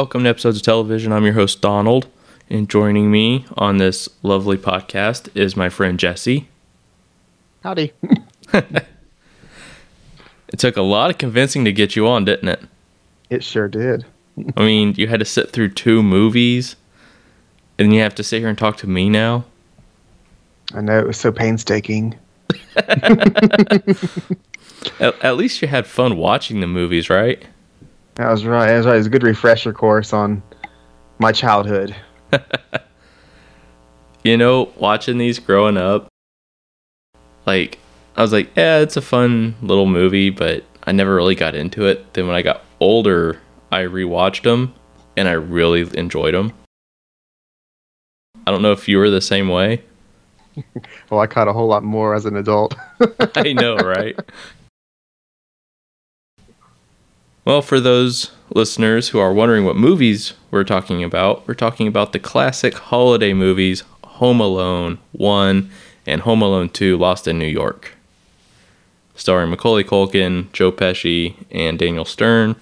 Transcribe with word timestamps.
Welcome 0.00 0.24
to 0.24 0.30
episodes 0.30 0.56
of 0.56 0.62
television. 0.62 1.12
I'm 1.12 1.24
your 1.24 1.34
host 1.34 1.60
Donald, 1.60 2.06
and 2.48 2.70
joining 2.70 3.10
me 3.10 3.44
on 3.58 3.76
this 3.76 4.08
lovely 4.22 4.56
podcast 4.56 5.28
is 5.36 5.58
my 5.58 5.68
friend 5.68 5.98
Jesse. 6.00 6.48
Howdy. 7.62 7.92
It 10.48 10.58
took 10.58 10.78
a 10.78 10.82
lot 10.82 11.10
of 11.10 11.18
convincing 11.18 11.66
to 11.66 11.72
get 11.72 11.96
you 11.96 12.08
on, 12.08 12.24
didn't 12.24 12.48
it? 12.48 12.62
It 13.28 13.44
sure 13.44 13.68
did. 13.68 14.06
I 14.56 14.62
mean, 14.64 14.94
you 14.96 15.06
had 15.06 15.20
to 15.20 15.26
sit 15.26 15.50
through 15.50 15.72
two 15.72 16.02
movies, 16.02 16.76
and 17.78 17.94
you 17.94 18.00
have 18.00 18.14
to 18.14 18.22
sit 18.22 18.38
here 18.38 18.48
and 18.48 18.56
talk 18.56 18.78
to 18.78 18.86
me 18.86 19.10
now. 19.10 19.44
I 20.72 20.80
know 20.80 20.98
it 20.98 21.06
was 21.06 21.18
so 21.18 21.30
painstaking. 21.30 22.18
At, 24.98 25.22
at 25.22 25.36
least 25.36 25.60
you 25.60 25.68
had 25.68 25.86
fun 25.86 26.16
watching 26.16 26.60
the 26.60 26.66
movies, 26.66 27.10
right? 27.10 27.44
That 28.20 28.30
was 28.30 28.44
right. 28.44 28.66
That 28.66 28.76
was 28.76 28.86
right. 28.86 28.94
It 28.94 28.98
was 28.98 29.06
a 29.06 29.10
good 29.10 29.22
refresher 29.22 29.72
course 29.72 30.12
on 30.12 30.42
my 31.18 31.32
childhood. 31.32 31.96
You 34.22 34.36
know, 34.36 34.70
watching 34.76 35.16
these 35.16 35.38
growing 35.38 35.78
up, 35.78 36.08
like 37.46 37.78
I 38.16 38.20
was 38.20 38.34
like, 38.34 38.50
yeah, 38.54 38.80
it's 38.80 38.98
a 38.98 39.00
fun 39.00 39.54
little 39.62 39.86
movie, 39.86 40.28
but 40.28 40.62
I 40.84 40.92
never 40.92 41.14
really 41.14 41.34
got 41.34 41.54
into 41.54 41.86
it. 41.86 42.12
Then 42.12 42.26
when 42.26 42.36
I 42.36 42.42
got 42.42 42.62
older, 42.80 43.40
I 43.72 43.84
rewatched 43.84 44.42
them, 44.42 44.74
and 45.16 45.26
I 45.26 45.32
really 45.32 45.88
enjoyed 45.98 46.34
them. 46.34 46.52
I 48.46 48.50
don't 48.50 48.60
know 48.60 48.72
if 48.72 48.88
you 48.88 48.98
were 48.98 49.08
the 49.08 49.22
same 49.22 49.48
way. 49.48 49.82
Well, 51.08 51.20
I 51.20 51.26
caught 51.26 51.48
a 51.48 51.52
whole 51.52 51.68
lot 51.68 51.82
more 51.82 52.14
as 52.14 52.26
an 52.26 52.36
adult. 52.36 52.74
I 53.34 53.52
know, 53.52 53.76
right? 53.76 54.18
Well, 57.44 57.62
for 57.62 57.80
those 57.80 58.32
listeners 58.54 59.08
who 59.08 59.18
are 59.18 59.32
wondering 59.32 59.64
what 59.64 59.76
movies 59.76 60.34
we're 60.50 60.62
talking 60.62 61.02
about, 61.02 61.48
we're 61.48 61.54
talking 61.54 61.86
about 61.86 62.12
the 62.12 62.18
classic 62.18 62.74
holiday 62.74 63.32
movies 63.32 63.82
Home 64.04 64.40
Alone 64.40 64.98
1 65.12 65.70
and 66.06 66.20
Home 66.20 66.42
Alone 66.42 66.68
2 66.68 66.98
Lost 66.98 67.26
in 67.26 67.38
New 67.38 67.46
York. 67.46 67.92
Starring 69.14 69.48
Macaulay 69.48 69.84
Culkin, 69.84 70.52
Joe 70.52 70.70
Pesci, 70.70 71.34
and 71.50 71.78
Daniel 71.78 72.04
Stern 72.04 72.56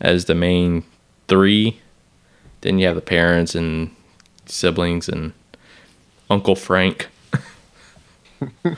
as 0.00 0.24
the 0.24 0.34
main 0.34 0.84
three. 1.28 1.78
Then 2.62 2.78
you 2.78 2.86
have 2.86 2.96
the 2.96 3.02
parents 3.02 3.54
and 3.54 3.94
siblings 4.46 5.06
and 5.10 5.34
Uncle 6.30 6.56
Frank. 6.56 7.08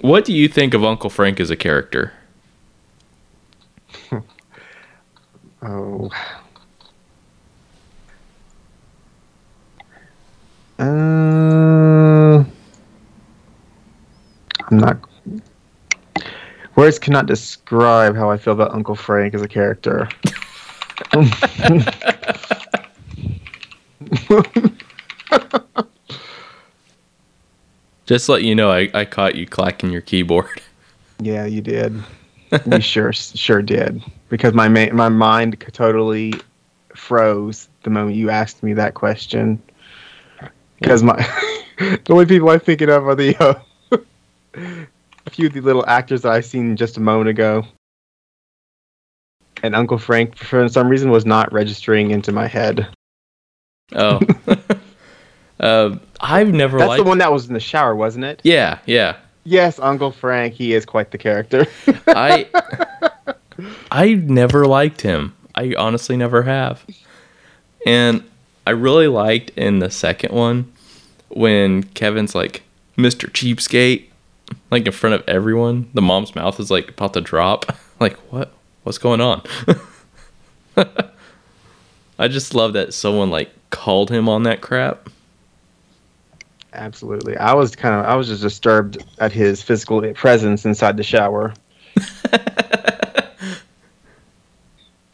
what 0.00 0.24
do 0.24 0.32
you 0.32 0.48
think 0.48 0.72
of 0.72 0.82
Uncle 0.82 1.10
Frank 1.10 1.40
as 1.40 1.50
a 1.50 1.56
character? 1.56 2.14
Oh. 5.64 6.10
Uh, 10.78 12.44
I'm 14.70 14.78
not. 14.78 14.98
Words 16.76 16.98
cannot 16.98 17.26
describe 17.26 18.16
how 18.16 18.30
I 18.30 18.36
feel 18.36 18.52
about 18.52 18.72
Uncle 18.72 18.96
Frank 18.96 19.34
as 19.34 19.42
a 19.42 19.48
character. 19.48 20.08
Just 28.06 28.26
to 28.26 28.32
let 28.32 28.42
you 28.42 28.54
know, 28.54 28.70
I, 28.70 28.90
I 28.92 29.04
caught 29.04 29.34
you 29.36 29.46
clacking 29.46 29.90
your 29.90 30.02
keyboard. 30.02 30.60
Yeah, 31.20 31.46
you 31.46 31.60
did. 31.60 32.02
You 32.66 32.80
sure 32.80 33.12
sure 33.12 33.62
did 33.62 34.02
because 34.28 34.54
my 34.54 34.68
ma- 34.68 34.92
my 34.92 35.08
mind 35.08 35.62
totally 35.72 36.34
froze 36.94 37.68
the 37.82 37.90
moment 37.90 38.16
you 38.16 38.30
asked 38.30 38.62
me 38.62 38.72
that 38.74 38.94
question. 38.94 39.62
Because 40.80 41.02
my 41.02 41.16
the 41.78 42.12
only 42.12 42.26
people 42.26 42.50
I'm 42.50 42.60
thinking 42.60 42.90
of 42.90 43.06
are 43.06 43.14
the 43.14 43.36
uh, 43.36 43.98
a 45.26 45.30
few 45.30 45.46
of 45.46 45.52
the 45.52 45.60
little 45.60 45.84
actors 45.86 46.22
that 46.22 46.32
I 46.32 46.40
seen 46.40 46.76
just 46.76 46.96
a 46.96 47.00
moment 47.00 47.28
ago, 47.28 47.64
and 49.62 49.74
Uncle 49.74 49.98
Frank 49.98 50.36
for 50.36 50.68
some 50.68 50.88
reason 50.88 51.10
was 51.10 51.24
not 51.24 51.52
registering 51.52 52.10
into 52.10 52.32
my 52.32 52.46
head. 52.46 52.88
Oh. 53.92 54.20
uh, 55.60 55.96
I've 56.20 56.52
never 56.52 56.78
That's 56.78 56.88
liked. 56.88 57.04
the 57.04 57.08
one 57.08 57.18
that 57.18 57.32
was 57.32 57.46
in 57.46 57.54
the 57.54 57.60
shower, 57.60 57.94
wasn't 57.94 58.24
it? 58.24 58.40
Yeah, 58.44 58.78
yeah. 58.86 59.16
Yes, 59.44 59.78
Uncle 59.78 60.10
Frank. 60.10 60.54
He 60.54 60.74
is 60.74 60.84
quite 60.84 61.10
the 61.10 61.18
character. 61.18 61.66
I 62.06 62.48
I 63.90 64.14
never 64.14 64.66
liked 64.66 65.02
him. 65.02 65.34
I 65.54 65.74
honestly 65.78 66.16
never 66.16 66.42
have. 66.42 66.84
And 67.86 68.24
I 68.66 68.70
really 68.70 69.08
liked 69.08 69.50
in 69.50 69.78
the 69.78 69.90
second 69.90 70.32
one 70.34 70.72
when 71.28 71.82
Kevin's 71.82 72.34
like 72.34 72.62
Mr. 72.96 73.28
Cheapskate 73.30 74.06
like 74.70 74.86
in 74.86 74.92
front 74.92 75.14
of 75.14 75.28
everyone. 75.28 75.90
The 75.94 76.02
mom's 76.02 76.34
mouth 76.34 76.58
is 76.58 76.70
like 76.70 76.90
about 76.90 77.14
to 77.14 77.20
drop. 77.20 77.76
Like 78.00 78.16
what? 78.32 78.52
What's 78.82 78.98
going 78.98 79.20
on? 79.20 79.40
I 82.18 82.26
just 82.26 82.52
love 82.52 82.72
that 82.72 82.92
someone 82.92 83.30
like 83.30 83.50
called 83.70 84.10
him 84.10 84.28
on 84.28 84.42
that 84.42 84.60
crap. 84.60 85.08
Absolutely. 86.74 87.36
I 87.36 87.54
was 87.54 87.74
kind 87.76 87.94
of 87.94 88.04
I 88.04 88.16
was 88.16 88.28
just 88.28 88.42
disturbed 88.42 89.04
at 89.18 89.32
his 89.32 89.62
physical 89.62 90.02
presence 90.12 90.64
inside 90.64 90.96
the 90.96 91.02
shower. 91.02 91.54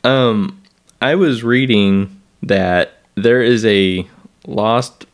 Um, 0.04 0.62
I 1.00 1.14
was 1.14 1.44
reading 1.44 2.20
that 2.42 2.98
there 3.14 3.42
is 3.42 3.64
a 3.64 4.08
lost 4.46 5.06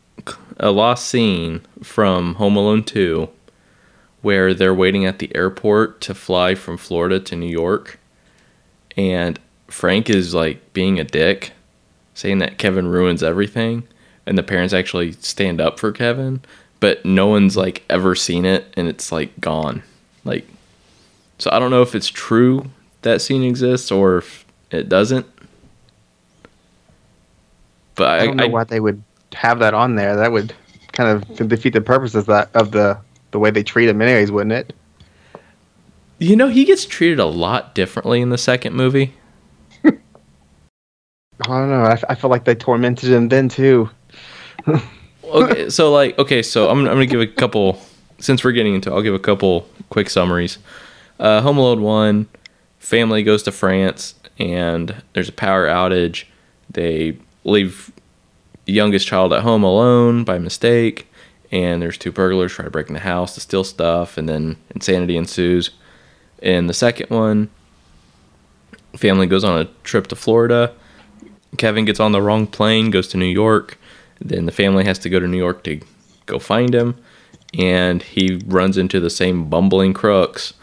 a 0.59 0.71
lost 0.71 1.07
scene 1.07 1.61
from 1.83 2.35
Home 2.37 2.57
Alone 2.57 2.83
2 2.83 3.29
where 4.23 4.55
they're 4.55 4.75
waiting 4.75 5.05
at 5.05 5.19
the 5.19 5.35
airport 5.37 6.01
to 6.03 6.15
fly 6.15 6.55
from 6.55 6.77
Florida 6.77 7.21
to 7.21 7.37
New 7.37 7.49
York 7.49 7.99
and 8.97 9.39
Frank 9.69 10.09
is 10.09 10.35
like 10.35 10.73
being 10.73 10.99
a 10.99 11.05
dick 11.05 11.53
saying 12.15 12.39
that 12.39 12.59
Kevin 12.59 12.89
ruins 12.89 13.23
everything 13.23 13.87
and 14.27 14.37
the 14.37 14.43
parents 14.43 14.75
actually 14.75 15.13
stand 15.13 15.61
up 15.61 15.79
for 15.79 15.93
Kevin 15.93 16.41
but 16.81 17.05
no 17.05 17.27
one's 17.27 17.57
like 17.57 17.85
ever 17.89 18.15
seen 18.15 18.45
it 18.45 18.67
and 18.77 18.89
it's 18.89 19.11
like 19.11 19.41
gone 19.41 19.83
like 20.25 20.47
so 21.39 21.51
I 21.53 21.59
don't 21.59 21.71
know 21.71 21.83
if 21.83 21.95
it's 21.95 22.09
true 22.09 22.71
that 23.03 23.21
scene 23.21 23.43
exists 23.43 23.91
or 23.91 24.19
if 24.19 24.45
it 24.71 24.89
doesn't. 24.89 25.27
But 27.95 28.09
I, 28.09 28.17
I 28.23 28.27
don't 28.27 28.37
know 28.37 28.45
I- 28.45 28.49
why 28.49 28.65
they 28.65 28.81
would 28.81 29.03
have 29.35 29.59
that 29.61 29.75
on 29.75 29.97
there. 29.97 30.17
That 30.17 30.33
would 30.33 30.55
kind 30.93 31.11
of 31.11 31.49
defeat 31.49 31.73
the 31.73 31.81
purpose 31.81 32.15
of 32.15 32.27
that 32.27 32.51
of 32.55 32.73
the 32.73 32.99
the 33.31 33.39
way 33.39 33.51
they 33.51 33.63
treat 33.63 33.89
him, 33.89 34.01
anyways, 34.01 34.31
wouldn't 34.31 34.53
it? 34.53 34.75
you 36.19 36.35
know, 36.35 36.49
he 36.49 36.65
gets 36.65 36.87
treated 36.87 37.19
a 37.19 37.27
lot 37.27 37.75
differently 37.75 38.23
in 38.23 38.31
the 38.31 38.39
second 38.39 38.75
movie. 38.75 39.13
I 39.85 39.91
don't 41.43 41.69
know. 41.69 41.95
I, 42.09 42.15
feel 42.15 42.31
like 42.31 42.45
they 42.45 42.55
tormented 42.55 43.11
him 43.11 43.29
then 43.29 43.51
too. 43.51 43.91
Okay, 45.25 45.71
so 45.71 45.93
like, 45.93 46.19
okay, 46.19 46.43
so 46.43 46.69
I'm, 46.69 46.81
I'm 46.81 46.95
gonna 46.95 47.07
give 47.07 47.21
a 47.21 47.27
couple. 47.27 47.81
Since 48.19 48.45
we're 48.45 48.53
getting 48.53 48.75
into, 48.75 48.91
I'll 48.91 49.03
give 49.03 49.15
a 49.15 49.19
couple 49.19 49.69
quick 49.91 50.09
summaries. 50.09 50.59
Uh, 51.19 51.43
Home 51.43 51.59
Alone 51.59 51.83
one, 51.83 52.29
family 52.79 53.23
goes 53.23 53.43
to 53.43 53.53
France 53.53 54.15
and 54.39 55.03
there's 55.13 55.29
a 55.29 55.33
power 55.33 55.67
outage. 55.67 56.25
They 56.71 57.17
leave 57.45 57.93
youngest 58.67 59.07
child 59.07 59.33
at 59.33 59.43
home 59.43 59.63
alone 59.63 60.25
by 60.25 60.39
mistake, 60.39 61.09
and 61.51 61.81
there's 61.81 61.97
two 61.97 62.13
burglars 62.13 62.53
try 62.53 62.65
to 62.65 62.71
break 62.71 62.89
in 62.89 62.95
the 62.95 63.01
house 63.01 63.35
to 63.35 63.41
steal 63.41 63.65
stuff, 63.65 64.19
and 64.19 64.29
then 64.29 64.57
insanity 64.75 65.17
ensues. 65.17 65.71
In 66.43 66.67
the 66.67 66.75
second 66.75 67.11
one, 67.11 67.49
family 68.97 69.27
goes 69.27 69.45
on 69.45 69.61
a 69.61 69.65
trip 69.85 70.09
to 70.09 70.17
Florida. 70.17 70.73
Kevin 71.57 71.85
gets 71.85 72.01
on 72.01 72.13
the 72.13 72.21
wrong 72.21 72.47
plane, 72.47 72.91
goes 72.91 73.09
to 73.09 73.17
New 73.17 73.25
York. 73.25 73.79
Then 74.21 74.47
the 74.47 74.53
family 74.53 74.85
has 74.85 74.99
to 75.01 75.11
go 75.11 75.21
to 75.21 75.27
New 75.27 75.37
York 75.37 75.63
to 75.65 75.81
go 76.27 76.39
find 76.39 76.75
him, 76.75 76.97
and 77.59 78.03
he 78.03 78.41
runs 78.47 78.77
into 78.77 79.01
the 79.01 79.11
same 79.11 79.49
bumbling 79.49 79.95
crooks 79.95 80.55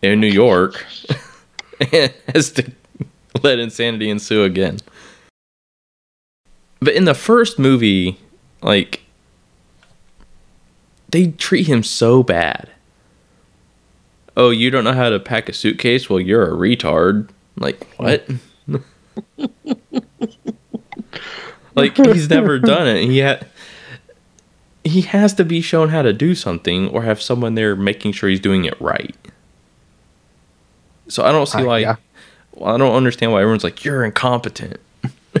in 0.00 0.20
New 0.20 0.28
York 0.28 0.86
and 1.92 2.12
has 2.34 2.50
to 2.52 2.72
let 3.42 3.58
insanity 3.58 4.10
ensue 4.10 4.44
again. 4.44 4.78
But 6.80 6.94
in 6.94 7.04
the 7.04 7.14
first 7.14 7.58
movie, 7.58 8.18
like, 8.60 9.02
they 11.08 11.28
treat 11.28 11.68
him 11.68 11.82
so 11.82 12.22
bad. 12.22 12.70
Oh, 14.36 14.50
you 14.50 14.70
don't 14.70 14.84
know 14.84 14.94
how 14.94 15.10
to 15.10 15.20
pack 15.20 15.48
a 15.48 15.52
suitcase? 15.52 16.08
Well, 16.08 16.20
you're 16.20 16.42
a 16.42 16.50
retard. 16.56 17.28
Like, 17.56 17.86
what? 17.98 18.26
like, 21.74 21.96
he's 21.96 22.28
never 22.30 22.58
done 22.58 22.86
it. 22.86 23.04
He 23.04 23.18
had. 23.18 23.46
He 24.84 25.02
has 25.02 25.32
to 25.34 25.44
be 25.44 25.60
shown 25.60 25.90
how 25.90 26.02
to 26.02 26.12
do 26.12 26.34
something 26.34 26.88
or 26.88 27.02
have 27.02 27.22
someone 27.22 27.54
there 27.54 27.76
making 27.76 28.12
sure 28.12 28.28
he's 28.28 28.40
doing 28.40 28.64
it 28.64 28.74
right. 28.80 29.14
So 31.08 31.24
I 31.24 31.30
don't 31.30 31.46
see 31.46 31.58
Uh, 31.62 31.66
why 31.66 31.78
yeah. 31.78 31.96
well, 32.54 32.74
I 32.74 32.78
don't 32.78 32.94
understand 32.94 33.30
why 33.32 33.42
everyone's 33.42 33.62
like 33.62 33.84
you're 33.84 34.04
incompetent. 34.04 34.80
uh, 35.34 35.40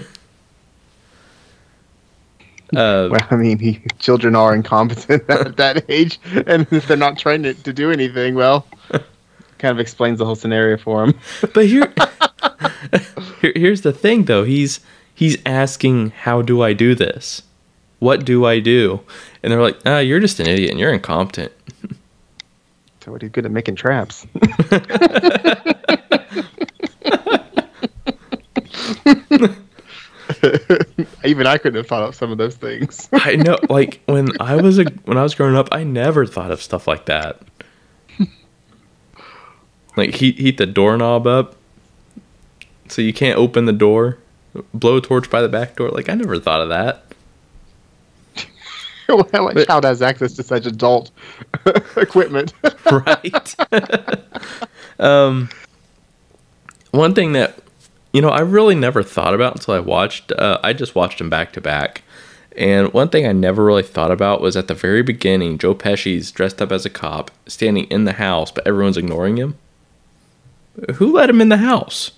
Well, 2.74 3.16
I 3.30 3.34
mean, 3.36 3.58
he, 3.58 3.80
children 3.98 4.36
are 4.36 4.54
incompetent 4.54 5.24
at 5.28 5.56
that 5.56 5.84
age, 5.90 6.20
and 6.46 6.66
if 6.70 6.86
they're 6.86 6.96
not 6.96 7.18
trying 7.18 7.42
to, 7.42 7.54
to 7.54 7.72
do 7.72 7.90
anything, 7.90 8.34
well, 8.36 8.66
kind 9.58 9.72
of 9.72 9.80
explains 9.80 10.18
the 10.20 10.24
whole 10.24 10.36
scenario 10.36 10.76
for 10.76 11.04
him. 11.04 11.14
but 11.52 11.66
here, 11.66 11.92
here, 13.40 13.52
here's 13.56 13.80
the 13.82 13.92
thing, 13.92 14.24
though. 14.24 14.44
He's 14.44 14.80
he's 15.22 15.38
asking, 15.46 16.10
"How 16.10 16.42
do 16.42 16.62
I 16.62 16.72
do 16.72 16.94
this? 16.94 17.42
What 18.00 18.24
do 18.24 18.44
I 18.44 18.58
do?" 18.58 19.00
And 19.42 19.52
they're 19.52 19.62
like, 19.62 19.78
"Ah, 19.86 19.98
you're 19.98 20.20
just 20.20 20.40
an 20.40 20.48
idiot 20.48 20.70
and 20.70 20.80
you're 20.80 20.92
incompetent." 20.92 21.52
So 23.04 23.12
what 23.12 23.22
he's 23.22 23.30
good 23.30 23.46
at 23.46 23.52
making 23.52 23.76
traps. 23.76 24.26
Even 31.24 31.46
I 31.46 31.58
couldn't 31.58 31.76
have 31.76 31.86
thought 31.86 32.02
of 32.02 32.14
some 32.14 32.32
of 32.32 32.38
those 32.38 32.56
things. 32.56 33.08
I 33.12 33.36
know, 33.36 33.58
like 33.68 34.00
when 34.06 34.28
I 34.40 34.56
was 34.56 34.78
a 34.78 34.84
when 35.04 35.18
I 35.18 35.22
was 35.22 35.34
growing 35.34 35.54
up, 35.54 35.68
I 35.72 35.84
never 35.84 36.26
thought 36.26 36.50
of 36.50 36.60
stuff 36.60 36.88
like 36.88 37.06
that. 37.06 37.40
Like 39.96 40.14
heat 40.14 40.38
heat 40.38 40.56
the 40.56 40.66
doorknob 40.66 41.26
up, 41.26 41.56
so 42.88 43.02
you 43.02 43.12
can't 43.12 43.38
open 43.38 43.66
the 43.66 43.72
door. 43.72 44.18
Blow 44.74 44.98
a 44.98 45.00
torch 45.00 45.30
by 45.30 45.40
the 45.40 45.48
back 45.48 45.76
door. 45.76 45.88
Like 45.90 46.08
I 46.08 46.14
never 46.14 46.38
thought 46.38 46.60
of 46.60 46.68
that. 46.68 47.04
what 49.08 49.66
child 49.66 49.84
has 49.84 50.02
access 50.02 50.34
to 50.34 50.42
such 50.42 50.66
adult 50.66 51.10
equipment? 51.96 52.52
right. 52.90 53.54
um, 54.98 55.48
one 56.90 57.14
thing 57.14 57.32
that 57.32 57.58
you 58.12 58.20
know 58.20 58.28
I 58.28 58.40
really 58.40 58.74
never 58.74 59.02
thought 59.02 59.34
about 59.34 59.56
until 59.56 59.74
I 59.74 59.80
watched. 59.80 60.32
Uh, 60.32 60.58
I 60.62 60.72
just 60.72 60.94
watched 60.94 61.18
them 61.18 61.30
back 61.30 61.52
to 61.52 61.60
back, 61.60 62.02
and 62.56 62.92
one 62.92 63.08
thing 63.08 63.26
I 63.26 63.32
never 63.32 63.64
really 63.64 63.82
thought 63.82 64.10
about 64.10 64.40
was 64.40 64.56
at 64.56 64.68
the 64.68 64.74
very 64.74 65.02
beginning, 65.02 65.58
Joe 65.58 65.74
Pesci's 65.74 66.30
dressed 66.30 66.60
up 66.60 66.72
as 66.72 66.84
a 66.84 66.90
cop, 66.90 67.30
standing 67.46 67.84
in 67.84 68.04
the 68.04 68.12
house, 68.12 68.50
but 68.50 68.66
everyone's 68.66 68.98
ignoring 68.98 69.36
him. 69.38 69.56
Who 70.94 71.12
let 71.12 71.30
him 71.30 71.40
in 71.40 71.48
the 71.48 71.58
house? 71.58 72.12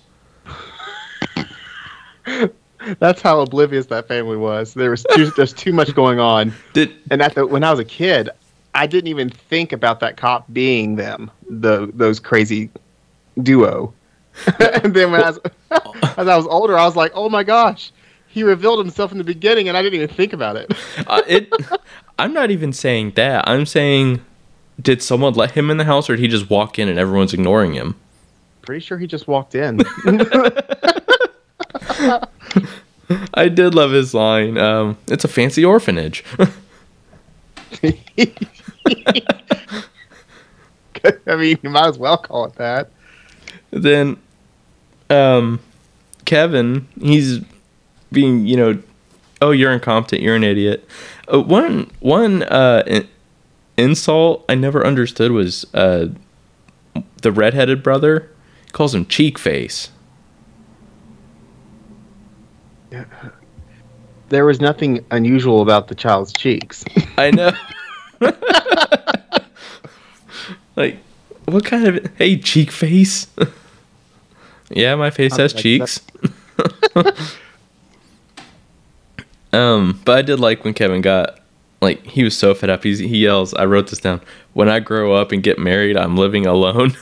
That's 2.99 3.21
how 3.21 3.39
oblivious 3.39 3.87
that 3.87 4.07
family 4.07 4.37
was. 4.37 4.73
There 4.73 4.91
was 4.91 5.05
too, 5.15 5.31
there's 5.31 5.53
too 5.53 5.73
much 5.73 5.93
going 5.95 6.19
on. 6.19 6.53
Did 6.73 6.93
And 7.09 7.21
at 7.21 7.35
the 7.35 7.47
when 7.47 7.63
I 7.63 7.71
was 7.71 7.79
a 7.79 7.85
kid, 7.85 8.29
I 8.73 8.87
didn't 8.87 9.07
even 9.07 9.29
think 9.29 9.71
about 9.71 9.99
that 10.01 10.17
cop 10.17 10.45
being 10.53 10.95
them, 10.95 11.31
the 11.49 11.91
those 11.93 12.19
crazy 12.19 12.69
duo. 13.41 13.93
and 14.83 14.93
then 14.93 15.11
when 15.11 15.23
I 15.23 15.31
was 15.31 15.39
as 16.17 16.27
I 16.27 16.37
was 16.37 16.45
older, 16.47 16.77
I 16.77 16.85
was 16.85 16.95
like, 16.95 17.11
oh 17.15 17.29
my 17.29 17.43
gosh, 17.43 17.91
he 18.27 18.43
revealed 18.43 18.79
himself 18.79 19.11
in 19.11 19.17
the 19.17 19.23
beginning, 19.23 19.67
and 19.67 19.77
I 19.77 19.81
didn't 19.81 20.01
even 20.01 20.15
think 20.15 20.33
about 20.33 20.57
it. 20.57 20.71
uh, 21.07 21.21
it? 21.27 21.51
I'm 22.19 22.33
not 22.33 22.51
even 22.51 22.73
saying 22.73 23.11
that. 23.15 23.47
I'm 23.47 23.65
saying, 23.65 24.23
did 24.81 25.01
someone 25.01 25.33
let 25.33 25.51
him 25.51 25.71
in 25.71 25.77
the 25.77 25.85
house, 25.85 26.09
or 26.09 26.15
did 26.15 26.21
he 26.21 26.27
just 26.27 26.49
walk 26.49 26.77
in 26.77 26.89
and 26.89 26.99
everyone's 26.99 27.33
ignoring 27.33 27.73
him? 27.73 27.95
Pretty 28.61 28.81
sure 28.81 28.97
he 28.97 29.07
just 29.07 29.27
walked 29.27 29.55
in. 29.55 29.81
I 33.33 33.49
did 33.49 33.75
love 33.75 33.91
his 33.91 34.13
line. 34.13 34.57
Um, 34.57 34.97
it's 35.07 35.23
a 35.23 35.27
fancy 35.27 35.63
orphanage. 35.63 36.23
I 41.27 41.35
mean, 41.35 41.57
you 41.61 41.69
might 41.69 41.87
as 41.87 41.97
well 41.97 42.17
call 42.17 42.45
it 42.45 42.55
that. 42.55 42.89
then 43.71 44.17
um 45.09 45.59
Kevin, 46.25 46.87
he's 46.99 47.39
being, 48.11 48.47
you 48.47 48.57
know, 48.57 48.81
oh, 49.41 49.51
you're 49.51 49.71
incompetent, 49.71 50.21
you're 50.23 50.35
an 50.35 50.43
idiot. 50.43 50.87
Uh, 51.31 51.41
one 51.41 51.91
one 51.99 52.43
uh 52.43 52.83
in- 52.87 53.07
insult 53.77 54.45
I 54.49 54.55
never 54.55 54.85
understood 54.85 55.31
was 55.31 55.65
uh 55.73 56.07
the 57.21 57.31
redheaded 57.31 57.83
brother 57.83 58.31
calls 58.71 58.95
him 58.95 59.05
cheek 59.05 59.37
face. 59.37 59.89
There 64.29 64.45
was 64.45 64.59
nothing 64.59 65.05
unusual 65.11 65.61
about 65.61 65.87
the 65.87 65.95
child's 65.95 66.33
cheeks. 66.33 66.83
I 67.17 67.31
know. 67.31 67.51
like 70.75 70.97
what 71.45 71.63
kind 71.65 71.87
of 71.87 72.11
hey 72.17 72.37
cheek 72.37 72.71
face? 72.71 73.27
yeah, 74.69 74.95
my 74.95 75.09
face 75.09 75.37
has 75.37 75.53
Like 75.53 75.61
cheeks. 75.63 76.01
um, 79.53 80.01
but 80.05 80.17
I 80.17 80.21
did 80.21 80.39
like 80.39 80.63
when 80.63 80.73
Kevin 80.73 81.01
got 81.01 81.39
like 81.81 82.05
he 82.05 82.23
was 82.23 82.37
so 82.37 82.53
fed 82.55 82.69
up. 82.69 82.83
He's, 82.83 82.99
he 82.99 83.17
yells, 83.17 83.53
"I 83.53 83.65
wrote 83.65 83.89
this 83.89 83.99
down. 83.99 84.21
When 84.53 84.69
I 84.69 84.79
grow 84.79 85.13
up 85.13 85.31
and 85.31 85.43
get 85.43 85.59
married, 85.59 85.97
I'm 85.97 86.17
living 86.17 86.45
alone." 86.45 86.95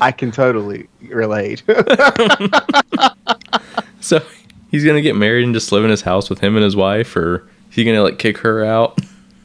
I 0.00 0.12
can 0.12 0.32
totally 0.32 0.88
relate. 1.08 1.62
so 4.00 4.20
he's 4.70 4.84
gonna 4.84 5.02
get 5.02 5.16
married 5.16 5.44
and 5.44 5.54
just 5.54 5.72
live 5.72 5.84
in 5.84 5.90
his 5.90 6.02
house 6.02 6.30
with 6.30 6.40
him 6.40 6.56
and 6.56 6.64
his 6.64 6.76
wife, 6.76 7.16
or 7.16 7.48
is 7.70 7.76
he 7.76 7.84
gonna 7.84 8.02
like 8.02 8.18
kick 8.18 8.38
her 8.38 8.64
out? 8.64 8.98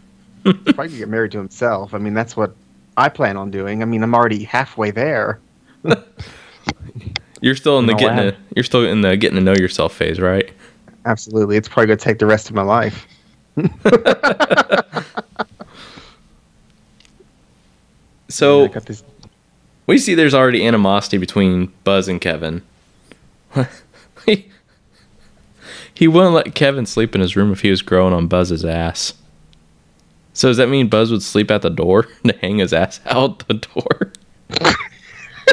Probably 0.44 0.98
get 0.98 1.10
married 1.10 1.32
to 1.34 1.38
himself. 1.38 1.94
I 1.94 1.98
mean, 1.98 2.14
that's 2.14 2.36
what 2.36 2.56
I 2.98 3.10
plan 3.10 3.38
on 3.38 3.52
doing. 3.52 3.82
I 3.82 3.86
mean, 3.86 4.04
I'm 4.04 4.16
already 4.16 4.44
halfway 4.44 4.92
there. 4.92 5.40
You're 7.42 7.56
still 7.56 7.80
in 7.80 7.88
the 7.88 7.96
getting 7.96 8.18
to, 8.18 8.38
you're 8.56 8.64
still 8.64 8.86
in 8.86 9.02
the 9.02 9.18
getting 9.18 9.36
to 9.36 9.44
know 9.44 9.56
yourself 9.56 9.96
phase, 9.96 10.20
right? 10.20 10.52
Absolutely. 11.06 11.58
It's 11.58 11.68
probably 11.68 11.88
going 11.88 11.98
to 11.98 12.04
take 12.04 12.20
the 12.20 12.28
rest 12.28 12.50
of 12.50 12.56
my 12.56 12.62
life. 12.62 13.08
So 18.32 18.66
I 18.66 18.68
got 18.68 18.86
this. 18.86 19.04
we 19.88 19.98
see 19.98 20.16
there's 20.16 20.34
already 20.34 20.66
animosity 20.66 21.18
between 21.18 21.72
Buzz 21.84 22.08
and 22.08 22.20
Kevin. 22.20 22.62
He, 24.26 24.50
he 25.94 26.08
wouldn't 26.08 26.34
let 26.34 26.56
Kevin 26.56 26.86
sleep 26.86 27.16
in 27.16 27.22
his 27.22 27.36
room 27.36 27.52
if 27.52 27.62
he 27.62 27.70
was 27.70 27.82
growing 27.82 28.14
on 28.14 28.28
Buzz's 28.28 28.66
ass. 28.66 29.14
So 30.34 30.48
does 30.48 30.58
that 30.58 30.70
mean 30.70 30.88
Buzz 30.88 31.12
would 31.12 31.24
sleep 31.24 31.52
at 31.52 31.62
the 31.62 31.70
door 31.70 32.04
to 32.26 32.38
hang 32.38 32.60
his 32.60 32.74
ass 32.74 33.00
out 33.06 33.48
the 33.48 33.56
door? 33.56 34.12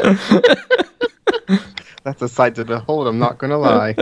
That's 2.03 2.21
a 2.21 2.29
sight 2.29 2.55
to 2.55 2.65
behold. 2.65 3.07
I'm 3.07 3.19
not 3.19 3.39
to 3.39 3.57
lie. 3.57 3.95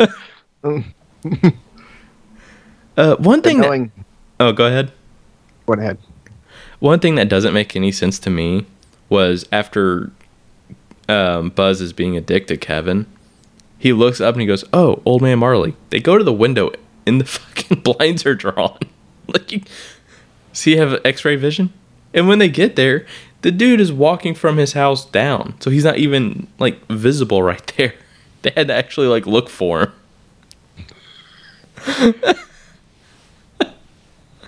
Uh, 2.98 3.16
one 3.18 3.42
thing. 3.42 3.62
That, 3.62 3.92
oh, 4.40 4.52
go 4.52 4.66
ahead. 4.66 4.92
go 5.68 5.74
ahead. 5.74 6.00
One 6.80 7.00
thing 7.00 7.16
that 7.16 7.30
doesn't 7.30 7.54
make 7.54 7.76
any 7.76 7.92
sense 7.92 8.18
to 8.20 8.30
me 8.30 8.66
was 9.10 9.48
after 9.52 10.12
um, 11.08 11.50
Buzz 11.52 11.80
is 11.80 11.94
being 11.94 12.18
a 12.18 12.22
dick 12.22 12.48
to 12.48 12.58
Kevin, 12.58 13.06
he 13.78 13.94
looks 13.94 14.20
up 14.20 14.36
and 14.36 14.42
he 14.42 14.48
goes, 14.48 14.64
"Oh, 14.74 15.02
old 15.06 15.22
man 15.22 15.40
Marley." 15.40 15.76
They 15.90 16.00
go 16.00 16.18
to 16.18 16.24
the 16.24 16.34
window 16.34 16.72
and 17.06 17.22
the 17.22 17.26
fucking 17.26 17.82
blinds 17.82 18.26
are 18.26 18.36
drawn. 18.36 18.78
like, 19.28 19.52
you, 19.52 19.62
see, 20.54 20.72
you 20.72 20.80
have 20.80 21.02
X-ray 21.06 21.36
vision, 21.36 21.74
and 22.14 22.28
when 22.28 22.40
they 22.40 22.50
get 22.50 22.76
there, 22.76 23.06
the 23.42 23.52
dude 23.52 23.80
is 23.80 23.92
walking 23.92 24.34
from 24.34 24.58
his 24.58 24.74
house 24.74 25.06
down, 25.06 25.56
so 25.60 25.70
he's 25.70 25.84
not 25.84 25.98
even 25.98 26.48
like 26.60 26.86
visible 26.88 27.44
right 27.44 27.74
there. 27.78 27.94
They 28.42 28.52
had 28.56 28.68
to 28.68 28.74
actually 28.74 29.08
like 29.08 29.26
look 29.26 29.50
for 29.50 29.82
him. 29.82 29.94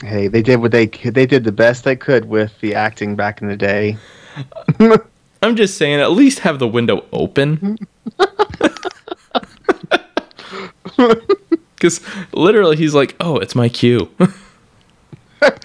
Hey, 0.01 0.29
they 0.29 0.41
did 0.41 0.61
what 0.61 0.71
they 0.71 0.87
could. 0.87 1.13
They 1.13 1.25
did 1.25 1.43
the 1.43 1.51
best 1.51 1.83
they 1.83 1.95
could 1.95 2.25
with 2.25 2.57
the 2.61 2.73
acting 2.73 3.15
back 3.15 3.41
in 3.41 3.49
the 3.49 3.57
day. 3.57 3.97
I'm 5.41 5.55
just 5.55 5.77
saying, 5.77 5.99
at 5.99 6.11
least 6.11 6.39
have 6.39 6.59
the 6.59 6.67
window 6.67 7.05
open. 7.11 7.77
Because 11.79 12.01
literally, 12.33 12.75
he's 12.75 12.93
like, 12.93 13.15
"Oh, 13.21 13.37
it's 13.37 13.55
my 13.55 13.69
cue." 13.69 14.11
I'm 14.19 15.55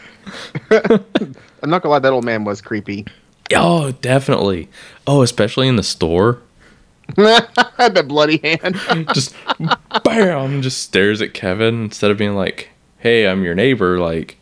not 1.64 1.82
gonna 1.82 1.88
lie, 1.88 1.98
that 1.98 2.12
old 2.12 2.24
man 2.24 2.44
was 2.44 2.60
creepy. 2.62 3.04
oh, 3.52 3.90
definitely. 3.90 4.68
Oh, 5.08 5.22
especially 5.22 5.66
in 5.66 5.74
the 5.74 5.82
store. 5.82 6.40
that 7.16 8.04
bloody 8.06 8.38
hand. 8.44 8.76
Just 9.12 9.34
bam, 10.04 10.62
just 10.62 10.82
stares 10.82 11.20
at 11.20 11.34
Kevin 11.34 11.82
instead 11.82 12.12
of 12.12 12.16
being 12.16 12.36
like, 12.36 12.70
"Hey, 12.98 13.26
I'm 13.26 13.42
your 13.42 13.56
neighbor." 13.56 13.98
Like, 13.98 14.38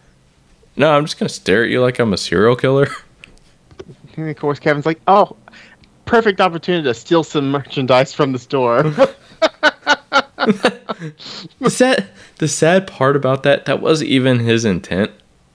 no, 0.76 0.92
I'm 0.92 1.06
just 1.06 1.18
gonna 1.18 1.30
stare 1.30 1.64
at 1.64 1.70
you 1.70 1.80
like 1.80 1.98
I'm 1.98 2.12
a 2.12 2.18
serial 2.18 2.54
killer. 2.54 2.88
and 4.16 4.28
of 4.28 4.36
course, 4.36 4.58
Kevin's 4.58 4.84
like, 4.84 5.00
"Oh, 5.06 5.36
perfect 6.04 6.38
opportunity 6.42 6.84
to 6.84 6.92
steal 6.92 7.24
some 7.24 7.50
merchandise 7.50 8.12
from 8.12 8.32
the 8.32 8.38
store." 8.38 8.92
The 11.60 11.70
sad, 11.70 12.06
the 12.38 12.48
sad 12.48 12.86
part 12.86 13.16
about 13.16 13.42
that, 13.44 13.64
that 13.66 13.80
wasn't 13.80 14.10
even 14.10 14.38
his 14.40 14.64
intent. 14.64 15.10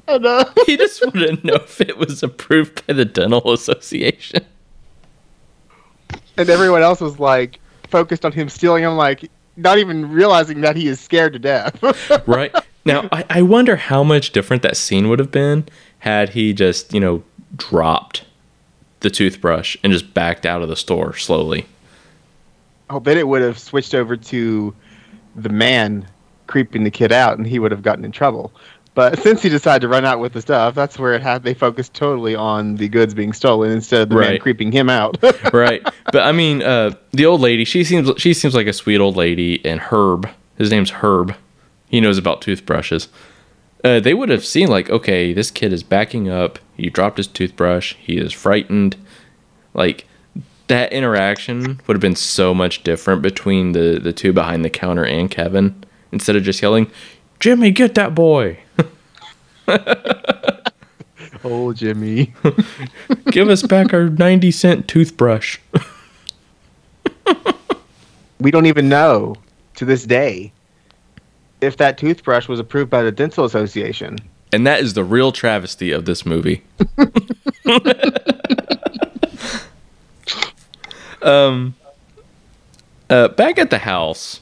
and, 0.08 0.26
uh, 0.26 0.46
He 0.66 0.78
just 0.78 1.04
wanted 1.06 1.42
to 1.42 1.48
know 1.48 1.56
if 1.56 1.82
it 1.82 1.98
was 1.98 2.24
approved 2.24 2.86
by 2.88 2.94
the 2.94 3.06
dental 3.06 3.52
association. 3.52 4.46
and 6.38 6.50
everyone 6.50 6.82
else 6.82 7.02
was 7.02 7.20
like 7.20 7.60
focused 7.90 8.26
on 8.26 8.32
him 8.32 8.50
stealing. 8.50 8.86
I'm 8.86 8.98
like, 8.98 9.30
not 9.56 9.78
even 9.80 10.12
realizing 10.12 10.62
that 10.62 10.76
he 10.76 10.88
is 10.88 11.00
scared 11.00 11.34
to 11.34 11.40
death. 11.40 11.82
right 12.28 12.54
now, 12.86 13.08
I, 13.12 13.26
I 13.30 13.42
wonder 13.42 13.76
how 13.76 14.04
much 14.04 14.32
different 14.32 14.62
that 14.64 14.78
scene 14.78 15.10
would 15.10 15.20
have 15.20 15.32
been 15.32 15.68
had 16.00 16.30
he 16.30 16.54
just 16.54 16.94
you 16.94 17.00
know 17.00 17.24
dropped 17.56 18.24
the 19.00 19.10
toothbrush 19.10 19.76
and 19.84 19.92
just 19.92 20.14
backed 20.14 20.46
out 20.46 20.62
of 20.62 20.70
the 20.70 20.76
store 20.76 21.16
slowly. 21.16 21.66
Oh, 22.90 23.00
then 23.00 23.18
it 23.18 23.28
would 23.28 23.42
have 23.42 23.60
switched 23.60 23.94
over 23.94 24.16
to 24.18 24.74
the 25.36 25.50
man 25.50 26.08
creeping 26.48 26.84
the 26.84 26.92
kid 26.92 27.12
out, 27.12 27.38
and 27.38 27.46
he 27.46 27.60
would 27.60 27.72
have 27.72 27.82
gotten 27.82 28.06
in 28.06 28.12
trouble. 28.12 28.52
But 28.96 29.20
since 29.24 29.42
he 29.42 29.50
decided 29.50 29.82
to 29.82 29.88
run 29.88 30.06
out 30.06 30.20
with 30.20 30.34
the 30.34 30.42
stuff, 30.42 30.74
that's 30.74 30.98
where 30.98 31.14
it 31.14 31.22
had. 31.22 31.44
They 31.44 31.54
focused 31.54 31.94
totally 31.94 32.36
on 32.36 32.76
the 32.76 32.88
goods 32.88 33.14
being 33.14 33.34
stolen 33.34 33.72
instead 33.72 34.02
of 34.02 34.10
the 34.10 34.16
man 34.16 34.40
creeping 34.40 34.72
him 34.72 34.90
out. 34.90 35.18
right 35.54 35.88
but 36.12 36.24
i 36.24 36.32
mean 36.32 36.62
uh 36.62 36.92
the 37.12 37.26
old 37.26 37.42
lady 37.42 37.64
she 37.66 37.84
seems 37.84 38.10
she 38.18 38.34
seems 38.34 38.56
like 38.56 38.68
a 38.68 38.74
sweet 38.74 39.00
old 39.00 39.16
lady 39.16 39.64
and 39.66 39.80
herb 39.80 40.28
his 40.58 40.72
name's 40.72 40.92
herb 40.92 41.36
he 41.90 42.02
knows 42.02 42.18
about 42.18 42.42
toothbrushes 42.42 43.08
uh, 43.84 44.00
they 44.00 44.14
would 44.14 44.30
have 44.30 44.44
seen 44.44 44.68
like 44.68 44.90
okay 44.90 45.34
this 45.34 45.52
kid 45.52 45.72
is 45.72 45.84
backing 45.84 46.28
up 46.28 46.60
he 46.76 46.90
dropped 46.90 47.18
his 47.18 47.28
toothbrush 47.28 47.94
he 47.96 48.18
is 48.18 48.34
frightened 48.34 48.96
like 49.74 50.07
that 50.68 50.92
interaction 50.92 51.80
would 51.88 51.96
have 51.96 52.02
been 52.02 52.16
so 52.16 52.54
much 52.54 52.84
different 52.84 53.22
between 53.22 53.72
the 53.72 54.00
the 54.02 54.14
two 54.14 54.34
behind 54.34 54.66
the 54.66 54.70
counter 54.70 55.06
and 55.06 55.32
kevin 55.32 55.84
instead 56.12 56.36
of 56.36 56.44
just 56.44 56.62
yelling 56.62 56.90
jimmy 57.40 57.72
get 57.72 57.96
that 57.96 58.16
boy 58.16 58.58
oh, 61.44 61.74
Jimmy. 61.74 62.34
give 63.32 63.50
us 63.50 63.64
back 63.64 63.94
our 63.94 64.10
90 64.10 64.52
cent 64.52 64.88
toothbrush 64.88 65.60
we 68.40 68.52
don't 68.52 68.66
even 68.66 68.88
know 68.88 69.36
to 69.76 69.86
this 69.86 70.06
day 70.06 70.52
if 71.62 71.78
that 71.78 71.98
toothbrush 71.98 72.48
was 72.48 72.60
approved 72.60 72.90
by 72.90 73.02
the 73.02 73.12
dental 73.12 73.46
association. 73.46 74.18
And 74.54 74.66
that 74.68 74.80
is 74.80 74.94
the 74.94 75.04
real 75.04 75.32
travesty 75.32 75.92
of 75.92 76.06
this 76.06 76.26
movie. 76.26 76.64
Um, 81.28 81.76
uh, 83.10 83.28
back 83.30 83.60
at 83.60 83.70
the 83.70 83.80
house, 83.80 84.42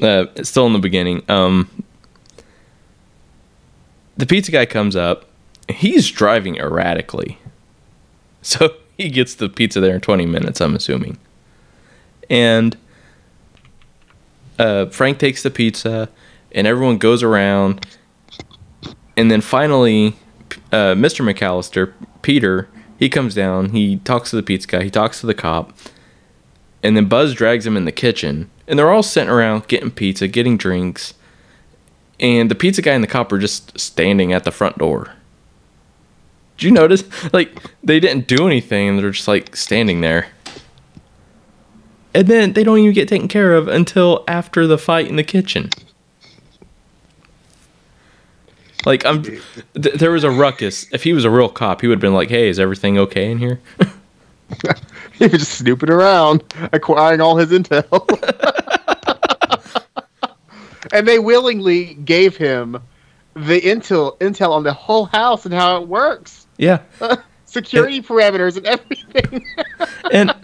uh, 0.00 0.26
still 0.42 0.66
in 0.66 0.72
the 0.72 0.78
beginning, 0.78 1.22
um, 1.28 1.84
the 4.16 4.26
pizza 4.26 4.50
guy 4.50 4.66
comes 4.66 4.96
up. 4.96 5.26
He's 5.68 6.10
driving 6.10 6.56
erratically. 6.56 7.38
So 8.46 8.74
he 8.98 9.08
gets 9.08 9.34
the 9.36 9.48
pizza 9.48 9.80
there 9.80 9.94
in 9.94 10.02
20 10.02 10.26
minutes, 10.26 10.60
I'm 10.60 10.76
assuming. 10.76 11.16
And 12.28 12.76
uh, 14.58 14.84
Frank 14.90 15.18
takes 15.18 15.42
the 15.42 15.50
pizza, 15.50 16.10
and 16.52 16.66
everyone 16.66 16.98
goes 16.98 17.22
around 17.22 17.86
and 19.16 19.30
then 19.30 19.40
finally, 19.40 20.16
uh, 20.72 20.94
Mr. 20.94 21.24
McAllister, 21.24 21.92
Peter, 22.22 22.68
he 23.04 23.10
comes 23.10 23.34
down. 23.34 23.68
He 23.68 23.98
talks 23.98 24.30
to 24.30 24.36
the 24.36 24.42
pizza 24.42 24.66
guy. 24.66 24.82
He 24.82 24.88
talks 24.88 25.20
to 25.20 25.26
the 25.26 25.34
cop, 25.34 25.76
and 26.82 26.96
then 26.96 27.04
Buzz 27.04 27.34
drags 27.34 27.66
him 27.66 27.76
in 27.76 27.84
the 27.84 27.92
kitchen. 27.92 28.48
And 28.66 28.78
they're 28.78 28.90
all 28.90 29.02
sitting 29.02 29.28
around 29.28 29.68
getting 29.68 29.90
pizza, 29.90 30.26
getting 30.26 30.56
drinks, 30.56 31.12
and 32.18 32.50
the 32.50 32.54
pizza 32.54 32.80
guy 32.80 32.92
and 32.92 33.04
the 33.04 33.08
cop 33.08 33.30
are 33.30 33.38
just 33.38 33.78
standing 33.78 34.32
at 34.32 34.44
the 34.44 34.50
front 34.50 34.78
door. 34.78 35.12
Did 36.56 36.64
you 36.64 36.70
notice? 36.70 37.04
Like 37.34 37.54
they 37.82 38.00
didn't 38.00 38.26
do 38.26 38.46
anything, 38.46 38.96
they're 38.96 39.10
just 39.10 39.28
like 39.28 39.54
standing 39.54 40.00
there. 40.00 40.28
And 42.14 42.26
then 42.26 42.54
they 42.54 42.64
don't 42.64 42.78
even 42.78 42.94
get 42.94 43.08
taken 43.08 43.28
care 43.28 43.52
of 43.52 43.68
until 43.68 44.24
after 44.26 44.66
the 44.66 44.78
fight 44.78 45.08
in 45.08 45.16
the 45.16 45.24
kitchen. 45.24 45.68
Like 48.86 49.04
I'm, 49.06 49.22
th- 49.22 49.40
there 49.74 50.10
was 50.10 50.24
a 50.24 50.30
ruckus. 50.30 50.86
If 50.92 51.02
he 51.04 51.12
was 51.12 51.24
a 51.24 51.30
real 51.30 51.48
cop, 51.48 51.80
he 51.80 51.86
would 51.86 51.96
have 51.96 52.00
been 52.02 52.14
like, 52.14 52.28
"Hey, 52.28 52.48
is 52.48 52.58
everything 52.58 52.98
okay 52.98 53.30
in 53.30 53.38
here?" 53.38 53.60
He 55.14 55.26
was 55.26 55.38
just 55.38 55.58
snooping 55.58 55.90
around, 55.90 56.42
acquiring 56.72 57.20
all 57.20 57.36
his 57.36 57.50
intel. 57.50 58.02
and 60.92 61.06
they 61.06 61.20
willingly 61.20 61.94
gave 61.94 62.36
him 62.36 62.80
the 63.34 63.60
intel 63.60 64.18
intel 64.18 64.50
on 64.50 64.64
the 64.64 64.72
whole 64.72 65.06
house 65.06 65.44
and 65.44 65.54
how 65.54 65.80
it 65.80 65.88
works. 65.88 66.46
yeah, 66.58 66.80
Security 67.46 68.02
parameters 68.02 68.56
and 68.56 68.66
everything. 68.66 69.46
and 70.10 70.34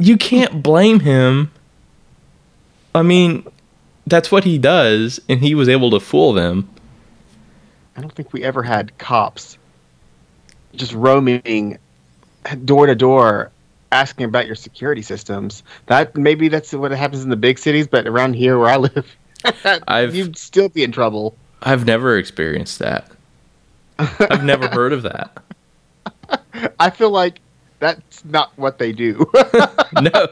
you 0.00 0.16
can't 0.16 0.62
blame 0.62 0.98
him. 1.00 1.52
I 2.94 3.02
mean, 3.02 3.46
that's 4.06 4.32
what 4.32 4.42
he 4.44 4.58
does, 4.58 5.20
and 5.28 5.40
he 5.40 5.54
was 5.54 5.68
able 5.68 5.90
to 5.92 6.00
fool 6.00 6.32
them. 6.32 6.68
I 7.98 8.00
don't 8.00 8.12
think 8.14 8.32
we 8.32 8.44
ever 8.44 8.62
had 8.62 8.96
cops 8.98 9.58
just 10.76 10.92
roaming 10.92 11.78
door 12.64 12.86
to 12.86 12.94
door 12.94 13.50
asking 13.90 14.26
about 14.26 14.46
your 14.46 14.54
security 14.54 15.02
systems. 15.02 15.64
That 15.86 16.16
maybe 16.16 16.46
that's 16.46 16.72
what 16.72 16.92
happens 16.92 17.24
in 17.24 17.28
the 17.30 17.34
big 17.36 17.58
cities, 17.58 17.88
but 17.88 18.06
around 18.06 18.34
here 18.34 18.56
where 18.56 18.68
I 18.70 18.76
live, 18.76 19.16
I've- 19.88 20.16
you'd 20.16 20.36
still 20.38 20.68
be 20.68 20.84
in 20.84 20.92
trouble. 20.92 21.36
I've 21.60 21.86
never 21.86 22.16
experienced 22.16 22.78
that. 22.78 23.10
I've 23.98 24.44
never 24.44 24.68
heard 24.72 24.92
of 24.92 25.02
that. 25.02 25.42
I 26.78 26.90
feel 26.90 27.10
like 27.10 27.40
that's 27.80 28.24
not 28.24 28.52
what 28.56 28.78
they 28.78 28.92
do. 28.92 29.28
No. 30.00 30.26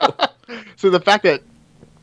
so 0.76 0.90
the 0.90 1.00
fact 1.00 1.24
that 1.24 1.40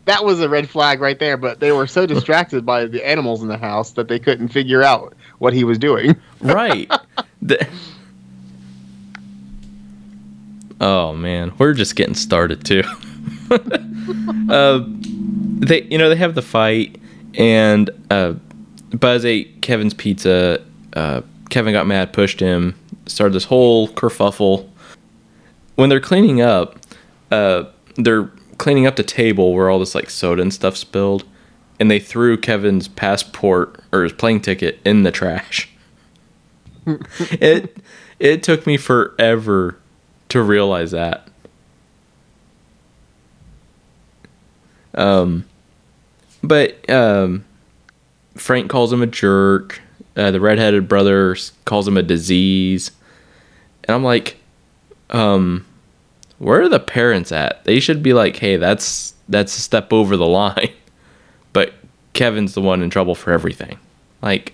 that 0.05 0.25
was 0.25 0.41
a 0.41 0.50
red 0.50 0.67
flag 0.70 1.00
right 1.00 1.17
there, 1.20 1.38
but 1.38 1.62
they 1.62 1.72
were 1.72 1.88
so 1.88 2.05
distracted 2.05 2.65
by 2.65 2.86
the 2.86 3.08
animals 3.08 3.41
in 3.43 3.48
the 3.48 3.58
house 3.58 3.91
that 3.91 4.10
they 4.10 4.20
couldn't 4.20 4.50
figure 4.50 4.84
out 4.84 5.13
what 5.39 5.53
he 5.53 5.63
was 5.63 5.77
doing. 5.77 6.15
right. 6.41 6.91
The- 7.41 7.67
oh 10.79 11.13
man, 11.13 11.53
we're 11.57 11.73
just 11.73 11.95
getting 11.95 12.15
started 12.15 12.65
too. 12.65 12.83
uh, 14.49 14.83
they, 14.87 15.83
you 15.83 15.97
know, 15.97 16.09
they 16.09 16.15
have 16.15 16.35
the 16.35 16.41
fight, 16.41 16.99
and 17.35 17.89
uh, 18.09 18.33
Buzz 18.93 19.25
ate 19.25 19.61
Kevin's 19.61 19.93
pizza. 19.93 20.63
Uh, 20.93 21.21
Kevin 21.49 21.73
got 21.73 21.87
mad, 21.87 22.13
pushed 22.13 22.39
him, 22.39 22.75
started 23.05 23.33
this 23.33 23.45
whole 23.45 23.87
kerfuffle. 23.89 24.69
When 25.75 25.89
they're 25.89 25.99
cleaning 25.99 26.41
up, 26.41 26.77
uh, 27.31 27.65
they're 27.95 28.31
cleaning 28.57 28.85
up 28.85 28.95
the 28.95 29.03
table 29.03 29.53
where 29.53 29.69
all 29.69 29.79
this 29.79 29.95
like 29.95 30.09
soda 30.09 30.41
and 30.41 30.53
stuff 30.53 30.77
spilled, 30.77 31.25
and 31.80 31.89
they 31.89 32.00
threw 32.00 32.38
Kevin's 32.38 32.88
passport 32.88 33.80
or 33.92 34.03
his 34.03 34.13
plane 34.13 34.39
ticket 34.39 34.80
in 34.86 35.03
the 35.03 35.12
trash. 35.12 35.70
it 36.88 37.77
it 38.20 38.44
took 38.44 38.65
me 38.68 38.77
forever 38.77 39.77
to 40.30 40.42
realize 40.42 40.92
that. 40.92 41.27
Um, 44.96 45.46
but 46.44 46.88
um, 46.89 47.46
Frank 48.36 48.70
calls 48.70 48.94
him 48.94 49.01
a 49.01 49.08
jerk. 49.08 49.82
Uh, 50.15 50.30
the 50.32 50.39
redheaded 50.39 50.88
brother 50.88 51.36
calls 51.65 51.88
him 51.88 51.98
a 51.98 52.03
disease, 52.03 52.92
and 53.86 53.96
I'm 53.96 54.03
like, 54.03 54.38
um, 55.10 55.65
where 56.38 56.62
are 56.62 56.70
the 56.70 56.80
parents 56.80 57.32
at? 57.32 57.63
They 57.63 57.80
should 57.80 58.03
be 58.03 58.13
like, 58.13 58.36
hey, 58.36 58.58
that's 58.58 59.13
that's 59.27 59.58
a 59.58 59.62
step 59.62 59.92
over 59.92 60.15
the 60.15 60.27
line. 60.27 60.74
Kevin's 62.13 62.53
the 62.53 62.62
one 62.62 62.82
in 62.82 62.89
trouble 62.89 63.15
for 63.15 63.32
everything. 63.32 63.77
Like, 64.22 64.53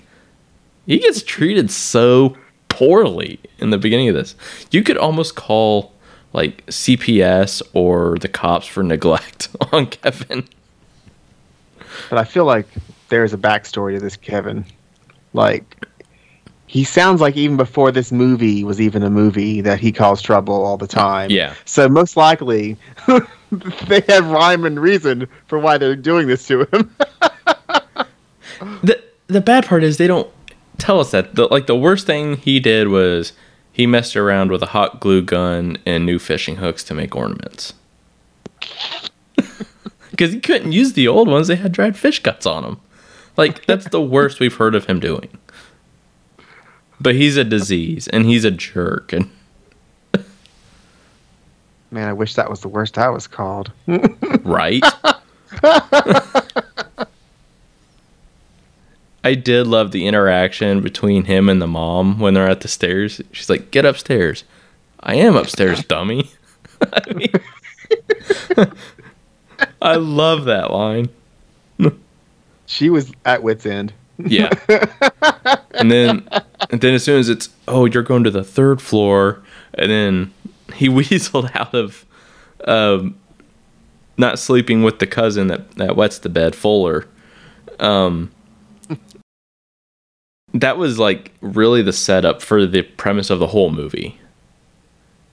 he 0.86 1.00
gets 1.00 1.22
treated 1.22 1.70
so 1.70 2.36
poorly 2.68 3.40
in 3.60 3.70
the 3.70 3.78
beginning 3.78 4.10
of 4.10 4.16
this. 4.16 4.36
You 4.72 4.84
could 4.84 4.98
almost 4.98 5.36
call 5.36 5.94
like 6.34 6.66
CPS 6.68 7.62
or 7.74 8.18
the 8.20 8.28
cops 8.28 8.68
for 8.68 8.84
neglect 8.84 9.50
on 9.72 9.88
Kevin. 9.88 10.48
But 12.10 12.20
I 12.20 12.24
feel 12.24 12.46
like 12.46 12.68
there's 13.10 13.34
a 13.34 13.38
backstory 13.38 13.96
to 13.96 14.00
this 14.00 14.16
Kevin. 14.16 14.66
Like 15.34 15.86
he 16.68 16.84
sounds 16.84 17.20
like 17.20 17.36
even 17.36 17.58
before 17.58 17.92
this 17.92 18.12
movie 18.12 18.64
was 18.64 18.80
even 18.80 19.02
a 19.02 19.10
movie 19.10 19.60
that 19.62 19.80
he 19.80 19.92
caused 19.92 20.24
trouble 20.24 20.64
all 20.64 20.78
the 20.78 20.88
time. 20.88 21.32
Yeah. 21.32 21.56
So 21.66 21.90
most 21.90 22.16
likely 22.16 22.78
they 23.88 24.02
have 24.08 24.28
rhyme 24.28 24.66
and 24.66 24.80
reason 24.80 25.28
for 25.48 25.58
why 25.58 25.78
they're 25.78 25.96
doing 25.96 26.28
this 26.28 26.46
to 26.48 26.68
him. 26.72 26.96
The 28.60 29.02
the 29.28 29.42
bad 29.42 29.66
part 29.66 29.84
is 29.84 29.98
they 29.98 30.08
don't 30.08 30.30
tell 30.78 31.00
us 31.00 31.12
that. 31.12 31.36
The, 31.36 31.48
like 31.48 31.68
the 31.68 31.76
worst 31.76 32.06
thing 32.06 32.38
he 32.38 32.60
did 32.60 32.88
was 32.88 33.34
he 33.72 33.86
messed 33.88 34.16
around 34.16 34.52
with 34.52 34.62
a 34.64 34.68
hot 34.68 35.00
glue 35.00 35.22
gun 35.22 35.78
and 35.86 36.06
new 36.06 36.20
fishing 36.20 36.58
hooks 36.58 36.84
to 36.86 36.94
make 36.94 37.16
ornaments. 37.16 37.74
Because 40.12 40.34
he 40.34 40.42
couldn't 40.42 40.74
use 40.74 40.94
the 40.94 41.08
old 41.08 41.30
ones; 41.30 41.48
they 41.48 41.56
had 41.56 41.72
dried 41.72 41.96
fish 41.96 42.22
guts 42.22 42.46
on 42.46 42.64
them. 42.64 42.82
Like 43.38 43.66
that's 43.68 43.88
the 43.88 44.02
worst 44.02 44.42
we've 44.42 44.56
heard 44.56 44.76
of 44.76 44.84
him 44.84 45.00
doing. 45.00 45.30
But 47.00 47.16
he's 47.16 47.38
a 47.38 47.46
disease, 47.46 48.10
and 48.10 48.26
he's 48.26 48.44
a 48.44 48.52
jerk, 48.52 49.14
and 49.14 49.30
Man, 51.92 52.08
I 52.08 52.14
wish 52.14 52.36
that 52.36 52.50
was 52.50 52.60
the 52.60 52.68
worst 52.68 52.98
I 52.98 53.10
was 53.10 53.28
called. 53.28 53.72
right? 54.44 54.84
I 59.24 59.36
did 59.36 59.68
love 59.68 59.92
the 59.92 60.08
interaction 60.08 60.82
between 60.82 61.26
him 61.26 61.50
and 61.50 61.62
the 61.62 61.68
mom 61.68 62.20
when 62.20 62.34
they're 62.34 62.50
at 62.50 62.62
the 62.62 62.68
stairs. 62.68 63.22
She's 63.32 63.50
like, 63.50 63.72
"Get 63.72 63.86
upstairs." 63.86 64.44
I 65.02 65.16
am 65.16 65.36
upstairs, 65.36 65.84
dummy. 65.88 66.30
I, 66.82 67.14
mean, 67.14 68.72
I 69.82 69.96
love 69.96 70.46
that 70.46 70.72
line. 70.72 71.10
She 72.66 72.90
was 72.90 73.12
at 73.26 73.42
wit's 73.42 73.66
end. 73.66 73.94
Yeah. 74.20 74.52
and 75.72 75.92
then 75.92 76.28
and 76.70 76.82
then 76.82 76.94
as 76.94 77.04
soon 77.04 77.20
as 77.20 77.30
it's 77.30 77.50
oh, 77.68 77.86
you're 77.86 78.04
going 78.04 78.24
to 78.26 78.32
the 78.32 78.44
third 78.44 78.82
floor, 78.82 79.42
and 79.74 79.90
then 79.90 80.34
he 80.76 80.88
weaseled 80.90 81.56
out 81.56 81.74
of 81.74 82.06
um 82.66 83.16
not 84.18 84.38
sleeping 84.38 84.84
with 84.84 85.00
the 85.00 85.08
cousin 85.08 85.48
that, 85.48 85.72
that 85.76 85.96
wets 85.96 86.20
the 86.20 86.30
bed, 86.30 86.56
Fuller. 86.56 87.08
Um 87.80 88.32
that 90.54 90.78
was 90.78 91.00
like 91.00 91.32
really 91.42 91.82
the 91.82 91.94
setup 91.94 92.42
for 92.42 92.66
the 92.66 92.82
premise 92.82 93.30
of 93.30 93.40
the 93.40 93.48
whole 93.48 93.72
movie. 93.72 94.20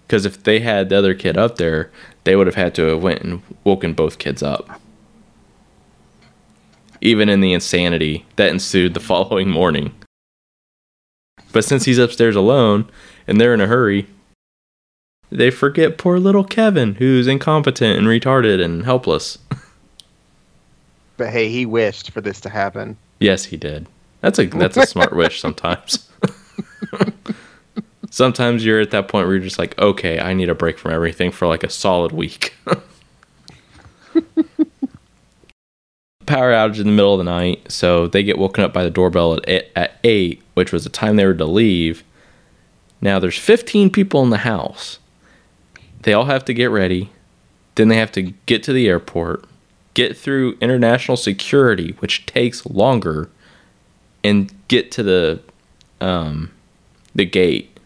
Because 0.06 0.24
if 0.24 0.42
they 0.42 0.60
had 0.60 0.88
the 0.88 0.98
other 0.98 1.14
kid 1.14 1.36
up 1.36 1.56
there, 1.56 1.90
they 2.24 2.36
would 2.36 2.46
have 2.46 2.56
had 2.56 2.74
to 2.76 2.82
have 2.82 3.02
went 3.02 3.22
and 3.22 3.42
woken 3.64 3.92
both 3.92 4.18
kids 4.18 4.42
up. 4.42 4.80
Even 7.00 7.28
in 7.28 7.40
the 7.40 7.52
insanity 7.52 8.24
that 8.36 8.50
ensued 8.50 8.94
the 8.94 9.00
following 9.12 9.50
morning. 9.50 9.94
But 11.52 11.64
since 11.64 11.84
he's 11.84 11.98
upstairs 11.98 12.36
alone 12.36 12.88
and 13.26 13.40
they're 13.40 13.54
in 13.54 13.60
a 13.60 13.66
hurry, 13.66 14.06
they 15.30 15.50
forget 15.50 15.98
poor 15.98 16.18
little 16.18 16.44
Kevin, 16.44 16.96
who's 16.96 17.26
incompetent 17.26 17.98
and 17.98 18.06
retarded 18.06 18.62
and 18.62 18.84
helpless. 18.84 19.38
But 21.16 21.30
hey, 21.30 21.48
he 21.48 21.64
wished 21.64 22.10
for 22.10 22.20
this 22.20 22.42
to 22.42 22.50
happen. 22.50 22.98
Yes, 23.20 23.46
he 23.46 23.56
did. 23.56 23.86
That's 24.26 24.40
a 24.40 24.46
that's 24.46 24.76
a 24.76 24.86
smart 24.88 25.14
wish 25.14 25.40
sometimes. 25.40 26.10
sometimes 28.10 28.64
you're 28.64 28.80
at 28.80 28.90
that 28.90 29.06
point 29.06 29.28
where 29.28 29.36
you're 29.36 29.44
just 29.44 29.60
like, 29.60 29.78
okay, 29.78 30.18
I 30.18 30.34
need 30.34 30.48
a 30.48 30.54
break 30.54 30.80
from 30.80 30.90
everything 30.90 31.30
for 31.30 31.46
like 31.46 31.62
a 31.62 31.70
solid 31.70 32.10
week. 32.10 32.52
Power 36.26 36.50
outage 36.50 36.80
in 36.80 36.86
the 36.86 36.92
middle 36.92 37.14
of 37.14 37.18
the 37.18 37.24
night, 37.24 37.70
so 37.70 38.08
they 38.08 38.24
get 38.24 38.36
woken 38.36 38.64
up 38.64 38.72
by 38.72 38.82
the 38.82 38.90
doorbell 38.90 39.34
at 39.34 39.48
eight, 39.48 39.68
at 39.76 40.00
eight, 40.02 40.42
which 40.54 40.72
was 40.72 40.82
the 40.82 40.90
time 40.90 41.14
they 41.14 41.24
were 41.24 41.32
to 41.32 41.44
leave. 41.44 42.02
Now 43.00 43.20
there's 43.20 43.38
15 43.38 43.90
people 43.90 44.24
in 44.24 44.30
the 44.30 44.38
house. 44.38 44.98
They 46.00 46.12
all 46.12 46.24
have 46.24 46.44
to 46.46 46.52
get 46.52 46.72
ready. 46.72 47.10
Then 47.76 47.86
they 47.86 47.98
have 47.98 48.10
to 48.12 48.22
get 48.46 48.64
to 48.64 48.72
the 48.72 48.88
airport, 48.88 49.44
get 49.94 50.16
through 50.16 50.58
international 50.60 51.16
security, 51.16 51.94
which 52.00 52.26
takes 52.26 52.66
longer, 52.66 53.30
and 54.24 54.52
get 54.68 54.90
to 54.92 55.02
the 55.02 55.40
um, 56.00 56.50
the 57.14 57.24
gate. 57.24 57.78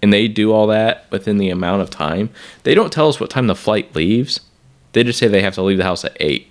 And 0.00 0.12
they 0.12 0.28
do 0.28 0.52
all 0.52 0.68
that 0.68 1.10
within 1.10 1.38
the 1.38 1.50
amount 1.50 1.82
of 1.82 1.90
time. 1.90 2.30
They 2.62 2.74
don't 2.74 2.92
tell 2.92 3.08
us 3.08 3.18
what 3.18 3.30
time 3.30 3.48
the 3.48 3.56
flight 3.56 3.94
leaves. 3.96 4.40
They 4.92 5.02
just 5.02 5.18
say 5.18 5.26
they 5.26 5.42
have 5.42 5.54
to 5.54 5.62
leave 5.62 5.78
the 5.78 5.84
house 5.84 6.04
at 6.04 6.16
eight. 6.20 6.50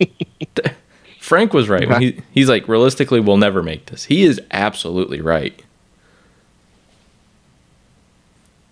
Frank 1.20 1.54
was 1.54 1.68
right. 1.68 1.88
When 1.88 2.02
he, 2.02 2.20
he's 2.32 2.48
like, 2.48 2.68
realistically, 2.68 3.20
we'll 3.20 3.36
never 3.36 3.62
make 3.62 3.86
this. 3.86 4.04
He 4.04 4.24
is 4.24 4.40
absolutely 4.50 5.20
right. 5.20 5.62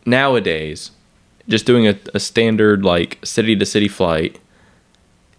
Nowadays, 0.04 0.90
just 1.48 1.64
doing 1.64 1.86
a, 1.86 1.98
a 2.12 2.20
standard 2.20 2.84
like 2.84 3.18
city 3.24 3.56
to 3.56 3.64
city 3.64 3.88
flight, 3.88 4.38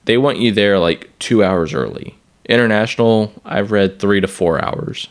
they 0.05 0.17
want 0.17 0.39
you 0.39 0.51
there 0.51 0.79
like 0.79 1.11
two 1.19 1.43
hours 1.43 1.73
early. 1.73 2.15
International, 2.45 3.31
I've 3.45 3.71
read 3.71 3.99
three 3.99 4.19
to 4.19 4.27
four 4.27 4.63
hours 4.63 5.07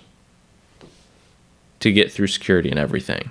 to 1.81 1.92
get 1.92 2.12
through 2.12 2.26
security 2.28 2.70
and 2.70 2.78
everything. 2.78 3.31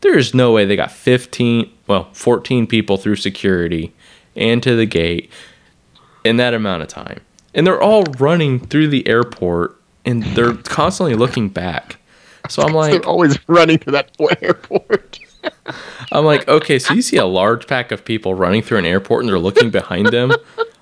There 0.00 0.18
is 0.18 0.34
no 0.34 0.52
way 0.52 0.64
they 0.64 0.76
got 0.76 0.90
15, 0.90 1.70
well, 1.86 2.08
14 2.12 2.66
people 2.66 2.96
through 2.96 3.16
security 3.16 3.92
and 4.36 4.62
to 4.62 4.74
the 4.76 4.86
gate 4.86 5.30
in 6.24 6.36
that 6.38 6.54
amount 6.54 6.82
of 6.82 6.88
time. 6.88 7.20
And 7.54 7.66
they're 7.66 7.80
all 7.80 8.02
running 8.18 8.58
through 8.58 8.88
the 8.88 9.06
airport 9.06 9.80
and 10.04 10.22
they're 10.22 10.54
constantly 10.54 11.14
looking 11.14 11.48
back. 11.48 11.96
So 12.48 12.62
I'm 12.62 12.74
like, 12.74 12.92
They're 12.92 13.06
always 13.06 13.38
running 13.48 13.78
to 13.80 13.90
that 13.92 14.10
airport. 14.42 15.20
I'm 16.12 16.24
like, 16.24 16.46
okay, 16.48 16.78
so 16.78 16.94
you 16.94 17.02
see 17.02 17.16
a 17.16 17.24
large 17.24 17.66
pack 17.66 17.90
of 17.92 18.04
people 18.04 18.34
running 18.34 18.62
through 18.62 18.78
an 18.78 18.86
airport 18.86 19.22
and 19.24 19.28
they're 19.30 19.38
looking 19.38 19.70
behind 19.70 20.08
them. 20.08 20.32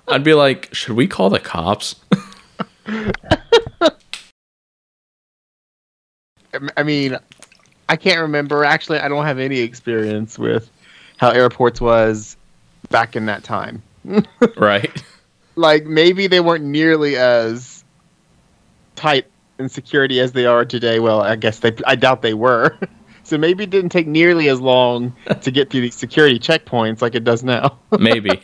I'd 0.07 0.23
be 0.23 0.33
like, 0.33 0.73
should 0.73 0.95
we 0.95 1.07
call 1.07 1.29
the 1.29 1.39
cops? 1.39 1.95
I 6.75 6.83
mean, 6.83 7.17
I 7.89 7.95
can't 7.95 8.19
remember. 8.19 8.63
Actually, 8.63 8.99
I 8.99 9.07
don't 9.07 9.25
have 9.25 9.39
any 9.39 9.59
experience 9.59 10.37
with 10.37 10.69
how 11.17 11.29
airports 11.29 11.79
was 11.81 12.37
back 12.89 13.15
in 13.15 13.25
that 13.27 13.43
time. 13.43 13.81
right? 14.57 15.03
Like 15.55 15.85
maybe 15.85 16.27
they 16.27 16.39
weren't 16.39 16.65
nearly 16.65 17.15
as 17.15 17.83
tight 18.95 19.27
in 19.59 19.69
security 19.69 20.19
as 20.19 20.33
they 20.33 20.45
are 20.45 20.65
today. 20.65 20.99
Well, 20.99 21.21
I 21.21 21.35
guess 21.35 21.59
they. 21.59 21.73
I 21.85 21.95
doubt 21.95 22.21
they 22.21 22.33
were. 22.33 22.77
So 23.23 23.37
maybe 23.37 23.63
it 23.63 23.69
didn't 23.69 23.89
take 23.89 24.07
nearly 24.07 24.49
as 24.49 24.59
long 24.59 25.15
to 25.41 25.51
get 25.51 25.69
through 25.69 25.81
these 25.81 25.95
security 25.95 26.39
checkpoints 26.39 27.01
like 27.01 27.15
it 27.15 27.23
does 27.23 27.43
now. 27.43 27.79
Maybe. 27.99 28.41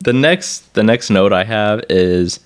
the 0.00 0.12
next 0.12 0.72
the 0.74 0.82
next 0.82 1.10
note 1.10 1.32
I 1.32 1.44
have 1.44 1.84
is 1.90 2.40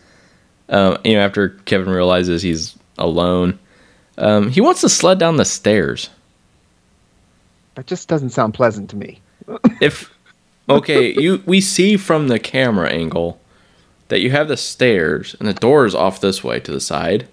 um, 0.68 0.98
you 1.04 1.14
know 1.14 1.20
after 1.20 1.50
Kevin 1.66 1.90
realizes 1.92 2.42
he's 2.42 2.76
alone, 2.98 3.58
um, 4.18 4.50
he 4.50 4.60
wants 4.60 4.80
to 4.80 4.88
sled 4.88 5.18
down 5.18 5.36
the 5.36 5.44
stairs. 5.44 6.10
That 7.76 7.86
just 7.86 8.08
doesn't 8.08 8.30
sound 8.30 8.54
pleasant 8.54 8.90
to 8.90 8.96
me. 8.96 9.20
If 9.80 10.12
okay, 10.68 11.12
you 11.14 11.42
we 11.46 11.60
see 11.60 11.96
from 11.96 12.28
the 12.28 12.38
camera 12.38 12.90
angle 12.90 13.40
that 14.08 14.20
you 14.20 14.30
have 14.30 14.48
the 14.48 14.56
stairs 14.56 15.34
and 15.38 15.48
the 15.48 15.54
door 15.54 15.86
is 15.86 15.94
off 15.94 16.20
this 16.20 16.44
way 16.44 16.60
to 16.60 16.70
the 16.70 16.80
side. 16.80 17.28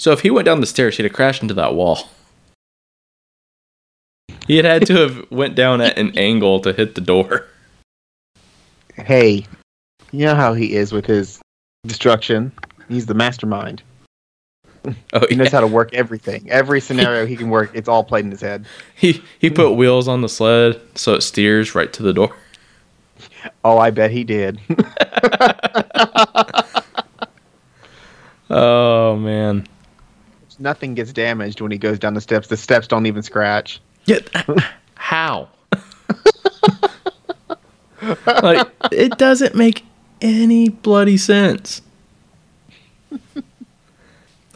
So 0.00 0.12
if 0.12 0.22
he 0.22 0.30
went 0.30 0.46
down 0.46 0.62
the 0.62 0.66
stairs, 0.66 0.96
he'd 0.96 1.02
have 1.02 1.12
crashed 1.12 1.42
into 1.42 1.52
that 1.52 1.74
wall. 1.74 2.08
He 4.46 4.56
had 4.56 4.64
had 4.64 4.86
to 4.86 4.94
have 4.94 5.30
went 5.30 5.54
down 5.54 5.82
at 5.82 5.98
an 5.98 6.16
angle 6.16 6.58
to 6.60 6.72
hit 6.72 6.94
the 6.94 7.02
door. 7.02 7.46
Hey, 8.94 9.44
you 10.10 10.24
know 10.24 10.34
how 10.34 10.54
he 10.54 10.74
is 10.74 10.90
with 10.90 11.04
his 11.04 11.42
destruction. 11.86 12.50
He's 12.88 13.04
the 13.04 13.12
mastermind. 13.12 13.82
Oh, 15.12 15.26
He 15.28 15.36
knows 15.36 15.48
yeah. 15.48 15.50
how 15.50 15.60
to 15.60 15.66
work 15.66 15.92
everything. 15.92 16.50
Every 16.50 16.80
scenario 16.86 17.26
he 17.26 17.36
can 17.36 17.50
work, 17.50 17.70
it's 17.74 17.86
all 17.86 18.02
played 18.02 18.24
in 18.24 18.30
his 18.30 18.40
head. 18.40 18.64
He 18.94 19.22
he 19.38 19.50
put 19.50 19.72
wheels 19.72 20.08
on 20.08 20.22
the 20.22 20.30
sled 20.30 20.80
so 20.94 21.12
it 21.12 21.20
steers 21.20 21.74
right 21.74 21.92
to 21.92 22.02
the 22.02 22.14
door. 22.14 22.34
Oh, 23.62 23.76
I 23.76 23.90
bet 23.90 24.10
he 24.10 24.24
did. 24.24 24.58
Oh 28.50 29.16
man. 29.16 29.64
Nothing 30.60 30.94
gets 30.94 31.12
damaged 31.12 31.60
when 31.62 31.72
he 31.72 31.78
goes 31.78 31.98
down 31.98 32.14
the 32.14 32.20
steps. 32.20 32.48
The 32.48 32.56
steps 32.56 32.86
don't 32.86 33.06
even 33.06 33.22
scratch. 33.22 33.80
Yeah. 34.04 34.18
How? 34.94 35.48
like 38.26 38.68
it 38.92 39.16
doesn't 39.16 39.54
make 39.54 39.84
any 40.20 40.68
bloody 40.68 41.16
sense. 41.16 41.80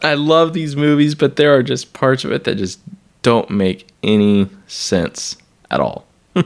I 0.03 0.13
love 0.13 0.53
these 0.53 0.75
movies, 0.75 1.15
but 1.15 1.37
there 1.37 1.55
are 1.55 1.63
just 1.63 1.93
parts 1.93 2.23
of 2.23 2.31
it 2.31 2.43
that 2.43 2.55
just 2.55 2.79
don't 3.23 3.49
make 3.49 3.87
any 4.03 4.47
sense 4.67 5.35
at 5.71 5.79
all. 5.79 6.05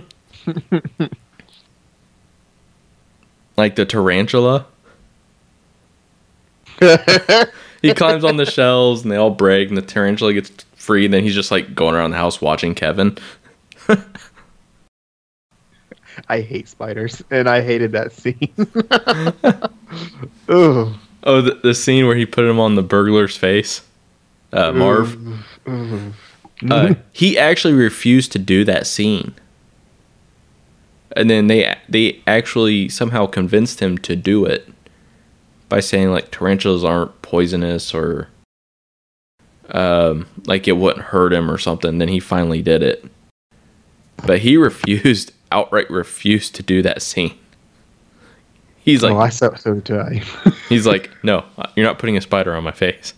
like 3.57 3.75
the 3.75 3.85
tarantula. 3.85 4.65
he 7.89 7.93
climbs 7.93 8.23
on 8.23 8.37
the 8.37 8.45
shelves 8.45 9.03
and 9.03 9.11
they 9.11 9.15
all 9.15 9.29
break 9.29 9.69
and 9.69 9.77
the 9.77 9.81
tarantula 9.81 10.33
gets 10.33 10.49
free 10.75 11.05
and 11.05 11.13
then 11.13 11.23
he's 11.23 11.35
just 11.35 11.51
like 11.51 11.73
going 11.75 11.95
around 11.95 12.11
the 12.11 12.17
house 12.17 12.41
watching 12.41 12.75
Kevin. 12.75 13.17
I 16.27 16.41
hate 16.41 16.67
spiders, 16.67 17.23
and 17.31 17.47
I 17.47 17.61
hated 17.61 17.93
that 17.93 18.11
scene. 18.11 18.53
Ooh. 20.51 20.93
Oh, 21.23 21.41
the, 21.41 21.59
the 21.63 21.73
scene 21.73 22.07
where 22.07 22.15
he 22.15 22.25
put 22.25 22.45
him 22.45 22.59
on 22.59 22.75
the 22.75 22.83
burglar's 22.83 23.37
face, 23.37 23.81
uh, 24.51 24.71
Marv. 24.71 25.17
Uh, 25.65 26.93
he 27.13 27.37
actually 27.37 27.73
refused 27.73 28.31
to 28.33 28.39
do 28.39 28.65
that 28.65 28.85
scene, 28.85 29.33
and 31.15 31.29
then 31.29 31.47
they 31.47 31.75
they 31.87 32.21
actually 32.27 32.89
somehow 32.89 33.25
convinced 33.25 33.79
him 33.79 33.97
to 33.99 34.15
do 34.15 34.45
it 34.45 34.67
by 35.69 35.79
saying 35.79 36.11
like 36.11 36.31
tarantulas 36.31 36.83
aren't 36.83 37.21
poisonous 37.21 37.93
or 37.93 38.27
um, 39.69 40.27
like 40.45 40.67
it 40.67 40.73
wouldn't 40.73 41.05
hurt 41.05 41.31
him 41.31 41.49
or 41.49 41.57
something. 41.57 41.99
Then 41.99 42.09
he 42.09 42.19
finally 42.19 42.61
did 42.61 42.83
it, 42.83 43.05
but 44.25 44.39
he 44.39 44.57
refused, 44.61 45.31
outright 45.51 45.89
refused 45.89 46.55
to 46.55 46.63
do 46.63 46.81
that 46.81 47.01
scene. 47.01 47.37
He's 48.79 49.03
like, 49.03 49.13
oh, 49.13 49.19
I 49.19 49.29
so 49.29 49.53
so 49.55 49.79
he's 50.69 50.87
like, 50.87 51.11
no, 51.23 51.45
you're 51.75 51.85
not 51.85 51.99
putting 51.99 52.17
a 52.17 52.21
spider 52.21 52.55
on 52.55 52.63
my 52.63 52.71
face. 52.71 53.13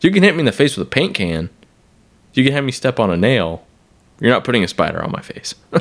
You 0.00 0.10
can 0.10 0.24
hit 0.24 0.34
me 0.34 0.40
in 0.40 0.46
the 0.46 0.52
face 0.52 0.76
with 0.76 0.88
a 0.88 0.90
paint 0.90 1.14
can. 1.14 1.48
You 2.34 2.42
can 2.42 2.52
have 2.52 2.64
me 2.64 2.72
step 2.72 2.98
on 2.98 3.10
a 3.10 3.16
nail. 3.16 3.64
You're 4.18 4.32
not 4.32 4.42
putting 4.42 4.64
a 4.64 4.68
spider 4.68 5.02
on 5.02 5.12
my 5.12 5.20
face. 5.20 5.54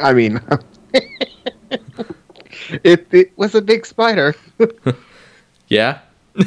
I 0.00 0.12
mean, 0.14 0.40
it 2.84 3.06
it 3.12 3.36
was 3.36 3.54
a 3.54 3.62
big 3.62 3.86
spider. 3.86 4.34
yeah. 5.68 6.00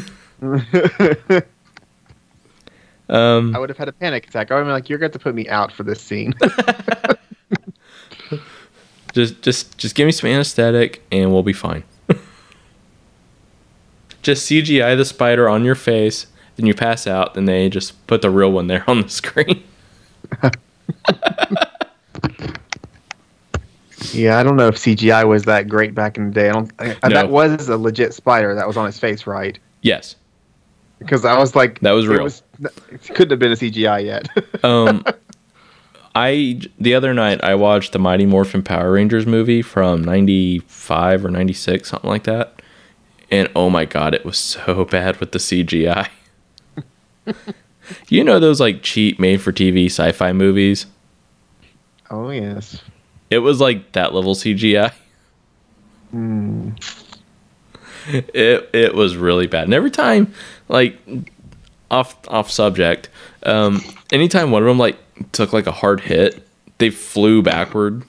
um, 3.09 3.55
I 3.55 3.59
would 3.59 3.69
have 3.69 3.77
had 3.77 3.87
a 3.87 3.93
panic 3.93 4.27
attack. 4.27 4.51
I 4.51 4.55
would 4.55 4.59
have 4.59 4.67
been 4.67 4.73
like, 4.73 4.89
"You're 4.89 4.99
going 4.99 5.11
to 5.11 5.19
put 5.19 5.35
me 5.35 5.47
out 5.49 5.71
for 5.71 5.83
this 5.83 6.01
scene." 6.01 6.33
just, 9.13 9.41
just, 9.41 9.77
just 9.77 9.95
give 9.95 10.05
me 10.05 10.11
some 10.11 10.29
anesthetic, 10.29 11.01
and 11.11 11.31
we'll 11.31 11.43
be 11.43 11.53
fine. 11.53 11.83
just 14.21 14.49
CGI 14.49 14.95
the 14.95 15.05
spider 15.05 15.49
on 15.49 15.65
your 15.65 15.75
face, 15.75 16.27
then 16.55 16.65
you 16.65 16.73
pass 16.73 17.07
out. 17.07 17.33
Then 17.33 17.45
they 17.45 17.69
just 17.69 18.05
put 18.07 18.21
the 18.21 18.29
real 18.29 18.51
one 18.51 18.67
there 18.67 18.83
on 18.89 19.01
the 19.01 19.09
screen. 19.09 19.63
Yeah, 24.13 24.37
I 24.39 24.43
don't 24.43 24.55
know 24.55 24.67
if 24.67 24.75
CGI 24.75 25.27
was 25.27 25.43
that 25.43 25.67
great 25.67 25.93
back 25.95 26.17
in 26.17 26.27
the 26.27 26.31
day. 26.33 26.49
I 26.49 26.51
don't. 26.53 26.71
I, 26.79 27.09
No. 27.09 27.15
That 27.15 27.29
was 27.29 27.69
a 27.69 27.77
legit 27.77 28.13
spider 28.13 28.55
that 28.55 28.67
was 28.67 28.77
on 28.77 28.85
his 28.85 28.99
face, 28.99 29.25
right? 29.27 29.57
yes, 29.81 30.15
Because 30.99 31.23
I 31.25 31.37
was 31.37 31.55
like, 31.55 31.79
That 31.79 31.91
was 31.91 32.05
it 32.05 32.09
real. 32.09 32.27
it 32.27 33.03
couldn't 33.15 33.31
have 33.31 33.39
been 33.39 33.51
a 33.51 33.55
CGI 33.55 34.03
yet. 34.05 34.63
um 34.63 35.03
i 36.15 36.59
the 36.79 36.95
other 36.95 37.13
night 37.13 37.41
i 37.43 37.53
watched 37.53 37.91
the 37.93 37.99
mighty 37.99 38.25
morphin 38.25 38.63
power 38.63 38.91
rangers 38.93 39.27
movie 39.27 39.61
from 39.61 40.03
95 40.03 41.23
or 41.23 41.29
96 41.29 41.87
something 41.87 42.09
like 42.09 42.23
that 42.23 42.63
and 43.29 43.47
oh 43.55 43.69
my 43.69 43.85
god 43.85 44.15
it 44.15 44.25
was 44.25 44.39
so 44.39 44.85
bad 44.91 45.17
with 45.19 45.33
the 45.33 45.37
cgi 45.37 46.09
you 48.09 48.23
know 48.23 48.39
those 48.39 48.59
like 48.59 48.81
cheap 48.81 49.19
made 49.19 49.39
for 49.39 49.53
tv 49.53 49.85
sci-fi 49.85 50.33
movies 50.33 50.87
oh 52.09 52.31
yes. 52.31 52.81
It 53.29 53.39
was 53.39 53.59
like 53.59 53.91
that 53.93 54.13
level 54.13 54.35
cgi 54.35 54.91
Hmm. 56.11 56.71
it 58.07 58.69
it 58.73 58.95
was 58.95 59.15
really 59.15 59.45
bad 59.45 59.65
and 59.65 59.73
every 59.73 59.91
time 59.91 60.33
like 60.67 60.97
off 61.91 62.15
off 62.27 62.49
subject 62.49 63.09
um 63.43 63.81
anytime 64.11 64.49
one 64.49 64.63
of 64.63 64.67
them 64.67 64.79
like 64.79 64.97
took 65.31 65.53
like 65.53 65.67
a 65.67 65.71
hard 65.71 65.99
hit 66.01 66.47
they 66.79 66.89
flew 66.89 67.43
backward 67.43 68.03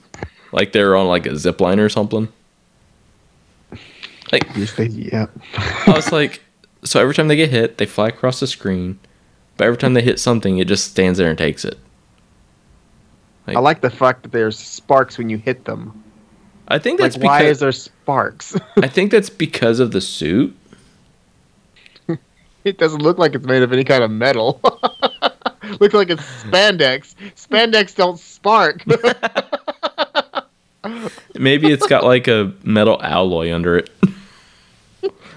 like 0.51 0.71
they 0.71 0.83
were 0.83 0.95
on 0.95 1.07
like 1.07 1.27
a 1.27 1.35
zip 1.37 1.61
line 1.61 1.79
or 1.79 1.89
something 1.89 2.27
like 4.31 4.47
yeah. 4.55 5.27
i 5.85 5.91
was 5.91 6.11
like 6.11 6.41
so 6.83 6.99
every 6.99 7.13
time 7.13 7.27
they 7.27 7.35
get 7.35 7.49
hit 7.51 7.77
they 7.77 7.85
fly 7.85 8.07
across 8.07 8.39
the 8.39 8.47
screen 8.47 8.97
but 9.57 9.65
every 9.65 9.77
time 9.77 9.93
they 9.93 10.01
hit 10.01 10.19
something 10.19 10.57
it 10.57 10.67
just 10.67 10.89
stands 10.89 11.19
there 11.19 11.29
and 11.29 11.37
takes 11.37 11.63
it 11.65 11.77
I 13.55 13.59
like 13.59 13.81
the 13.81 13.89
fact 13.89 14.23
that 14.23 14.31
there's 14.31 14.57
sparks 14.57 15.17
when 15.17 15.29
you 15.29 15.37
hit 15.37 15.65
them. 15.65 16.03
i 16.67 16.79
think 16.79 16.99
Like, 16.99 17.11
that's 17.13 17.23
why 17.23 17.39
because 17.39 17.57
is 17.57 17.59
there 17.59 17.71
sparks? 17.71 18.57
i 18.77 18.87
think 18.87 19.11
that's 19.11 19.29
because 19.29 19.79
of 19.79 19.91
the 19.91 20.01
suit 20.01 20.55
it 22.63 22.77
doesn't 22.77 23.01
look 23.01 23.17
like 23.17 23.35
it's 23.35 23.45
made 23.45 23.63
of 23.63 23.73
any 23.73 23.83
kind 23.83 24.03
of 24.03 24.11
metal. 24.11 24.59
Looks 25.79 25.93
like 25.93 26.09
it's 26.09 26.23
spandex. 26.43 27.15
Spandex 27.35 27.95
don't 27.95 28.19
spark. 28.19 28.83
maybe 31.35 31.71
it's 31.71 31.87
got 31.87 32.03
like 32.03 32.27
a 32.27 32.51
metal 32.63 33.01
alloy 33.01 33.53
under 33.53 33.77
it 33.77 33.89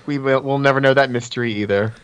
we 0.06 0.18
will 0.18 0.40
we'll 0.42 0.58
never 0.58 0.80
know 0.80 0.94
that 0.94 1.10
mystery 1.10 1.52
either. 1.52 1.94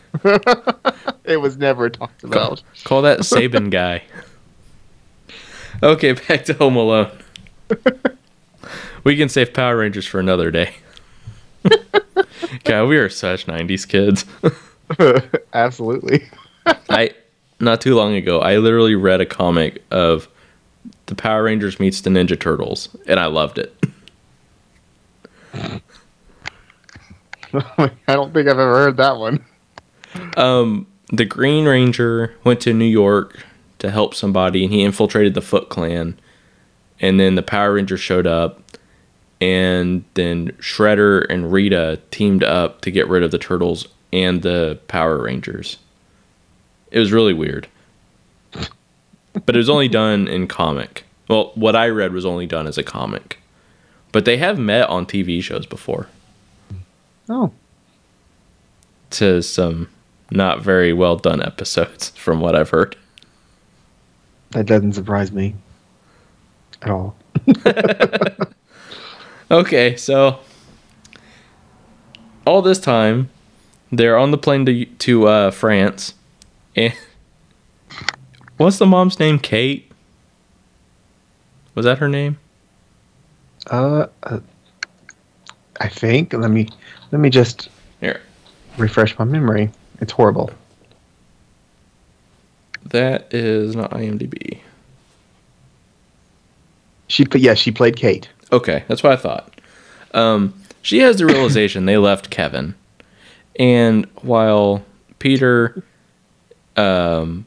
it 1.23 1.39
was 1.39 1.57
never 1.57 1.89
talked 1.89 2.23
about. 2.23 2.61
Call 2.83 3.01
that 3.03 3.19
Saban 3.19 3.69
guy. 3.69 4.03
Okay, 5.83 6.11
back 6.27 6.45
to 6.45 6.53
Home 6.55 6.75
Alone. 6.75 7.11
we 9.03 9.17
can 9.17 9.29
save 9.29 9.53
Power 9.53 9.77
Rangers 9.77 10.05
for 10.05 10.19
another 10.19 10.51
day. 10.51 10.75
God, 12.63 12.85
we 12.85 12.97
are 12.97 13.09
such 13.09 13.47
'90s 13.47 13.87
kids. 13.87 14.25
Absolutely. 15.53 16.29
I 16.89 17.13
not 17.59 17.81
too 17.81 17.95
long 17.95 18.15
ago, 18.15 18.41
I 18.41 18.57
literally 18.57 18.95
read 18.95 19.21
a 19.21 19.25
comic 19.25 19.83
of 19.91 20.27
the 21.05 21.15
Power 21.15 21.43
Rangers 21.43 21.79
meets 21.79 22.01
the 22.01 22.09
Ninja 22.09 22.39
Turtles, 22.39 22.89
and 23.07 23.19
I 23.19 23.27
loved 23.27 23.57
it. 23.59 23.75
I 25.53 25.81
don't 28.07 28.33
think 28.33 28.47
I've 28.47 28.59
ever 28.59 28.75
heard 28.75 28.97
that 28.97 29.17
one. 29.17 29.45
Um, 30.37 30.87
the 31.11 31.25
Green 31.25 31.65
Ranger 31.65 32.33
went 32.43 32.61
to 32.61 32.73
New 32.73 32.85
York 32.85 33.45
to 33.81 33.91
help 33.91 34.15
somebody, 34.15 34.63
and 34.63 34.73
he 34.73 34.83
infiltrated 34.83 35.33
the 35.33 35.41
Foot 35.41 35.69
Clan. 35.69 36.17
And 36.99 37.19
then 37.19 37.35
the 37.35 37.41
Power 37.43 37.73
Rangers 37.73 37.99
showed 37.99 38.27
up, 38.27 38.61
and 39.41 40.03
then 40.13 40.51
Shredder 40.59 41.25
and 41.29 41.51
Rita 41.51 41.99
teamed 42.11 42.43
up 42.43 42.81
to 42.81 42.91
get 42.91 43.07
rid 43.07 43.23
of 43.23 43.31
the 43.31 43.37
Turtles 43.39 43.87
and 44.13 44.41
the 44.43 44.79
Power 44.87 45.21
Rangers. 45.23 45.77
It 46.91 46.99
was 46.99 47.11
really 47.11 47.33
weird, 47.33 47.67
but 48.51 49.55
it 49.55 49.57
was 49.57 49.69
only 49.69 49.87
done 49.87 50.27
in 50.27 50.47
comic. 50.47 51.05
Well, 51.27 51.51
what 51.55 51.75
I 51.75 51.87
read 51.87 52.13
was 52.13 52.25
only 52.25 52.45
done 52.45 52.67
as 52.67 52.77
a 52.77 52.83
comic, 52.83 53.39
but 54.11 54.25
they 54.25 54.37
have 54.37 54.59
met 54.59 54.89
on 54.89 55.05
TV 55.05 55.41
shows 55.41 55.65
before 55.65 56.07
Oh. 57.29 57.51
to 59.11 59.41
some 59.41 59.87
not 60.29 60.61
very 60.61 60.91
well 60.93 61.15
done 61.15 61.41
episodes, 61.41 62.09
from 62.15 62.41
what 62.41 62.55
I've 62.55 62.69
heard. 62.71 62.95
That 64.51 64.65
doesn't 64.65 64.93
surprise 64.93 65.31
me 65.31 65.55
at 66.81 66.89
all. 66.89 67.15
Okay, 69.51 69.97
so 69.97 70.39
all 72.47 72.61
this 72.61 72.79
time 72.79 73.29
they're 73.91 74.17
on 74.17 74.31
the 74.31 74.37
plane 74.37 74.65
to 74.65 74.85
to 74.85 75.27
uh, 75.27 75.51
France, 75.51 76.13
and 76.73 76.93
what's 78.57 78.77
the 78.77 78.85
mom's 78.85 79.19
name? 79.19 79.39
Kate. 79.39 79.91
Was 81.75 81.83
that 81.83 81.97
her 81.97 82.07
name? 82.07 82.37
Uh, 83.69 84.07
uh 84.23 84.39
I 85.81 85.89
think 85.89 86.31
let 86.31 86.49
me 86.49 86.69
let 87.11 87.19
me 87.19 87.29
just 87.29 87.67
Here, 87.99 88.21
refresh 88.77 89.19
my 89.19 89.25
memory. 89.25 89.69
It's 89.99 90.13
horrible. 90.13 90.49
That 92.85 93.33
is 93.33 93.75
not 93.75 93.91
IMDb. 93.91 94.59
She 97.07 97.25
yeah, 97.35 97.53
she 97.53 97.71
played 97.71 97.95
Kate. 97.97 98.29
Okay, 98.51 98.83
that's 98.87 99.03
what 99.03 99.13
I 99.13 99.17
thought. 99.17 99.59
Um, 100.13 100.53
she 100.81 100.99
has 100.99 101.17
the 101.17 101.25
realization 101.25 101.85
they 101.85 101.97
left 101.97 102.29
Kevin, 102.29 102.75
and 103.59 104.05
while 104.21 104.83
Peter, 105.19 105.83
um, 106.77 107.45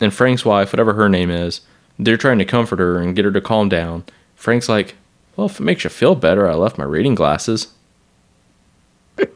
and 0.00 0.12
Frank's 0.12 0.44
wife, 0.44 0.72
whatever 0.72 0.94
her 0.94 1.08
name 1.08 1.30
is, 1.30 1.62
they're 1.98 2.16
trying 2.16 2.38
to 2.38 2.44
comfort 2.44 2.78
her 2.78 2.98
and 2.98 3.16
get 3.16 3.24
her 3.24 3.32
to 3.32 3.40
calm 3.40 3.68
down. 3.68 4.04
Frank's 4.34 4.68
like, 4.68 4.96
"Well, 5.34 5.46
if 5.46 5.58
it 5.58 5.64
makes 5.64 5.84
you 5.84 5.90
feel 5.90 6.14
better, 6.14 6.48
I 6.48 6.54
left 6.54 6.78
my 6.78 6.84
reading 6.84 7.14
glasses." 7.14 7.68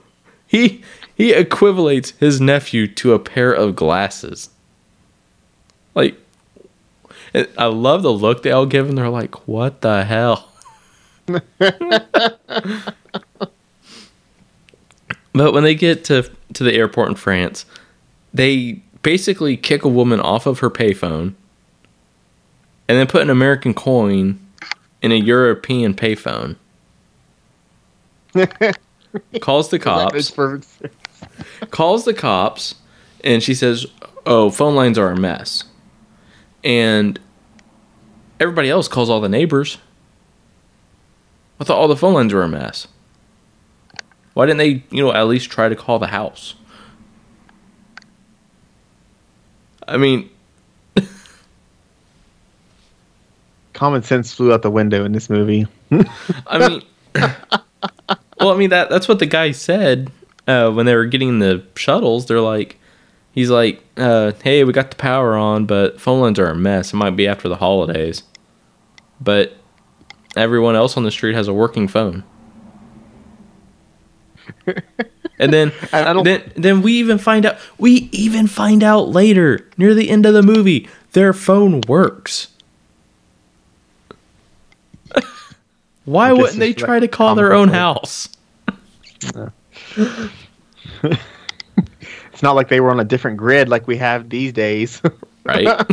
he 0.46 0.82
he 1.14 1.32
equivalates 1.32 2.16
his 2.18 2.40
nephew 2.40 2.86
to 2.86 3.14
a 3.14 3.18
pair 3.18 3.52
of 3.52 3.76
glasses. 3.76 4.50
Like, 5.94 6.16
and 7.34 7.48
I 7.56 7.66
love 7.66 8.02
the 8.02 8.12
look 8.12 8.42
they 8.42 8.50
all 8.50 8.66
give 8.66 8.88
him. 8.88 8.96
They're 8.96 9.08
like, 9.08 9.48
"What 9.48 9.80
the 9.80 10.04
hell?" 10.04 10.48
but 15.32 15.52
when 15.52 15.62
they 15.62 15.74
get 15.74 16.04
to 16.04 16.30
to 16.54 16.64
the 16.64 16.74
airport 16.74 17.08
in 17.08 17.14
France, 17.14 17.66
they 18.34 18.82
basically 19.02 19.56
kick 19.56 19.84
a 19.84 19.88
woman 19.88 20.20
off 20.20 20.46
of 20.46 20.58
her 20.60 20.70
payphone, 20.70 21.34
and 22.88 22.98
then 22.98 23.06
put 23.06 23.22
an 23.22 23.30
American 23.30 23.74
coin 23.74 24.38
in 25.02 25.12
a 25.12 25.16
European 25.16 25.94
payphone. 25.94 26.56
calls 29.40 29.70
the 29.70 29.78
cops. 29.78 30.32
calls 31.70 32.04
the 32.04 32.14
cops, 32.14 32.74
and 33.24 33.42
she 33.42 33.54
says, 33.54 33.86
"Oh, 34.26 34.50
phone 34.50 34.74
lines 34.74 34.98
are 34.98 35.10
a 35.10 35.16
mess," 35.16 35.64
and 36.64 37.18
everybody 38.38 38.70
else 38.70 38.88
calls 38.88 39.10
all 39.10 39.20
the 39.20 39.28
neighbors. 39.28 39.78
I 41.60 41.64
thought 41.64 41.78
all 41.78 41.88
the 41.88 41.96
phone 41.96 42.14
lines 42.14 42.32
were 42.32 42.42
a 42.42 42.48
mess. 42.48 42.88
Why 44.34 44.46
didn't 44.46 44.58
they, 44.58 44.84
you 44.90 45.02
know, 45.02 45.12
at 45.12 45.26
least 45.26 45.50
try 45.50 45.68
to 45.68 45.76
call 45.76 45.98
the 45.98 46.06
house? 46.06 46.54
I 49.86 49.96
mean, 49.96 50.30
common 53.74 54.02
sense 54.02 54.32
flew 54.32 54.52
out 54.52 54.62
the 54.62 54.70
window 54.70 55.04
in 55.04 55.12
this 55.12 55.28
movie. 55.28 55.66
I 56.46 56.68
mean, 56.68 56.82
well, 58.38 58.52
I 58.52 58.56
mean 58.56 58.70
that 58.70 58.88
that's 58.88 59.08
what 59.08 59.18
the 59.18 59.26
guy 59.26 59.50
said 59.50 60.10
uh, 60.46 60.70
when 60.70 60.86
they 60.86 60.94
were 60.94 61.06
getting 61.06 61.40
the 61.40 61.64
shuttles. 61.76 62.26
They're 62.26 62.40
like, 62.40 62.79
he's 63.32 63.50
like, 63.50 63.82
uh, 63.96 64.32
"Hey, 64.42 64.64
we 64.64 64.72
got 64.72 64.90
the 64.90 64.96
power 64.96 65.36
on, 65.36 65.66
but 65.66 66.00
phone 66.00 66.20
lines 66.20 66.38
are 66.38 66.48
a 66.48 66.54
mess. 66.54 66.92
It 66.92 66.96
might 66.96 67.16
be 67.16 67.26
after 67.28 67.48
the 67.48 67.56
holidays." 67.56 68.22
But 69.20 69.56
everyone 70.36 70.76
else 70.76 70.96
on 70.96 71.02
the 71.04 71.10
street 71.10 71.34
has 71.34 71.48
a 71.48 71.52
working 71.54 71.88
phone. 71.88 72.24
and 75.38 75.52
then, 75.52 75.72
I- 75.92 76.10
I 76.10 76.12
don't- 76.12 76.24
then, 76.24 76.52
then 76.56 76.82
we 76.82 76.94
even 76.94 77.18
find 77.18 77.44
out. 77.46 77.56
We 77.78 78.08
even 78.12 78.46
find 78.46 78.82
out 78.82 79.08
later, 79.08 79.68
near 79.76 79.94
the 79.94 80.08
end 80.10 80.26
of 80.26 80.34
the 80.34 80.42
movie, 80.42 80.88
their 81.12 81.32
phone 81.32 81.80
works. 81.88 82.48
Why 86.04 86.32
wouldn't 86.32 86.58
they 86.58 86.68
like 86.68 86.76
try 86.78 86.98
to 87.00 87.08
call 87.08 87.34
their 87.34 87.52
own 87.52 87.68
comical. 87.68 88.00
house? 88.00 88.28
It's 92.40 92.42
not 92.42 92.56
like 92.56 92.68
they 92.68 92.80
were 92.80 92.90
on 92.90 92.98
a 92.98 93.04
different 93.04 93.36
grid 93.36 93.68
like 93.68 93.86
we 93.86 93.98
have 93.98 94.30
these 94.30 94.54
days. 94.54 95.02
Right? 95.42 95.66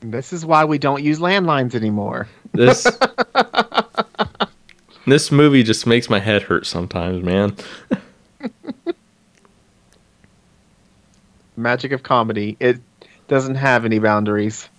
this 0.00 0.32
is 0.32 0.46
why 0.46 0.64
we 0.64 0.78
don't 0.78 1.02
use 1.02 1.18
landlines 1.18 1.74
anymore. 1.74 2.26
this 2.52 2.86
this 5.06 5.30
movie 5.30 5.62
just 5.62 5.86
makes 5.86 6.08
my 6.08 6.18
head 6.18 6.40
hurt 6.42 6.66
sometimes, 6.66 7.22
man. 7.22 7.54
Magic 11.58 11.92
of 11.92 12.02
comedy. 12.02 12.56
It 12.58 12.80
doesn't 13.28 13.56
have 13.56 13.84
any 13.84 13.98
boundaries. 13.98 14.70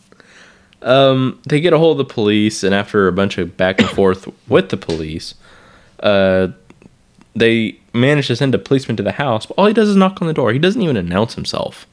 Um, 0.82 1.40
they 1.48 1.62
get 1.62 1.74
a 1.74 1.78
hold 1.78 2.02
of 2.02 2.08
the 2.08 2.14
police, 2.14 2.64
and 2.64 2.74
after 2.74 3.08
a 3.08 3.14
bunch 3.14 3.38
of 3.38 3.56
back 3.56 3.80
and 3.80 3.90
forth 3.90 4.28
with 4.48 4.70
the 4.70 4.78
police, 4.78 5.36
uh, 6.00 6.50
they 7.36 7.80
manage 7.94 8.28
to 8.28 8.36
send 8.36 8.56
a 8.56 8.60
policeman 8.60 8.98
to 8.98 9.04
the 9.04 9.12
house. 9.14 9.46
But 9.46 9.56
all 9.58 9.66
he 9.66 9.74
does 9.74 9.90
is 9.90 9.96
knock 9.96 10.22
on 10.22 10.28
the 10.28 10.34
door. 10.34 10.52
He 10.52 10.60
doesn't 10.60 10.82
even 10.82 10.98
announce 10.98 11.36
himself. 11.36 11.88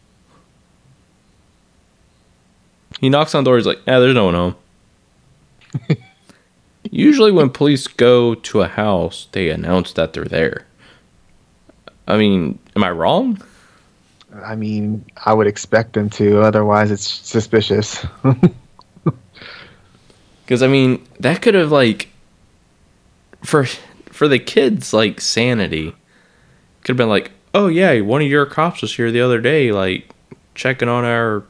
He 3.00 3.08
knocks 3.08 3.34
on 3.34 3.44
the 3.44 3.50
door. 3.50 3.56
He's 3.56 3.66
like, 3.66 3.80
"Yeah, 3.86 3.98
there's 3.98 4.14
no 4.14 4.26
one 4.26 4.34
home." 4.34 4.56
Usually, 6.90 7.32
when 7.32 7.50
police 7.50 7.86
go 7.86 8.34
to 8.34 8.62
a 8.62 8.68
house, 8.68 9.28
they 9.32 9.50
announce 9.50 9.92
that 9.94 10.12
they're 10.12 10.24
there. 10.24 10.66
I 12.06 12.16
mean, 12.16 12.58
am 12.76 12.84
I 12.84 12.90
wrong? 12.90 13.42
I 14.44 14.54
mean, 14.54 15.04
I 15.24 15.32
would 15.32 15.46
expect 15.46 15.94
them 15.94 16.10
to. 16.10 16.42
Otherwise, 16.42 16.90
it's 16.90 17.06
suspicious. 17.06 18.04
Because 20.52 20.62
I 20.62 20.66
mean, 20.66 21.02
that 21.20 21.40
could 21.40 21.54
have 21.54 21.72
like 21.72 22.08
for 23.42 23.66
for 24.22 24.28
the 24.28 24.38
kids 24.38 24.92
like 24.92 25.20
sanity 25.20 25.90
could 26.82 26.90
have 26.90 26.96
been 26.96 27.08
like, 27.08 27.32
oh 27.54 27.66
yeah, 27.66 28.00
one 28.02 28.22
of 28.22 28.28
your 28.28 28.46
cops 28.46 28.80
was 28.80 28.94
here 28.94 29.11
the 29.11 29.20
other 29.20 29.40
day, 29.40 29.72
like 29.72 30.08
checking 30.54 30.88
on 30.88 31.04
our 31.04 31.42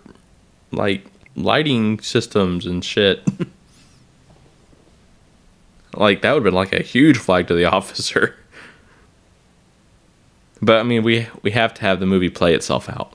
like 0.71 1.05
lighting 1.37 2.01
systems 2.01 2.65
and 2.65 2.83
shit. 2.83 3.29
like 5.95 6.23
that 6.23 6.33
would 6.33 6.39
have 6.39 6.45
been 6.45 6.55
like 6.55 6.73
a 6.73 6.83
huge 6.83 7.19
flag 7.19 7.47
to 7.49 7.55
the 7.55 7.65
officer. 7.67 8.37
But 10.63 10.79
I 10.79 10.83
mean, 10.83 11.03
we 11.03 11.27
we 11.43 11.51
have 11.51 11.75
to 11.75 11.83
have 11.83 12.01
the 12.01 12.07
movie 12.07 12.31
play 12.31 12.55
itself 12.55 12.89
out. 12.89 13.13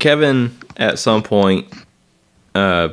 Kevin 0.00 0.54
at 0.76 0.98
some 0.98 1.22
point 1.22 1.72
uh 2.54 2.90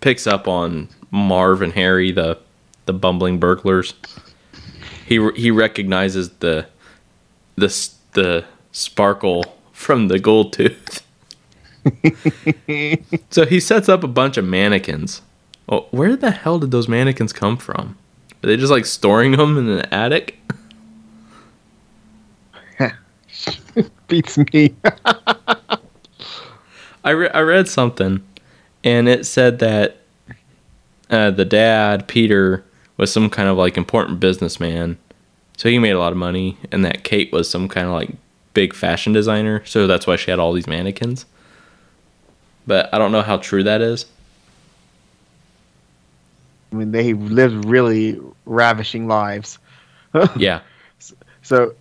picks 0.00 0.26
up 0.26 0.48
on 0.48 0.88
Marv 1.10 1.60
and 1.60 1.74
Harry, 1.74 2.12
the 2.12 2.38
the 2.86 2.92
bumbling 2.92 3.38
burglars. 3.38 3.94
He 5.06 5.30
he 5.36 5.50
recognizes 5.50 6.30
the 6.38 6.66
the 7.56 7.68
the 8.12 8.44
sparkle 8.72 9.44
from 9.72 10.08
the 10.08 10.18
gold 10.18 10.52
tooth. 10.52 11.02
so 13.30 13.46
he 13.46 13.60
sets 13.60 13.88
up 13.88 14.02
a 14.02 14.08
bunch 14.08 14.36
of 14.36 14.44
mannequins. 14.44 15.22
Well, 15.68 15.88
where 15.90 16.16
the 16.16 16.30
hell 16.30 16.58
did 16.58 16.70
those 16.70 16.88
mannequins 16.88 17.32
come 17.32 17.56
from? 17.56 17.96
Are 18.42 18.46
they 18.46 18.56
just 18.56 18.72
like 18.72 18.86
storing 18.86 19.32
them 19.32 19.58
in 19.58 19.68
an 19.68 19.86
attic? 19.92 20.38
Beats 24.08 24.38
me. 24.52 24.74
I, 27.04 27.10
re- 27.10 27.30
I 27.30 27.40
read 27.40 27.68
something 27.68 28.24
and 28.82 29.08
it 29.08 29.26
said 29.26 29.58
that 29.60 29.98
uh, 31.10 31.30
the 31.30 31.44
dad 31.44 32.08
peter 32.08 32.64
was 32.96 33.12
some 33.12 33.28
kind 33.30 33.48
of 33.48 33.56
like 33.56 33.76
important 33.76 34.20
businessman 34.20 34.96
so 35.56 35.68
he 35.68 35.78
made 35.78 35.90
a 35.92 35.98
lot 35.98 36.12
of 36.12 36.18
money 36.18 36.56
and 36.72 36.84
that 36.84 37.04
kate 37.04 37.32
was 37.32 37.48
some 37.48 37.68
kind 37.68 37.86
of 37.86 37.92
like 37.92 38.10
big 38.54 38.74
fashion 38.74 39.12
designer 39.12 39.64
so 39.66 39.86
that's 39.86 40.06
why 40.06 40.16
she 40.16 40.30
had 40.30 40.38
all 40.40 40.52
these 40.52 40.66
mannequins 40.66 41.26
but 42.66 42.88
i 42.92 42.98
don't 42.98 43.12
know 43.12 43.22
how 43.22 43.36
true 43.36 43.62
that 43.62 43.80
is 43.80 44.06
I 46.72 46.74
mean, 46.78 46.90
they 46.90 47.12
lived 47.14 47.64
really 47.64 48.20
ravishing 48.44 49.06
lives. 49.06 49.58
yeah 50.36 50.60
So, 51.42 51.74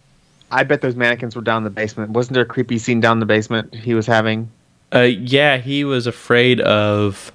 I 0.51 0.63
bet 0.63 0.81
those 0.81 0.95
mannequins 0.95 1.35
were 1.35 1.41
down 1.41 1.57
in 1.57 1.63
the 1.63 1.69
basement. 1.71 2.11
Wasn't 2.11 2.33
there 2.35 2.43
a 2.43 2.45
creepy 2.45 2.77
scene 2.77 2.99
down 3.01 3.13
in 3.13 3.19
the 3.19 3.25
basement 3.25 3.73
he 3.73 3.93
was 3.95 4.05
having? 4.05 4.49
uh, 4.93 4.99
yeah 5.01 5.57
he 5.57 5.83
was 5.83 6.05
afraid 6.07 6.61
of 6.61 7.31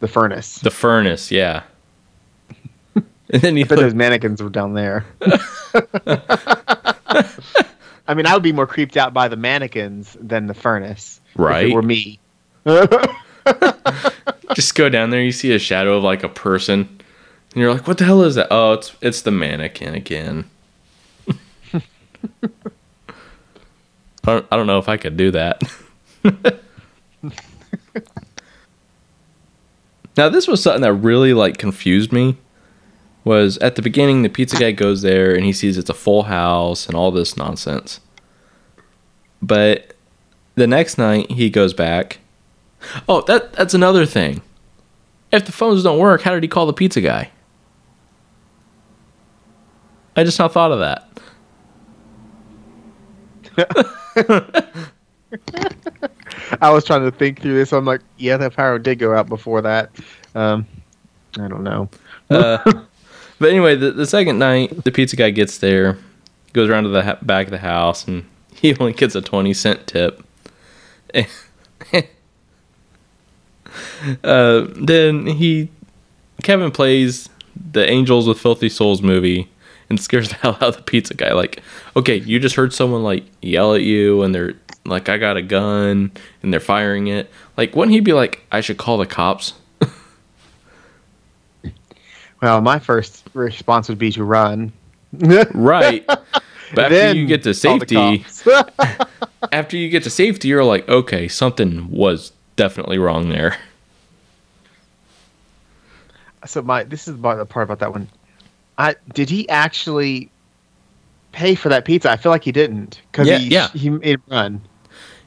The 0.00 0.08
furnace. 0.08 0.56
the 0.60 0.70
furnace 0.70 1.30
yeah 1.30 1.62
and 3.32 3.42
then 3.42 3.56
he 3.56 3.62
I 3.62 3.66
bet 3.66 3.78
those 3.78 3.94
mannequins 3.94 4.42
were 4.42 4.48
down 4.50 4.74
there. 4.74 5.04
I 8.06 8.14
mean, 8.14 8.26
I 8.26 8.34
would 8.34 8.42
be 8.42 8.52
more 8.52 8.66
creeped 8.66 8.96
out 8.96 9.14
by 9.14 9.28
the 9.28 9.36
mannequins 9.36 10.16
than 10.20 10.46
the 10.46 10.54
furnace. 10.54 11.20
If 11.34 11.38
Right. 11.40 11.68
it 11.68 11.74
were 11.74 11.82
me. 11.82 12.18
just 14.54 14.74
go 14.74 14.88
down 14.88 15.10
there 15.10 15.22
you 15.22 15.32
see 15.32 15.52
a 15.52 15.58
shadow 15.58 15.96
of 15.96 16.02
like 16.02 16.22
a 16.22 16.28
person 16.28 16.80
and 17.52 17.56
you're 17.60 17.72
like 17.72 17.86
what 17.88 17.96
the 17.98 18.04
hell 18.04 18.22
is 18.22 18.34
that 18.34 18.48
oh 18.50 18.74
it's 18.74 18.94
it's 19.00 19.22
the 19.22 19.30
mannequin 19.30 19.94
again 19.94 20.44
I, 21.72 21.80
don't, 24.26 24.46
I 24.50 24.56
don't 24.56 24.66
know 24.66 24.78
if 24.78 24.88
i 24.90 24.98
could 24.98 25.16
do 25.16 25.30
that 25.30 25.62
now 30.16 30.28
this 30.28 30.46
was 30.46 30.62
something 30.62 30.82
that 30.82 30.92
really 30.92 31.32
like 31.32 31.56
confused 31.58 32.12
me 32.12 32.36
was 33.24 33.58
at 33.58 33.76
the 33.76 33.82
beginning 33.82 34.22
the 34.22 34.28
pizza 34.28 34.56
guy 34.56 34.72
goes 34.72 35.02
there 35.02 35.34
and 35.34 35.44
he 35.44 35.52
sees 35.52 35.76
it's 35.76 35.90
a 35.90 35.94
full 35.94 36.24
house 36.24 36.86
and 36.86 36.96
all 36.96 37.10
this 37.10 37.36
nonsense 37.36 38.00
but 39.42 39.94
the 40.54 40.66
next 40.66 40.98
night 40.98 41.30
he 41.30 41.50
goes 41.50 41.74
back 41.74 42.18
Oh, 43.08 43.22
that 43.22 43.52
that's 43.52 43.74
another 43.74 44.06
thing. 44.06 44.42
If 45.32 45.46
the 45.46 45.52
phones 45.52 45.82
don't 45.82 45.98
work, 45.98 46.22
how 46.22 46.32
did 46.32 46.42
he 46.42 46.48
call 46.48 46.66
the 46.66 46.72
pizza 46.72 47.00
guy? 47.00 47.30
I 50.16 50.24
just 50.24 50.38
not 50.38 50.52
thought 50.52 50.72
of 50.72 50.80
that. 50.80 51.06
I 56.60 56.70
was 56.70 56.84
trying 56.84 57.02
to 57.02 57.16
think 57.16 57.40
through 57.40 57.54
this. 57.54 57.72
I'm 57.72 57.84
like, 57.84 58.00
yeah, 58.18 58.36
that 58.36 58.56
power 58.56 58.78
did 58.78 58.98
go 58.98 59.14
out 59.14 59.28
before 59.28 59.62
that. 59.62 59.90
Um, 60.34 60.66
I 61.38 61.46
don't 61.46 61.62
know. 61.62 61.88
Uh, 62.28 62.58
but 63.40 63.48
anyway, 63.50 63.74
the, 63.74 63.90
the 63.90 64.06
second 64.06 64.38
night, 64.38 64.84
the 64.84 64.92
pizza 64.92 65.16
guy 65.16 65.30
gets 65.30 65.58
there, 65.58 65.98
goes 66.52 66.68
around 66.68 66.84
to 66.84 66.90
the 66.90 67.02
ha- 67.02 67.18
back 67.22 67.46
of 67.46 67.50
the 67.50 67.58
house, 67.58 68.06
and 68.06 68.26
he 68.54 68.76
only 68.76 68.92
gets 68.92 69.14
a 69.16 69.22
20 69.22 69.52
cent 69.54 69.86
tip. 69.86 70.22
uh, 74.22 74.66
then 74.76 75.26
he, 75.26 75.70
Kevin 76.42 76.70
plays 76.70 77.28
the 77.72 77.88
Angels 77.88 78.28
with 78.28 78.38
Filthy 78.38 78.68
Souls 78.68 79.02
movie 79.02 79.48
and 79.88 80.00
scares 80.00 80.28
the 80.28 80.34
hell 80.42 80.56
out 80.56 80.62
of 80.62 80.76
the 80.76 80.82
pizza 80.82 81.14
guy. 81.14 81.32
Like, 81.32 81.62
okay, 81.96 82.16
you 82.16 82.38
just 82.38 82.56
heard 82.56 82.72
someone 82.72 83.02
like 83.02 83.24
yell 83.40 83.74
at 83.74 83.82
you, 83.82 84.22
and 84.22 84.34
they're 84.34 84.54
like, 84.84 85.08
I 85.08 85.18
got 85.18 85.36
a 85.36 85.42
gun, 85.42 86.12
and 86.42 86.52
they're 86.52 86.60
firing 86.60 87.08
it. 87.08 87.30
Like, 87.56 87.74
wouldn't 87.74 87.94
he 87.94 88.00
be 88.00 88.12
like, 88.12 88.44
I 88.52 88.60
should 88.60 88.78
call 88.78 88.98
the 88.98 89.06
cops? 89.06 89.54
Well, 92.42 92.60
my 92.60 92.78
first 92.78 93.28
response 93.34 93.88
would 93.88 93.98
be 93.98 94.12
to 94.12 94.24
run. 94.24 94.72
Right. 95.54 96.04
But 96.72 96.84
after 96.84 96.94
Then 96.94 97.16
you 97.16 97.26
get 97.26 97.42
to 97.42 97.52
safety, 97.52 98.24
after 99.52 99.76
you 99.76 99.88
get 99.88 100.04
to 100.04 100.10
safety, 100.10 100.46
you're 100.46 100.62
like, 100.64 100.88
okay, 100.88 101.26
something 101.26 101.90
was 101.90 102.30
definitely 102.54 102.96
wrong 102.96 103.28
there. 103.28 103.56
so 106.46 106.62
my 106.62 106.84
this 106.84 107.08
is 107.08 107.16
the 107.20 107.44
part 107.46 107.64
about 107.64 107.80
that 107.80 107.90
one. 107.92 108.08
I 108.78 108.94
did 109.14 109.28
he 109.28 109.48
actually 109.48 110.30
pay 111.32 111.54
for 111.56 111.68
that 111.70 111.84
pizza? 111.84 112.10
I 112.10 112.16
feel 112.16 112.30
like 112.32 112.44
he 112.44 112.52
didn't 112.52 113.00
because 113.10 113.26
Yeah, 113.26 113.38
he 113.38 113.48
yeah. 113.48 113.68
he 113.70 113.90
made 113.90 114.02
it 114.14 114.20
run. 114.28 114.60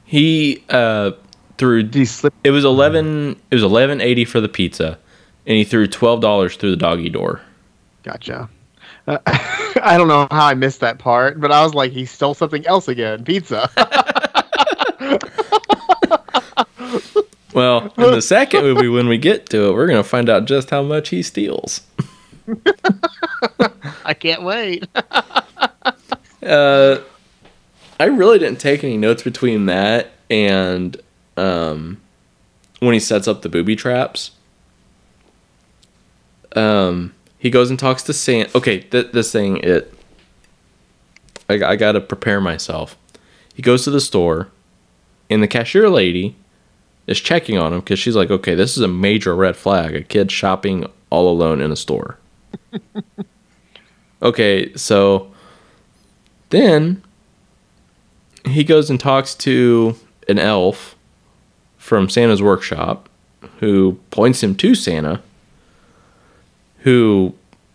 He 0.05 0.63
uh 0.69 1.11
threw 1.57 1.83
Did 1.83 1.95
he 1.95 2.05
slip? 2.05 2.33
it 2.45 2.51
was 2.51 2.63
eleven 2.65 3.35
it 3.51 3.55
was 3.55 3.63
eleven 3.63 3.99
eighty 4.01 4.25
for 4.25 4.39
the 4.39 4.49
pizza, 4.49 4.97
and 5.45 5.57
he 5.57 5.63
threw 5.63 5.87
twelve 5.87 6.21
dollars 6.21 6.55
through 6.55 6.71
the 6.71 6.77
doggy 6.77 7.09
door. 7.09 7.41
Gotcha. 8.03 8.49
Uh, 9.07 9.17
I 9.25 9.95
don't 9.97 10.07
know 10.07 10.27
how 10.31 10.45
I 10.45 10.53
missed 10.53 10.79
that 10.81 10.99
part, 10.99 11.39
but 11.39 11.51
I 11.51 11.63
was 11.63 11.73
like, 11.73 11.91
he 11.91 12.05
stole 12.05 12.33
something 12.33 12.65
else 12.65 12.87
again. 12.87 13.23
Pizza. 13.23 13.69
Well, 17.53 17.93
in 17.97 18.11
the 18.11 18.21
second 18.21 18.63
movie, 18.63 18.87
when 18.87 19.07
we 19.07 19.17
get 19.17 19.47
to 19.49 19.69
it, 19.69 19.73
we're 19.73 19.87
gonna 19.87 20.03
find 20.03 20.29
out 20.29 20.45
just 20.45 20.71
how 20.71 20.81
much 20.81 21.09
he 21.09 21.21
steals. 21.21 21.81
I 24.05 24.13
can't 24.13 24.43
wait. 24.43 24.87
Uh, 26.41 26.97
I 27.99 28.05
really 28.05 28.39
didn't 28.39 28.59
take 28.59 28.83
any 28.83 28.97
notes 28.97 29.23
between 29.23 29.67
that 29.67 30.11
and 30.29 30.97
um, 31.37 32.01
when 32.79 32.93
he 32.93 32.99
sets 32.99 33.27
up 33.27 33.43
the 33.43 33.49
booby 33.49 33.75
traps. 33.75 34.31
Um, 36.55 37.13
he 37.37 37.49
goes 37.49 37.69
and 37.69 37.79
talks 37.79 38.03
to 38.03 38.13
Sam. 38.13 38.47
Okay, 38.55 38.79
th- 38.79 39.11
this 39.11 39.31
thing 39.31 39.57
it. 39.57 39.93
I, 41.49 41.55
I 41.63 41.75
gotta 41.75 41.99
prepare 41.99 42.39
myself. 42.39 42.97
He 43.53 43.61
goes 43.61 43.83
to 43.83 43.91
the 43.91 44.01
store, 44.01 44.49
and 45.29 45.43
the 45.43 45.47
cashier 45.47 45.89
lady 45.89 46.35
is 47.05 47.19
checking 47.19 47.57
on 47.57 47.73
him 47.73 47.79
because 47.81 47.99
she's 47.99 48.15
like, 48.15 48.31
"Okay, 48.31 48.55
this 48.55 48.77
is 48.77 48.83
a 48.83 48.87
major 48.87 49.35
red 49.35 49.55
flag. 49.55 49.95
A 49.95 50.03
kid 50.03 50.31
shopping 50.31 50.89
all 51.09 51.29
alone 51.29 51.61
in 51.61 51.71
a 51.71 51.75
store." 51.75 52.17
okay, 54.21 54.73
so 54.75 55.31
then 56.49 57.03
he 58.45 58.63
goes 58.63 58.89
and 58.89 58.99
talks 58.99 59.35
to 59.35 59.95
an 60.27 60.39
elf 60.39 60.95
from 61.77 62.09
Santa's 62.09 62.41
workshop 62.41 63.09
who 63.59 63.99
points 64.11 64.41
him 64.41 64.55
to 64.55 64.75
Santa, 64.75 65.21
who 66.83 67.33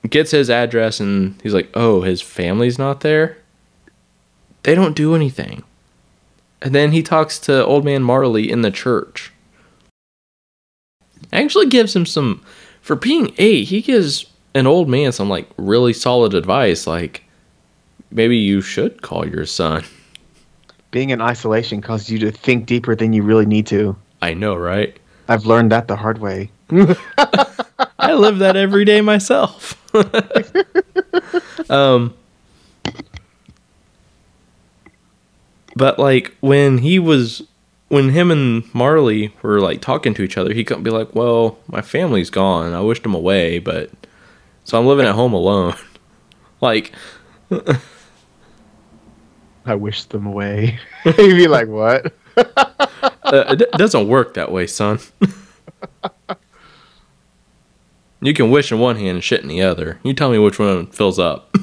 gets 0.09 0.31
his 0.31 0.51
address 0.51 1.01
and 1.01 1.41
he's 1.43 1.55
like, 1.55 1.69
Oh, 1.75 2.03
his 2.03 2.23
family's 2.23 2.79
not 2.79 3.01
there? 3.01 3.39
They 4.63 4.75
don't 4.75 4.97
do 4.97 5.15
anything. 5.15 5.65
And 6.61 6.75
then 6.75 6.93
he 6.93 7.03
talks 7.03 7.39
to 7.41 7.65
old 7.65 7.85
man 7.85 8.03
Marley 8.03 8.51
in 8.51 8.63
the 8.63 8.71
church. 8.71 9.33
Actually 11.33 11.67
gives 11.67 11.95
him 11.95 12.07
some 12.07 12.43
for 12.81 12.97
being 12.97 13.35
eight, 13.39 13.69
he 13.69 13.81
gives 13.81 14.27
an 14.55 14.67
old 14.67 14.89
man 14.89 15.13
some 15.13 15.29
like 15.29 15.49
really 15.57 15.93
solid 15.93 16.35
advice, 16.35 16.87
like 16.87 17.25
maybe 18.11 18.37
you 18.37 18.61
should 18.61 19.03
call 19.03 19.27
your 19.27 19.47
son. 19.47 19.85
Being 20.91 21.11
in 21.11 21.21
isolation 21.21 21.81
causes 21.83 22.11
you 22.11 22.19
to 22.21 22.31
think 22.31 22.67
deeper 22.67 22.97
than 22.97 23.13
you 23.13 23.23
really 23.23 23.47
need 23.47 23.67
to. 23.69 23.97
I 24.23 24.35
know, 24.35 24.57
right? 24.57 24.99
I've 25.29 25.45
learned 25.45 25.71
that 25.73 25.87
the 25.87 25.97
hard 25.97 26.19
way. 26.19 26.51
I 27.99 28.15
live 28.15 28.39
that 28.39 28.57
every 28.57 28.85
day 28.85 29.01
myself. 29.01 29.75
um, 31.71 32.15
but 35.75 35.99
like 35.99 36.35
when 36.41 36.79
he 36.79 36.99
was, 36.99 37.43
when 37.89 38.11
him 38.11 38.31
and 38.31 38.73
Marley 38.75 39.35
were 39.43 39.61
like 39.61 39.81
talking 39.81 40.15
to 40.15 40.23
each 40.23 40.39
other, 40.39 40.53
he 40.53 40.65
couldn't 40.65 40.85
be 40.85 40.91
like, 40.91 41.15
"Well, 41.15 41.59
my 41.67 41.83
family's 41.83 42.31
gone. 42.31 42.73
I 42.73 42.81
wished 42.81 43.03
them 43.03 43.15
away, 43.15 43.59
but 43.59 43.91
so 44.65 44.79
I'm 44.79 44.87
living 44.87 45.07
at 45.07 45.15
home 45.15 45.33
alone." 45.33 45.75
like, 46.61 46.93
I 49.67 49.75
wish 49.75 50.05
them 50.05 50.27
away. 50.27 50.79
You'd 51.05 51.17
be 51.17 51.49
like, 51.49 51.69
what? 51.69 52.13
uh, 52.37 53.11
it 53.25 53.59
d- 53.59 53.67
doesn't 53.77 54.09
work 54.09 54.35
that 54.35 54.51
way, 54.51 54.67
son. 54.67 54.99
You 58.21 58.35
can 58.35 58.51
wish 58.51 58.73
in 58.73 58.79
one 58.79 58.97
hand 58.97 59.11
and 59.11 59.25
shit 59.25 59.43
in 59.43 59.49
the 59.49 59.63
other. 59.63 59.99
You 60.03 60.13
tell 60.13 60.31
me 60.31 60.39
which 60.39 60.59
one 60.59 60.87
fills 60.89 61.19
up. 61.19 61.55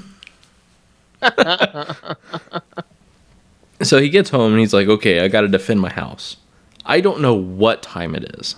so 3.81 3.99
he 3.99 4.09
gets 4.09 4.29
home 4.29 4.51
and 4.51 4.59
he's 4.59 4.73
like, 4.73 4.87
okay, 4.87 5.21
I 5.21 5.27
got 5.27 5.41
to 5.41 5.47
defend 5.47 5.81
my 5.81 5.91
house. 5.91 6.37
I 6.85 7.01
don't 7.01 7.21
know 7.21 7.33
what 7.33 7.81
time 7.81 8.15
it 8.15 8.35
is. 8.37 8.55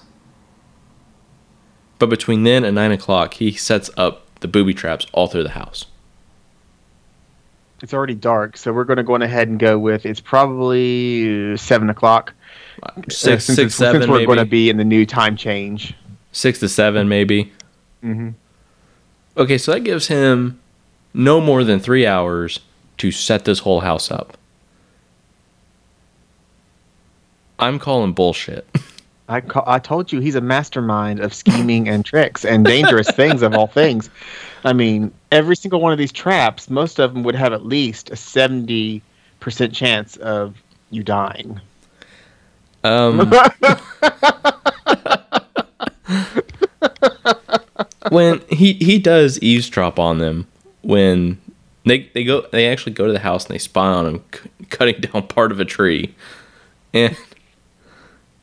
But 1.99 2.09
between 2.09 2.43
then 2.43 2.63
and 2.63 2.75
9 2.75 2.91
o'clock, 2.91 3.35
he 3.35 3.53
sets 3.53 3.89
up 3.97 4.27
the 4.41 4.47
booby 4.47 4.73
traps 4.73 5.07
all 5.13 5.27
through 5.27 5.43
the 5.43 5.49
house. 5.49 5.85
It's 7.81 7.93
already 7.93 8.15
dark, 8.15 8.57
so 8.57 8.73
we're 8.73 8.83
going 8.83 8.97
to 8.97 9.03
go 9.03 9.13
on 9.13 9.21
ahead 9.21 9.47
and 9.47 9.59
go 9.59 9.77
with 9.77 10.05
it's 10.05 10.19
probably 10.19 11.53
uh, 11.53 11.57
seven 11.57 11.91
o'clock. 11.91 12.33
Six, 13.09 13.45
since, 13.45 13.55
six, 13.55 13.75
seven, 13.75 14.01
since 14.01 14.11
we're 14.11 14.25
going 14.25 14.39
to 14.39 14.45
be 14.45 14.69
in 14.69 14.77
the 14.77 14.83
new 14.83 15.05
time 15.05 15.37
change. 15.37 15.93
Six 16.31 16.59
to 16.59 16.69
seven, 16.69 17.07
maybe. 17.07 17.51
Hmm 18.01 18.29
Okay, 19.35 19.57
so 19.57 19.71
that 19.73 19.81
gives 19.81 20.07
him 20.07 20.59
no 21.13 21.39
more 21.39 21.63
than 21.63 21.79
three 21.79 22.07
hours 22.07 22.59
to 22.97 23.11
set 23.11 23.45
this 23.45 23.59
whole 23.59 23.81
house 23.81 24.09
up. 24.09 24.35
I'm 27.59 27.79
calling 27.79 28.13
bullshit. 28.13 28.67
I 29.29 29.41
ca- 29.41 29.63
I 29.67 29.77
told 29.79 30.11
you 30.11 30.21
he's 30.21 30.35
a 30.35 30.41
mastermind 30.41 31.19
of 31.19 31.33
scheming 31.33 31.89
and 31.89 32.05
tricks 32.05 32.45
and 32.45 32.63
dangerous 32.63 33.11
things 33.11 33.41
of 33.41 33.53
all 33.53 33.67
things. 33.67 34.09
I 34.63 34.71
mean, 34.71 35.11
every 35.33 35.55
single 35.57 35.81
one 35.81 35.91
of 35.91 35.97
these 35.97 36.13
traps, 36.13 36.69
most 36.69 36.97
of 36.97 37.13
them 37.13 37.23
would 37.23 37.35
have 37.35 37.51
at 37.51 37.65
least 37.65 38.09
a 38.09 38.15
seventy 38.15 39.01
percent 39.41 39.73
chance 39.73 40.15
of 40.17 40.55
you 40.91 41.03
dying. 41.03 41.59
Um, 42.85 43.29
when 48.09 48.41
he 48.49 48.73
he 48.73 48.99
does 48.99 49.39
eavesdrop 49.41 49.99
on 49.99 50.17
them 50.19 50.47
when 50.81 51.39
they 51.85 52.09
they 52.13 52.23
go 52.23 52.41
they 52.51 52.67
actually 52.67 52.93
go 52.93 53.07
to 53.07 53.13
the 53.13 53.19
house 53.19 53.45
and 53.45 53.53
they 53.53 53.59
spy 53.59 53.87
on 53.87 54.05
him 54.05 54.23
c- 54.33 54.49
cutting 54.69 55.01
down 55.01 55.27
part 55.27 55.51
of 55.51 55.59
a 55.59 55.65
tree, 55.65 56.15
and 56.93 57.15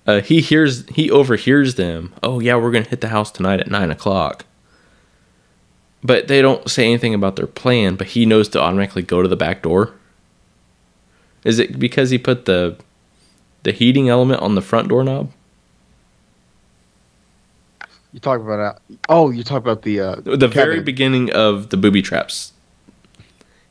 uh, 0.07 0.20
he 0.20 0.40
hears 0.40 0.87
he 0.90 1.11
overhears 1.11 1.77
them. 1.77 2.12
Oh 2.23 2.40
yeah, 2.40 2.57
we're 2.57 2.70
gonna 2.73 2.88
hit 2.88 3.01
the 3.01 3.09
house 3.09 3.31
tonight 3.31 3.61
at 3.61 3.70
nine 3.70 3.90
o'clock. 3.90 4.44
But 6.03 6.29
they 6.29 6.42
don't 6.42 6.68
say 6.70 6.85
anything 6.85 7.14
about 7.14 7.37
their 7.37 7.47
plan. 7.47 7.97
But 7.97 8.09
he 8.09 8.27
knows 8.27 8.49
to 8.51 8.61
automatically 8.61 9.03
go 9.03 9.23
to 9.23 9.29
the 9.29 9.37
back 9.37 9.62
door. 9.62 9.92
Is 11.44 11.59
it 11.59 11.79
because 11.79 12.11
he 12.11 12.18
put 12.18 12.44
the 12.44 12.77
the 13.62 13.73
heating 13.73 14.09
element 14.09 14.40
on 14.42 14.55
the 14.55 14.61
front 14.62 14.88
doorknob? 14.88 15.31
You 18.15 18.21
talk 18.21 18.41
about 18.41 18.61
uh, 18.61 18.75
oh, 19.09 19.31
you 19.31 19.43
talk 19.43 19.61
about 19.61 19.83
the 19.83 19.99
uh, 19.99 20.15
the 20.21 20.47
very 20.47 20.79
beginning 20.81 21.33
of 21.33 21.71
the 21.71 21.77
booby 21.77 22.01
traps. 22.01 22.53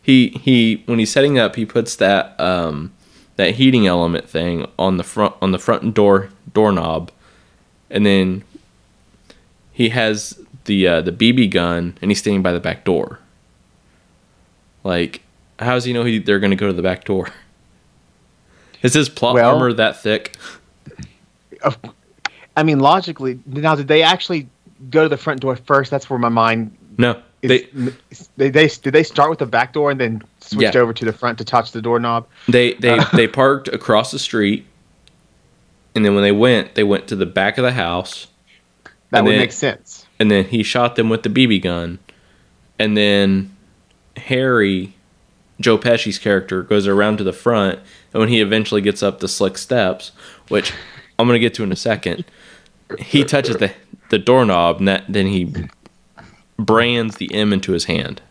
He 0.01 0.27
he 0.31 0.83
when 0.85 0.99
he's 0.99 1.13
setting 1.13 1.39
up 1.39 1.55
he 1.55 1.65
puts 1.65 1.95
that 1.95 2.37
um 2.41 2.91
that 3.37 3.55
heating 3.55 3.87
element 3.87 4.27
thing 4.27 4.67
on 4.77 4.97
the 4.97 5.03
front 5.05 5.33
on 5.41 5.53
the 5.53 5.57
front 5.57 5.93
door 5.93 6.29
doorknob. 6.53 7.09
And 7.89 8.05
then 8.05 8.43
he 9.71 9.87
has 9.89 10.37
the 10.65 10.89
uh, 10.89 11.01
the 11.01 11.13
BB 11.13 11.49
gun 11.49 11.97
and 12.01 12.11
he's 12.11 12.19
standing 12.19 12.41
by 12.41 12.51
the 12.51 12.59
back 12.59 12.83
door. 12.83 13.19
Like 14.83 15.21
how 15.57 15.75
does 15.75 15.85
he 15.85 15.93
know 15.93 16.03
he, 16.03 16.19
they're 16.19 16.39
going 16.39 16.51
to 16.51 16.57
go 16.57 16.67
to 16.67 16.73
the 16.73 16.81
back 16.83 17.05
door? 17.05 17.29
Is 18.81 18.93
his 18.93 19.07
plot 19.07 19.35
Well- 19.35 19.55
armor 19.55 19.71
that 19.71 20.01
thick? 20.01 20.35
Of- 21.61 21.77
I 22.55 22.63
mean, 22.63 22.79
logically, 22.79 23.39
now 23.45 23.75
did 23.75 23.87
they 23.87 24.03
actually 24.03 24.47
go 24.89 25.03
to 25.03 25.09
the 25.09 25.17
front 25.17 25.41
door 25.41 25.55
first? 25.55 25.89
That's 25.91 26.09
where 26.09 26.19
my 26.19 26.29
mind 26.29 26.75
no 26.97 27.21
is. 27.41 27.49
they 27.49 27.91
They, 28.37 28.49
they, 28.49 28.67
did 28.67 28.93
they 28.93 29.03
start 29.03 29.29
with 29.29 29.39
the 29.39 29.45
back 29.45 29.73
door 29.73 29.89
and 29.91 29.99
then 29.99 30.21
switched 30.39 30.75
Yeah. 30.75 30.81
over 30.81 30.93
to 30.93 31.05
the 31.05 31.13
front 31.13 31.37
to 31.39 31.43
touch 31.45 31.71
the 31.71 31.81
doorknob? 31.81 32.27
They 32.47 32.73
they 32.75 32.99
uh. 32.99 33.05
they 33.13 33.27
parked 33.27 33.67
across 33.69 34.11
the 34.11 34.19
street, 34.19 34.65
and 35.95 36.05
then 36.05 36.13
when 36.15 36.23
they 36.23 36.31
went, 36.31 36.75
they 36.75 36.83
went 36.83 37.07
to 37.07 37.15
the 37.15 37.25
back 37.25 37.57
of 37.57 37.63
the 37.63 37.71
house, 37.73 38.27
That 39.11 39.23
would 39.23 39.31
then- 39.31 39.39
make 39.39 39.51
sense. 39.51 40.05
and 40.19 40.29
then 40.29 40.45
he 40.45 40.63
shot 40.63 40.95
them 40.95 41.09
with 41.09 41.23
the 41.23 41.29
BB 41.29 41.61
gun, 41.63 41.99
and 42.77 42.95
then 42.95 43.55
Harry, 44.17 44.93
Joe 45.59 45.77
Pesci's 45.77 46.19
character, 46.19 46.61
goes 46.61 46.85
around 46.87 47.17
to 47.17 47.23
the 47.23 47.33
front, 47.33 47.79
and 48.13 48.19
when 48.19 48.29
he 48.29 48.41
eventually 48.41 48.81
gets 48.81 49.01
up 49.01 49.19
the 49.19 49.27
slick 49.27 49.57
steps, 49.57 50.11
which 50.49 50.71
I'm 51.17 51.25
gonna 51.27 51.39
get 51.39 51.53
to 51.55 51.63
in 51.63 51.71
a 51.71 51.75
second, 51.75 52.25
he 52.99 53.23
touches 53.23 53.57
the 53.57 53.71
the 54.09 54.19
doorknob, 54.19 54.79
and 54.79 54.87
that, 54.87 55.05
then 55.09 55.27
he 55.27 55.53
brands 56.57 57.17
the 57.17 57.33
M 57.33 57.51
into 57.53 57.71
his 57.71 57.85
hand. 57.85 58.21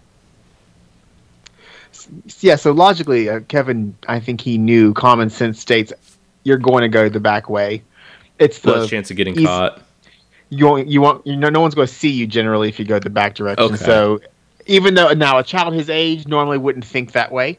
Yeah, 2.40 2.56
so 2.56 2.72
logically, 2.72 3.28
uh, 3.28 3.40
Kevin, 3.48 3.94
I 4.08 4.20
think 4.20 4.40
he 4.40 4.58
knew 4.58 4.92
common 4.94 5.30
sense 5.30 5.60
states 5.60 5.92
you're 6.44 6.58
going 6.58 6.82
to 6.82 6.88
go 6.88 7.08
the 7.08 7.20
back 7.20 7.48
way. 7.48 7.82
It's 8.38 8.58
the 8.60 8.72
Less 8.72 8.90
chance 8.90 9.10
of 9.10 9.16
getting 9.16 9.34
he's- 9.34 9.46
caught. 9.46 9.80
you 10.50 10.66
won't, 10.66 10.88
you 10.88 11.00
won't 11.00 11.26
you 11.26 11.36
know 11.36 11.48
no 11.48 11.60
one's 11.60 11.74
going 11.74 11.86
to 11.88 11.92
see 11.94 12.10
you 12.10 12.26
generally 12.26 12.68
if 12.68 12.78
you 12.78 12.84
go 12.84 12.98
the 12.98 13.10
back 13.10 13.34
direction. 13.34 13.64
Okay. 13.66 13.76
So 13.76 14.20
even 14.66 14.94
though 14.94 15.12
now 15.12 15.38
a 15.38 15.44
child 15.44 15.74
his 15.74 15.88
age 15.90 16.26
normally 16.26 16.58
wouldn't 16.58 16.84
think 16.84 17.12
that 17.12 17.32
way. 17.32 17.58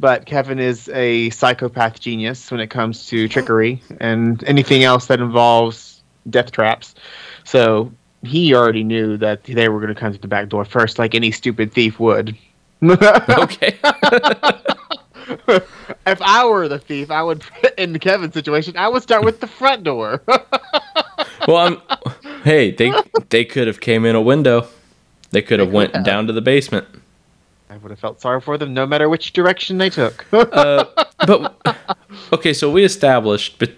But 0.00 0.24
Kevin 0.24 0.58
is 0.58 0.88
a 0.88 1.28
psychopath 1.28 2.00
genius 2.00 2.50
when 2.50 2.58
it 2.60 2.68
comes 2.68 3.06
to 3.08 3.28
trickery 3.28 3.82
and 4.00 4.42
anything 4.44 4.82
else 4.82 5.06
that 5.06 5.20
involves 5.20 6.02
death 6.30 6.52
traps. 6.52 6.94
So 7.44 7.92
he 8.22 8.54
already 8.54 8.82
knew 8.82 9.18
that 9.18 9.44
they 9.44 9.68
were 9.68 9.78
going 9.78 9.94
to 9.94 10.00
come 10.00 10.14
to 10.14 10.18
the 10.18 10.26
back 10.26 10.48
door 10.48 10.64
first, 10.64 10.98
like 10.98 11.14
any 11.14 11.30
stupid 11.30 11.72
thief 11.72 12.00
would. 12.00 12.36
Okay. 12.82 13.78
if 16.06 16.22
I 16.22 16.46
were 16.46 16.66
the 16.66 16.78
thief, 16.78 17.10
I 17.10 17.22
would, 17.22 17.44
in 17.76 17.98
Kevin's 17.98 18.32
situation, 18.32 18.74
I 18.78 18.88
would 18.88 19.02
start 19.02 19.22
with 19.22 19.40
the 19.40 19.46
front 19.46 19.84
door. 19.84 20.22
well, 21.46 21.56
I'm. 21.56 21.82
Hey, 22.42 22.70
they 22.70 22.90
they 23.28 23.44
could 23.44 23.66
have 23.66 23.80
came 23.80 24.06
in 24.06 24.16
a 24.16 24.20
window. 24.20 24.66
They 25.30 25.42
could 25.42 25.60
have 25.60 25.70
went 25.70 25.92
down 26.04 26.26
to 26.28 26.32
the 26.32 26.40
basement. 26.40 26.86
I 27.70 27.76
would 27.76 27.90
have 27.90 28.00
felt 28.00 28.20
sorry 28.20 28.40
for 28.40 28.58
them 28.58 28.74
no 28.74 28.84
matter 28.86 29.08
which 29.08 29.32
direction 29.32 29.78
they 29.78 29.90
took. 29.90 30.26
Uh, 30.32 30.84
but 31.26 31.54
okay, 32.32 32.52
so 32.52 32.70
we 32.70 32.82
established, 32.84 33.58
but 33.58 33.70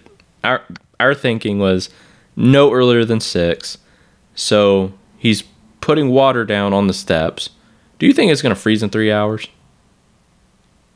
our 0.43 0.61
our 0.99 1.13
thinking 1.13 1.59
was 1.59 1.89
no 2.35 2.71
earlier 2.73 3.05
than 3.05 3.19
six. 3.19 3.77
So 4.35 4.93
he's 5.17 5.43
putting 5.81 6.09
water 6.09 6.43
down 6.45 6.73
on 6.73 6.87
the 6.87 6.93
steps. 6.93 7.49
Do 7.99 8.07
you 8.07 8.13
think 8.13 8.31
it's 8.31 8.41
going 8.41 8.55
to 8.55 8.59
freeze 8.59 8.81
in 8.81 8.89
three 8.89 9.11
hours? 9.11 9.47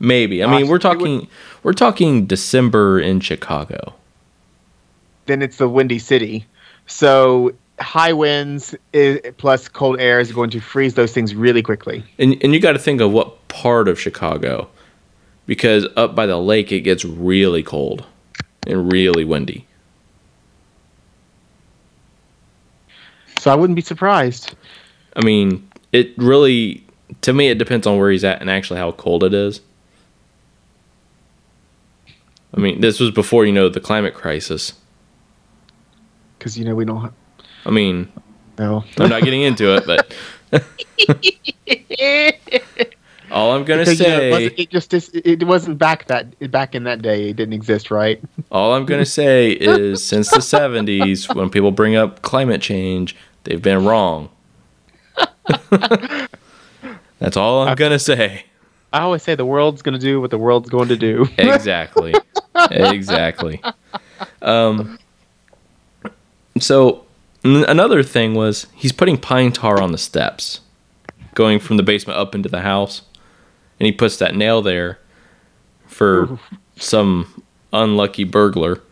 Maybe. 0.00 0.42
I 0.42 0.46
mean, 0.46 0.66
we're 0.66 0.66
it 0.66 0.70
would- 0.70 0.80
talking 0.82 1.28
we're 1.62 1.72
talking 1.74 2.26
December 2.26 2.98
in 2.98 3.20
Chicago. 3.20 3.94
then 5.26 5.42
it's 5.42 5.58
the 5.58 5.68
windy 5.68 5.98
city. 5.98 6.46
So 6.86 7.52
high 7.80 8.12
winds 8.12 8.74
i 8.94 9.20
plus 9.36 9.68
cold 9.68 10.00
air 10.00 10.20
is 10.20 10.32
going 10.32 10.50
to 10.50 10.60
freeze 10.60 10.94
those 10.94 11.12
things 11.12 11.34
really 11.34 11.62
quickly. 11.62 12.04
And 12.18 12.36
and 12.42 12.52
you 12.52 12.60
got 12.60 12.72
to 12.72 12.78
think 12.78 13.00
of 13.00 13.12
what 13.12 13.48
part 13.48 13.88
of 13.88 14.00
Chicago, 14.00 14.68
because 15.46 15.86
up 15.96 16.14
by 16.14 16.26
the 16.26 16.36
lake 16.36 16.72
it 16.72 16.80
gets 16.80 17.04
really 17.04 17.62
cold 17.62 18.04
and 18.66 18.92
really 18.92 19.24
windy. 19.24 19.66
So 23.38 23.52
I 23.52 23.54
wouldn't 23.54 23.76
be 23.76 23.82
surprised. 23.82 24.54
I 25.14 25.24
mean, 25.24 25.68
it 25.92 26.16
really 26.18 26.84
to 27.22 27.32
me 27.32 27.48
it 27.48 27.58
depends 27.58 27.86
on 27.86 27.98
where 27.98 28.10
he's 28.10 28.24
at 28.24 28.40
and 28.40 28.50
actually 28.50 28.80
how 28.80 28.92
cold 28.92 29.24
it 29.24 29.32
is. 29.32 29.60
I 32.54 32.60
mean, 32.60 32.80
this 32.80 32.98
was 32.98 33.10
before 33.10 33.44
you 33.44 33.52
know 33.52 33.68
the 33.68 33.80
climate 33.80 34.14
crisis. 34.14 34.72
Because, 36.38 36.58
you 36.58 36.64
know, 36.64 36.74
we 36.74 36.84
don't 36.84 37.12
I 37.68 37.70
mean, 37.70 38.10
know. 38.58 38.82
I'm 38.98 39.10
not 39.10 39.22
getting 39.22 39.42
into 39.42 39.76
it, 39.76 39.86
but 39.86 40.14
all 43.30 43.52
I'm 43.52 43.64
gonna 43.64 43.82
Because, 43.82 44.00
you 44.00 44.06
know, 44.06 44.16
it, 44.16 44.18
say, 44.18 44.30
wasn't, 44.30 44.58
it 44.58 44.70
just 44.70 44.94
is- 44.94 45.10
it 45.12 45.44
wasn't 45.44 45.76
back 45.78 46.06
that 46.06 46.50
back 46.50 46.74
in 46.74 46.84
that 46.84 47.02
day. 47.02 47.28
It 47.28 47.36
didn't 47.36 47.52
exist, 47.52 47.90
right? 47.90 48.18
all 48.50 48.72
I'm 48.72 48.86
gonna 48.86 49.04
say 49.04 49.50
is, 49.50 50.02
since 50.02 50.30
the 50.30 50.38
'70s, 50.38 51.34
when 51.34 51.50
people 51.50 51.70
bring 51.70 51.94
up 51.94 52.22
climate 52.22 52.62
change, 52.62 53.14
they've 53.44 53.60
been 53.60 53.84
wrong. 53.84 54.30
That's 57.18 57.36
all 57.36 57.68
I'm 57.68 57.76
gonna 57.76 57.98
say. 57.98 58.44
I 58.94 59.00
always 59.00 59.22
say 59.22 59.34
the 59.34 59.44
world's 59.44 59.82
going 59.82 59.92
to 59.92 60.00
do 60.00 60.18
what 60.18 60.30
the 60.30 60.38
world's 60.38 60.70
going 60.70 60.88
to 60.88 60.96
do. 60.96 61.28
exactly 61.36 62.14
exactly 62.70 63.60
um 64.40 64.98
so 66.58 67.04
n- 67.44 67.64
another 67.68 68.02
thing 68.02 68.34
was 68.34 68.66
he's 68.74 68.92
putting 68.92 69.16
pine 69.18 69.52
tar 69.52 69.80
on 69.80 69.92
the 69.92 69.98
steps 69.98 70.60
going 71.34 71.58
from 71.58 71.76
the 71.76 71.82
basement 71.82 72.18
up 72.18 72.34
into 72.34 72.48
the 72.48 72.62
house. 72.62 73.02
And 73.78 73.86
he 73.86 73.92
puts 73.92 74.16
that 74.16 74.34
nail 74.34 74.60
there 74.60 74.98
for 75.86 76.38
some 76.76 77.44
unlucky 77.72 78.24
burglar. 78.24 78.82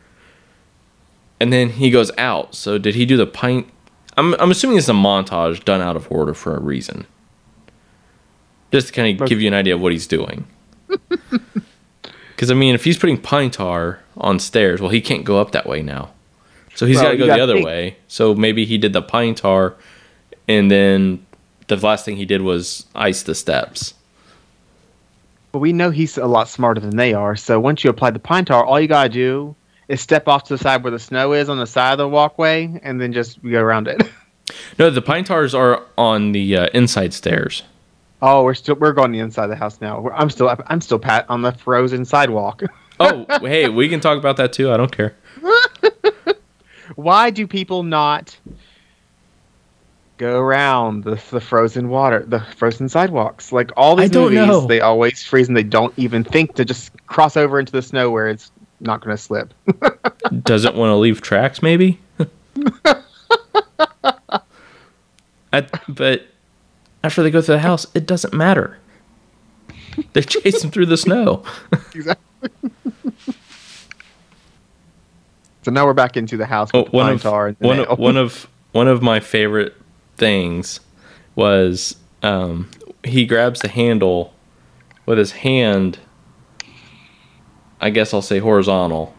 And 1.41 1.53
then 1.53 1.71
he 1.71 1.91
goes 1.91 2.13
out. 2.17 2.55
So 2.55 2.79
did 2.79 2.95
he 2.95 3.05
do 3.05 3.17
the 3.17 3.27
pine? 3.27 3.71
I'm, 4.17 4.35
I'm 4.35 4.51
assuming 4.51 4.79
it's 4.79 4.89
a 4.89 4.93
montage 4.93 5.65
done 5.65 5.81
out 5.81 5.97
of 5.97 6.11
order 6.11 6.35
for 6.35 6.55
a 6.55 6.61
reason. 6.61 7.07
Just 8.71 8.89
to 8.89 8.93
kind 8.93 9.21
of 9.21 9.29
give 9.29 9.41
you 9.41 9.49
an 9.49 9.55
idea 9.55 9.75
of 9.75 9.81
what 9.81 9.93
he's 9.93 10.07
doing. 10.07 10.47
Because 12.37 12.51
I 12.51 12.55
mean, 12.55 12.75
if 12.75 12.85
he's 12.85 12.99
putting 12.99 13.17
pine 13.17 13.51
tar 13.51 14.01
on 14.19 14.39
stairs, 14.39 14.83
well, 14.83 14.91
he 14.91 15.01
can't 15.01 15.25
go 15.25 15.41
up 15.41 15.53
that 15.53 15.67
way 15.67 15.81
now. 15.81 16.11
So 16.77 16.87
he's 16.87 16.97
Well, 16.97 17.07
got 17.07 17.11
to 17.13 17.17
go 17.17 17.27
the 17.27 17.41
other 17.41 17.55
think- 17.55 17.67
way. 17.67 17.97
So 18.07 18.35
maybe 18.35 18.65
he 18.65 18.79
did 18.79 18.93
the 18.93 19.03
pine 19.03 19.35
tar, 19.35 19.75
and 20.47 20.71
then 20.71 21.25
the 21.67 21.77
last 21.77 22.05
thing 22.05 22.17
he 22.17 22.25
did 22.25 22.43
was 22.43 22.87
ice 22.95 23.23
the 23.25 23.35
steps. 23.35 23.95
But 25.53 25.59
we 25.61 25.73
know 25.73 25.91
he's 25.91 26.17
a 26.19 26.27
lot 26.27 26.49
smarter 26.49 26.81
than 26.81 26.97
they 26.97 27.15
are. 27.15 27.35
So 27.35 27.59
once 27.59 27.83
you 27.83 27.91
apply 27.91 28.11
the 28.11 28.19
pine 28.19 28.45
tar, 28.45 28.65
all 28.65 28.79
you 28.79 28.87
got 28.89 29.05
to 29.05 29.09
do 29.09 29.57
is 29.89 30.01
step 30.01 30.29
off 30.29 30.45
to 30.45 30.55
the 30.55 30.59
side 30.63 30.83
where 30.85 30.91
the 30.91 30.99
snow 30.99 31.33
is 31.33 31.49
on 31.49 31.59
the 31.59 31.67
side 31.67 31.93
of 31.93 31.99
the 31.99 32.09
walkway 32.09 32.79
and 32.83 33.01
then 33.01 33.13
just 33.13 33.43
go 33.43 33.61
around 33.61 33.89
it. 33.89 34.03
No, 34.79 34.91
the 34.91 35.03
pine 35.03 35.25
tars 35.25 35.55
are 35.57 35.83
on 35.99 36.31
the 36.31 36.57
uh, 36.57 36.69
inside 36.73 37.13
stairs. 37.13 37.65
Oh, 38.23 38.45
we're 38.45 38.55
still 38.55 38.77
we're 38.77 38.93
going 38.93 39.11
the 39.11 39.19
inside 39.19 39.45
of 39.45 39.51
the 39.51 39.57
house 39.57 39.81
now. 39.81 39.99
We're, 40.01 40.13
I'm 40.13 40.31
still 40.31 40.55
I'm 40.69 40.81
still 40.81 41.01
pat 41.01 41.27
on 41.29 41.43
the 41.43 41.51
frozen 41.53 42.05
sidewalk. 42.05 42.63
Oh, 43.01 43.27
hey, 43.41 43.69
we 43.69 43.89
can 43.91 44.01
talk 44.01 44.17
about 44.17 44.37
that 44.39 44.53
too. 44.55 44.71
I 44.73 44.77
don't 44.79 44.91
care. 44.91 45.15
Why 46.95 47.31
do 47.31 47.47
people 47.47 47.83
not 47.83 48.37
go 50.19 50.39
around 50.41 51.05
the, 51.05 51.21
the 51.31 51.41
frozen 51.41 51.89
water, 51.89 52.25
the 52.27 52.41
frozen 52.57 52.89
sidewalks? 52.89 53.53
Like 53.53 53.71
all 53.77 53.99
I 53.99 54.03
these 54.05 54.11
don't 54.13 54.33
movies, 54.35 54.47
know. 54.49 54.67
they 54.67 54.81
always 54.81 55.23
freeze 55.23 55.49
and 55.49 55.57
they 55.57 55.63
don't 55.63 55.93
even 55.99 56.25
think 56.25 56.55
to 56.57 56.65
just 56.65 56.91
cross 57.07 57.37
over 57.37 57.59
into 57.59 57.73
the 57.73 57.83
snow 57.83 58.11
where 58.11 58.29
it's 58.29 58.51
not 58.81 59.01
going 59.03 59.17
to 59.17 59.23
slip. 59.23 59.53
Doesn't 60.43 60.75
want 60.77 60.91
to 60.91 60.97
leave 60.97 61.21
tracks, 61.21 61.63
maybe. 61.63 61.99
I, 65.53 65.67
but 65.89 66.27
after 67.03 67.23
they 67.23 67.31
go 67.31 67.41
through 67.41 67.57
the 67.57 67.61
house, 67.61 67.87
it 67.95 68.07
doesn't 68.07 68.35
matter. 68.35 68.79
They 70.13 70.23
chase 70.23 70.61
them 70.61 70.71
through 70.71 70.87
the 70.87 70.97
snow. 70.97 71.45
exactly. 71.95 72.51
So 75.67 75.73
now 75.73 75.85
we're 75.85 75.95
back 75.95 76.17
into 76.17 76.37
the 76.37 76.47
house 76.47 76.71
Oh, 76.73 76.83
with 76.83 76.93
the 76.93 76.97
one 76.97 77.11
of 77.11 77.25
one 77.59 77.81
of, 77.81 77.99
one 77.99 78.17
of 78.17 78.49
one 78.73 78.87
of 78.87 79.03
my 79.03 79.19
favorite 79.19 79.75
things 80.17 80.79
was 81.35 81.97
um, 82.23 82.71
he 83.03 83.27
grabs 83.27 83.63
the 83.63 83.69
handle 83.69 84.33
with 85.07 85.19
his 85.19 85.33
hand. 85.33 85.99
I 87.81 87.91
guess 87.91 88.15
I'll 88.15 88.23
say 88.23 88.39
horizontal, 88.39 89.13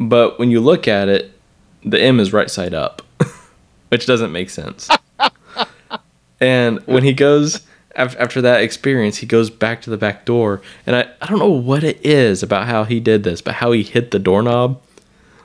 but 0.00 0.38
when 0.38 0.50
you 0.50 0.60
look 0.60 0.88
at 0.88 1.10
it, 1.10 1.38
the 1.84 2.00
M 2.00 2.18
is 2.18 2.32
right 2.32 2.50
side 2.50 2.72
up, 2.72 3.02
which 3.90 4.06
doesn't 4.06 4.32
make 4.32 4.48
sense. 4.48 4.88
and 6.40 6.78
when 6.86 7.04
he 7.04 7.12
goes 7.12 7.60
after 7.94 8.40
that 8.40 8.62
experience, 8.62 9.18
he 9.18 9.26
goes 9.26 9.50
back 9.50 9.82
to 9.82 9.90
the 9.90 9.98
back 9.98 10.24
door, 10.24 10.62
and 10.86 10.96
I, 10.96 11.10
I 11.20 11.26
don't 11.26 11.38
know 11.38 11.50
what 11.50 11.84
it 11.84 12.00
is 12.02 12.42
about 12.42 12.66
how 12.66 12.84
he 12.84 13.00
did 13.00 13.22
this, 13.22 13.42
but 13.42 13.56
how 13.56 13.72
he 13.72 13.82
hit 13.82 14.12
the 14.12 14.18
doorknob 14.18 14.80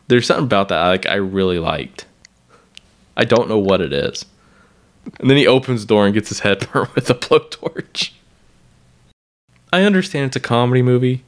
there's 0.08 0.26
something 0.28 0.46
about 0.46 0.70
that 0.70 0.80
I, 0.80 0.88
like 0.90 1.06
I 1.06 1.16
really 1.16 1.60
liked. 1.60 2.06
I 3.16 3.26
don't 3.26 3.50
know 3.50 3.60
what 3.60 3.82
it 3.82 3.94
is. 3.94 4.26
And 5.20 5.30
then 5.30 5.38
he 5.38 5.46
opens 5.48 5.82
the 5.82 5.88
door 5.88 6.06
and 6.06 6.14
gets 6.14 6.30
his 6.30 6.40
head 6.40 6.68
burnt 6.74 6.96
with 6.96 7.10
a 7.10 7.16
blowtorch. 7.16 8.12
I 9.72 9.84
understand 9.84 10.28
it's 10.28 10.36
a 10.36 10.40
comedy 10.40 10.82
movie, 10.82 11.24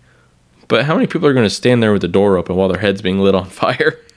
but 0.68 0.86
how 0.86 0.94
many 0.96 1.08
people 1.08 1.28
are 1.28 1.34
going 1.34 1.46
to 1.46 1.50
stand 1.50 1.82
there 1.82 1.92
with 1.92 2.02
the 2.02 2.08
door 2.08 2.38
open 2.38 2.56
while 2.56 2.68
their 2.70 2.80
head's 2.80 3.02
being 3.02 3.20
lit 3.20 3.36
on 3.36 3.46
fire? 3.50 4.00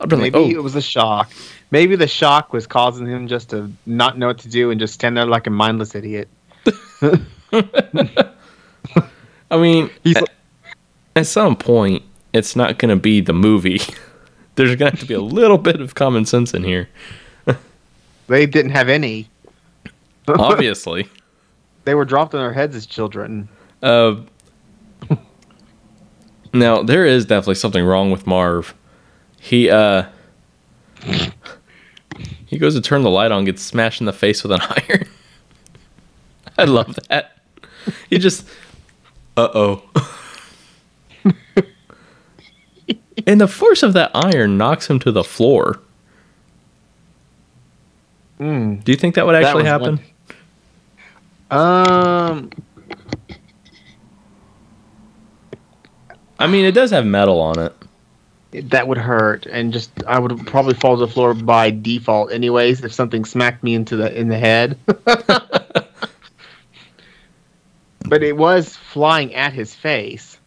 I've 0.00 0.08
been 0.08 0.20
Maybe 0.20 0.38
like, 0.38 0.52
it 0.52 0.56
oh, 0.58 0.62
was 0.62 0.74
a 0.74 0.82
shock. 0.82 1.30
Maybe 1.70 1.96
the 1.96 2.06
shock 2.06 2.52
was 2.52 2.66
causing 2.66 3.06
him 3.06 3.28
just 3.28 3.50
to 3.50 3.72
not 3.86 4.18
know 4.18 4.26
what 4.26 4.38
to 4.38 4.48
do 4.48 4.70
and 4.70 4.78
just 4.78 4.92
stand 4.94 5.16
there 5.16 5.24
like 5.24 5.46
a 5.46 5.50
mindless 5.50 5.94
idiot. 5.94 6.28
I 9.50 9.56
mean, 9.56 9.90
He's 10.02 10.16
at, 10.16 10.22
like- 10.22 10.30
at 11.16 11.26
some 11.26 11.56
point, 11.56 12.02
it's 12.36 12.54
not 12.56 12.78
going 12.78 12.90
to 12.90 13.00
be 13.00 13.20
the 13.20 13.32
movie. 13.32 13.80
There's 14.56 14.74
going 14.76 14.90
to 14.90 14.96
have 14.96 15.00
to 15.00 15.06
be 15.06 15.14
a 15.14 15.20
little 15.20 15.58
bit 15.58 15.80
of 15.80 15.94
common 15.94 16.24
sense 16.24 16.54
in 16.54 16.64
here, 16.64 16.88
They 18.28 18.46
didn't 18.46 18.72
have 18.72 18.88
any. 18.88 19.28
obviously. 20.28 21.08
They 21.84 21.94
were 21.94 22.04
dropped 22.04 22.34
on 22.34 22.40
their 22.40 22.52
heads 22.52 22.74
as 22.74 22.84
children. 22.84 23.48
Uh, 23.80 24.16
now 26.52 26.82
there 26.82 27.06
is 27.06 27.24
definitely 27.26 27.54
something 27.54 27.84
wrong 27.84 28.10
with 28.10 28.26
Marv. 28.26 28.74
He 29.38 29.70
uh 29.70 30.06
he 32.46 32.58
goes 32.58 32.74
to 32.74 32.80
turn 32.80 33.02
the 33.02 33.10
light 33.10 33.30
on, 33.30 33.44
gets 33.44 33.62
smashed 33.62 34.00
in 34.00 34.06
the 34.06 34.12
face 34.12 34.42
with 34.42 34.50
an 34.50 34.62
iron. 34.62 35.08
I 36.58 36.64
love 36.64 36.98
that. 37.08 37.38
He 38.10 38.18
just 38.18 38.48
uh 39.36 39.48
oh. 39.54 39.82
And 43.26 43.40
the 43.40 43.48
force 43.48 43.82
of 43.82 43.92
that 43.94 44.10
iron 44.14 44.56
knocks 44.56 44.88
him 44.88 44.98
to 45.00 45.12
the 45.12 45.24
floor. 45.24 45.80
Mm. 48.38 48.84
Do 48.84 48.92
you 48.92 48.98
think 48.98 49.14
that 49.14 49.26
would 49.26 49.34
actually 49.34 49.64
was 49.64 49.70
happen? 49.70 50.00
Um, 51.50 52.50
I 56.38 56.46
mean, 56.46 56.64
it 56.64 56.72
does 56.72 56.90
have 56.90 57.06
metal 57.06 57.40
on 57.40 57.58
it. 57.58 57.72
that 58.70 58.88
would 58.88 58.98
hurt, 58.98 59.46
and 59.46 59.72
just 59.72 59.90
I 60.06 60.18
would 60.18 60.46
probably 60.46 60.74
fall 60.74 60.96
to 60.96 61.06
the 61.06 61.12
floor 61.12 61.34
by 61.34 61.70
default, 61.70 62.32
anyways. 62.32 62.84
If 62.84 62.92
something 62.92 63.24
smacked 63.24 63.62
me 63.62 63.74
into 63.74 63.96
the 63.96 64.14
in 64.18 64.28
the 64.28 64.38
head. 64.38 64.78
but 68.08 68.22
it 68.22 68.36
was 68.36 68.76
flying 68.76 69.34
at 69.34 69.52
his 69.52 69.74
face. 69.74 70.38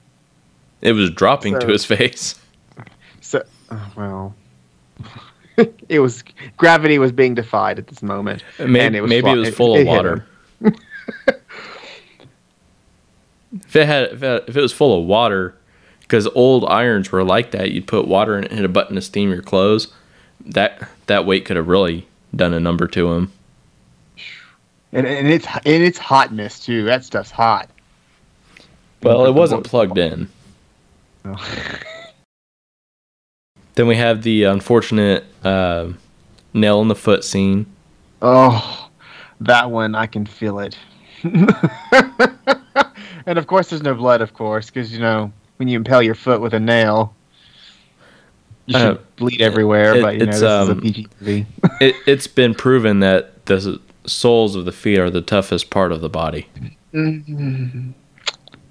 It 0.81 0.93
was 0.93 1.11
dropping 1.11 1.59
to 1.59 1.67
his 1.67 1.85
face. 1.85 2.39
So, 3.69 3.75
oh, 3.75 3.91
well, 3.95 4.35
it 5.89 5.99
was 5.99 6.23
gravity 6.57 6.99
was 6.99 7.11
being 7.11 7.35
defied 7.35 7.79
at 7.79 7.87
this 7.87 8.01
moment. 8.01 8.43
Uh, 8.57 8.67
maybe, 8.67 8.85
and 8.85 8.95
it 8.95 9.01
was 9.01 9.09
maybe 9.09 9.21
fly- 9.21 9.33
it 9.33 9.37
was 9.37 9.55
full 9.55 9.75
it 9.75 9.81
of 9.81 9.87
hit 9.87 9.95
water. 9.95 10.25
if 13.53 13.75
it 13.75 13.85
had, 13.87 14.11
if 14.11 14.23
it, 14.23 14.45
if 14.47 14.57
it 14.57 14.61
was 14.61 14.73
full 14.73 14.99
of 14.99 15.05
water, 15.05 15.55
because 16.01 16.27
old 16.27 16.65
irons 16.65 17.11
were 17.11 17.23
like 17.23 17.51
that, 17.51 17.71
you'd 17.71 17.87
put 17.87 18.07
water 18.07 18.37
in 18.37 18.45
it, 18.45 18.51
hit 18.51 18.65
a 18.65 18.69
button 18.69 18.95
to 18.95 19.01
steam 19.01 19.29
your 19.29 19.41
clothes. 19.41 19.93
That 20.45 20.89
that 21.07 21.25
weight 21.25 21.45
could 21.45 21.57
have 21.57 21.67
really 21.67 22.07
done 22.35 22.53
a 22.53 22.59
number 22.59 22.87
to 22.87 23.13
him. 23.13 23.31
And, 24.91 25.05
and 25.05 25.27
it's 25.27 25.45
and 25.45 25.83
it's 25.83 25.99
hotness 25.99 26.59
too. 26.59 26.83
That 26.85 27.03
stuff's 27.03 27.31
hot. 27.31 27.69
Well, 29.03 29.25
it 29.25 29.33
wasn't 29.33 29.65
plugged 29.65 29.97
in. 29.97 30.29
Oh. 31.25 31.35
Then 33.79 33.87
we 33.87 33.95
have 33.95 34.23
the 34.23 34.43
unfortunate 34.43 35.23
uh, 35.41 35.87
nail 36.53 36.81
in 36.81 36.89
the 36.89 36.95
foot 36.95 37.23
scene. 37.23 37.65
Oh, 38.21 38.89
that 39.39 39.71
one 39.71 39.95
I 39.95 40.05
can 40.05 40.25
feel 40.25 40.59
it. 40.59 40.77
and 41.23 41.49
of 43.39 43.47
course, 43.47 43.69
there's 43.69 43.81
no 43.81 43.95
blood, 43.95 44.19
of 44.19 44.33
course, 44.33 44.65
because 44.65 44.91
you 44.91 44.99
know 44.99 45.31
when 45.55 45.69
you 45.69 45.77
impale 45.77 46.01
your 46.01 46.13
foot 46.13 46.41
with 46.41 46.53
a 46.53 46.59
nail, 46.59 47.15
you 48.65 48.77
should 48.77 48.97
Uh, 48.97 48.99
bleed 49.15 49.41
everywhere. 49.41 49.95
it- 49.95 50.01
but 50.01 50.15
you 50.15 50.25
know, 50.25 50.31
it's, 50.31 50.41
this 50.41 50.63
is 50.63 50.67
a 50.67 50.71
um, 50.73 50.81
PG 50.81 51.07
movie. 51.21 51.45
It, 51.79 51.95
it's 52.05 52.27
been 52.27 52.55
proven 52.55 52.99
that 52.99 53.45
the 53.45 53.79
soles 54.05 54.57
of 54.57 54.65
the 54.65 54.73
feet 54.73 54.99
are 54.99 55.09
the 55.09 55.21
toughest 55.21 55.69
part 55.69 55.93
of 55.93 56.01
the 56.01 56.09
body. 56.09 56.49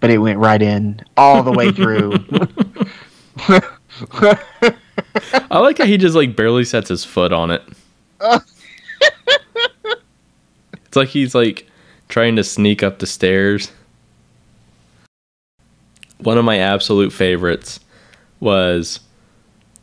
but 0.00 0.10
it 0.10 0.18
went 0.18 0.38
right 0.38 0.60
in 0.60 1.00
all 1.16 1.42
the 1.42 1.52
way 1.52 1.72
through. 1.72 2.12
I 5.50 5.58
like 5.58 5.78
how 5.78 5.84
he 5.84 5.96
just 5.96 6.14
like 6.14 6.36
barely 6.36 6.64
sets 6.64 6.88
his 6.88 7.04
foot 7.04 7.32
on 7.32 7.50
it. 7.50 7.62
it's 10.74 10.96
like 10.96 11.08
he's 11.08 11.34
like 11.34 11.66
trying 12.08 12.36
to 12.36 12.44
sneak 12.44 12.82
up 12.82 12.98
the 12.98 13.06
stairs. 13.06 13.72
One 16.18 16.38
of 16.38 16.44
my 16.44 16.58
absolute 16.58 17.12
favorites 17.12 17.80
was 18.40 19.00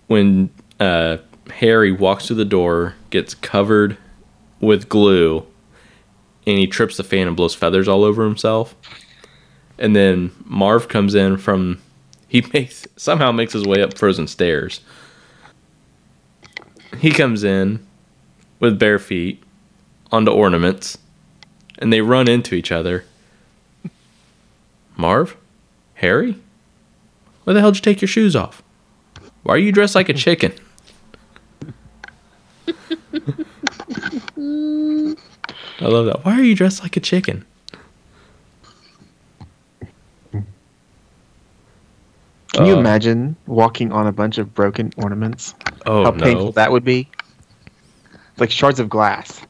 when 0.08 0.50
uh, 0.80 1.18
Harry 1.50 1.92
walks 1.92 2.28
through 2.28 2.36
the 2.38 2.46
door, 2.46 2.96
gets 3.10 3.34
covered 3.34 3.98
with 4.60 4.90
glue, 4.90 5.46
and 6.46 6.58
he 6.58 6.68
trips 6.68 6.98
the 6.98 7.04
fan 7.04 7.28
and 7.28 7.36
blows 7.38 7.56
feathers 7.56 7.88
all 7.88 8.04
over 8.04 8.24
himself. 8.24 8.76
And 9.78 9.96
then 9.96 10.32
Marv 10.46 10.88
comes 10.88 11.16
in 11.16 11.38
from 11.38 11.82
he 12.28 12.42
makes 12.54 12.88
somehow 12.96 13.32
makes 13.32 13.54
his 13.54 13.66
way 13.66 13.82
up 13.82 13.98
frozen 13.98 14.28
stairs. 14.28 14.82
He 17.00 17.12
comes 17.12 17.44
in 17.44 17.86
with 18.60 18.80
bare 18.80 19.00
feet 19.00 19.44
onto 20.12 20.32
ornaments, 20.32 20.98
and 21.80 21.92
they 21.92 22.02
run 22.02 22.28
into 22.28 22.56
each 22.56 22.72
other. 22.72 23.06
Marv, 24.98 25.36
Harry, 25.96 26.38
why 27.44 27.54
the 27.54 27.60
hell 27.60 27.72
did 27.72 27.78
you 27.78 27.82
take 27.82 28.02
your 28.02 28.08
shoes 28.08 28.36
off? 28.36 28.64
Why 29.44 29.56
are 29.56 29.60
you 29.60 29.72
dressed 29.72 29.96
like 29.96 30.10
a 30.10 30.14
chicken? 30.14 30.54
I 35.80 35.88
love 35.88 36.06
that. 36.06 36.24
Why 36.24 36.40
are 36.40 36.44
you 36.44 36.56
dressed 36.56 36.82
like 36.82 36.98
a 36.98 37.02
chicken? 37.02 37.46
Can 42.56 42.66
you 42.68 42.76
Uh, 42.76 42.80
imagine 42.80 43.36
walking 43.48 43.92
on 43.92 44.08
a 44.08 44.14
bunch 44.14 44.38
of 44.38 44.54
broken 44.54 44.94
ornaments? 44.96 45.56
Oh 45.86 46.06
How 46.06 46.12
no! 46.12 46.24
painful 46.24 46.52
that 46.54 46.72
would 46.72 46.86
be. 46.86 47.10
Like 48.38 48.50
shards 48.50 48.80
of 48.80 48.88
glass. 48.88 49.42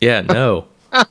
Yeah, 0.00 0.20
no. 0.20 0.66
do 0.92 1.04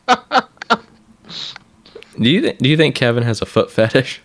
you 2.30 2.40
th- 2.42 2.58
do 2.60 2.70
you 2.70 2.78
think 2.78 2.96
Kevin 2.96 3.24
has 3.24 3.42
a 3.42 3.46
foot 3.46 3.70
fetish? 3.70 4.22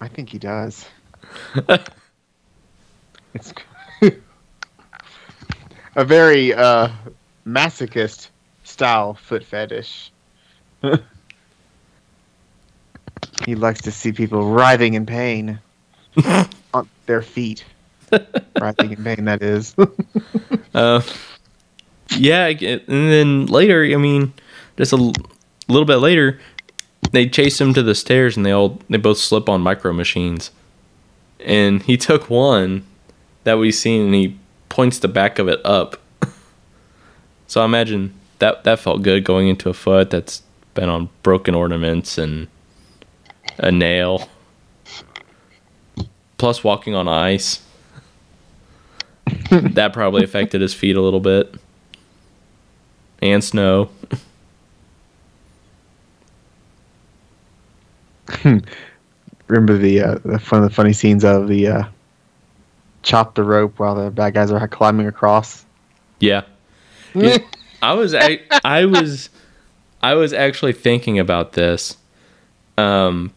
I 0.00 0.06
think 0.06 0.28
he 0.28 0.38
does. 0.38 0.86
it's 3.34 3.52
a 5.96 6.04
very 6.04 6.54
uh, 6.54 6.90
masochist 7.44 8.28
style 8.62 9.14
foot 9.14 9.42
fetish. 9.44 10.12
he 13.44 13.56
likes 13.56 13.80
to 13.82 13.90
see 13.90 14.12
people 14.12 14.52
writhing 14.52 14.94
in 14.94 15.06
pain 15.06 15.58
on 16.74 16.88
their 17.06 17.22
feet. 17.22 17.64
writhing 18.60 18.92
in 18.92 19.04
pain, 19.04 19.24
that 19.24 19.42
is. 19.42 19.74
Uh, 20.74 21.02
yeah, 22.16 22.46
and 22.46 22.80
then 22.88 23.44
later, 23.44 23.84
I 23.84 23.96
mean, 23.96 24.32
just 24.78 24.94
a 24.94 24.96
l- 24.96 25.12
little 25.68 25.84
bit 25.84 25.96
later, 25.96 26.40
they 27.10 27.28
chase 27.28 27.60
him 27.60 27.74
to 27.74 27.82
the 27.82 27.94
stairs, 27.94 28.38
and 28.38 28.46
they 28.46 28.52
all 28.52 28.80
they 28.88 28.96
both 28.96 29.18
slip 29.18 29.50
on 29.50 29.60
micro 29.60 29.92
machines, 29.92 30.50
and 31.40 31.82
he 31.82 31.98
took 31.98 32.30
one 32.30 32.86
that 33.44 33.58
we've 33.58 33.74
seen, 33.74 34.06
and 34.06 34.14
he 34.14 34.38
points 34.70 34.98
the 34.98 35.08
back 35.08 35.38
of 35.38 35.46
it 35.46 35.60
up. 35.62 36.00
so 37.46 37.60
I 37.60 37.66
imagine 37.66 38.14
that 38.38 38.64
that 38.64 38.78
felt 38.78 39.02
good 39.02 39.24
going 39.24 39.48
into 39.48 39.68
a 39.68 39.74
foot 39.74 40.08
that's 40.08 40.42
been 40.74 40.88
on 40.88 41.10
broken 41.22 41.54
ornaments 41.54 42.16
and 42.16 42.48
a 43.58 43.70
nail, 43.70 44.28
plus 46.42 46.64
walking 46.64 46.92
on 46.96 47.06
ice. 47.06 47.60
that 49.50 49.92
probably 49.92 50.24
affected 50.24 50.60
his 50.60 50.74
feet 50.74 50.96
a 50.96 51.00
little 51.00 51.20
bit. 51.20 51.54
And 53.20 53.44
snow. 53.44 53.90
Remember 59.46 59.78
the 59.78 60.00
uh, 60.00 60.18
the 60.24 60.40
fun, 60.40 60.62
the 60.62 60.70
funny 60.70 60.92
scenes 60.92 61.22
of 61.24 61.46
the 61.46 61.68
uh, 61.68 61.84
chop 63.04 63.36
the 63.36 63.44
rope 63.44 63.78
while 63.78 63.94
the 63.94 64.10
bad 64.10 64.34
guys 64.34 64.50
are 64.50 64.66
climbing 64.66 65.06
across. 65.06 65.64
Yeah. 66.18 66.42
Yeah, 67.14 67.38
I 67.82 67.92
was 67.92 68.16
I, 68.16 68.40
I 68.64 68.86
was 68.86 69.30
I 70.02 70.14
was 70.14 70.32
actually 70.32 70.72
thinking 70.72 71.20
about 71.20 71.52
this. 71.52 71.96
Um 72.76 73.32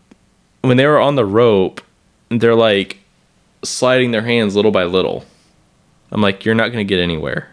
when 0.62 0.78
they 0.78 0.88
were 0.88 0.99
on 0.99 1.14
the 1.14 1.26
rope, 1.26 1.82
they're 2.30 2.55
like 2.55 2.99
sliding 3.63 4.11
their 4.11 4.21
hands 4.23 4.55
little 4.55 4.71
by 4.71 4.84
little. 4.84 5.26
I'm 6.11 6.21
like, 6.21 6.45
you're 6.45 6.55
not 6.55 6.69
gonna 6.69 6.84
get 6.84 6.99
anywhere. 6.99 7.51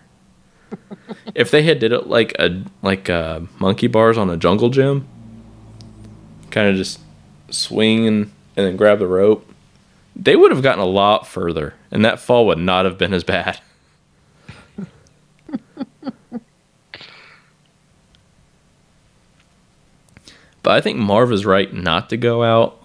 if 1.35 1.51
they 1.51 1.63
had 1.63 1.79
did 1.79 1.93
it 1.93 2.07
like 2.07 2.35
a 2.39 2.63
like 2.83 3.11
uh 3.11 3.41
monkey 3.59 3.87
bars 3.87 4.17
on 4.17 4.31
a 4.31 4.37
jungle 4.37 4.71
gym, 4.71 5.07
kind 6.51 6.69
of 6.69 6.77
just 6.77 7.01
swing 7.51 8.07
and, 8.07 8.33
and 8.57 8.67
then 8.67 8.77
grab 8.77 8.99
the 8.99 9.07
rope, 9.07 9.47
they 10.17 10.37
would 10.37 10.51
have 10.51 10.63
gotten 10.63 10.81
a 10.81 10.87
lot 10.87 11.27
further, 11.27 11.75
and 11.91 12.05
that 12.05 12.21
fall 12.21 12.47
would 12.47 12.59
not 12.59 12.85
have 12.85 12.99
been 12.99 13.13
as 13.15 13.25
bad. 13.25 13.61
But 20.63 20.73
I 20.73 20.81
think 20.81 20.99
Marv 20.99 21.33
is 21.33 21.45
right 21.45 21.73
not 21.73 22.09
to 22.11 22.17
go 22.17 22.45
out 22.45 22.82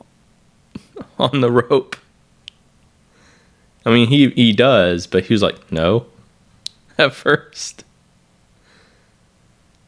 on 1.19 1.41
the 1.41 1.51
rope. 1.51 1.95
I 3.85 3.91
mean, 3.91 4.07
he 4.07 4.29
he 4.31 4.51
does, 4.53 5.07
but 5.07 5.25
he 5.25 5.33
was 5.33 5.41
like, 5.41 5.71
no, 5.71 6.05
at 6.97 7.13
first. 7.13 7.83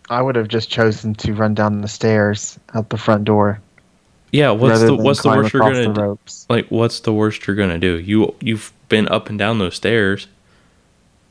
I 0.10 0.22
would 0.22 0.36
have 0.36 0.48
just 0.48 0.72
chosen 0.72 1.14
to 1.16 1.34
run 1.34 1.54
down 1.54 1.82
the 1.82 1.88
stairs 1.88 2.58
out 2.74 2.90
the 2.90 2.98
front 2.98 3.26
door. 3.26 3.62
Yeah, 4.32 4.52
what's 4.52 4.82
the 4.82 4.96
what's 4.96 5.22
the 5.22 5.30
worst 5.30 5.54
you're 5.54 5.62
gonna 5.62 5.94
do? 5.94 6.20
Like, 6.50 6.68
what's 6.70 7.00
the 7.02 7.14
worst 7.14 7.46
you're 7.46 7.56
gonna 7.56 7.78
do? 7.78 8.00
You 8.00 8.36
you've 8.40 8.72
been 8.88 9.08
up 9.10 9.30
and 9.30 9.38
down 9.38 9.60
those 9.60 9.76
stairs. 9.76 10.28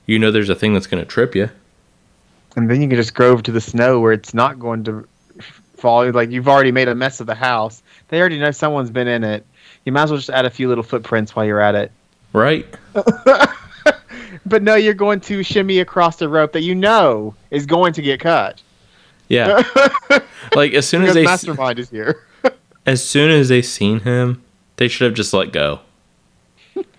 You 0.07 0.19
know, 0.19 0.31
there's 0.31 0.49
a 0.49 0.55
thing 0.55 0.75
that's 0.75 0.87
gonna 0.87 1.05
trip 1.05 1.35
you. 1.35 1.51
And 2.57 2.69
then 2.69 2.83
you 2.83 2.89
can 2.89 2.97
just 2.97 3.15
go 3.15 3.31
over 3.31 3.43
to 3.43 3.53
the 3.53 3.61
snow 3.61 4.01
where 4.01 4.13
it's 4.13 4.35
not 4.35 4.59
going 4.59 4.83
to 4.85 5.07
fall. 5.79 6.11
Like 6.11 6.31
you've 6.31 6.49
already 6.49 6.73
made 6.73 6.89
a 6.89 6.95
mess 6.95 7.21
of 7.21 7.27
the 7.27 7.35
house. 7.35 7.83
They 8.09 8.21
already 8.21 8.39
know 8.39 8.51
someone's 8.51 8.91
been 8.91 9.09
in 9.09 9.25
it. 9.25 9.47
You 9.85 9.93
might 9.93 10.05
as 10.05 10.11
well 10.11 10.19
just 10.19 10.31
add 10.31 10.45
a 10.45 10.51
few 10.51 10.69
little 10.69 10.85
footprints 10.85 11.35
while 11.35 11.45
you're 11.45 11.61
at 11.61 11.75
it. 11.75 11.93
Right? 12.33 12.67
but 14.47 14.63
no, 14.63 14.75
you're 14.75 14.95
going 14.95 15.21
to 15.21 15.43
shimmy 15.43 15.79
across 15.81 16.17
the 16.17 16.29
rope 16.29 16.53
that 16.53 16.63
you 16.63 16.75
know 16.75 17.35
is 17.51 17.67
going 17.67 17.93
to 17.95 18.03
get 18.03 18.21
cut. 18.21 18.63
Yeah. 19.29 19.63
like 20.55 20.73
as 20.73 20.87
soon 20.87 21.05
as 21.05 21.15
they 21.15 21.25
mastermind 21.25 21.79
is 21.79 21.91
here. 21.91 22.25
as 22.87 23.07
soon 23.07 23.31
as 23.31 23.49
they 23.49 23.63
seen 23.63 24.01
him, 24.01 24.43
they 24.77 24.89
should 24.89 25.07
have 25.07 25.15
just 25.15 25.33
let 25.33 25.53
go. 25.53 25.81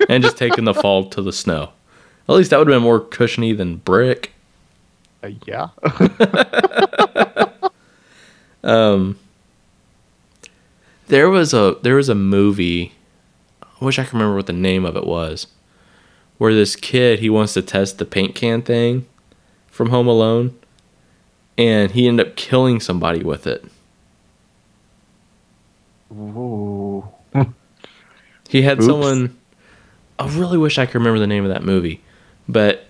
and 0.09 0.23
just 0.23 0.37
taken 0.37 0.65
the 0.65 0.73
fall 0.73 1.09
to 1.09 1.21
the 1.21 1.33
snow. 1.33 1.71
At 2.27 2.35
least 2.35 2.51
that 2.51 2.59
would 2.59 2.67
have 2.67 2.75
been 2.75 2.83
more 2.83 2.99
cushiony 2.99 3.53
than 3.53 3.77
brick. 3.77 4.33
Uh, 5.23 5.31
yeah. 5.45 5.69
Um 8.63 9.17
there 11.07 11.29
was 11.29 11.53
a 11.53 11.77
there 11.81 11.95
was 11.95 12.09
a 12.09 12.15
movie 12.15 12.93
I 13.61 13.85
wish 13.85 13.97
I 13.97 14.03
could 14.03 14.13
remember 14.13 14.35
what 14.35 14.47
the 14.47 14.53
name 14.53 14.85
of 14.85 14.95
it 14.95 15.05
was. 15.05 15.47
Where 16.37 16.53
this 16.53 16.75
kid 16.75 17.19
he 17.19 17.29
wants 17.29 17.53
to 17.53 17.61
test 17.61 17.97
the 17.97 18.05
paint 18.05 18.35
can 18.35 18.61
thing 18.61 19.05
from 19.67 19.89
Home 19.89 20.07
Alone 20.07 20.57
and 21.57 21.91
he 21.91 22.07
ended 22.07 22.27
up 22.27 22.35
killing 22.35 22.79
somebody 22.79 23.23
with 23.23 23.45
it. 23.45 23.65
Ooh. 26.11 27.07
He 28.49 28.63
had 28.63 28.79
Oops. 28.79 28.87
someone. 28.87 29.37
I 30.17 30.27
really 30.27 30.57
wish 30.57 30.79
I 30.79 30.85
could 30.87 30.95
remember 30.95 31.19
the 31.19 31.27
name 31.27 31.45
of 31.45 31.51
that 31.51 31.63
movie, 31.63 32.01
but 32.47 32.87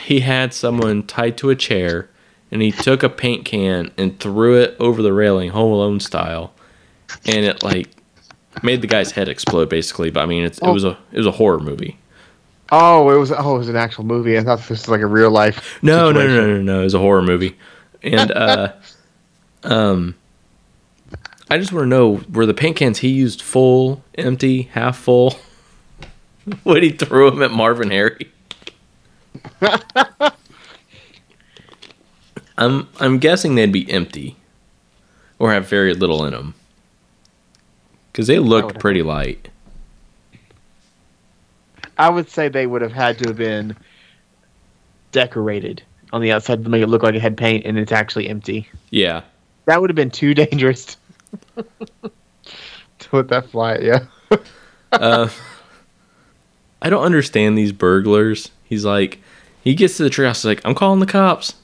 he 0.00 0.20
had 0.20 0.52
someone 0.52 1.04
tied 1.04 1.38
to 1.38 1.50
a 1.50 1.54
chair, 1.56 2.10
and 2.50 2.62
he 2.62 2.72
took 2.72 3.02
a 3.02 3.08
paint 3.08 3.44
can 3.44 3.90
and 3.98 4.18
threw 4.20 4.60
it 4.60 4.76
over 4.80 5.02
the 5.02 5.12
railing, 5.12 5.50
Home 5.50 5.72
Alone 5.72 6.00
style, 6.00 6.52
and 7.26 7.44
it 7.44 7.62
like 7.62 7.88
made 8.62 8.80
the 8.82 8.86
guy's 8.86 9.12
head 9.12 9.28
explode, 9.28 9.68
basically. 9.68 10.10
But 10.10 10.20
I 10.22 10.26
mean, 10.26 10.44
it's, 10.44 10.58
it 10.58 10.64
Oh. 10.64 10.72
was 10.72 10.84
a 10.84 10.96
it 11.12 11.18
was 11.18 11.26
a 11.26 11.32
horror 11.32 11.60
movie. 11.60 11.98
Oh, 12.70 13.08
it 13.10 13.16
was. 13.16 13.32
Oh, 13.32 13.54
it 13.54 13.58
was 13.58 13.68
an 13.70 13.76
actual 13.76 14.04
movie. 14.04 14.36
I 14.38 14.42
thought 14.44 14.58
this 14.58 14.68
was 14.68 14.88
like 14.88 15.00
a 15.00 15.06
real 15.06 15.30
life. 15.30 15.78
No, 15.82 16.12
no, 16.12 16.26
no, 16.26 16.36
no, 16.40 16.46
no, 16.56 16.62
no. 16.62 16.80
It 16.80 16.84
was 16.84 16.94
a 16.94 16.98
horror 16.98 17.22
movie, 17.22 17.56
and 18.02 18.30
uh, 18.30 18.72
um, 19.62 20.14
I 21.50 21.56
just 21.56 21.72
want 21.72 21.84
to 21.84 21.88
know 21.88 22.20
were 22.30 22.44
the 22.44 22.52
paint 22.54 22.76
cans 22.76 22.98
he 22.98 23.08
used 23.08 23.40
full, 23.40 24.02
empty, 24.16 24.62
half 24.72 24.98
full? 24.98 25.38
when 26.64 26.82
he 26.82 26.90
threw 26.90 27.30
them 27.30 27.42
at 27.42 27.50
Marv 27.52 27.80
and 27.80 27.90
Harry. 27.92 28.30
I'm 32.58 32.88
I'm 33.00 33.18
guessing 33.18 33.54
they'd 33.54 33.72
be 33.72 33.90
empty, 33.90 34.36
or 35.38 35.52
have 35.52 35.68
very 35.68 35.94
little 35.94 36.24
in 36.24 36.32
them, 36.32 36.54
because 38.12 38.26
they 38.26 38.38
looked 38.38 38.78
pretty 38.78 39.02
light. 39.02 39.48
I 41.96 42.10
would 42.10 42.28
say 42.28 42.48
they 42.48 42.66
would 42.66 42.82
have 42.82 42.92
had 42.92 43.18
to 43.18 43.28
have 43.28 43.36
been 43.36 43.76
decorated 45.12 45.82
on 46.12 46.20
the 46.20 46.32
outside 46.32 46.62
to 46.64 46.70
make 46.70 46.82
it 46.82 46.88
look 46.88 47.02
like 47.02 47.14
it 47.14 47.22
had 47.22 47.36
paint, 47.36 47.64
and 47.64 47.78
it's 47.78 47.92
actually 47.92 48.28
empty. 48.28 48.68
Yeah, 48.90 49.22
That 49.66 49.80
would 49.80 49.90
have 49.90 49.96
been 49.96 50.10
too 50.10 50.34
dangerous 50.34 50.96
to 51.56 53.08
let 53.12 53.28
that 53.28 53.50
fly. 53.50 53.76
Yeah. 53.78 54.06
uh, 54.92 55.28
I 56.80 56.90
don't 56.90 57.04
understand 57.04 57.56
these 57.56 57.72
burglars. 57.72 58.50
He's 58.64 58.84
like, 58.84 59.20
he 59.62 59.74
gets 59.74 59.96
to 59.98 60.04
the 60.04 60.10
treehouse. 60.10 60.36
He's 60.36 60.44
like, 60.44 60.60
I'm 60.64 60.74
calling 60.74 61.00
the 61.00 61.06
cops. 61.06 61.54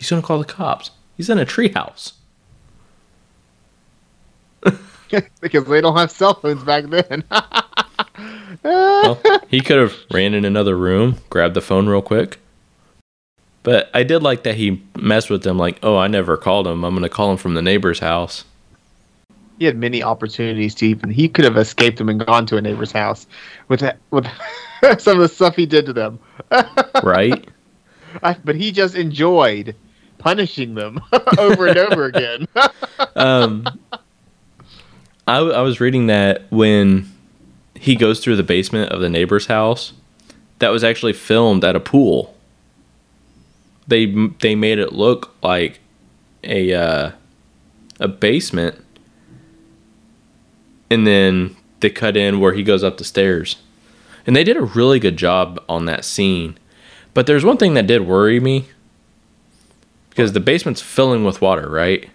He's 0.00 0.08
gonna 0.08 0.22
call 0.22 0.38
the 0.38 0.46
cops. 0.46 0.90
He's 1.18 1.28
in 1.28 1.38
a 1.38 1.44
treehouse. 1.44 2.14
because 5.40 5.66
they 5.66 5.82
don't 5.82 5.96
have 5.96 6.10
cell 6.10 6.32
phones 6.32 6.64
back 6.64 6.86
then. 6.86 7.22
Well, 8.62 9.20
he 9.48 9.60
could 9.60 9.78
have 9.78 9.94
ran 10.10 10.34
in 10.34 10.44
another 10.44 10.76
room, 10.76 11.16
grabbed 11.30 11.54
the 11.54 11.60
phone 11.60 11.88
real 11.88 12.02
quick. 12.02 12.38
But 13.62 13.90
I 13.94 14.02
did 14.02 14.22
like 14.22 14.42
that 14.42 14.56
he 14.56 14.82
messed 14.96 15.30
with 15.30 15.42
them. 15.42 15.58
Like, 15.58 15.78
oh, 15.82 15.96
I 15.96 16.08
never 16.08 16.36
called 16.36 16.66
him. 16.66 16.84
I'm 16.84 16.94
gonna 16.94 17.08
call 17.08 17.30
him 17.30 17.36
from 17.36 17.54
the 17.54 17.62
neighbor's 17.62 17.98
house. 17.98 18.44
he 19.58 19.64
had 19.64 19.76
many 19.76 20.02
opportunities 20.02 20.74
to 20.76 20.86
even. 20.86 21.10
He 21.10 21.28
could 21.28 21.44
have 21.44 21.56
escaped 21.56 21.98
them 21.98 22.08
and 22.08 22.24
gone 22.24 22.46
to 22.46 22.56
a 22.56 22.62
neighbor's 22.62 22.92
house 22.92 23.26
with 23.68 23.82
with 24.10 24.26
some 24.98 25.16
of 25.16 25.22
the 25.22 25.28
stuff 25.28 25.56
he 25.56 25.66
did 25.66 25.86
to 25.86 25.92
them. 25.92 26.18
Right? 27.02 27.48
I, 28.22 28.36
but 28.44 28.56
he 28.56 28.72
just 28.72 28.94
enjoyed 28.94 29.74
punishing 30.20 30.74
them 30.74 31.00
over 31.38 31.66
and 31.66 31.78
over 31.78 32.04
again. 32.14 32.46
um, 33.16 33.66
I, 35.26 35.38
I 35.38 35.62
was 35.62 35.80
reading 35.80 36.06
that 36.06 36.44
when 36.50 37.10
he 37.74 37.96
goes 37.96 38.20
through 38.20 38.36
the 38.36 38.42
basement 38.42 38.92
of 38.92 39.00
the 39.00 39.08
neighbor's 39.08 39.46
house, 39.46 39.94
that 40.60 40.68
was 40.68 40.84
actually 40.84 41.14
filmed 41.14 41.64
at 41.64 41.74
a 41.74 41.80
pool. 41.80 42.36
They 43.88 44.06
they 44.40 44.54
made 44.54 44.78
it 44.78 44.92
look 44.92 45.34
like 45.42 45.80
a 46.44 46.72
uh, 46.72 47.10
a 47.98 48.08
basement, 48.08 48.76
and 50.90 51.06
then 51.06 51.56
they 51.80 51.90
cut 51.90 52.16
in 52.16 52.38
where 52.38 52.52
he 52.52 52.62
goes 52.62 52.84
up 52.84 52.98
the 52.98 53.04
stairs, 53.04 53.56
and 54.26 54.36
they 54.36 54.44
did 54.44 54.56
a 54.56 54.62
really 54.62 55.00
good 55.00 55.16
job 55.16 55.62
on 55.68 55.86
that 55.86 56.04
scene. 56.04 56.58
But 57.14 57.26
there's 57.26 57.44
one 57.44 57.56
thing 57.56 57.74
that 57.74 57.86
did 57.86 58.06
worry 58.06 58.38
me 58.38 58.66
because 60.10 60.32
the 60.32 60.40
basement's 60.40 60.82
filling 60.82 61.24
with 61.24 61.40
water, 61.40 61.68
right? 61.70 62.08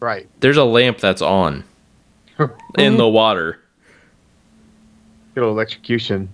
right. 0.00 0.28
there's 0.40 0.58
a 0.58 0.64
lamp 0.64 0.98
that's 0.98 1.22
on 1.22 1.64
in 2.78 2.96
the 2.96 3.08
water. 3.08 3.58
Good 5.34 5.42
old 5.42 5.56
electrocution. 5.56 6.28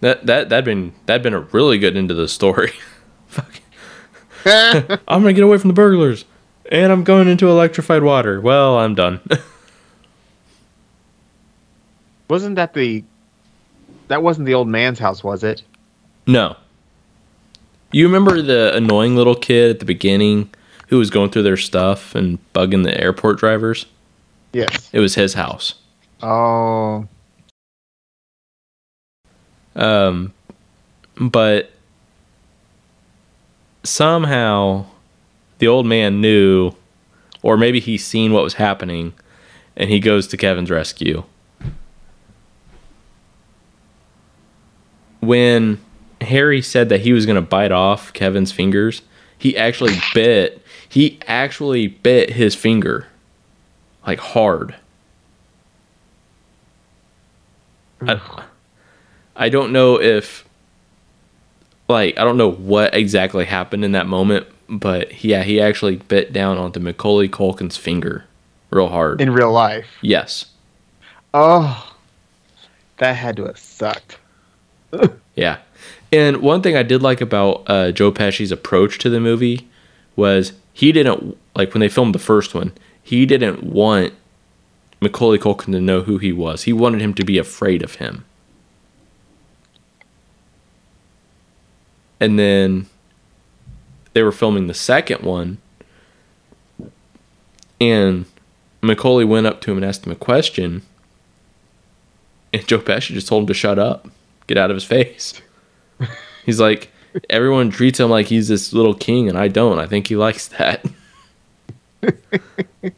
That 0.00 0.26
that 0.26 0.48
that'd 0.50 0.64
been 0.64 0.92
that'd 1.06 1.22
been 1.22 1.34
a 1.34 1.40
really 1.40 1.78
good 1.78 1.96
end 1.96 2.08
to 2.08 2.14
the 2.14 2.28
story. 2.28 2.72
Fuck. 3.28 3.60
I'm 4.44 5.22
gonna 5.22 5.32
get 5.32 5.44
away 5.44 5.58
from 5.58 5.68
the 5.68 5.74
burglars, 5.74 6.24
and 6.70 6.92
I'm 6.92 7.02
going 7.04 7.28
into 7.28 7.48
electrified 7.48 8.02
water. 8.02 8.40
Well, 8.40 8.78
I'm 8.78 8.94
done. 8.94 9.20
wasn't 12.28 12.56
that 12.56 12.74
the? 12.74 13.04
That 14.08 14.22
wasn't 14.22 14.46
the 14.46 14.54
old 14.54 14.68
man's 14.68 14.98
house, 14.98 15.22
was 15.24 15.42
it? 15.44 15.62
no. 16.26 16.56
You 17.90 18.06
remember 18.06 18.42
the 18.42 18.74
annoying 18.74 19.16
little 19.16 19.34
kid 19.34 19.70
at 19.70 19.78
the 19.78 19.84
beginning 19.86 20.50
who 20.88 20.98
was 20.98 21.10
going 21.10 21.30
through 21.30 21.42
their 21.44 21.56
stuff 21.56 22.14
and 22.14 22.38
bugging 22.52 22.84
the 22.84 22.98
airport 23.00 23.38
drivers? 23.38 23.86
Yes. 24.52 24.90
It 24.92 25.00
was 25.00 25.14
his 25.14 25.34
house. 25.34 25.74
Oh, 26.22 27.06
Um, 29.76 30.32
but 31.16 31.70
somehow 33.84 34.86
the 35.58 35.68
old 35.68 35.86
man 35.86 36.20
knew, 36.20 36.72
or 37.42 37.56
maybe 37.56 37.78
he 37.78 37.96
seen 37.96 38.32
what 38.32 38.42
was 38.42 38.54
happening, 38.54 39.14
and 39.76 39.88
he 39.88 40.00
goes 40.00 40.26
to 40.28 40.36
Kevin's 40.36 40.70
rescue. 40.70 41.22
When 45.20 45.80
Harry 46.20 46.60
said 46.62 46.88
that 46.88 47.00
he 47.00 47.12
was 47.12 47.26
going 47.26 47.36
to 47.36 47.42
bite 47.42 47.72
off 47.72 48.12
Kevin's 48.12 48.52
fingers, 48.52 49.02
he 49.36 49.56
actually 49.56 49.96
bit. 50.14 50.62
He 50.88 51.18
actually 51.26 51.86
bit 51.86 52.30
his 52.30 52.54
finger, 52.54 53.06
like 54.06 54.18
hard. 54.18 54.74
I, 58.00 58.20
I 59.36 59.48
don't 59.48 59.72
know 59.72 60.00
if 60.00 60.48
like 61.88 62.18
I 62.18 62.24
don't 62.24 62.36
know 62.36 62.50
what 62.50 62.94
exactly 62.94 63.44
happened 63.44 63.84
in 63.84 63.92
that 63.92 64.06
moment, 64.06 64.46
but 64.68 65.24
yeah, 65.24 65.42
he 65.42 65.60
actually 65.60 65.96
bit 65.96 66.32
down 66.32 66.58
onto 66.58 66.80
Macaulay 66.80 67.28
Culkin's 67.28 67.76
finger 67.76 68.24
real 68.70 68.88
hard. 68.88 69.20
in 69.20 69.30
real 69.32 69.52
life. 69.52 69.86
yes. 70.02 70.46
Oh, 71.34 71.94
that 72.98 73.12
had 73.12 73.36
to 73.36 73.44
have 73.46 73.58
sucked. 73.58 74.18
Yeah. 75.34 75.58
And 76.10 76.38
one 76.38 76.62
thing 76.62 76.76
I 76.76 76.82
did 76.82 77.02
like 77.02 77.20
about 77.20 77.64
uh, 77.66 77.92
Joe 77.92 78.10
Pesci's 78.12 78.52
approach 78.52 78.98
to 78.98 79.10
the 79.10 79.20
movie 79.20 79.68
was 80.16 80.52
he 80.72 80.92
didn't 80.92 81.36
like 81.54 81.74
when 81.74 81.80
they 81.80 81.88
filmed 81.88 82.14
the 82.14 82.20
first 82.20 82.54
one, 82.54 82.72
he 83.02 83.26
didn't 83.26 83.62
want 83.62 84.14
Macaulay 85.00 85.38
Culkin 85.38 85.72
to 85.72 85.80
know 85.80 86.02
who 86.02 86.18
he 86.18 86.32
was. 86.32 86.64
He 86.64 86.72
wanted 86.72 87.00
him 87.02 87.14
to 87.14 87.24
be 87.24 87.38
afraid 87.38 87.82
of 87.82 87.96
him. 87.96 88.24
And 92.20 92.38
then 92.38 92.86
they 94.12 94.22
were 94.22 94.32
filming 94.32 94.66
the 94.66 94.74
second 94.74 95.22
one, 95.22 95.58
and 97.80 98.24
Macaulay 98.82 99.24
went 99.24 99.46
up 99.46 99.60
to 99.60 99.70
him 99.70 99.78
and 99.78 99.86
asked 99.86 100.04
him 100.04 100.12
a 100.12 100.16
question, 100.16 100.82
and 102.52 102.66
Joe 102.66 102.80
Pesci 102.80 103.14
just 103.14 103.28
told 103.28 103.44
him 103.44 103.46
to 103.48 103.54
shut 103.54 103.78
up, 103.78 104.08
get 104.48 104.58
out 104.58 104.70
of 104.70 104.74
his 104.74 104.84
face. 104.96 105.40
He's 106.48 106.58
like, 106.58 106.90
everyone 107.28 107.68
treats 107.68 108.00
him 108.00 108.08
like 108.08 108.24
he's 108.24 108.48
this 108.48 108.72
little 108.72 108.94
king, 108.94 109.28
and 109.28 109.36
I 109.36 109.48
don't. 109.48 109.78
I 109.78 109.86
think 109.86 110.06
he 110.06 110.16
likes 110.16 110.48
that. 110.48 110.82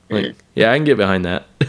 like, 0.09 0.36
yeah, 0.55 0.70
I 0.70 0.76
can 0.76 0.84
get 0.84 0.96
behind 0.96 1.24
that. 1.24 1.46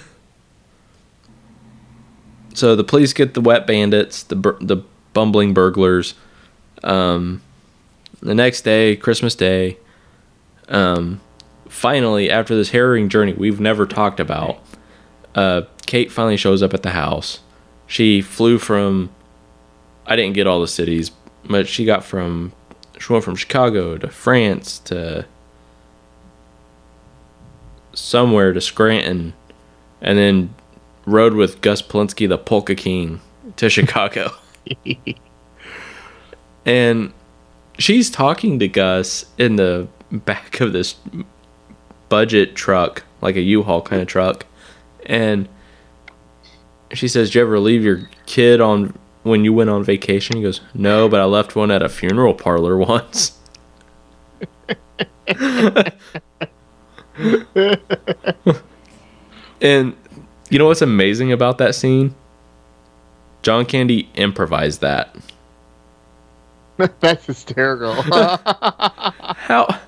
so 2.54 2.76
the 2.76 2.84
police 2.84 3.14
get 3.14 3.34
the 3.34 3.42
wet 3.42 3.66
bandits, 3.66 4.22
the 4.22 4.36
bur- 4.36 4.60
the 4.62 4.84
bumbling 5.14 5.56
burglars. 5.56 6.14
Um, 6.84 7.42
the 8.20 8.36
next 8.36 8.62
day, 8.62 8.96
Christmas 8.96 9.34
Day, 9.34 9.80
um, 10.70 11.20
finally 11.68 12.30
after 12.30 12.56
this 12.56 12.70
harrowing 12.70 13.10
journey 13.10 13.34
we've 13.34 13.60
never 13.60 13.88
talked 13.88 14.20
about, 14.20 14.64
uh, 15.34 15.64
Kate 15.88 16.12
finally 16.12 16.38
shows 16.38 16.62
up 16.62 16.76
at 16.76 16.84
the 16.84 16.92
house. 16.92 17.40
She 17.88 18.22
flew 18.22 18.60
from, 18.60 19.10
I 20.06 20.16
didn't 20.16 20.36
get 20.36 20.46
all 20.46 20.62
the 20.62 20.68
cities, 20.68 21.10
but 21.46 21.68
she 21.68 21.86
got 21.86 22.04
from, 22.04 22.54
she 23.00 23.12
went 23.12 23.26
from 23.26 23.36
Chicago 23.36 23.98
to 23.98 24.08
France 24.10 24.80
to 24.80 25.26
somewhere 27.94 28.54
to 28.54 28.62
Scranton, 28.62 29.34
and 30.02 30.18
then 30.18 30.54
rode 31.06 31.34
with 31.34 31.62
Gus 31.62 31.82
Polinski, 31.82 32.28
the 32.28 32.38
Polka 32.38 32.76
King, 32.76 33.22
to 33.58 33.70
Chicago. 33.78 34.32
and 36.66 37.14
she's 37.78 38.10
talking 38.10 38.60
to 38.60 38.68
Gus 38.68 39.26
in 39.38 39.56
the 39.56 39.88
back 40.12 40.60
of 40.62 40.74
this 40.74 40.96
budget 42.10 42.56
truck, 42.56 43.04
like 43.22 43.36
a 43.36 43.42
U-Haul 43.42 43.82
kind 43.82 44.02
of 44.02 44.08
truck, 44.08 44.46
and 45.06 45.48
she 46.94 47.08
says, 47.08 47.32
"Do 47.32 47.40
you 47.40 47.46
ever 47.46 47.60
leave 47.60 47.84
your 47.84 48.10
kid 48.26 48.62
on 48.62 48.98
when 49.24 49.44
you 49.44 49.54
went 49.54 49.70
on 49.70 49.84
vacation?" 49.84 50.38
He 50.38 50.44
goes, 50.44 50.62
"No, 50.74 51.08
but 51.10 51.20
I 51.20 51.26
left 51.26 51.56
one 51.56 51.72
at 51.72 51.82
a 51.82 51.90
funeral 51.90 52.34
parlor 52.34 52.78
once." 52.78 53.38
and 59.62 59.96
you 60.50 60.60
know 60.60 60.68
what's 60.68 60.82
amazing 60.82 61.32
about 61.32 61.58
that 61.60 61.76
scene? 61.76 62.16
John 63.42 63.66
Candy 63.66 64.10
improvised 64.16 64.82
that. 64.82 65.16
That's 67.00 67.26
hysterical. 67.26 67.94
how 68.04 69.80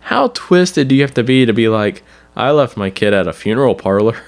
how 0.00 0.28
twisted 0.28 0.88
do 0.88 0.94
you 0.94 1.02
have 1.02 1.14
to 1.14 1.22
be 1.22 1.46
to 1.46 1.52
be 1.52 1.68
like, 1.68 2.02
I 2.36 2.50
left 2.50 2.76
my 2.76 2.90
kid 2.90 3.14
at 3.14 3.26
a 3.26 3.32
funeral 3.32 3.74
parlor? 3.74 4.20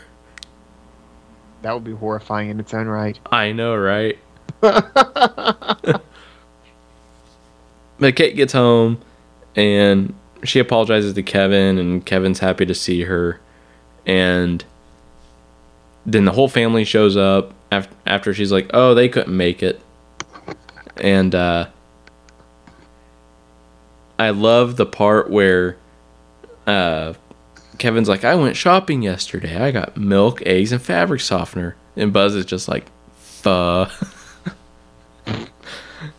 That 1.62 1.74
would 1.74 1.84
be 1.84 1.92
horrifying 1.92 2.50
in 2.50 2.60
its 2.60 2.72
own 2.72 2.86
right. 2.86 3.18
I 3.30 3.52
know, 3.52 3.76
right? 3.76 4.18
but 7.98 8.16
Kate 8.16 8.36
gets 8.36 8.52
home 8.52 9.00
and 9.54 10.14
she 10.44 10.58
apologizes 10.60 11.14
to 11.14 11.22
Kevin, 11.22 11.78
and 11.78 12.04
Kevin's 12.04 12.38
happy 12.38 12.66
to 12.66 12.74
see 12.74 13.02
her. 13.02 13.40
And 14.04 14.64
then 16.04 16.24
the 16.24 16.32
whole 16.32 16.48
family 16.48 16.84
shows 16.84 17.16
up 17.16 17.52
after, 17.72 17.94
after 18.06 18.34
she's 18.34 18.52
like, 18.52 18.70
"Oh, 18.72 18.94
they 18.94 19.08
couldn't 19.08 19.36
make 19.36 19.62
it," 19.62 19.80
and 20.98 21.34
uh, 21.34 21.68
I 24.18 24.30
love 24.30 24.76
the 24.76 24.86
part 24.86 25.30
where 25.30 25.76
uh, 26.66 27.14
Kevin's 27.78 28.08
like, 28.08 28.24
"I 28.24 28.34
went 28.34 28.56
shopping 28.56 29.02
yesterday. 29.02 29.56
I 29.56 29.70
got 29.70 29.96
milk, 29.96 30.42
eggs, 30.46 30.72
and 30.72 30.80
fabric 30.80 31.20
softener," 31.20 31.76
and 31.96 32.12
Buzz 32.12 32.34
is 32.34 32.46
just 32.46 32.68
like, 32.68 32.86
"Fuh." 33.16 33.86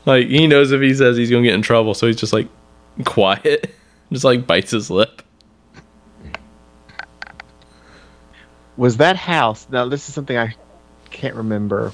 like 0.06 0.28
he 0.28 0.48
knows 0.48 0.72
if 0.72 0.82
he 0.82 0.94
says 0.94 1.18
he's 1.18 1.30
gonna 1.30 1.44
get 1.44 1.54
in 1.54 1.62
trouble, 1.62 1.94
so 1.94 2.08
he's 2.08 2.16
just 2.16 2.34
like 2.34 2.48
quiet, 3.06 3.74
just 4.12 4.24
like 4.24 4.46
bites 4.48 4.72
his 4.72 4.90
lip. 4.90 5.22
Was 8.78 8.98
that 8.98 9.16
house? 9.16 9.68
Now 9.70 9.88
this 9.88 10.08
is 10.08 10.14
something 10.16 10.38
I 10.38 10.56
can't 11.10 11.36
remember. 11.36 11.92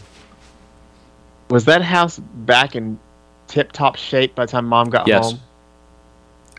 Was 1.49 1.65
that 1.65 1.81
house 1.81 2.19
back 2.19 2.75
in 2.75 2.99
tip-top 3.47 3.95
shape 3.95 4.35
by 4.35 4.45
the 4.45 4.51
time 4.51 4.65
Mom 4.65 4.89
got 4.89 5.07
Yes. 5.07 5.31
home? 5.31 5.39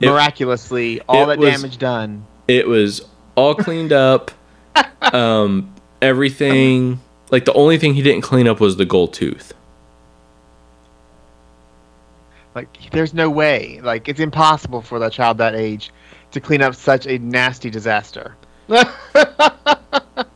It- 0.01 0.07
Miraculously, 0.09 1.01
all 1.09 1.27
that 1.27 1.39
was- 1.39 1.51
damage 1.51 1.79
done. 1.79 2.27
It 2.49 2.66
was 2.68 3.01
all 3.37 3.55
cleaned 3.55 3.93
up. 3.93 4.31
um, 5.12 5.72
everything 6.03 7.01
like 7.31 7.45
the 7.45 7.53
only 7.55 7.79
thing 7.79 7.95
he 7.95 8.03
didn't 8.03 8.22
clean 8.22 8.47
up 8.49 8.61
was 8.61 8.77
the 8.77 8.85
gold 8.85 9.12
tooth. 9.12 9.53
Like, 12.55 12.90
there's 12.92 13.14
no 13.14 13.28
way. 13.30 13.80
Like, 13.82 14.09
it's 14.09 14.20
impossible 14.20 14.82
for 14.82 14.98
that 15.00 15.12
child 15.12 15.38
that 15.38 15.55
age 15.55 15.90
to 16.30 16.40
clean 16.40 16.62
up 16.62 16.74
such 16.74 17.07
a 17.07 17.18
nasty 17.18 17.70
disaster. 17.70 18.36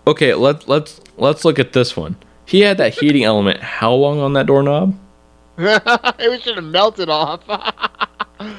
Okay, 0.08 0.32
let's 0.32 0.66
let's 0.66 1.02
let's 1.18 1.44
look 1.44 1.58
at 1.58 1.74
this 1.74 1.94
one. 1.94 2.16
He 2.46 2.62
had 2.62 2.78
that 2.78 2.94
heating 2.94 3.24
element 3.24 3.60
how 3.60 3.92
long 3.92 4.20
on 4.20 4.32
that 4.32 4.46
doorknob? 4.46 4.98
it 5.58 6.42
should 6.42 6.56
have 6.56 6.64
melted 6.64 7.10
off. 7.10 7.42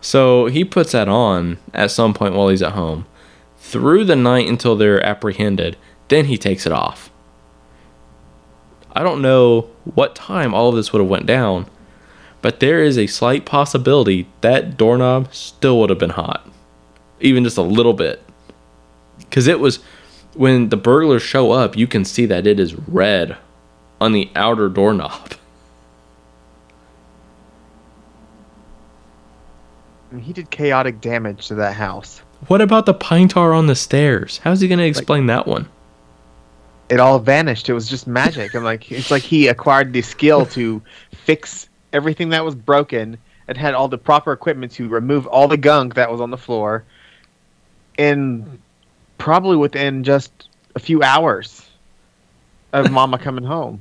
So 0.00 0.46
he 0.48 0.66
puts 0.66 0.92
that 0.92 1.08
on 1.08 1.56
at 1.72 1.90
some 1.90 2.12
point 2.12 2.34
while 2.34 2.50
he's 2.50 2.60
at 2.60 2.72
home, 2.72 3.06
through 3.56 4.04
the 4.04 4.14
night 4.14 4.46
until 4.46 4.76
they're 4.76 5.02
apprehended. 5.02 5.78
Then 6.08 6.26
he 6.26 6.36
takes 6.36 6.66
it 6.66 6.72
off. 6.72 7.10
I 8.92 9.02
don't 9.02 9.22
know 9.22 9.70
what 9.94 10.14
time 10.14 10.52
all 10.52 10.68
of 10.68 10.76
this 10.76 10.92
would 10.92 11.00
have 11.00 11.08
went 11.08 11.24
down, 11.24 11.70
but 12.44 12.60
there 12.60 12.84
is 12.84 12.98
a 12.98 13.06
slight 13.06 13.46
possibility 13.46 14.26
that 14.42 14.76
doorknob 14.76 15.32
still 15.32 15.80
would 15.80 15.88
have 15.88 15.98
been 15.98 16.10
hot, 16.10 16.46
even 17.18 17.42
just 17.42 17.56
a 17.56 17.62
little 17.62 17.94
bit, 17.94 18.22
because 19.18 19.46
it 19.46 19.60
was 19.60 19.78
when 20.34 20.68
the 20.68 20.76
burglars 20.76 21.22
show 21.22 21.52
up. 21.52 21.74
You 21.74 21.86
can 21.86 22.04
see 22.04 22.26
that 22.26 22.46
it 22.46 22.60
is 22.60 22.74
red 22.74 23.38
on 23.98 24.12
the 24.12 24.30
outer 24.36 24.68
doorknob. 24.68 25.32
he 30.20 30.34
did 30.34 30.50
chaotic 30.50 31.00
damage 31.00 31.48
to 31.48 31.54
that 31.54 31.74
house. 31.74 32.18
What 32.48 32.60
about 32.60 32.84
the 32.84 32.92
pine 32.92 33.28
tar 33.28 33.54
on 33.54 33.68
the 33.68 33.74
stairs? 33.74 34.38
How's 34.44 34.60
he 34.60 34.68
going 34.68 34.80
to 34.80 34.84
explain 34.84 35.26
that 35.26 35.46
one? 35.46 35.66
It 36.90 37.00
all 37.00 37.18
vanished. 37.18 37.70
It 37.70 37.72
was 37.72 37.88
just 37.88 38.06
magic. 38.06 38.54
I'm 38.54 38.64
like, 38.64 38.92
it's 38.92 39.10
like 39.10 39.22
he 39.22 39.48
acquired 39.48 39.94
the 39.94 40.02
skill 40.02 40.44
to 40.46 40.82
fix 41.10 41.70
everything 41.94 42.30
that 42.30 42.44
was 42.44 42.54
broken 42.54 43.16
and 43.48 43.56
had 43.56 43.72
all 43.72 43.88
the 43.88 43.96
proper 43.96 44.32
equipment 44.32 44.72
to 44.72 44.88
remove 44.88 45.26
all 45.26 45.48
the 45.48 45.56
gunk 45.56 45.94
that 45.94 46.10
was 46.10 46.20
on 46.20 46.30
the 46.30 46.36
floor. 46.36 46.84
And 47.96 48.58
probably 49.16 49.56
within 49.56 50.04
just 50.04 50.48
a 50.74 50.80
few 50.80 51.02
hours 51.02 51.66
of 52.72 52.90
Mama 52.90 53.18
coming 53.18 53.44
home. 53.44 53.80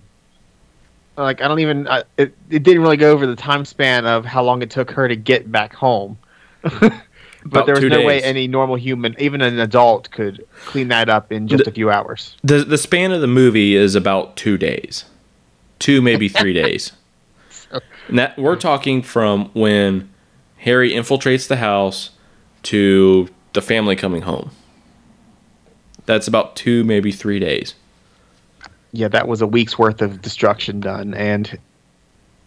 Like 1.18 1.41
I 1.41 1.47
don't 1.47 1.59
even. 1.59 1.88
I, 1.88 2.03
it 2.18 2.36
it 2.49 2.64
didn't 2.64 2.82
really 2.82 2.97
go 2.97 3.11
over 3.11 3.28
the 3.28 3.36
time 3.36 3.66
span 3.66 4.05
of 4.07 4.26
how 4.26 4.43
long 4.43 4.64
it 4.64 4.72
took 4.72 4.89
her 4.91 5.07
to 5.07 5.16
get 5.16 5.51
back 5.51 5.74
home. 5.74 6.18
but 6.64 7.66
there 7.66 7.76
was 7.76 7.84
no 7.84 8.03
way 8.03 8.24
any 8.24 8.47
normal 8.47 8.76
human, 8.76 9.16
even 9.20 9.41
an 9.41 9.59
adult, 9.59 10.09
could 10.09 10.43
clean 10.66 10.88
that 10.88 11.09
up 11.09 11.32
in 11.32 11.47
just 11.47 11.66
The- 11.66 11.70
a 11.70 11.74
few 11.74 11.91
hours. 11.91 12.36
The 12.43 12.64
the 12.64 12.80
span 12.80 13.11
of 13.11 13.22
the 13.22 13.28
movie 13.28 13.76
is 13.76 13.93
about 13.93 14.36
two 14.38 14.57
days, 14.57 15.05
two 15.78 16.01
maybe 16.01 16.30
three 16.30 16.53
days. 16.64 16.93
And 18.08 18.20
that 18.20 18.38
we're 18.38 18.56
talking 18.56 19.01
from 19.01 19.49
when 19.54 20.10
Harry 20.58 20.91
infiltrates 20.91 21.47
the 21.47 21.58
house 21.58 22.12
to 22.64 23.30
the 23.54 23.62
family 23.62 23.95
coming 23.95 24.24
home. 24.24 24.51
That's 26.06 26.28
about 26.28 26.56
two 26.56 26.84
maybe 26.84 27.12
three 27.12 27.39
days. 27.39 27.76
Yeah, 28.91 29.08
that 29.10 29.28
was 29.28 29.41
a 29.41 29.47
week's 29.47 29.80
worth 29.80 30.01
of 30.01 30.22
destruction 30.22 30.80
done, 30.80 31.14
and 31.14 31.58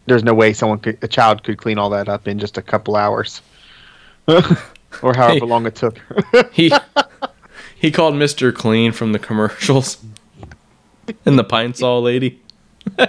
there's 0.06 0.22
no 0.22 0.34
way 0.34 0.52
someone 0.52 0.78
could, 0.78 0.98
a 1.02 1.08
child 1.08 1.42
could 1.42 1.58
clean 1.58 1.78
all 1.78 1.90
that 1.90 2.08
up 2.08 2.28
in 2.28 2.38
just 2.38 2.56
a 2.56 2.62
couple 2.62 2.96
hours, 2.96 3.42
or 4.28 5.14
however 5.14 5.46
long 5.46 5.66
it 5.66 5.74
took. 5.74 5.98
He 6.52 6.70
he 7.76 7.90
called 7.90 8.14
Mister 8.14 8.52
Clean 8.52 8.92
from 8.92 9.12
the 9.12 9.18
commercials, 9.18 9.98
and 11.24 11.38
the 11.38 11.44
Pine-Sol 11.44 12.02
lady. 12.02 12.40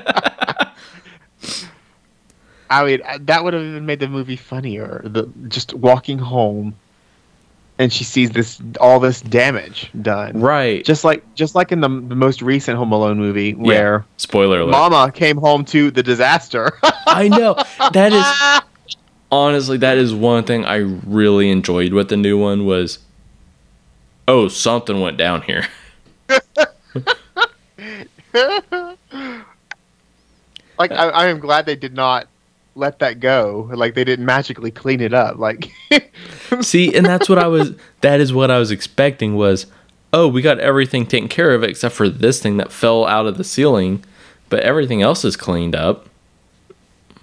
I 2.70 2.86
mean, 2.86 3.02
that 3.22 3.44
would 3.44 3.54
have 3.54 3.64
even 3.64 3.86
made 3.86 4.00
the 4.00 4.08
movie 4.08 4.36
funnier. 4.36 5.02
The 5.06 5.30
just 5.48 5.74
walking 5.74 6.18
home, 6.20 6.76
and 7.80 7.92
she 7.94 8.04
sees 8.04 8.32
this 8.32 8.62
all 8.82 9.00
this 9.00 9.22
damage 9.22 9.90
done. 10.02 10.40
Right. 10.40 10.84
Just 10.84 11.04
like 11.04 11.24
just 11.36 11.56
like 11.56 11.72
in 11.72 11.82
the, 11.82 11.88
the 11.90 12.16
most 12.16 12.42
recent 12.42 12.78
Home 12.78 12.92
Alone 12.92 13.18
movie, 13.18 13.50
Yeah. 13.50 13.56
where 13.56 14.06
Spoiler 14.18 14.60
alert. 14.62 14.72
Mama 14.72 15.12
came 15.14 15.38
home 15.38 15.64
to 15.66 15.92
the 15.92 16.04
disaster. 16.04 16.72
I 17.08 17.28
know 17.30 17.56
that 17.94 18.12
is 18.14 18.62
honestly 19.32 19.78
that 19.78 19.98
is 19.98 20.14
one 20.14 20.44
thing 20.44 20.66
I 20.66 20.78
really 20.78 21.50
enjoyed 21.50 21.94
with 21.94 22.10
the 22.10 22.18
new 22.18 22.38
one 22.38 22.66
was 22.66 23.00
oh 24.28 24.48
something 24.48 25.00
went 25.00 25.18
down 25.18 25.42
here. 25.44 25.66
like 30.78 30.92
I, 30.92 31.10
I 31.10 31.28
am 31.28 31.40
glad 31.40 31.66
they 31.66 31.76
did 31.76 31.94
not 31.94 32.28
let 32.78 33.00
that 33.00 33.20
go. 33.20 33.70
Like 33.74 33.96
they 33.96 34.04
didn't 34.04 34.26
magically 34.26 34.72
clean 34.72 35.02
it 35.02 35.14
up. 35.14 35.38
Like 35.38 35.72
See, 36.62 36.96
and 36.96 37.06
that's 37.06 37.28
what 37.28 37.40
I 37.40 37.48
was 37.48 37.76
that 38.02 38.20
is 38.20 38.32
what 38.34 38.52
I 38.52 38.60
was 38.60 38.72
expecting 38.72 39.36
was 39.36 39.66
oh 40.14 40.28
we 40.28 40.42
got 40.42 40.60
everything 40.60 41.06
taken 41.06 41.28
care 41.28 41.54
of 41.54 41.64
except 41.64 41.96
for 41.96 42.08
this 42.08 42.42
thing 42.42 42.58
that 42.58 42.72
fell 42.72 43.06
out 43.06 43.26
of 43.26 43.38
the 43.38 43.44
ceiling 43.44 44.04
but 44.50 44.62
everything 44.62 45.02
else 45.02 45.26
is 45.26 45.36
cleaned 45.36 45.76
up. 45.76 46.08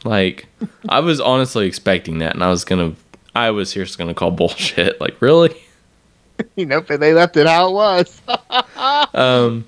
Like, 0.05 0.47
I 0.89 1.01
was 1.01 1.21
honestly 1.21 1.67
expecting 1.67 2.19
that, 2.19 2.35
and 2.35 2.45
I 2.45 2.51
was 2.51 2.65
gonna, 2.65 2.95
I 3.35 3.51
was 3.51 3.73
just 3.73 3.99
gonna 3.99 4.15
call 4.15 4.31
bullshit. 4.33 5.01
Like, 5.01 5.21
really? 5.21 5.57
you 6.57 6.67
know, 6.67 6.81
but 6.81 7.01
they 7.01 7.15
left 7.15 7.37
it 7.37 7.47
how 7.47 7.69
it 7.69 7.73
was. 7.73 8.23
Um, 9.15 9.65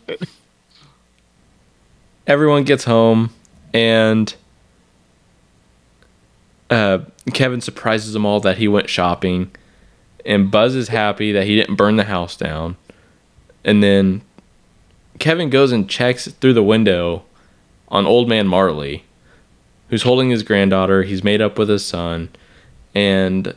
everyone 2.26 2.64
gets 2.64 2.84
home, 2.84 3.30
and 3.72 4.34
uh, 6.70 6.98
Kevin 7.32 7.60
surprises 7.60 8.12
them 8.12 8.26
all 8.26 8.40
that 8.40 8.58
he 8.58 8.68
went 8.68 8.88
shopping, 8.88 9.50
and 10.24 10.50
Buzz 10.50 10.74
is 10.74 10.88
happy 10.88 11.32
that 11.32 11.46
he 11.46 11.56
didn't 11.56 11.76
burn 11.76 11.96
the 11.96 12.04
house 12.04 12.36
down. 12.36 12.76
And 13.64 13.82
then 13.82 14.22
Kevin 15.18 15.50
goes 15.50 15.72
and 15.72 15.88
checks 15.88 16.28
through 16.28 16.54
the 16.54 16.62
window 16.62 17.24
on 17.88 18.06
Old 18.06 18.28
Man 18.28 18.46
Marley, 18.46 19.04
who's 19.88 20.02
holding 20.02 20.30
his 20.30 20.42
granddaughter. 20.42 21.02
He's 21.02 21.24
made 21.24 21.40
up 21.40 21.58
with 21.58 21.68
his 21.68 21.84
son, 21.84 22.30
and 22.94 23.54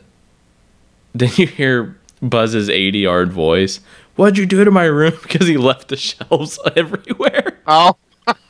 then 1.13 1.31
you 1.35 1.47
hear 1.47 1.97
Buzz's 2.21 2.69
80 2.69 2.99
yard 2.99 3.31
voice. 3.31 3.79
What'd 4.15 4.37
you 4.37 4.45
do 4.45 4.63
to 4.63 4.71
my 4.71 4.85
room? 4.85 5.13
Because 5.21 5.47
he 5.47 5.57
left 5.57 5.87
the 5.87 5.97
shelves 5.97 6.59
everywhere. 6.75 7.59
oh, 7.67 7.95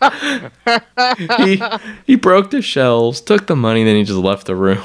he 1.38 1.62
he 2.06 2.16
broke 2.16 2.52
the 2.52 2.62
shelves, 2.62 3.22
took 3.22 3.48
the 3.48 3.56
money, 3.56 3.84
then 3.84 3.96
he 3.96 4.04
just 4.04 4.20
left 4.20 4.48
the 4.48 4.56
room. 4.56 4.84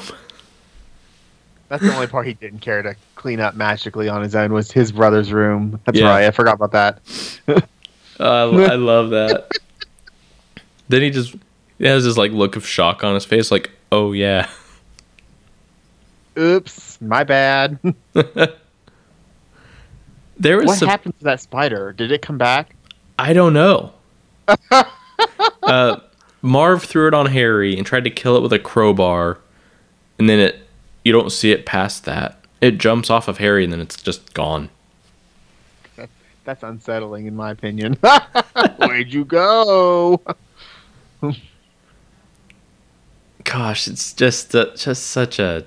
that's 1.69 1.83
the 1.83 1.93
only 1.93 2.07
part 2.07 2.27
he 2.27 2.33
didn't 2.33 2.59
care 2.59 2.81
to 2.81 2.95
clean 3.15 3.39
up 3.39 3.55
magically 3.55 4.07
on 4.09 4.21
his 4.21 4.35
own 4.35 4.53
was 4.53 4.71
his 4.71 4.91
brother's 4.91 5.31
room. 5.33 5.79
That's 5.85 5.97
Yeah. 5.99 6.09
right. 6.09 6.25
I 6.25 6.31
forgot 6.31 6.55
about 6.55 6.71
that. 6.71 6.99
Uh, 7.47 7.61
I, 8.19 8.73
I 8.73 8.75
love 8.75 9.09
that. 9.11 9.51
then 10.89 11.01
he 11.01 11.09
just 11.09 11.35
he 11.77 11.85
has 11.85 12.03
this 12.03 12.17
like 12.17 12.31
look 12.31 12.55
of 12.55 12.65
shock 12.67 13.03
on 13.03 13.13
his 13.13 13.25
face, 13.25 13.51
like, 13.51 13.71
oh 13.91 14.11
yeah. 14.13 14.49
Oops, 16.37 16.99
my 17.01 17.23
bad. 17.23 17.79
There 20.37 20.57
was 20.57 20.67
what 20.67 20.77
some, 20.79 20.89
happened 20.89 21.17
to 21.19 21.23
that 21.25 21.39
spider? 21.41 21.93
Did 21.93 22.11
it 22.11 22.21
come 22.21 22.37
back? 22.37 22.75
I 23.17 23.33
don't 23.33 23.53
know. 23.53 23.93
uh, 25.63 25.99
Marv 26.41 26.83
threw 26.83 27.07
it 27.07 27.13
on 27.13 27.27
Harry 27.27 27.77
and 27.77 27.85
tried 27.85 28.03
to 28.03 28.09
kill 28.09 28.37
it 28.37 28.41
with 28.41 28.53
a 28.53 28.59
crowbar, 28.59 29.39
and 30.19 30.29
then 30.29 30.39
it 30.39 30.67
you 31.03 31.11
don't 31.11 31.31
see 31.31 31.51
it 31.51 31.65
past 31.65 32.05
that. 32.05 32.39
It 32.61 32.77
jumps 32.79 33.09
off 33.09 33.27
of 33.27 33.37
Harry 33.37 33.63
and 33.63 33.71
then 33.71 33.79
it's 33.79 34.01
just 34.01 34.33
gone. 34.33 34.69
That's 36.45 36.63
unsettling, 36.63 37.27
in 37.27 37.35
my 37.35 37.51
opinion. 37.51 37.93
Where'd 38.77 39.13
you 39.13 39.23
go? 39.23 40.21
Gosh, 43.43 43.87
it's 43.87 44.13
just 44.13 44.55
a, 44.55 44.73
just 44.75 45.05
such 45.05 45.37
a 45.37 45.65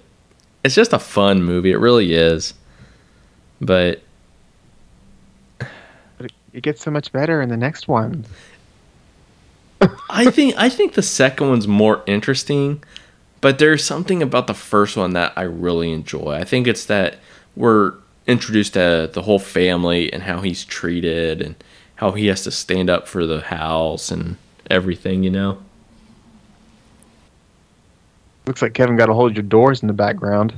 it's 0.65 0.75
just 0.75 0.93
a 0.93 0.99
fun 0.99 1.43
movie. 1.43 1.71
It 1.71 1.79
really 1.79 2.15
is. 2.15 2.55
But 3.61 4.03
It 6.53 6.63
gets 6.63 6.83
so 6.83 6.91
much 6.91 7.13
better 7.13 7.41
in 7.41 7.49
the 7.49 7.57
next 7.57 7.87
one. 7.89 8.25
I 10.11 10.31
think 10.31 10.57
I 10.57 10.69
think 10.69 10.95
the 10.95 11.03
second 11.03 11.49
one's 11.49 11.69
more 11.69 12.03
interesting, 12.07 12.83
but 13.41 13.59
there's 13.59 13.85
something 13.85 14.23
about 14.23 14.47
the 14.47 14.55
first 14.55 14.97
one 14.97 15.13
that 15.13 15.33
I 15.37 15.43
really 15.43 15.93
enjoy. 15.93 16.33
I 16.35 16.45
think 16.45 16.67
it's 16.67 16.87
that 16.87 17.19
we're 17.55 17.95
introduced 18.27 18.75
to 18.75 19.11
the 19.13 19.23
whole 19.23 19.39
family 19.39 20.13
and 20.13 20.23
how 20.23 20.41
he's 20.41 20.65
treated 20.65 21.41
and 21.41 21.55
how 21.97 22.13
he 22.13 22.27
has 22.27 22.45
to 22.45 22.51
stand 22.51 22.91
up 22.91 23.09
for 23.09 23.27
the 23.27 23.41
house 23.41 24.11
and 24.11 24.37
everything, 24.71 25.25
you 25.25 25.31
know. 25.31 25.59
Looks 28.47 28.63
like 28.63 28.75
Kevin 28.75 28.97
got 28.97 29.07
to 29.07 29.15
hold 29.15 29.37
your 29.37 29.43
doors 29.43 29.83
in 29.83 29.89
the 29.89 29.95
background. 29.95 30.55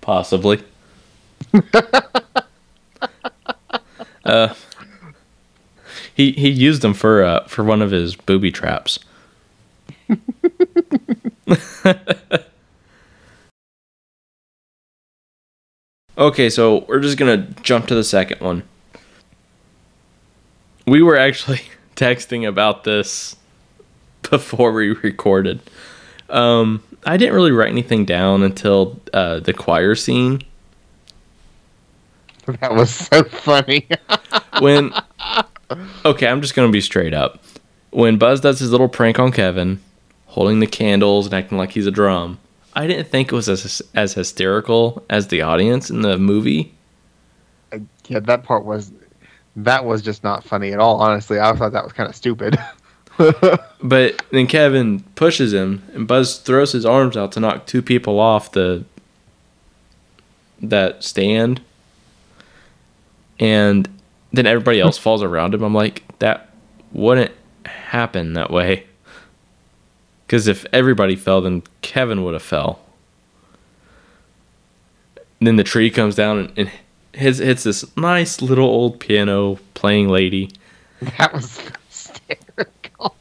Possibly. 0.00 0.62
uh, 4.24 4.54
he 6.14 6.32
he 6.32 6.48
used 6.48 6.82
them 6.82 6.94
for 6.94 7.22
uh, 7.22 7.46
for 7.46 7.64
one 7.64 7.82
of 7.82 7.90
his 7.90 8.16
booby 8.16 8.50
traps. 8.50 8.98
okay, 16.18 16.50
so 16.50 16.84
we're 16.88 17.00
just 17.00 17.18
gonna 17.18 17.48
jump 17.62 17.86
to 17.88 17.94
the 17.94 18.04
second 18.04 18.40
one. 18.40 18.62
We 20.86 21.02
were 21.02 21.16
actually 21.16 21.62
texting 21.96 22.46
about 22.46 22.84
this 22.84 23.36
before 24.30 24.72
we 24.72 24.90
recorded. 24.90 25.60
Um, 26.28 26.82
I 27.04 27.16
didn't 27.16 27.34
really 27.34 27.52
write 27.52 27.70
anything 27.70 28.04
down 28.04 28.42
until 28.42 29.00
uh, 29.12 29.40
the 29.40 29.52
choir 29.52 29.94
scene 29.94 30.42
That 32.60 32.74
was 32.74 32.90
so 32.92 33.22
funny. 33.22 33.86
when 34.58 34.92
okay 36.04 36.26
i'm 36.26 36.40
just 36.40 36.54
gonna 36.54 36.70
be 36.70 36.80
straight 36.80 37.14
up 37.14 37.42
when 37.90 38.18
buzz 38.18 38.40
does 38.40 38.60
his 38.60 38.70
little 38.70 38.88
prank 38.88 39.18
on 39.18 39.32
kevin 39.32 39.80
holding 40.26 40.60
the 40.60 40.66
candles 40.66 41.26
and 41.26 41.34
acting 41.34 41.58
like 41.58 41.72
he's 41.72 41.86
a 41.86 41.90
drum 41.90 42.38
i 42.74 42.86
didn't 42.86 43.08
think 43.08 43.30
it 43.30 43.34
was 43.34 43.48
as, 43.48 43.82
as 43.94 44.14
hysterical 44.14 45.04
as 45.10 45.28
the 45.28 45.42
audience 45.42 45.90
in 45.90 46.02
the 46.02 46.16
movie 46.18 46.72
uh, 47.72 47.78
yeah, 48.08 48.20
that 48.20 48.44
part 48.44 48.64
was 48.64 48.92
that 49.56 49.84
was 49.84 50.02
just 50.02 50.24
not 50.24 50.44
funny 50.44 50.72
at 50.72 50.78
all. 50.78 51.00
Honestly, 51.00 51.38
I 51.38 51.52
thought 51.54 51.72
that 51.72 51.84
was 51.84 51.92
kind 51.92 52.08
of 52.08 52.14
stupid. 52.14 52.58
but 53.82 54.22
then 54.30 54.46
kevin 54.46 55.00
pushes 55.16 55.52
him 55.52 55.82
and 55.92 56.08
buzz 56.08 56.38
throws 56.38 56.72
his 56.72 56.86
arms 56.86 57.14
out 57.14 57.30
to 57.30 57.40
knock 57.40 57.66
two 57.66 57.82
people 57.82 58.18
off 58.18 58.52
the 58.52 58.82
that 60.62 61.04
stand 61.04 61.60
and 63.38 63.86
then 64.32 64.46
everybody 64.46 64.80
else 64.80 64.98
falls 64.98 65.22
around 65.22 65.54
him. 65.54 65.62
I'm 65.62 65.74
like 65.74 66.02
that 66.18 66.50
wouldn't 66.92 67.32
happen 67.66 68.34
that 68.34 68.50
way. 68.50 68.86
Because 70.26 70.48
if 70.48 70.64
everybody 70.72 71.16
fell 71.16 71.40
then 71.40 71.62
kevin 71.80 72.24
would 72.24 72.34
have 72.34 72.42
fell. 72.42 72.80
And 75.38 75.46
then 75.46 75.56
the 75.56 75.64
tree 75.64 75.90
comes 75.90 76.14
down 76.14 76.38
and, 76.38 76.52
and 76.56 76.70
hits, 77.12 77.38
hits 77.38 77.64
this 77.64 77.96
nice 77.96 78.40
little 78.40 78.68
old 78.68 79.00
piano 79.00 79.58
playing 79.74 80.08
lady. 80.08 80.50
That 81.18 81.32
was 81.32 81.60
hysterical. 81.88 83.16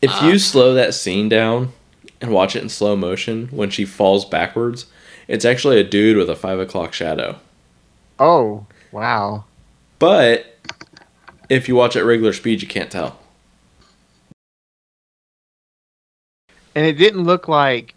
if 0.00 0.22
you 0.22 0.38
slow 0.38 0.72
that 0.74 0.94
scene 0.94 1.28
down 1.28 1.72
and 2.20 2.32
watch 2.32 2.56
it 2.56 2.62
in 2.62 2.70
slow 2.70 2.96
motion 2.96 3.48
when 3.48 3.68
she 3.68 3.84
falls 3.84 4.24
backwards 4.24 4.86
it's 5.28 5.44
actually 5.44 5.78
a 5.78 5.84
dude 5.84 6.16
with 6.16 6.30
a 6.30 6.34
five 6.34 6.58
o'clock 6.58 6.94
shadow. 6.94 7.38
Oh 8.18 8.66
wow! 8.90 9.44
But 9.98 10.58
if 11.48 11.68
you 11.68 11.74
watch 11.74 11.96
at 11.96 12.04
regular 12.04 12.32
speed 12.32 12.62
you 12.62 12.68
can't 12.68 12.90
tell 12.90 13.18
And 16.78 16.86
it 16.86 16.92
didn't 16.92 17.24
look 17.24 17.48
like 17.48 17.96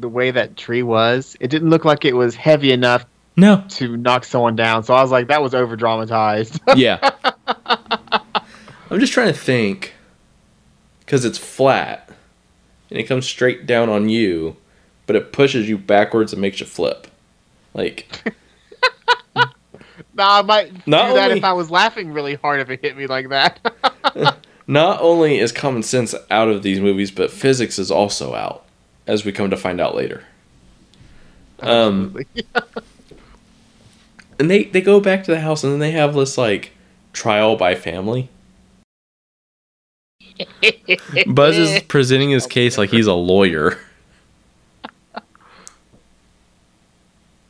the 0.00 0.08
way 0.08 0.32
that 0.32 0.56
tree 0.56 0.82
was. 0.82 1.36
It 1.38 1.48
didn't 1.48 1.70
look 1.70 1.84
like 1.84 2.04
it 2.04 2.14
was 2.14 2.34
heavy 2.34 2.72
enough 2.72 3.06
no 3.36 3.64
to 3.70 3.96
knock 3.96 4.24
someone 4.24 4.56
down. 4.56 4.82
So 4.82 4.92
I 4.92 5.02
was 5.02 5.12
like, 5.12 5.28
that 5.28 5.40
was 5.40 5.54
over 5.54 5.76
dramatized. 5.76 6.60
yeah. 6.76 6.98
I'm 8.90 8.98
just 8.98 9.12
trying 9.12 9.28
to 9.28 9.38
think 9.38 9.94
because 11.00 11.24
it's 11.24 11.38
flat 11.38 12.10
and 12.90 12.98
it 12.98 13.04
comes 13.04 13.26
straight 13.26 13.66
down 13.66 13.88
on 13.88 14.08
you, 14.08 14.56
but 15.06 15.14
it 15.14 15.32
pushes 15.32 15.68
you 15.68 15.78
backwards 15.78 16.32
and 16.32 16.42
makes 16.42 16.58
you 16.58 16.66
flip. 16.66 17.06
Like, 17.72 18.34
nah, 20.14 20.38
I 20.38 20.42
might 20.42 20.86
Not 20.86 21.08
do 21.08 21.14
that 21.14 21.24
only- 21.26 21.38
if 21.38 21.44
I 21.44 21.52
was 21.52 21.70
laughing 21.70 22.12
really 22.12 22.34
hard 22.34 22.60
if 22.60 22.70
it 22.70 22.80
hit 22.80 22.96
me 22.96 23.06
like 23.06 23.28
that. 23.30 23.58
not 24.66 25.00
only 25.00 25.38
is 25.38 25.52
common 25.52 25.82
sense 25.82 26.14
out 26.30 26.48
of 26.48 26.62
these 26.62 26.80
movies, 26.80 27.10
but 27.10 27.30
physics 27.30 27.78
is 27.78 27.90
also 27.90 28.34
out, 28.34 28.64
as 29.06 29.24
we 29.24 29.32
come 29.32 29.50
to 29.50 29.56
find 29.56 29.80
out 29.80 29.94
later. 29.94 30.24
Um, 31.60 32.16
Absolutely. 32.16 32.44
and 34.38 34.50
they, 34.50 34.64
they 34.64 34.80
go 34.80 35.00
back 35.00 35.24
to 35.24 35.30
the 35.30 35.40
house 35.40 35.62
and 35.64 35.72
then 35.72 35.80
they 35.80 35.92
have 35.92 36.14
this, 36.14 36.36
like, 36.38 36.72
trial 37.12 37.56
by 37.56 37.74
family. 37.74 38.28
Buzz 41.26 41.56
is 41.56 41.82
presenting 41.82 42.30
his 42.30 42.46
case 42.46 42.76
like 42.76 42.90
he's 42.90 43.06
a 43.06 43.14
lawyer. 43.14 43.78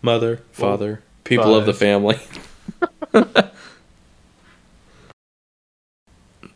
Mother, 0.02 0.42
father, 0.52 1.02
people 1.24 1.54
of 1.54 1.64
the 1.64 1.72
family. 1.72 2.18
And 3.12 3.50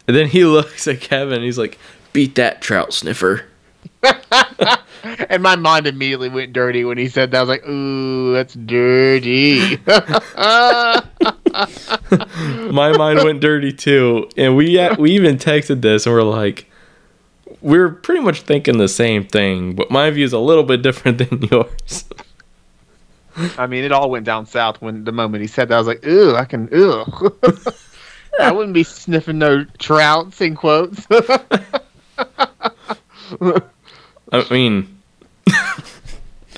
then 0.06 0.26
he 0.26 0.44
looks 0.46 0.88
at 0.88 1.00
Kevin 1.00 1.42
he's 1.42 1.58
like, 1.58 1.78
beat 2.12 2.34
that 2.36 2.60
trout 2.62 2.92
sniffer. 2.92 3.44
and 5.28 5.42
my 5.42 5.56
mind 5.56 5.86
immediately 5.86 6.28
went 6.28 6.52
dirty 6.52 6.84
when 6.84 6.98
he 6.98 7.08
said 7.08 7.30
that. 7.30 7.38
I 7.38 7.40
was 7.40 7.48
like, 7.48 7.66
ooh, 7.68 8.32
that's 8.34 8.54
dirty. 8.54 9.78
My 12.70 12.92
mind 12.96 13.24
went 13.24 13.40
dirty 13.40 13.72
too, 13.72 14.28
and 14.36 14.56
we 14.56 14.78
we 14.98 15.12
even 15.12 15.36
texted 15.36 15.82
this, 15.82 16.06
and 16.06 16.14
we're 16.14 16.22
like, 16.22 16.70
we're 17.60 17.90
pretty 17.90 18.20
much 18.20 18.42
thinking 18.42 18.78
the 18.78 18.88
same 18.88 19.24
thing, 19.24 19.74
but 19.74 19.90
my 19.90 20.10
view 20.10 20.24
is 20.24 20.32
a 20.32 20.38
little 20.38 20.64
bit 20.64 20.82
different 20.82 21.18
than 21.18 21.42
yours. 21.42 22.04
I 23.56 23.66
mean, 23.66 23.84
it 23.84 23.92
all 23.92 24.10
went 24.10 24.24
down 24.24 24.46
south 24.46 24.80
when 24.80 25.04
the 25.04 25.12
moment 25.12 25.42
he 25.42 25.46
said 25.46 25.68
that. 25.68 25.74
I 25.74 25.78
was 25.78 25.86
like, 25.86 26.04
"Ew, 26.04 26.34
I 26.34 26.44
can, 26.44 26.68
ew." 26.72 27.04
I 28.40 28.52
wouldn't 28.52 28.74
be 28.74 28.84
sniffing 28.84 29.38
no 29.38 29.64
trouts 29.78 30.40
in 30.40 30.54
quotes. 30.54 31.06
I 34.30 34.44
mean, 34.50 35.00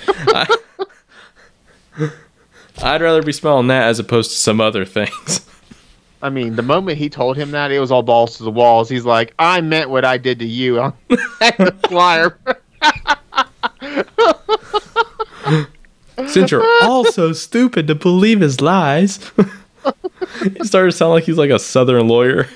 I, 0.08 0.58
I'd 2.82 3.00
rather 3.00 3.22
be 3.22 3.32
smelling 3.32 3.68
that 3.68 3.88
as 3.88 3.98
opposed 3.98 4.30
to 4.30 4.36
some 4.36 4.60
other 4.60 4.84
things. 4.84 5.46
I 6.22 6.28
mean, 6.28 6.56
the 6.56 6.62
moment 6.62 6.98
he 6.98 7.08
told 7.08 7.38
him 7.38 7.52
that, 7.52 7.70
it 7.72 7.80
was 7.80 7.90
all 7.90 8.02
balls 8.02 8.36
to 8.36 8.42
the 8.42 8.50
walls. 8.50 8.90
He's 8.90 9.06
like, 9.06 9.32
"I 9.38 9.60
meant 9.62 9.88
what 9.88 10.04
I 10.04 10.18
did 10.18 10.38
to 10.40 10.46
you." 10.46 10.80
I'm 10.80 10.92
the 11.08 11.74
flyer. 11.88 12.38
Since 16.28 16.50
you're 16.50 16.64
all 16.82 17.04
so 17.04 17.32
stupid 17.32 17.86
to 17.88 17.94
believe 17.94 18.40
his 18.40 18.60
lies, 18.60 19.18
he 20.42 20.64
started 20.64 20.90
to 20.90 20.96
sound 20.96 21.12
like 21.12 21.24
he's 21.24 21.38
like 21.38 21.50
a 21.50 21.58
southern 21.58 22.08
lawyer. 22.08 22.48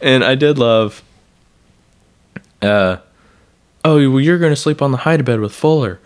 and 0.00 0.24
I 0.24 0.34
did 0.34 0.58
love. 0.58 1.02
Uh, 2.62 2.98
oh, 3.84 4.10
well, 4.10 4.20
you're 4.20 4.38
going 4.38 4.52
to 4.52 4.56
sleep 4.56 4.82
on 4.82 4.92
the 4.92 4.98
hide 4.98 5.24
bed 5.24 5.40
with 5.40 5.52
Fuller. 5.52 6.00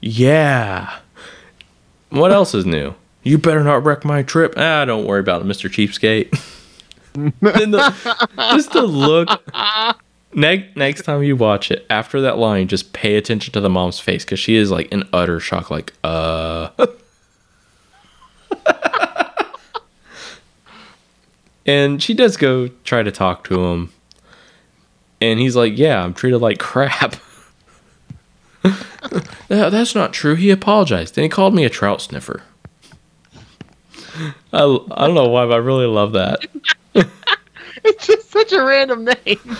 Yeah. 0.00 0.98
What 2.10 2.32
else 2.32 2.54
is 2.54 2.64
new? 2.64 2.94
You 3.22 3.36
better 3.36 3.62
not 3.62 3.84
wreck 3.84 4.04
my 4.04 4.22
trip. 4.22 4.54
Ah, 4.56 4.84
don't 4.84 5.04
worry 5.04 5.20
about 5.20 5.42
it, 5.42 5.46
Mr. 5.46 5.68
Cheapskate. 5.68 6.30
the, 7.40 7.94
just 8.54 8.72
the 8.72 8.82
look. 8.82 9.28
Next, 10.34 10.76
next 10.76 11.02
time 11.02 11.22
you 11.22 11.36
watch 11.36 11.70
it, 11.70 11.86
after 11.88 12.20
that 12.20 12.36
line, 12.38 12.68
just 12.68 12.92
pay 12.92 13.16
attention 13.16 13.52
to 13.54 13.60
the 13.60 13.70
mom's 13.70 13.98
face 13.98 14.24
because 14.24 14.38
she 14.38 14.56
is 14.56 14.70
like 14.70 14.88
in 14.92 15.08
utter 15.12 15.40
shock, 15.40 15.70
like, 15.70 15.94
uh. 16.04 16.68
and 21.66 22.02
she 22.02 22.12
does 22.14 22.36
go 22.36 22.68
try 22.84 23.02
to 23.02 23.10
talk 23.10 23.44
to 23.44 23.64
him. 23.66 23.92
And 25.20 25.40
he's 25.40 25.56
like, 25.56 25.76
yeah, 25.76 26.02
I'm 26.02 26.14
treated 26.14 26.38
like 26.38 26.58
crap. 26.58 27.16
That's 29.48 29.94
not 29.94 30.12
true. 30.12 30.34
He 30.34 30.50
apologized. 30.50 31.16
and 31.16 31.22
he 31.22 31.28
called 31.28 31.54
me 31.54 31.64
a 31.64 31.70
trout 31.70 32.02
sniffer. 32.02 32.42
I, 34.52 34.62
I 34.62 35.06
don't 35.06 35.14
know 35.14 35.28
why, 35.28 35.46
but 35.46 35.54
I 35.54 35.58
really 35.58 35.86
love 35.86 36.12
that. 36.12 36.40
it's 37.84 38.06
just 38.06 38.30
such 38.30 38.52
a 38.52 38.62
random 38.62 39.04
name. 39.04 39.40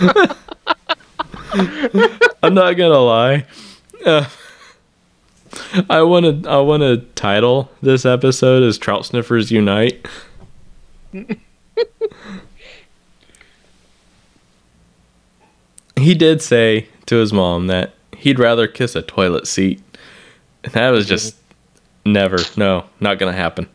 I'm 2.42 2.54
not 2.54 2.72
gonna 2.72 2.98
lie. 2.98 3.46
Uh, 4.04 4.28
I 5.88 6.02
want 6.02 6.44
to. 6.44 6.48
I 6.48 6.58
want 6.58 6.82
to 6.82 6.98
title 7.14 7.70
this 7.80 8.04
episode 8.04 8.62
as 8.62 8.78
"Trout 8.78 9.06
Sniffers 9.06 9.50
Unite." 9.50 10.06
he 15.96 16.14
did 16.14 16.42
say 16.42 16.86
to 17.06 17.16
his 17.16 17.32
mom 17.32 17.66
that 17.68 17.94
he'd 18.16 18.38
rather 18.38 18.66
kiss 18.66 18.94
a 18.94 19.02
toilet 19.02 19.46
seat. 19.46 19.80
That 20.72 20.90
was 20.90 21.06
just 21.06 21.36
never. 22.04 22.38
No, 22.56 22.84
not 23.00 23.18
gonna 23.18 23.32
happen. 23.32 23.68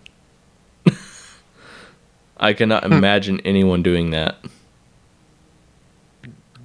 I 2.44 2.54
cannot 2.54 2.84
hmm. 2.86 2.94
imagine 2.94 3.40
anyone 3.46 3.82
doing 3.82 4.12
that. 4.12 4.36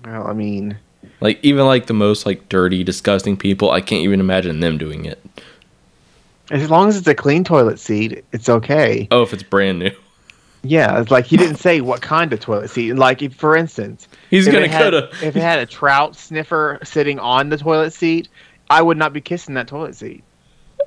Well, 0.04 0.26
I 0.26 0.32
mean, 0.32 0.76
like 1.20 1.38
even 1.42 1.66
like 1.66 1.86
the 1.86 1.94
most 1.94 2.26
like 2.26 2.48
dirty, 2.48 2.82
disgusting 2.82 3.36
people, 3.36 3.70
I 3.70 3.80
can't 3.80 4.02
even 4.02 4.18
imagine 4.18 4.58
them 4.58 4.76
doing 4.76 5.04
it. 5.04 5.22
as 6.50 6.68
long 6.68 6.88
as 6.88 6.96
it's 6.96 7.06
a 7.06 7.14
clean 7.14 7.44
toilet 7.44 7.78
seat, 7.78 8.24
it's 8.32 8.48
okay. 8.48 9.06
Oh, 9.12 9.22
if 9.22 9.32
it's 9.32 9.44
brand 9.44 9.78
new, 9.78 9.92
Yeah, 10.62 11.00
it's 11.00 11.12
like 11.12 11.26
he 11.26 11.36
didn't 11.36 11.56
say 11.56 11.80
what 11.80 12.02
kind 12.02 12.32
of 12.32 12.40
toilet 12.40 12.70
seat. 12.70 12.94
Like, 12.94 13.22
if, 13.22 13.34
for 13.34 13.56
instance, 13.56 14.08
he's 14.30 14.48
if 14.48 14.52
gonna 14.52 14.68
cut 14.68 14.94
a. 14.94 15.08
if 15.22 15.36
it 15.36 15.42
had 15.42 15.60
a 15.60 15.66
trout 15.66 16.16
sniffer 16.16 16.80
sitting 16.82 17.20
on 17.20 17.50
the 17.50 17.56
toilet 17.56 17.92
seat, 17.92 18.28
I 18.68 18.82
would 18.82 18.96
not 18.96 19.12
be 19.12 19.20
kissing 19.20 19.54
that 19.54 19.68
toilet 19.68 19.94
seat. 19.94 20.24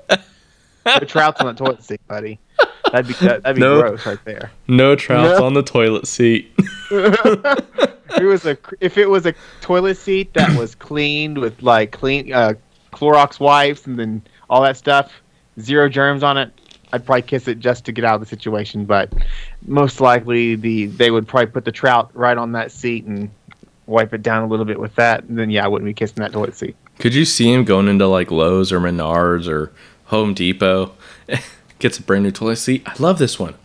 the 0.10 1.06
trout's 1.08 1.39
on 1.39 1.48
the 1.48 1.54
toilet 1.54 1.82
seat, 1.82 2.02
buddy. 2.10 2.39
That'd 2.92 3.08
be 3.08 3.14
that, 3.26 3.44
would 3.46 3.56
be 3.56 3.62
No. 3.62 3.82
gross 3.82 4.06
right 4.06 4.20
there. 4.26 4.52
No 4.68 4.96
trouts 4.96 5.39
No. 5.39 5.46
on 5.46 5.54
the 5.54 5.64
toilet 5.64 6.08
seat. 6.08 6.52
If 8.14 8.18
it 8.20 8.26
was 8.26 8.46
a 8.46 8.58
if 8.82 8.98
it 8.98 9.10
was 9.10 9.26
a 9.26 9.34
toilet 9.62 9.96
seat 9.96 10.34
that 10.34 10.58
was 10.58 10.76
cleaned 10.76 11.38
with 11.38 11.62
like 11.64 11.92
clean 11.92 12.34
uh, 12.34 12.54
Clorox 12.92 13.39
wipes 13.39 13.88
and 13.88 13.98
then 13.98 14.22
all 14.50 14.62
that 14.64 14.76
stuff, 14.76 15.14
zero 15.60 15.88
germs 15.88 16.22
on 16.22 16.38
it, 16.38 16.52
I'd 16.92 17.06
probably 17.06 17.22
kiss 17.22 17.48
it 17.48 17.60
just 17.60 17.86
to 17.86 17.94
get 17.94 18.04
out 18.04 18.16
of 18.16 18.20
the 18.20 18.28
situation. 18.28 18.84
But 18.84 19.14
most 19.66 20.02
likely, 20.02 20.56
the 20.56 20.88
they 20.88 21.10
would 21.10 21.26
probably 21.26 21.48
put 21.52 21.64
the 21.64 21.72
trout 21.72 22.12
right 22.14 22.38
on 22.38 22.52
that 22.52 22.74
seat 22.74 23.06
and 23.06 23.30
wipe 23.88 24.14
it 24.14 24.22
down 24.22 24.44
a 24.44 24.48
little 24.48 24.66
bit 24.66 24.80
with 24.80 24.94
that. 24.96 25.24
And 25.24 25.39
then 25.39 25.50
yeah, 25.50 25.64
I 25.64 25.70
wouldn't 25.70 25.88
be 25.88 25.94
kissing 25.94 26.18
that 26.22 26.34
toilet 26.34 26.56
seat. 26.56 26.76
Could 27.00 27.16
you 27.16 27.24
see 27.24 27.52
him 27.52 27.64
going 27.64 27.88
into 27.88 28.08
like 28.08 28.30
Lowe's 28.30 28.74
or 28.74 28.82
Menards 28.82 29.48
or 29.48 29.72
Home 30.08 30.34
Depot? 30.34 30.92
Gets 31.82 31.97
a 31.97 32.03
brand 32.03 32.23
new 32.23 32.29
toilet 32.32 32.57
seat. 32.57 32.84
I 32.86 32.93
love 32.99 33.17
this 33.17 33.39
one. 33.39 33.55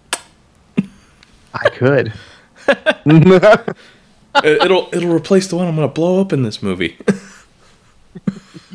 I 1.52 1.68
could. 1.70 2.14
It- 4.44 4.60
it'll 4.62 4.88
it'll 4.92 5.14
replace 5.14 5.46
the 5.48 5.56
one 5.56 5.66
I'm 5.66 5.74
gonna 5.76 5.88
blow 5.88 6.20
up 6.20 6.30
in 6.32 6.42
this 6.42 6.62
movie. 6.62 6.98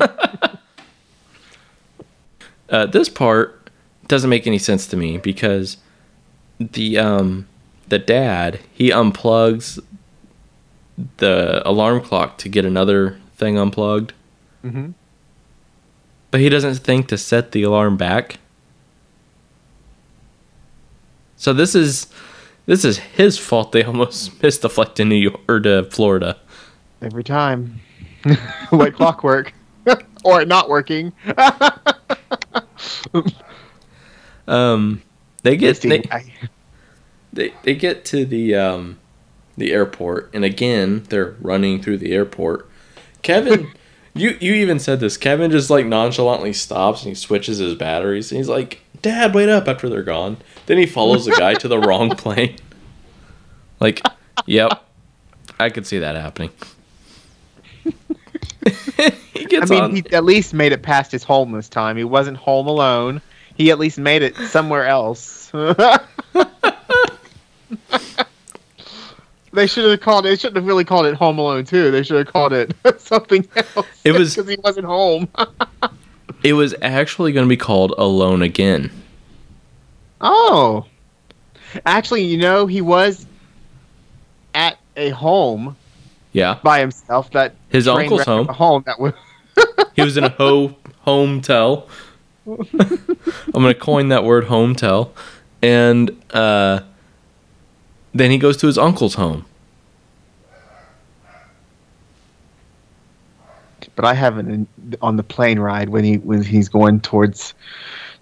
uh, 2.68 2.86
this 2.86 3.08
part 3.08 3.70
doesn't 4.08 4.28
make 4.30 4.46
any 4.46 4.58
sense 4.58 4.86
to 4.88 4.96
me 4.96 5.18
because 5.18 5.76
the 6.58 6.98
um 6.98 7.46
the 7.88 7.98
dad 7.98 8.60
he 8.72 8.90
unplugs 8.90 9.78
the 11.18 11.62
alarm 11.68 12.00
clock 12.00 12.38
to 12.38 12.48
get 12.48 12.64
another 12.64 13.18
thing 13.36 13.56
unplugged, 13.58 14.12
hmm 14.62 14.90
but 16.30 16.40
he 16.40 16.48
doesn't 16.48 16.76
think 16.76 17.08
to 17.08 17.18
set 17.18 17.52
the 17.52 17.62
alarm 17.62 17.96
back. 17.96 18.38
So 21.42 21.52
this 21.52 21.74
is 21.74 22.06
this 22.66 22.84
is 22.84 22.98
his 22.98 23.36
fault. 23.36 23.72
They 23.72 23.82
almost 23.82 24.40
missed 24.44 24.62
the 24.62 24.70
flight 24.70 24.94
to 24.94 25.04
New 25.04 25.16
York 25.16 25.40
or 25.48 25.58
to 25.58 25.82
Florida. 25.90 26.38
Every 27.00 27.24
time, 27.24 27.80
like 28.70 28.94
clockwork, 28.94 29.52
or 30.24 30.44
not 30.44 30.68
working. 30.68 31.12
Um, 34.46 35.02
they 35.42 35.56
get 35.56 35.80
they, 35.80 36.04
they 37.32 37.52
they 37.64 37.74
get 37.74 38.04
to 38.04 38.24
the 38.24 38.54
um 38.54 39.00
the 39.56 39.72
airport, 39.72 40.30
and 40.32 40.44
again 40.44 41.02
they're 41.08 41.34
running 41.40 41.82
through 41.82 41.98
the 41.98 42.12
airport. 42.12 42.70
Kevin, 43.22 43.72
you 44.14 44.36
you 44.40 44.54
even 44.54 44.78
said 44.78 45.00
this. 45.00 45.16
Kevin 45.16 45.50
just 45.50 45.70
like 45.70 45.86
nonchalantly 45.86 46.52
stops 46.52 47.02
and 47.02 47.10
he 47.10 47.14
switches 47.14 47.58
his 47.58 47.74
batteries, 47.74 48.30
and 48.30 48.38
he's 48.38 48.48
like, 48.48 48.80
"Dad, 49.00 49.34
wait 49.34 49.48
up!" 49.48 49.68
After 49.68 49.88
they're 49.88 50.02
gone, 50.02 50.36
then 50.66 50.78
he 50.78 50.86
follows 50.86 51.24
the 51.24 51.32
guy 51.32 51.54
to 51.54 51.68
the 51.68 51.78
wrong 51.80 52.10
plane. 52.10 52.56
Like, 53.80 54.02
yep, 54.46 54.84
I 55.58 55.70
could 55.70 55.86
see 55.86 55.98
that 56.00 56.14
happening. 56.14 56.50
he 59.32 59.44
gets 59.46 59.70
I 59.70 59.74
mean, 59.74 59.82
on. 59.82 59.96
he 59.96 60.04
at 60.12 60.24
least 60.24 60.54
made 60.54 60.72
it 60.72 60.82
past 60.82 61.10
his 61.10 61.24
home 61.24 61.52
this 61.52 61.68
time. 61.68 61.96
He 61.96 62.04
wasn't 62.04 62.36
home 62.36 62.66
alone. 62.66 63.22
He 63.54 63.70
at 63.70 63.78
least 63.78 63.98
made 63.98 64.22
it 64.22 64.36
somewhere 64.36 64.86
else. 64.86 65.50
they 69.52 69.66
should 69.66 69.88
have 69.90 70.00
called 70.00 70.26
it. 70.26 70.30
They 70.30 70.36
shouldn't 70.36 70.56
have 70.56 70.66
really 70.66 70.84
called 70.84 71.06
it 71.06 71.14
Home 71.14 71.38
Alone 71.38 71.64
too. 71.64 71.90
They 71.90 72.02
should 72.02 72.16
have 72.18 72.32
called 72.32 72.52
it 72.52 72.74
something 73.00 73.46
else. 73.56 73.86
It 74.04 74.12
was- 74.12 74.34
because 74.34 74.48
he 74.50 74.56
wasn't 74.62 74.86
home. 74.86 75.28
it 76.42 76.52
was 76.54 76.74
actually 76.82 77.32
going 77.32 77.46
to 77.46 77.48
be 77.48 77.56
called 77.56 77.94
Alone 77.98 78.42
Again. 78.42 78.90
oh, 80.20 80.86
actually, 81.86 82.22
you 82.24 82.36
know, 82.38 82.66
he 82.66 82.80
was 82.80 83.26
at 84.54 84.76
a 84.96 85.10
home 85.10 85.76
Yeah, 86.32 86.58
by 86.62 86.80
himself. 86.80 87.30
That 87.32 87.54
His 87.68 87.88
uncle's 87.88 88.24
home. 88.24 88.46
home 88.48 88.82
that 88.86 88.98
was. 89.00 89.12
He 89.94 90.02
was 90.02 90.16
in 90.16 90.24
a 90.24 90.28
ho 90.30 90.74
home 91.00 91.40
tell. 91.40 91.88
I'm 92.46 92.66
gonna 93.52 93.74
coin 93.74 94.08
that 94.08 94.24
word 94.24 94.44
home 94.44 94.74
tell, 94.74 95.12
and 95.62 96.10
uh, 96.34 96.80
then 98.14 98.30
he 98.30 98.38
goes 98.38 98.56
to 98.58 98.66
his 98.66 98.78
uncle's 98.78 99.14
home. 99.14 99.46
but 103.94 104.04
I 104.04 104.14
haven't 104.14 104.68
on 105.00 105.16
the 105.16 105.22
plane 105.22 105.58
ride 105.58 105.88
when 105.88 106.04
he 106.04 106.16
when 106.18 106.42
he's 106.42 106.68
going 106.68 107.00
towards 107.00 107.54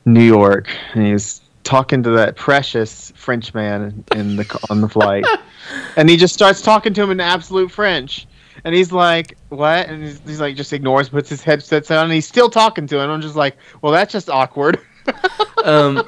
New 0.05 0.23
York, 0.23 0.69
and 0.95 1.07
he's 1.07 1.41
talking 1.63 2.03
to 2.03 2.11
that 2.11 2.37
precious 2.37 3.13
French 3.17 3.55
man 3.55 4.05
in 4.13 4.37
the 4.37 4.67
on 4.71 4.81
the 4.81 4.89
flight, 4.89 5.25
and 5.97 6.09
he 6.11 6.17
just 6.17 6.35
starts 6.35 6.63
talking 6.63 6.93
to 6.95 7.03
him 7.03 7.11
in 7.11 7.21
absolute 7.21 7.71
French, 7.71 8.27
and 8.65 8.75
he's 8.75 8.93
like, 8.93 9.37
"What?" 9.49 9.89
And 9.89 10.03
he's, 10.03 10.21
he's 10.27 10.41
like, 10.41 10.57
just 10.57 10.73
ignores, 10.73 11.09
puts 11.09 11.29
his 11.31 11.43
headsets 11.43 11.91
on, 11.91 12.05
and 12.05 12.13
he's 12.13 12.27
still 12.27 12.51
talking 12.51 12.87
to 12.89 12.99
him. 12.99 13.11
I'm 13.11 13.21
just 13.21 13.37
like, 13.37 13.57
"Well, 13.83 13.93
that's 13.93 14.13
just 14.13 14.29
awkward." 14.29 14.81
um, 15.65 16.03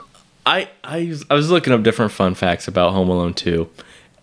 I 0.44 0.68
I 0.82 1.06
was, 1.06 1.24
I 1.30 1.34
was 1.34 1.50
looking 1.50 1.72
up 1.72 1.82
different 1.82 2.12
fun 2.12 2.34
facts 2.34 2.68
about 2.68 2.92
Home 2.92 3.08
Alone 3.08 3.34
2, 3.34 3.68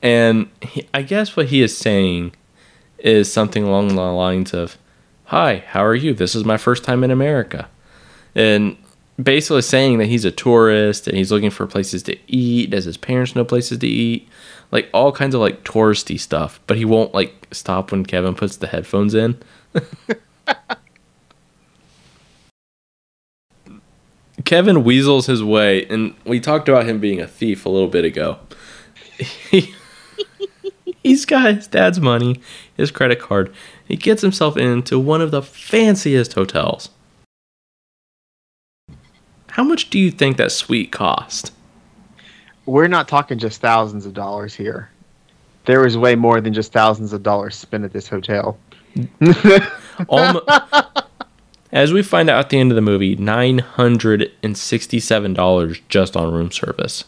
and 0.01 0.49
he, 0.61 0.87
I 0.93 1.01
guess 1.01 1.35
what 1.35 1.47
he 1.47 1.61
is 1.61 1.77
saying 1.77 2.33
is 2.97 3.31
something 3.31 3.63
along 3.63 3.89
the 3.89 4.01
lines 4.01 4.53
of, 4.53 4.77
"Hi, 5.25 5.63
how 5.67 5.83
are 5.83 5.95
you? 5.95 6.13
This 6.13 6.35
is 6.35 6.43
my 6.43 6.57
first 6.57 6.83
time 6.83 7.03
in 7.03 7.11
America," 7.11 7.69
and 8.35 8.75
basically 9.21 9.61
saying 9.61 9.97
that 9.97 10.07
he's 10.07 10.25
a 10.25 10.31
tourist 10.31 11.07
and 11.07 11.17
he's 11.17 11.31
looking 11.31 11.49
for 11.49 11.67
places 11.67 12.03
to 12.03 12.17
eat. 12.27 12.69
Does 12.69 12.85
his 12.85 12.97
parents 12.97 13.35
know 13.35 13.45
places 13.45 13.79
to 13.79 13.87
eat? 13.87 14.27
Like 14.71 14.89
all 14.93 15.11
kinds 15.11 15.35
of 15.35 15.41
like 15.41 15.63
touristy 15.63 16.19
stuff, 16.19 16.59
but 16.67 16.77
he 16.77 16.85
won't 16.85 17.13
like 17.13 17.47
stop 17.51 17.91
when 17.91 18.05
Kevin 18.05 18.35
puts 18.35 18.57
the 18.57 18.67
headphones 18.67 19.13
in. 19.13 19.37
Kevin 24.49 24.83
weasels 24.83 25.27
his 25.27 25.43
way, 25.43 25.85
and 25.91 26.15
we 26.25 26.39
talked 26.39 26.67
about 26.67 26.87
him 26.87 26.99
being 26.99 27.21
a 27.21 27.27
thief 27.27 27.67
a 27.67 27.69
little 27.69 27.87
bit 27.87 28.03
ago. 28.03 28.39
He, 29.19 29.75
he's 31.03 31.23
got 31.23 31.53
his 31.53 31.67
dad's 31.67 31.99
money, 32.01 32.41
his 32.75 32.89
credit 32.89 33.19
card. 33.19 33.53
He 33.87 33.95
gets 33.95 34.23
himself 34.23 34.57
into 34.57 34.97
one 34.97 35.21
of 35.21 35.29
the 35.29 35.43
fanciest 35.43 36.33
hotels. 36.33 36.89
How 39.49 39.63
much 39.63 39.91
do 39.91 39.99
you 39.99 40.09
think 40.09 40.37
that 40.37 40.51
suite 40.51 40.91
cost? 40.91 41.53
We're 42.65 42.87
not 42.87 43.07
talking 43.07 43.37
just 43.37 43.61
thousands 43.61 44.07
of 44.07 44.15
dollars 44.15 44.55
here. 44.55 44.89
There 45.65 45.81
was 45.81 45.95
way 45.95 46.15
more 46.15 46.41
than 46.41 46.55
just 46.55 46.73
thousands 46.73 47.13
of 47.13 47.21
dollars 47.21 47.55
spent 47.55 47.85
at 47.85 47.93
this 47.93 48.07
hotel. 48.07 48.57
Almo- 50.09 50.41
as 51.71 51.93
we 51.93 52.01
find 52.03 52.29
out 52.29 52.39
at 52.39 52.49
the 52.49 52.59
end 52.59 52.71
of 52.71 52.75
the 52.75 52.81
movie, 52.81 53.15
nine 53.15 53.59
hundred 53.59 54.31
and 54.43 54.57
sixty-seven 54.57 55.33
dollars 55.33 55.79
just 55.89 56.15
on 56.17 56.31
room 56.33 56.51
service. 56.51 57.05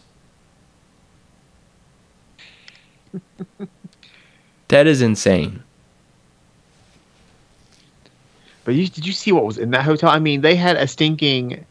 that 4.70 4.88
is 4.88 5.01
insane. 5.01 5.64
But 8.64 8.76
you, 8.76 8.88
did 8.88 9.05
you 9.05 9.14
see 9.14 9.32
what 9.32 9.43
was 9.45 9.57
in 9.57 9.72
that 9.72 9.84
hotel? 9.84 10.09
I 10.09 10.20
mean, 10.20 10.41
they 10.41 10.55
had 10.55 10.78
a 10.78 10.88
stinking 10.88 11.66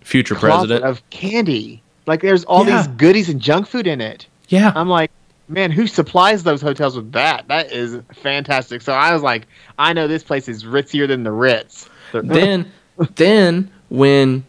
Future 0.00 0.36
president. 0.36 0.84
of 0.84 1.08
candy. 1.10 1.82
Like 2.06 2.22
there's 2.22 2.44
all 2.44 2.64
Yeah. 2.66 2.78
these 2.78 2.86
goodies 2.96 3.28
and 3.28 3.40
junk 3.40 3.66
food 3.66 3.86
in 3.86 4.00
it. 4.00 4.26
yeah. 4.48 4.72
I'm 4.74 4.88
like, 4.88 5.10
man, 5.48 5.70
who 5.70 5.86
supplies 5.86 6.42
those 6.42 6.60
hotels 6.60 6.96
with 6.96 7.12
that? 7.12 7.48
That 7.48 7.72
is 7.72 7.98
fantastic. 8.12 8.82
So 8.82 8.92
I 8.92 9.12
was 9.12 9.22
like, 9.22 9.46
I 9.78 9.92
know 9.92 10.06
this 10.06 10.22
place 10.22 10.48
is 10.48 10.64
ritzier 10.64 11.08
than 11.08 11.24
the 11.24 11.32
Ritz. 11.32 11.88
then 12.12 12.70
then 13.14 13.70
when 13.88 14.44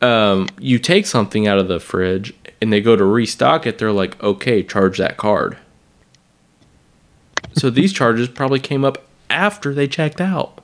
um, 0.00 0.48
you 0.58 0.78
take 0.78 1.06
something 1.06 1.46
out 1.46 1.58
of 1.58 1.68
the 1.68 1.80
fridge 1.80 2.32
and 2.60 2.72
they 2.72 2.80
go 2.80 2.96
to 2.96 3.04
restock 3.04 3.66
it, 3.66 3.78
they're 3.78 3.92
like, 3.92 4.22
okay, 4.22 4.62
charge 4.62 4.98
that 4.98 5.16
card. 5.16 5.56
So 7.54 7.70
these 7.70 7.92
charges 7.94 8.28
probably 8.28 8.60
came 8.60 8.84
up 8.84 9.04
after 9.30 9.74
they 9.74 9.88
checked 9.88 10.20
out. 10.20 10.60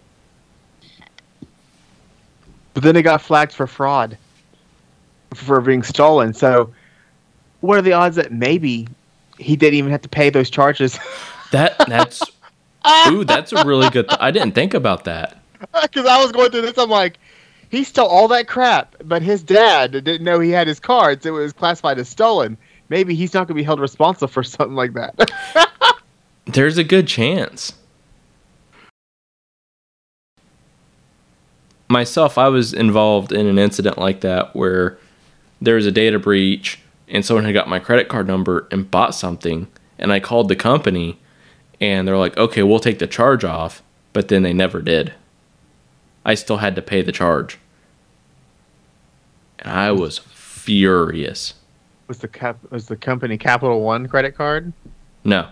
But 2.74 2.84
then 2.84 2.96
it 2.96 3.02
got 3.02 3.20
flagged 3.20 3.52
for 3.52 3.66
fraud 3.66 4.16
for 5.34 5.60
being 5.60 5.82
stolen. 5.82 6.32
So 6.34 6.72
what 7.60 7.78
are 7.78 7.82
the 7.82 7.92
odds 7.92 8.16
that 8.16 8.32
maybe 8.32 8.88
he 9.40 9.56
didn't 9.56 9.74
even 9.74 9.90
have 9.90 10.02
to 10.02 10.08
pay 10.08 10.30
those 10.30 10.50
charges? 10.50 10.98
That 11.50 11.78
that's 11.88 12.22
ooh, 13.08 13.24
that's 13.24 13.52
a 13.52 13.64
really 13.64 13.90
good. 13.90 14.08
Th- 14.08 14.20
I 14.20 14.30
didn't 14.30 14.52
think 14.52 14.72
about 14.72 15.02
that. 15.04 15.36
Because 15.82 16.06
I 16.06 16.22
was 16.22 16.30
going 16.30 16.52
through 16.52 16.62
this, 16.62 16.78
I'm 16.78 16.88
like, 16.88 17.18
he 17.70 17.82
stole 17.82 18.06
all 18.06 18.28
that 18.28 18.46
crap, 18.46 18.94
but 19.04 19.20
his 19.20 19.42
dad 19.42 19.90
didn't 19.90 20.22
know 20.22 20.38
he 20.38 20.50
had 20.50 20.68
his 20.68 20.78
cards. 20.78 21.26
It 21.26 21.32
was 21.32 21.52
classified 21.52 21.98
as 21.98 22.08
stolen. 22.08 22.56
Maybe 22.88 23.14
he's 23.14 23.34
not 23.34 23.40
going 23.40 23.48
to 23.48 23.54
be 23.54 23.62
held 23.62 23.80
responsible 23.80 24.28
for 24.28 24.42
something 24.44 24.76
like 24.76 24.92
that. 24.94 25.30
There's 26.46 26.78
a 26.78 26.84
good 26.84 27.08
chance. 27.08 27.72
Myself, 31.88 32.38
I 32.38 32.48
was 32.48 32.72
involved 32.72 33.32
in 33.32 33.46
an 33.46 33.58
incident 33.58 33.98
like 33.98 34.20
that 34.20 34.54
where 34.54 34.98
there 35.60 35.74
was 35.74 35.86
a 35.86 35.92
data 35.92 36.18
breach 36.18 36.78
and 37.10 37.24
someone 37.24 37.44
had 37.44 37.54
got 37.54 37.68
my 37.68 37.78
credit 37.78 38.08
card 38.08 38.26
number 38.26 38.66
and 38.70 38.90
bought 38.90 39.14
something 39.14 39.66
and 40.00 40.12
I 40.12 40.18
called 40.18 40.48
the 40.48 40.56
company 40.56 41.20
and 41.80 42.06
they're 42.08 42.18
like, 42.18 42.36
"Okay, 42.36 42.62
we'll 42.62 42.80
take 42.80 42.98
the 42.98 43.06
charge 43.06 43.44
off," 43.44 43.82
but 44.12 44.28
then 44.28 44.42
they 44.42 44.52
never 44.52 44.82
did. 44.82 45.14
I 46.24 46.34
still 46.34 46.58
had 46.58 46.74
to 46.76 46.82
pay 46.82 47.02
the 47.02 47.12
charge. 47.12 47.58
And 49.60 49.72
I 49.72 49.92
was 49.92 50.18
furious. 50.18 51.54
was 52.08 52.18
the 52.18 52.28
cap 52.28 52.58
was 52.70 52.86
the 52.86 52.96
company 52.96 53.38
Capital 53.38 53.80
One 53.82 54.08
credit 54.08 54.34
card? 54.34 54.72
No. 55.24 55.48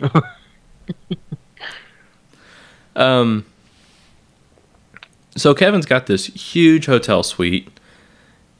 um. 2.96 3.46
So 5.36 5.54
Kevin's 5.54 5.86
got 5.86 6.06
this 6.06 6.26
huge 6.26 6.86
hotel 6.86 7.22
suite, 7.22 7.68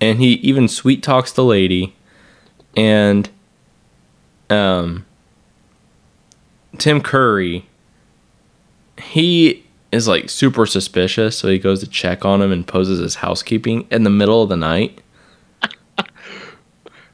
and 0.01 0.21
he 0.21 0.35
even 0.35 0.69
sweet 0.69 1.03
talks 1.03 1.33
the 1.33 1.45
lady, 1.45 1.95
and 2.77 3.29
um. 4.49 5.07
Tim 6.79 7.01
Curry. 7.01 7.67
He 8.99 9.67
is 9.93 10.07
like 10.07 10.31
super 10.31 10.67
suspicious, 10.67 11.39
so 11.39 11.49
he 11.49 11.59
goes 11.59 11.81
to 11.81 11.87
check 11.87 12.25
on 12.25 12.43
him 12.43 12.53
and 12.53 12.67
poses 12.67 13.01
as 13.01 13.17
housekeeping 13.17 13.87
in 13.91 14.05
the 14.05 14.11
middle 14.11 14.43
of 14.43 14.49
the 14.49 14.57
night. 14.57 15.01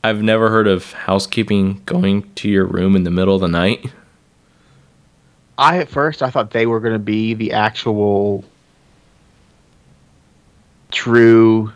I've 0.05 0.23
never 0.23 0.51
heard 0.51 0.69
of 0.69 0.93
housekeeping 0.93 1.83
going 1.87 2.31
to 2.35 2.49
your 2.49 2.67
room 2.67 2.97
in 2.97 3.05
the 3.05 3.11
middle 3.11 3.35
of 3.35 3.41
the 3.41 3.49
night. 3.49 3.93
I 5.59 5.79
at 5.79 5.89
first 5.89 6.23
I 6.23 6.31
thought 6.31 6.51
they 6.51 6.67
were 6.67 6.81
going 6.81 6.93
to 6.93 6.99
be 6.99 7.35
the 7.35 7.53
actual 7.53 8.45
true 10.93 11.73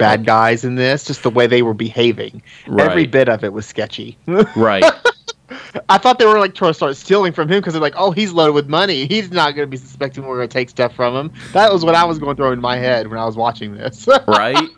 bad 0.00 0.24
guys 0.26 0.64
in 0.64 0.74
this, 0.74 1.04
just 1.04 1.22
the 1.22 1.30
way 1.30 1.46
they 1.46 1.62
were 1.62 1.74
behaving. 1.74 2.42
Every 2.78 3.06
bit 3.06 3.28
of 3.28 3.44
it 3.44 3.52
was 3.52 3.66
sketchy. 3.66 4.18
Right. 4.56 4.84
I 5.88 5.98
thought 5.98 6.20
they 6.20 6.26
were 6.26 6.38
like 6.38 6.54
trying 6.54 6.70
to 6.70 6.74
start 6.74 6.96
stealing 6.96 7.32
from 7.32 7.48
him 7.48 7.58
because 7.58 7.72
they're 7.74 7.82
like, 7.82 7.94
oh, 7.96 8.12
he's 8.12 8.32
loaded 8.32 8.52
with 8.52 8.68
money. 8.68 9.06
He's 9.06 9.32
not 9.32 9.56
going 9.56 9.66
to 9.66 9.70
be 9.70 9.76
suspecting 9.76 10.24
we're 10.24 10.36
going 10.36 10.48
to 10.48 10.52
take 10.52 10.70
stuff 10.70 10.94
from 10.94 11.14
him. 11.16 11.32
That 11.52 11.72
was 11.72 11.84
what 11.84 11.94
I 11.96 12.04
was 12.04 12.18
going 12.20 12.36
through 12.36 12.52
in 12.52 12.60
my 12.60 12.76
head 12.76 13.08
when 13.08 13.18
I 13.18 13.24
was 13.24 13.36
watching 13.36 13.74
this. 13.74 14.06
right? 14.28 14.68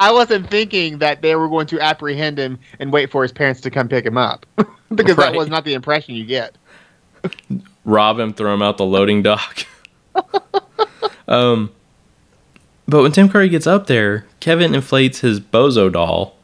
I 0.00 0.10
wasn't 0.10 0.50
thinking 0.50 0.98
that 0.98 1.22
they 1.22 1.36
were 1.36 1.48
going 1.48 1.66
to 1.68 1.80
apprehend 1.80 2.36
him 2.38 2.58
and 2.80 2.92
wait 2.92 3.10
for 3.12 3.22
his 3.22 3.30
parents 3.30 3.60
to 3.62 3.70
come 3.70 3.88
pick 3.88 4.04
him 4.04 4.16
up 4.18 4.44
because 4.94 5.16
Right. 5.16 5.32
that 5.32 5.34
was 5.38 5.48
not 5.48 5.64
the 5.64 5.74
impression 5.74 6.14
you 6.16 6.24
get. 6.24 6.56
Rob 7.84 8.18
him, 8.18 8.32
throw 8.32 8.52
him 8.52 8.62
out 8.62 8.78
the 8.78 8.84
loading 8.84 9.22
dock. 9.22 9.64
um, 11.28 11.70
but 12.86 13.02
when 13.02 13.12
Tim 13.12 13.28
Curry 13.28 13.48
gets 13.48 13.66
up 13.66 13.86
there, 13.86 14.26
Kevin 14.40 14.74
inflates 14.74 15.20
his 15.20 15.40
bozo 15.40 15.92
doll. 15.92 16.36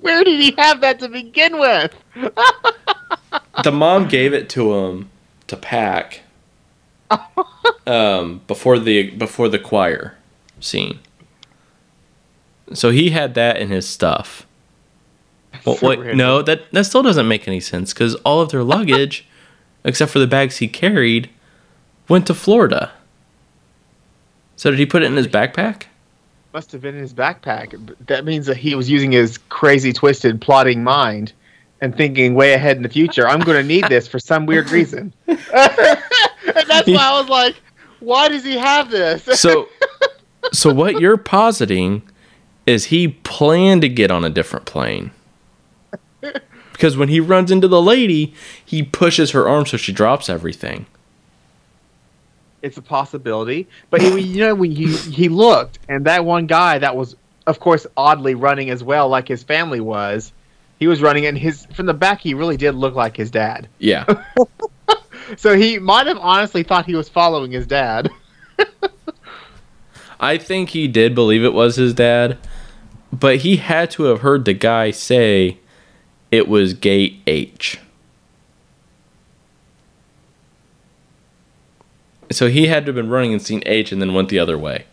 Where 0.00 0.22
did 0.24 0.40
he 0.40 0.54
have 0.58 0.80
that 0.80 1.00
to 1.00 1.08
begin 1.08 1.58
with? 1.58 1.94
The 3.64 3.72
mom 3.72 4.06
gave 4.06 4.32
it 4.32 4.48
to 4.50 4.74
him 4.74 5.10
to 5.48 5.56
pack 5.56 6.20
um, 7.86 8.40
before 8.46 8.78
the 8.78 9.10
before 9.10 9.48
the 9.48 9.58
choir 9.58 10.16
scene. 10.60 11.00
So 12.72 12.90
he 12.90 13.10
had 13.10 13.34
that 13.34 13.56
in 13.56 13.68
his 13.68 13.88
stuff. 13.88 14.46
Well, 15.64 15.78
wait, 15.82 16.14
no, 16.14 16.42
that 16.42 16.70
that 16.72 16.84
still 16.84 17.02
doesn't 17.02 17.26
make 17.26 17.48
any 17.48 17.60
sense 17.60 17.92
because 17.92 18.14
all 18.16 18.40
of 18.40 18.50
their 18.50 18.62
luggage, 18.62 19.26
except 19.84 20.12
for 20.12 20.20
the 20.20 20.26
bags 20.26 20.58
he 20.58 20.68
carried, 20.68 21.28
went 22.08 22.26
to 22.28 22.34
Florida. 22.34 22.92
So 24.58 24.72
did 24.72 24.80
he 24.80 24.86
put 24.86 25.04
it 25.04 25.06
in 25.06 25.16
his 25.16 25.28
backpack? 25.28 25.84
Must 26.52 26.72
have 26.72 26.82
been 26.82 26.96
in 26.96 27.00
his 27.00 27.14
backpack. 27.14 27.94
That 28.08 28.24
means 28.24 28.46
that 28.46 28.56
he 28.56 28.74
was 28.74 28.90
using 28.90 29.12
his 29.12 29.38
crazy, 29.38 29.92
twisted, 29.92 30.40
plotting 30.40 30.82
mind 30.82 31.32
and 31.80 31.96
thinking 31.96 32.34
way 32.34 32.54
ahead 32.54 32.76
in 32.76 32.82
the 32.82 32.88
future. 32.88 33.28
I'm 33.28 33.38
going 33.38 33.56
to 33.56 33.62
need 33.62 33.84
this 33.84 34.08
for 34.08 34.18
some 34.18 34.46
weird 34.46 34.68
reason. 34.70 35.12
and 35.28 35.38
that's 35.38 36.88
why 36.88 36.96
I 36.96 37.20
was 37.20 37.28
like, 37.28 37.54
why 38.00 38.28
does 38.28 38.42
he 38.42 38.58
have 38.58 38.90
this? 38.90 39.22
So, 39.40 39.68
so 40.52 40.74
what 40.74 41.00
you're 41.00 41.16
positing 41.16 42.02
is 42.66 42.86
he 42.86 43.06
planned 43.06 43.82
to 43.82 43.88
get 43.88 44.10
on 44.10 44.24
a 44.24 44.30
different 44.30 44.66
plane. 44.66 45.12
Because 46.72 46.96
when 46.96 47.08
he 47.08 47.18
runs 47.18 47.50
into 47.50 47.66
the 47.66 47.82
lady, 47.82 48.32
he 48.64 48.84
pushes 48.84 49.32
her 49.32 49.48
arm 49.48 49.66
so 49.66 49.76
she 49.76 49.90
drops 49.90 50.28
everything. 50.28 50.86
It's 52.62 52.76
a 52.76 52.82
possibility. 52.82 53.66
But 53.90 54.02
he, 54.02 54.20
you 54.20 54.40
know, 54.40 54.54
when 54.54 54.72
he 54.72 54.96
he 54.96 55.28
looked, 55.28 55.78
and 55.88 56.04
that 56.06 56.24
one 56.24 56.46
guy 56.46 56.78
that 56.78 56.96
was, 56.96 57.16
of 57.46 57.60
course, 57.60 57.86
oddly 57.96 58.34
running 58.34 58.70
as 58.70 58.82
well, 58.82 59.08
like 59.08 59.28
his 59.28 59.42
family 59.42 59.80
was. 59.80 60.32
He 60.78 60.86
was 60.86 61.02
running, 61.02 61.26
and 61.26 61.36
his 61.36 61.66
from 61.66 61.86
the 61.86 61.94
back, 61.94 62.20
he 62.20 62.34
really 62.34 62.56
did 62.56 62.76
look 62.76 62.94
like 62.94 63.16
his 63.16 63.30
dad. 63.30 63.68
Yeah. 63.78 64.04
So 65.36 65.56
he 65.56 65.78
might 65.78 66.06
have 66.06 66.18
honestly 66.18 66.62
thought 66.62 66.86
he 66.86 66.94
was 66.94 67.08
following 67.08 67.50
his 67.50 67.66
dad. 67.66 68.10
I 70.20 70.38
think 70.38 70.70
he 70.70 70.88
did 70.88 71.14
believe 71.14 71.44
it 71.44 71.52
was 71.52 71.76
his 71.76 71.94
dad, 71.94 72.38
but 73.12 73.38
he 73.38 73.56
had 73.56 73.90
to 73.92 74.04
have 74.04 74.20
heard 74.20 74.44
the 74.44 74.54
guy 74.54 74.90
say 74.90 75.58
it 76.30 76.48
was 76.48 76.74
gate 76.74 77.22
H. 77.26 77.78
So 82.30 82.48
he 82.48 82.66
had 82.66 82.84
to 82.86 82.90
have 82.90 82.96
been 82.96 83.08
running 83.10 83.32
and 83.32 83.40
seen 83.40 83.62
H 83.66 83.90
and 83.92 84.00
then 84.02 84.12
went 84.14 84.28
the 84.28 84.38
other 84.38 84.58
way. 84.58 84.84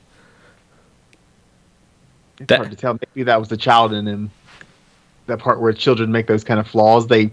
It's 2.40 2.48
That- 2.48 2.58
hard 2.58 2.72
to 2.72 2.78
tell. 2.78 2.94
Maybe 3.14 3.24
that 3.24 3.40
was 3.40 3.50
the 3.50 3.58
child 3.58 3.94
in 3.94 4.06
him. 4.08 4.32
That 5.28 5.40
part 5.40 5.60
where 5.60 5.74
children 5.74 6.12
make 6.12 6.28
those 6.28 6.44
kind 6.44 6.60
of 6.60 6.68
flaws. 6.68 7.08
They 7.08 7.32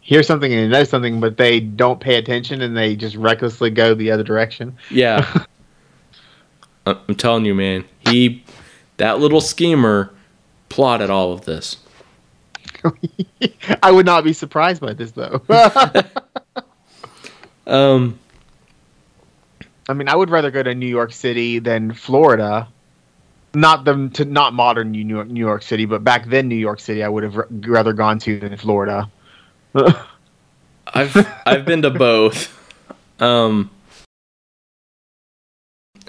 hear 0.00 0.22
something 0.22 0.52
and 0.52 0.60
they 0.72 0.78
know 0.78 0.84
something, 0.84 1.20
but 1.20 1.36
they 1.36 1.60
don't 1.60 2.00
pay 2.00 2.16
attention 2.16 2.60
and 2.62 2.76
they 2.76 2.96
just 2.96 3.14
recklessly 3.16 3.70
go 3.70 3.94
the 3.94 4.10
other 4.10 4.24
direction. 4.24 4.76
Yeah. 4.90 5.44
I'm 6.86 7.14
telling 7.14 7.44
you, 7.44 7.54
man. 7.54 7.84
He, 8.00 8.42
that 8.96 9.20
little 9.20 9.40
schemer, 9.40 10.12
plotted 10.68 11.10
all 11.10 11.32
of 11.32 11.44
this. 11.44 11.76
I 13.82 13.92
would 13.92 14.06
not 14.06 14.24
be 14.24 14.32
surprised 14.32 14.80
by 14.80 14.92
this 14.92 15.12
though. 15.12 15.40
Um, 17.64 18.18
I 19.88 19.94
mean, 19.94 20.08
I 20.08 20.14
would 20.16 20.30
rather 20.30 20.50
go 20.50 20.62
to 20.62 20.74
New 20.74 20.86
York 20.86 21.12
City 21.12 21.58
than 21.58 21.92
Florida. 21.92 22.68
Not 23.54 23.84
them 23.84 24.10
to 24.12 24.24
not 24.24 24.54
modern 24.54 24.92
New 24.92 25.06
York, 25.06 25.28
New 25.28 25.40
York 25.40 25.62
City, 25.62 25.84
but 25.84 26.02
back 26.02 26.26
then 26.26 26.48
New 26.48 26.54
York 26.56 26.80
City, 26.80 27.02
I 27.02 27.08
would 27.08 27.22
have 27.22 27.36
r- 27.36 27.46
rather 27.50 27.92
gone 27.92 28.18
to 28.20 28.38
than 28.40 28.56
Florida. 28.56 29.10
I've 30.94 31.14
I've 31.44 31.64
been 31.66 31.82
to 31.82 31.90
both. 31.90 32.48
Um, 33.20 33.70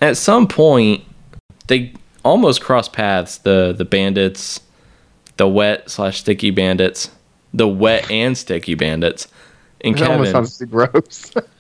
at 0.02 0.16
some 0.18 0.48
point, 0.48 1.04
they 1.68 1.94
almost 2.24 2.62
cross 2.62 2.88
paths. 2.88 3.38
The 3.40 3.74
the 3.78 3.86
bandits, 3.86 4.62
the 5.38 5.48
wet 5.48 5.90
slash 5.90 6.20
sticky 6.22 6.52
bandits, 6.52 7.12
the 7.54 7.68
wet 7.68 8.10
and 8.10 8.38
sticky 8.38 8.76
bandits, 8.76 9.28
and 9.82 9.98
That 9.98 10.10
almost 10.10 10.32
Kevin. 10.32 10.48
sounds 10.48 10.62
gross. 10.72 11.34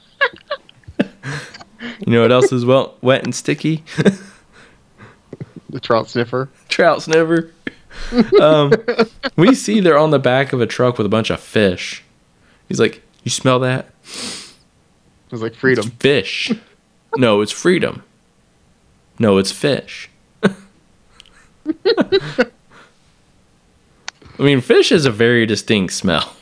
You 2.05 2.11
know 2.11 2.21
what 2.21 2.31
else 2.31 2.51
is 2.51 2.65
well 2.65 2.95
wet 3.01 3.23
and 3.23 3.33
sticky? 3.33 3.83
the 5.69 5.79
trout 5.79 6.09
sniffer. 6.09 6.49
Trout 6.67 7.01
sniffer. 7.01 7.51
Um, 8.41 8.73
we 9.37 9.55
see 9.55 9.79
they're 9.79 9.97
on 9.97 10.11
the 10.11 10.19
back 10.19 10.51
of 10.51 10.59
a 10.59 10.65
truck 10.65 10.97
with 10.97 11.05
a 11.05 11.09
bunch 11.09 11.29
of 11.29 11.39
fish. 11.39 12.03
He's 12.67 12.79
like, 12.79 13.01
"You 13.23 13.31
smell 13.31 13.59
that? 13.59 13.85
It 14.03 15.31
was 15.31 15.41
like 15.41 15.55
freedom. 15.55 15.91
Fish. 15.99 16.51
No, 17.15 17.41
it's 17.41 17.51
freedom. 17.51 18.03
No, 19.19 19.37
it's 19.37 19.51
fish. 19.51 20.09
I 20.43 20.55
mean, 24.39 24.61
fish 24.61 24.91
is 24.91 25.05
a 25.05 25.11
very 25.11 25.45
distinct 25.45 25.93
smell. 25.93 26.35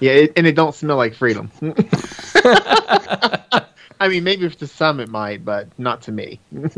Yeah, 0.00 0.12
it, 0.12 0.32
and 0.36 0.46
it 0.46 0.54
don't 0.54 0.74
smell 0.74 0.96
like 0.96 1.14
freedom. 1.14 1.50
I 4.00 4.08
mean, 4.08 4.24
maybe 4.24 4.48
to 4.48 4.66
some 4.66 4.98
it 4.98 5.08
might, 5.08 5.44
but 5.44 5.68
not 5.78 6.02
to 6.02 6.12
me. 6.12 6.40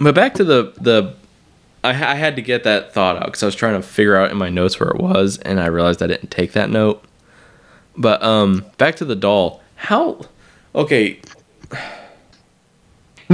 But 0.00 0.14
back 0.14 0.34
to 0.34 0.44
the 0.44 0.72
the, 0.80 1.14
I, 1.82 1.90
I 1.90 2.14
had 2.14 2.36
to 2.36 2.42
get 2.42 2.64
that 2.64 2.92
thought 2.92 3.16
out 3.16 3.26
because 3.26 3.42
I 3.42 3.46
was 3.46 3.54
trying 3.54 3.80
to 3.80 3.86
figure 3.86 4.16
out 4.16 4.30
in 4.30 4.36
my 4.36 4.48
notes 4.48 4.78
where 4.78 4.90
it 4.90 4.98
was, 4.98 5.38
and 5.38 5.60
I 5.60 5.66
realized 5.66 6.02
I 6.02 6.06
didn't 6.06 6.30
take 6.30 6.52
that 6.52 6.70
note. 6.70 7.04
But 7.96 8.22
um, 8.22 8.64
back 8.78 8.96
to 8.96 9.04
the 9.04 9.16
doll. 9.16 9.60
How? 9.74 10.20
Okay. 10.74 11.20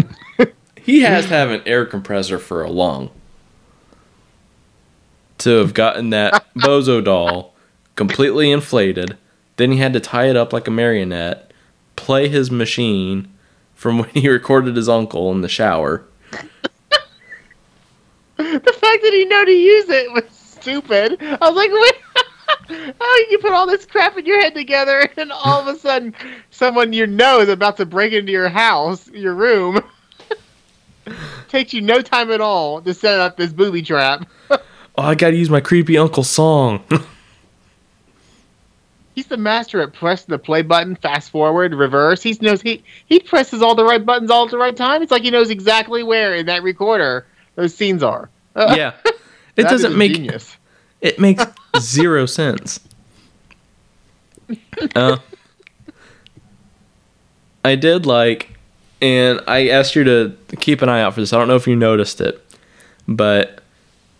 he 0.76 1.00
has 1.02 1.26
to 1.26 1.32
have 1.32 1.50
an 1.50 1.62
air 1.66 1.84
compressor 1.84 2.38
for 2.38 2.62
a 2.62 2.70
lung. 2.70 3.10
To 5.38 5.50
have 5.58 5.74
gotten 5.74 6.10
that 6.10 6.46
bozo 6.56 7.04
doll 7.04 7.54
completely 7.96 8.50
inflated, 8.50 9.18
then 9.56 9.72
he 9.72 9.78
had 9.78 9.92
to 9.92 10.00
tie 10.00 10.28
it 10.28 10.36
up 10.36 10.52
like 10.52 10.68
a 10.68 10.70
marionette, 10.70 11.52
play 11.96 12.28
his 12.28 12.50
machine 12.50 13.32
from 13.74 13.98
when 14.00 14.10
he 14.10 14.28
recorded 14.28 14.76
his 14.76 14.88
uncle 14.88 15.30
in 15.32 15.40
the 15.40 15.48
shower. 15.48 16.04
the 18.36 18.76
fact 18.78 19.02
that 19.02 19.10
he 19.12 19.24
knew 19.24 19.44
to 19.44 19.52
use 19.52 19.88
it 19.88 20.12
was 20.12 20.24
stupid. 20.30 21.18
I 21.20 21.50
was 21.50 21.54
like, 21.54 21.70
wait, 22.68 22.94
how 23.00 23.16
you 23.30 23.38
put 23.38 23.52
all 23.52 23.66
this 23.66 23.86
crap 23.86 24.16
in 24.16 24.26
your 24.26 24.40
head 24.40 24.54
together, 24.54 25.08
and 25.16 25.30
all 25.32 25.60
of 25.60 25.66
a 25.74 25.78
sudden, 25.78 26.14
someone 26.50 26.92
you 26.92 27.06
know 27.06 27.40
is 27.40 27.48
about 27.48 27.76
to 27.78 27.86
break 27.86 28.12
into 28.12 28.32
your 28.32 28.48
house, 28.48 29.08
your 29.10 29.34
room. 29.34 29.80
Takes 31.48 31.74
you 31.74 31.82
no 31.82 32.00
time 32.00 32.30
at 32.30 32.40
all 32.40 32.80
to 32.80 32.94
set 32.94 33.20
up 33.20 33.36
this 33.36 33.52
booby 33.52 33.82
trap. 33.82 34.26
Oh, 34.50 34.58
I 34.96 35.14
gotta 35.14 35.36
use 35.36 35.50
my 35.50 35.60
creepy 35.60 35.98
uncle 35.98 36.24
song. 36.24 36.82
He's 39.14 39.26
the 39.26 39.36
master 39.36 39.80
at 39.80 39.92
pressing 39.92 40.26
the 40.28 40.38
play 40.38 40.62
button, 40.62 40.96
fast 40.96 41.30
forward, 41.30 41.72
reverse. 41.72 42.22
He 42.22 42.36
knows 42.40 42.60
he 42.60 42.82
he 43.06 43.20
presses 43.20 43.62
all 43.62 43.76
the 43.76 43.84
right 43.84 44.04
buttons 44.04 44.30
all 44.30 44.44
at 44.44 44.50
the 44.50 44.58
right 44.58 44.76
time. 44.76 45.02
It's 45.02 45.12
like 45.12 45.22
he 45.22 45.30
knows 45.30 45.50
exactly 45.50 46.02
where 46.02 46.34
in 46.34 46.46
that 46.46 46.62
recorder 46.62 47.26
those 47.54 47.74
scenes 47.74 48.02
are. 48.02 48.28
yeah, 48.56 48.94
it 49.56 49.62
doesn't 49.62 49.96
make 49.96 50.14
genius. 50.14 50.56
it 51.00 51.18
makes 51.18 51.44
zero 51.78 52.26
sense. 52.26 52.80
Uh, 54.94 55.16
I 57.64 57.76
did 57.76 58.04
like, 58.04 58.58
and 59.00 59.40
I 59.48 59.68
asked 59.68 59.96
you 59.96 60.04
to 60.04 60.36
keep 60.60 60.82
an 60.82 60.90
eye 60.90 61.00
out 61.00 61.14
for 61.14 61.20
this. 61.20 61.32
I 61.32 61.38
don't 61.38 61.48
know 61.48 61.56
if 61.56 61.66
you 61.66 61.74
noticed 61.74 62.20
it, 62.20 62.44
but 63.08 63.62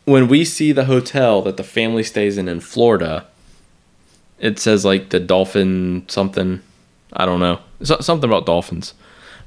when 0.06 0.28
we 0.28 0.44
see 0.44 0.72
the 0.72 0.86
hotel 0.86 1.42
that 1.42 1.58
the 1.58 1.62
family 1.62 2.02
stays 2.02 2.38
in 2.38 2.48
in 2.48 2.60
Florida, 2.60 3.26
it 4.38 4.58
says 4.58 4.84
like 4.84 5.10
the 5.10 5.20
dolphin 5.20 6.04
something. 6.08 6.60
I 7.12 7.24
don't 7.26 7.40
know. 7.40 7.60
So, 7.82 7.98
something 8.00 8.28
about 8.28 8.46
dolphins. 8.46 8.94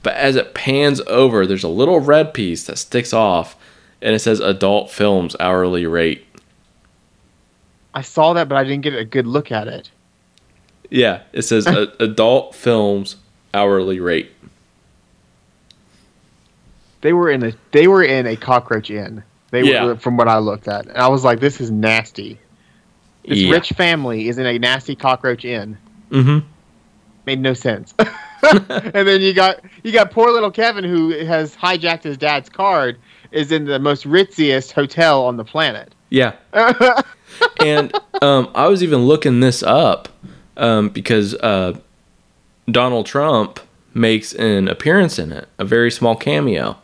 But 0.04 0.14
as 0.16 0.36
it 0.36 0.54
pans 0.54 1.02
over, 1.08 1.46
there's 1.46 1.64
a 1.64 1.68
little 1.70 2.00
red 2.00 2.34
piece 2.34 2.66
that 2.66 2.78
sticks 2.78 3.14
off, 3.14 3.56
and 4.02 4.14
it 4.16 4.20
says 4.20 4.40
adult 4.40 4.90
films 4.92 5.36
hourly 5.40 5.86
rate. 5.86 6.24
I 7.94 8.02
saw 8.02 8.34
that, 8.34 8.48
but 8.48 8.58
I 8.58 8.64
didn't 8.64 8.84
get 8.84 8.94
a 8.94 9.04
good 9.04 9.26
look 9.28 9.52
at 9.52 9.68
it. 9.68 9.90
Yeah, 10.90 11.24
it 11.34 11.42
says 11.42 11.66
adult 12.00 12.56
films 12.56 13.18
hourly 13.54 14.00
rate. 14.00 14.32
They 17.02 17.14
were 17.14 17.30
in 17.30 17.44
a 17.44 17.54
they 17.72 17.88
were 17.88 18.04
in 18.04 18.26
a 18.28 18.36
cockroach 18.36 18.90
inn. 18.90 19.24
They 19.52 19.64
Yeah. 19.64 19.86
were 19.86 19.96
from 19.96 20.18
what 20.18 20.28
I 20.28 20.38
looked 20.40 20.68
at. 20.68 20.88
And 20.88 20.98
I 20.98 21.08
was 21.08 21.24
like, 21.24 21.40
this 21.40 21.62
is 21.62 21.72
nasty. 21.72 22.40
This 23.28 23.40
Yeah. 23.40 23.52
rich 23.52 23.70
family 23.74 24.30
is 24.30 24.38
in 24.38 24.46
a 24.46 24.58
nasty 24.58 24.96
cockroach 24.96 25.46
inn. 25.46 25.78
Mm-hmm. 26.12 26.40
Made 27.26 27.42
no 27.42 27.54
sense. 27.54 27.94
and 28.44 29.08
then 29.08 29.22
you 29.22 29.34
got 29.34 29.60
you 29.84 29.92
got 29.92 30.12
poor 30.12 30.32
little 30.32 30.52
Kevin 30.52 30.84
who 30.84 31.10
has 31.26 31.56
hijacked 31.56 32.04
his 32.04 32.18
dad's 32.18 32.50
card 32.50 32.98
is 33.32 33.52
in 33.52 33.66
the 33.66 33.80
most 33.80 34.06
ritziest 34.06 34.72
hotel 34.72 35.26
on 35.26 35.38
the 35.38 35.44
planet. 35.44 35.94
Yeah, 36.10 36.34
and 37.60 37.94
um, 38.22 38.50
I 38.56 38.68
was 38.68 38.84
even 38.84 39.00
looking 39.00 39.40
this 39.42 39.64
up 39.64 40.08
um, 40.56 40.90
because 40.90 41.34
uh, 41.36 41.78
Donald 42.72 43.06
Trump 43.06 43.60
makes 43.94 44.34
an 44.34 44.68
appearance 44.68 45.20
in 45.20 45.32
it, 45.32 45.50
a 45.58 45.66
very 45.66 45.92
small 45.92 46.16
cameo. 46.16 46.78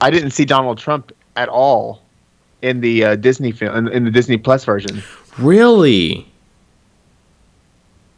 I 0.00 0.10
didn't 0.10 0.30
see 0.30 0.44
Donald 0.44 0.78
Trump 0.78 1.12
at 1.34 1.48
all 1.48 2.02
in 2.66 2.80
the 2.80 3.04
uh, 3.04 3.16
Disney 3.16 3.52
film 3.52 3.76
in, 3.76 3.88
in 3.92 4.04
the 4.04 4.10
Disney 4.10 4.36
Plus 4.36 4.64
version. 4.64 5.02
Really? 5.38 6.26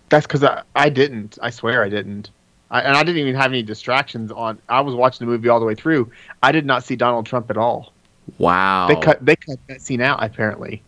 That's 0.08 0.26
because 0.26 0.42
I, 0.44 0.62
I 0.74 0.88
didn't. 0.88 1.38
I 1.42 1.50
swear 1.50 1.82
I 1.82 1.88
didn't. 1.88 2.30
I, 2.70 2.80
and 2.82 2.96
I 2.96 3.02
didn't 3.02 3.20
even 3.20 3.34
have 3.34 3.50
any 3.50 3.62
distractions 3.62 4.30
on. 4.32 4.58
I 4.68 4.80
was 4.80 4.94
watching 4.94 5.26
the 5.26 5.30
movie 5.30 5.48
all 5.48 5.60
the 5.60 5.66
way 5.66 5.74
through. 5.74 6.10
I 6.42 6.52
did 6.52 6.66
not 6.66 6.84
see 6.84 6.96
Donald 6.96 7.26
Trump 7.26 7.50
at 7.50 7.56
all. 7.56 7.92
Wow. 8.38 8.88
They 8.88 8.96
cut. 8.96 9.24
They 9.24 9.36
cut 9.36 9.58
that 9.68 9.80
scene 9.80 10.00
out. 10.00 10.22
Apparently, 10.22 10.82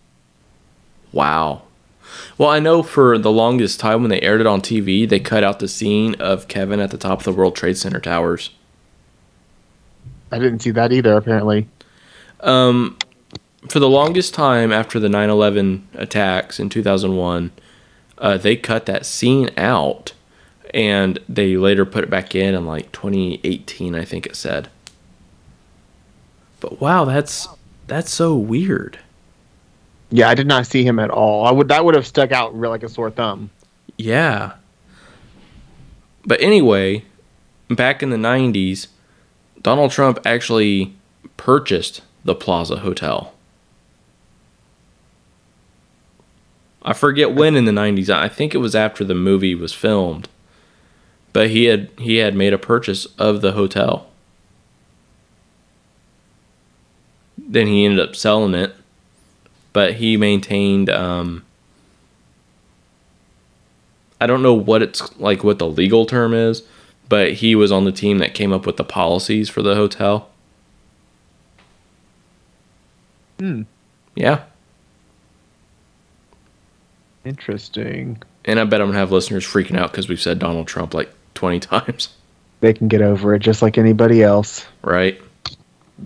Wow. 1.13 1.63
Well, 2.39 2.49
I 2.51 2.59
know 2.59 2.83
for 2.83 3.19
the 3.19 3.31
longest 3.31 3.79
time 3.79 4.01
when 4.01 4.11
they 4.11 4.21
aired 4.21 4.41
it 4.41 4.47
on 4.47 4.61
TV, 4.61 5.09
they 5.09 5.21
cut 5.21 5.45
out 5.45 5.59
the 5.61 5.69
scene 5.69 6.15
of 6.17 6.49
Kevin 6.49 6.81
at 6.81 6.91
the 6.91 6.99
top 6.99 7.19
of 7.21 7.25
the 7.25 7.33
World 7.33 7.55
Trade 7.55 7.79
Center 7.79 8.01
towers. 8.01 8.51
I 10.33 10.39
didn't 10.39 10.61
see 10.61 10.71
that 10.73 10.93
either. 10.93 11.15
Apparently, 11.17 11.69
Um, 12.41 12.97
for 13.69 13.79
the 13.79 13.89
longest 13.89 14.35
time 14.35 14.73
after 14.73 14.99
the 14.99 15.09
9/11 15.09 15.83
attacks 15.95 16.59
in 16.59 16.69
2001, 16.69 17.53
uh, 18.19 18.37
they 18.37 18.57
cut 18.57 18.87
that 18.87 19.07
scene 19.07 19.51
out, 19.57 20.13
and 20.73 21.19
they 21.29 21.57
later 21.57 21.85
put 21.85 22.05
it 22.05 22.11
back 22.11 22.35
in 22.35 22.55
in 22.55 22.67
like 22.67 22.93
2018, 22.93 23.95
I 23.95 24.05
think 24.05 24.27
it 24.27 24.37
said. 24.37 24.69
But 26.61 26.81
wow, 26.81 27.05
that's 27.05 27.49
that's 27.87 28.11
so 28.11 28.37
weird. 28.37 28.99
Yeah, 30.11 30.29
I 30.29 30.35
did 30.35 30.47
not 30.47 30.67
see 30.67 30.85
him 30.85 30.99
at 30.99 31.11
all. 31.11 31.47
I 31.47 31.51
would 31.51 31.69
that 31.69 31.85
would 31.85 31.95
have 31.95 32.07
stuck 32.07 32.33
out 32.33 32.59
real 32.59 32.71
like 32.71 32.83
a 32.83 32.89
sore 32.89 33.11
thumb. 33.11 33.51
Yeah. 33.97 34.53
But 36.25 36.41
anyway, 36.41 37.05
back 37.69 38.03
in 38.03 38.11
the 38.11 38.17
90s, 38.17 38.89
Donald 39.63 39.91
Trump 39.91 40.19
actually 40.25 40.95
purchased 41.37 42.03
the 42.25 42.35
Plaza 42.35 42.77
Hotel. 42.77 43.33
I 46.83 46.93
forget 46.93 47.35
when 47.35 47.57
in 47.57 47.67
the 47.67 47.73
90s. 47.73 48.09
I 48.09 48.29
think 48.29 48.55
it 48.55 48.59
was 48.59 48.75
after 48.75 49.05
the 49.05 49.15
movie 49.15 49.55
was 49.55 49.73
filmed. 49.73 50.29
But 51.33 51.51
he 51.51 51.67
had 51.67 51.91
he 51.99 52.17
had 52.17 52.35
made 52.35 52.53
a 52.53 52.59
purchase 52.59 53.07
of 53.19 53.41
the 53.41 53.53
hotel. 53.53 54.09
Then 57.39 57.67
he 57.67 57.85
ended 57.85 58.01
up 58.01 58.17
selling 58.17 58.55
it, 58.55 58.75
but 59.73 59.95
he 59.95 60.17
maintained 60.17 60.91
um 60.91 61.45
I 64.21 64.27
don't 64.27 64.43
know 64.43 64.55
what 64.55 64.83
it's 64.83 65.17
like 65.19 65.45
what 65.45 65.59
the 65.59 65.69
legal 65.69 66.05
term 66.05 66.35
is, 66.35 66.63
but 67.09 67.35
he 67.35 67.55
was 67.55 67.71
on 67.71 67.85
the 67.85 67.93
team 67.93 68.19
that 68.19 68.35
came 68.35 68.53
up 68.53 68.67
with 68.67 68.77
the 68.77 68.85
policies 68.85 69.49
for 69.49 69.63
the 69.63 69.75
hotel. 69.77 70.29
Hmm. 73.39 73.63
Yeah. 74.15 74.45
Interesting. 77.25 78.23
And 78.45 78.59
I 78.59 78.65
bet 78.65 78.81
I'm 78.81 78.89
gonna 78.89 78.99
have 78.99 79.13
listeners 79.13 79.47
freaking 79.47 79.77
out 79.79 79.91
because 79.91 80.09
we've 80.09 80.21
said 80.21 80.39
Donald 80.39 80.67
Trump 80.67 80.95
like 80.95 81.11
20 81.35 81.61
times, 81.61 82.09
They 82.61 82.73
can 82.73 82.89
get 82.89 83.03
over 83.03 83.35
it 83.35 83.41
just 83.41 83.63
like 83.63 83.77
anybody 83.79 84.23
else. 84.23 84.67
right? 84.83 85.21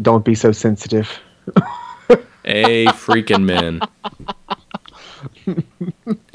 Don't 0.03 0.25
be 0.25 0.35
so 0.35 0.51
sensitive. 0.53 1.09
A 2.47 2.87
freaking 2.89 3.45
men. 3.45 3.81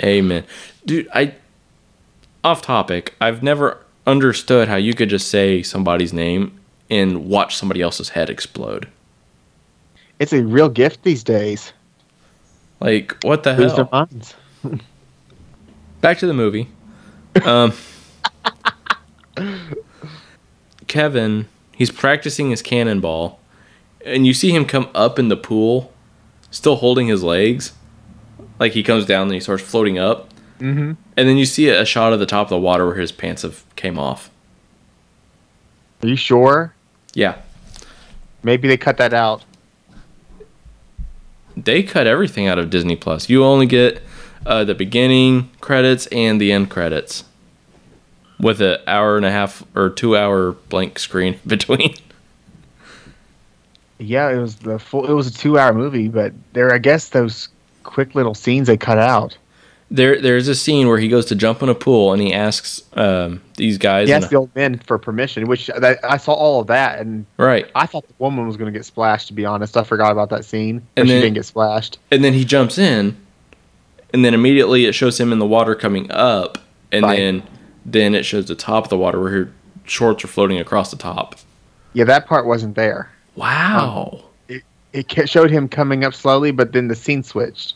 Amen. 0.03 0.43
Dude, 0.85 1.07
I 1.14 1.35
off 2.43 2.61
topic. 2.61 3.15
I've 3.22 3.43
never 3.43 3.77
understood 4.07 4.68
how 4.69 4.76
you 4.77 4.93
could 4.93 5.10
just 5.10 5.27
say 5.27 5.61
somebody's 5.61 6.14
name 6.14 6.57
and 6.89 7.27
watch 7.30 7.56
somebody 7.56 7.81
else's 7.81 8.10
head 8.10 8.30
explode. 8.30 8.88
It's 10.19 10.34
a 10.34 10.43
real 10.43 10.69
gift 10.69 11.03
these 11.03 11.23
days. 11.23 11.73
Like, 12.80 13.15
what 13.23 13.43
the 13.43 13.53
Lose 13.56 13.76
their 13.76 13.85
hell? 13.85 14.07
minds. 14.11 14.34
Back 16.02 16.18
to 16.19 16.27
the 16.27 16.34
movie. 16.34 16.69
Um 17.44 17.73
Kevin, 20.88 21.48
he's 21.76 21.91
practicing 21.91 22.49
his 22.49 22.61
cannonball, 22.61 23.40
and 24.03 24.26
you 24.26 24.34
see 24.34 24.52
him 24.52 24.65
come 24.65 24.90
up 24.95 25.19
in 25.19 25.30
the 25.30 25.38
pool, 25.38 25.94
still 26.52 26.77
holding 26.77 27.07
his 27.07 27.23
legs. 27.23 27.73
Like 28.60 28.73
he 28.73 28.84
comes 28.84 29.06
down 29.06 29.23
and 29.23 29.34
he 29.34 29.40
starts 29.40 29.64
floating 29.64 29.98
up. 29.98 30.30
Mm-hmm. 30.60 30.94
And 31.15 31.30
then 31.30 31.38
you 31.38 31.45
see 31.45 31.69
a 31.69 31.86
shot 31.86 32.11
of 32.11 32.19
the 32.19 32.26
top 32.26 32.48
of 32.48 32.49
the 32.49 32.60
water 32.60 32.86
where 32.86 32.95
his 32.95 33.11
pants 33.11 33.44
have 33.44 33.64
came 33.76 33.98
off. 33.98 34.30
Are 36.03 36.07
you 36.07 36.15
sure? 36.15 36.73
Yeah. 37.14 37.38
Maybe 38.44 38.68
they 38.68 38.77
cut 38.77 38.98
that 38.98 39.14
out. 39.14 39.44
They 41.56 41.84
cut 41.84 42.07
everything 42.07 42.48
out 42.48 42.57
of 42.57 42.69
Disney 42.69 42.95
Plus. 42.95 43.30
You 43.30 43.44
only 43.44 43.65
get 43.65 44.02
uh, 44.45 44.64
the 44.64 44.76
beginning 44.76 45.49
credits 45.61 46.07
and 46.07 46.40
the 46.40 46.52
end 46.52 46.70
credits 46.70 47.24
with 48.40 48.61
an 48.61 48.78
hour 48.88 49.18
and 49.18 49.26
a 49.26 49.32
half 49.32 49.64
or 49.76 49.90
two 49.90 50.16
hour 50.16 50.53
blank 50.53 50.98
screen 50.99 51.40
between. 51.48 51.95
Yeah, 53.98 54.30
it 54.30 54.38
was 54.38 54.56
the 54.56 54.80
full. 54.80 55.06
It 55.10 55.14
was 55.14 55.28
a 55.28 55.34
two-hour 55.34 55.74
movie, 55.74 56.07
but 56.07 56.32
there, 56.53 56.74
I 56.74 56.78
guess, 56.78 57.10
those 57.10 57.49
quick 57.84 58.16
little 58.16 58.34
scenes 58.34 58.68
they 58.68 58.78
cut 58.78 58.98
out. 58.98 59.38
There, 59.91 60.22
there's 60.22 60.48
a 60.48 60.56
scene 60.56 60.88
where 60.88 60.99
he 60.99 61.10
goes 61.10 61.26
to 61.26 61.36
jump 61.36 61.64
in 61.64 61.68
a 61.68 61.76
pool 61.76 62.14
and 62.14 62.22
he 62.22 62.32
asks 62.32 62.84
um, 62.94 63.41
these 63.57 63.78
guys. 63.80 64.07
He 64.07 64.14
in 64.14 64.22
the 64.22 64.36
old 64.36 64.56
men 64.56 64.78
for 64.78 64.99
permission, 64.99 65.48
which 65.48 65.68
that, 65.76 65.99
I 66.03 66.18
saw 66.18 66.32
all 66.34 66.61
of 66.61 66.68
that, 66.68 66.99
and 66.99 67.26
right, 67.38 67.70
I 67.76 67.88
thought 67.88 68.07
the 68.07 68.14
woman 68.20 68.45
was 68.48 68.56
going 68.56 68.72
to 68.72 68.78
get 68.78 68.86
splashed. 68.86 69.28
To 69.28 69.34
be 69.34 69.45
honest, 69.45 69.76
I 69.76 69.84
forgot 69.84 70.11
about 70.11 70.30
that 70.30 70.45
scene. 70.45 70.88
But 70.95 71.02
And 71.02 71.10
she 71.10 71.16
didn't 71.20 71.34
get 71.34 71.45
splashed. 71.45 71.98
and 72.11 72.24
then 72.24 72.34
he 72.34 72.45
jumps 72.45 72.78
in, 72.78 73.18
and 74.14 74.23
then 74.26 74.34
immediately 74.34 74.86
it 74.86 74.94
shows 74.94 75.19
him 75.19 75.31
in 75.31 75.40
the 75.40 75.45
water 75.45 75.76
coming 75.76 76.10
up, 76.11 76.57
and 76.91 77.03
Right. 77.06 77.18
then 77.18 77.44
then 77.86 78.14
it 78.14 78.23
shows 78.26 78.45
the 78.45 78.56
top 78.56 78.84
of 78.84 78.90
the 78.90 78.98
water 78.98 79.19
where 79.19 79.31
her 79.31 79.52
shorts 79.86 80.23
are 80.23 80.27
floating 80.27 80.60
across 80.60 80.91
the 80.91 80.98
top. 80.98 81.36
Yeah, 81.94 82.03
that 82.06 82.27
part 82.27 82.45
wasn't 82.45 82.76
there. 82.76 83.10
Wow. 83.36 84.26
It 84.91 85.07
ca- 85.07 85.26
showed 85.26 85.49
him 85.52 85.68
coming 85.69 86.03
up 86.03 86.14
slowly, 86.14 86.52
but 86.52 86.72
then 86.73 86.88
the 86.88 86.95
scene 86.95 87.23
switched. 87.23 87.76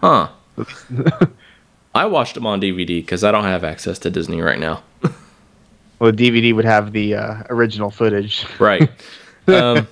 Huh. 0.00 0.28
I 1.94 2.06
watched 2.06 2.34
them 2.34 2.46
on 2.46 2.60
DVD 2.60 2.86
because 3.00 3.22
I 3.24 3.30
don't 3.32 3.44
have 3.44 3.64
access 3.64 3.98
to 4.00 4.10
Disney 4.10 4.40
right 4.40 4.58
now. 4.58 4.82
Well, 5.98 6.10
the 6.12 6.30
DVD 6.30 6.54
would 6.54 6.64
have 6.64 6.92
the 6.92 7.14
uh, 7.14 7.42
original 7.50 7.90
footage. 7.90 8.44
Right. 8.58 8.88
um, 9.48 9.86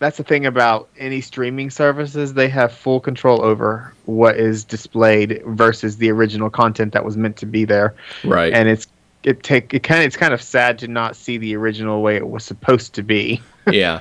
That's 0.00 0.16
the 0.16 0.24
thing 0.24 0.46
about 0.46 0.88
any 0.98 1.20
streaming 1.20 1.70
services; 1.70 2.34
they 2.34 2.48
have 2.48 2.72
full 2.72 3.00
control 3.00 3.42
over 3.44 3.92
what 4.06 4.36
is 4.36 4.64
displayed 4.64 5.42
versus 5.46 5.98
the 5.98 6.10
original 6.10 6.50
content 6.50 6.92
that 6.94 7.04
was 7.04 7.16
meant 7.16 7.36
to 7.36 7.46
be 7.46 7.64
there. 7.64 7.94
right. 8.24 8.52
And 8.52 8.68
it's 8.68 8.88
it 9.22 9.42
take 9.42 9.72
it 9.74 9.82
kind 9.82 10.00
of 10.00 10.06
it's 10.06 10.16
kind 10.16 10.32
of 10.32 10.42
sad 10.42 10.78
to 10.78 10.88
not 10.88 11.16
see 11.16 11.36
the 11.36 11.54
original 11.54 12.02
way 12.02 12.16
it 12.16 12.28
was 12.28 12.44
supposed 12.44 12.94
to 12.94 13.02
be. 13.02 13.40
yeah. 13.70 14.00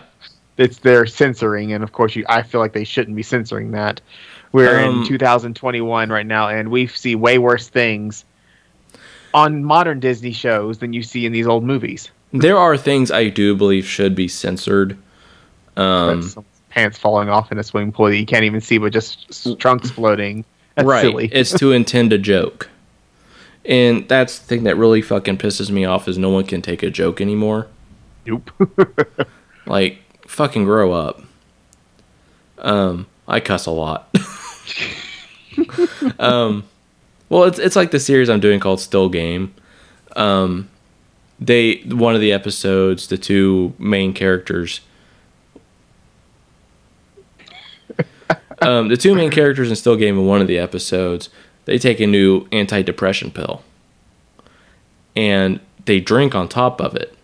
It's 0.58 0.80
their 0.80 1.06
censoring, 1.06 1.72
and 1.72 1.84
of 1.84 1.92
course, 1.92 2.16
you 2.16 2.26
I 2.28 2.44
feel 2.44 2.62
like 2.62 2.74
they 2.74 2.84
shouldn't 2.84 3.16
be 3.16 3.24
censoring 3.24 3.72
that. 3.72 4.02
We're 4.52 4.80
Um, 4.80 5.02
in 5.02 5.08
2021 5.08 6.10
right 6.10 6.26
now, 6.26 6.48
and 6.48 6.70
we 6.70 6.88
see 6.88 7.16
way 7.16 7.38
worse 7.38 7.68
things 7.68 8.26
on 9.34 9.64
modern 9.64 10.00
Disney 10.00 10.32
shows 10.32 10.80
than 10.80 10.94
you 10.94 11.04
see 11.04 11.26
in 11.26 11.32
these 11.32 11.46
old 11.46 11.64
movies. 11.64 12.10
There 12.32 12.58
are 12.58 12.78
things 12.78 13.12
I 13.12 13.30
do 13.30 13.56
believe 13.56 13.86
should 13.86 14.16
be 14.16 14.28
censored. 14.28 14.98
Um, 15.80 16.46
pants 16.70 16.98
falling 16.98 17.30
off 17.30 17.52
in 17.52 17.58
a 17.58 17.64
swimming 17.64 17.92
pool 17.92 18.08
that 18.08 18.18
you 18.18 18.26
can't 18.26 18.44
even 18.44 18.62
see, 18.62 18.78
but 18.78 18.94
just 18.94 19.60
trunks 19.60 19.90
floating. 19.90 20.46
That's 20.76 20.88
right. 20.88 21.02
silly. 21.02 21.30
it's 21.32 21.58
to 21.60 21.72
intend 21.72 22.14
a 22.14 22.18
joke. 22.18 22.70
And 23.66 24.08
that's 24.08 24.40
the 24.40 24.46
thing 24.46 24.64
that 24.64 24.78
really 24.78 25.02
fucking 25.02 25.38
pisses 25.38 25.70
me 25.70 25.86
off 25.86 26.08
is 26.08 26.18
no 26.18 26.30
one 26.30 26.46
can 26.46 26.62
take 26.62 26.82
a 26.82 26.90
joke 26.90 27.22
anymore. 27.22 27.68
Nope. 28.26 28.50
Like, 29.70 30.00
fucking 30.28 30.64
grow 30.64 30.94
up. 30.94 31.22
Um, 32.58 33.06
I 33.28 33.40
cuss 33.40 33.68
a 33.68 33.72
lot. 33.72 34.10
um, 36.20 36.66
well, 37.30 37.44
it's 37.44 37.60
it's 37.60 37.76
like 37.76 37.92
the 37.92 38.00
series 38.00 38.30
I'm 38.30 38.40
doing 38.40 38.60
called 38.60 38.82
Still 38.82 39.10
Game. 39.10 39.54
Um, 40.16 40.70
they 41.40 41.84
one 41.86 42.16
of 42.16 42.22
the 42.22 42.34
episodes, 42.34 43.08
the 43.08 43.18
two 43.18 43.74
main 43.78 44.14
characters. 44.14 44.82
Um, 48.62 48.88
the 48.90 48.98
two 48.98 49.16
main 49.16 49.32
characters 49.32 49.70
in 49.70 49.76
Still 49.76 49.96
Game 49.96 50.18
in 50.18 50.26
one 50.26 50.42
of 50.42 50.48
the 50.48 50.58
episodes, 50.58 51.30
they 51.66 51.78
take 51.78 52.00
a 52.00 52.08
new 52.08 52.48
anti-depression 52.52 53.32
pill, 53.32 53.64
and 55.16 55.60
they 55.86 56.00
drink 56.00 56.36
on 56.36 56.48
top 56.48 56.82
of 56.82 56.96
it 56.96 57.16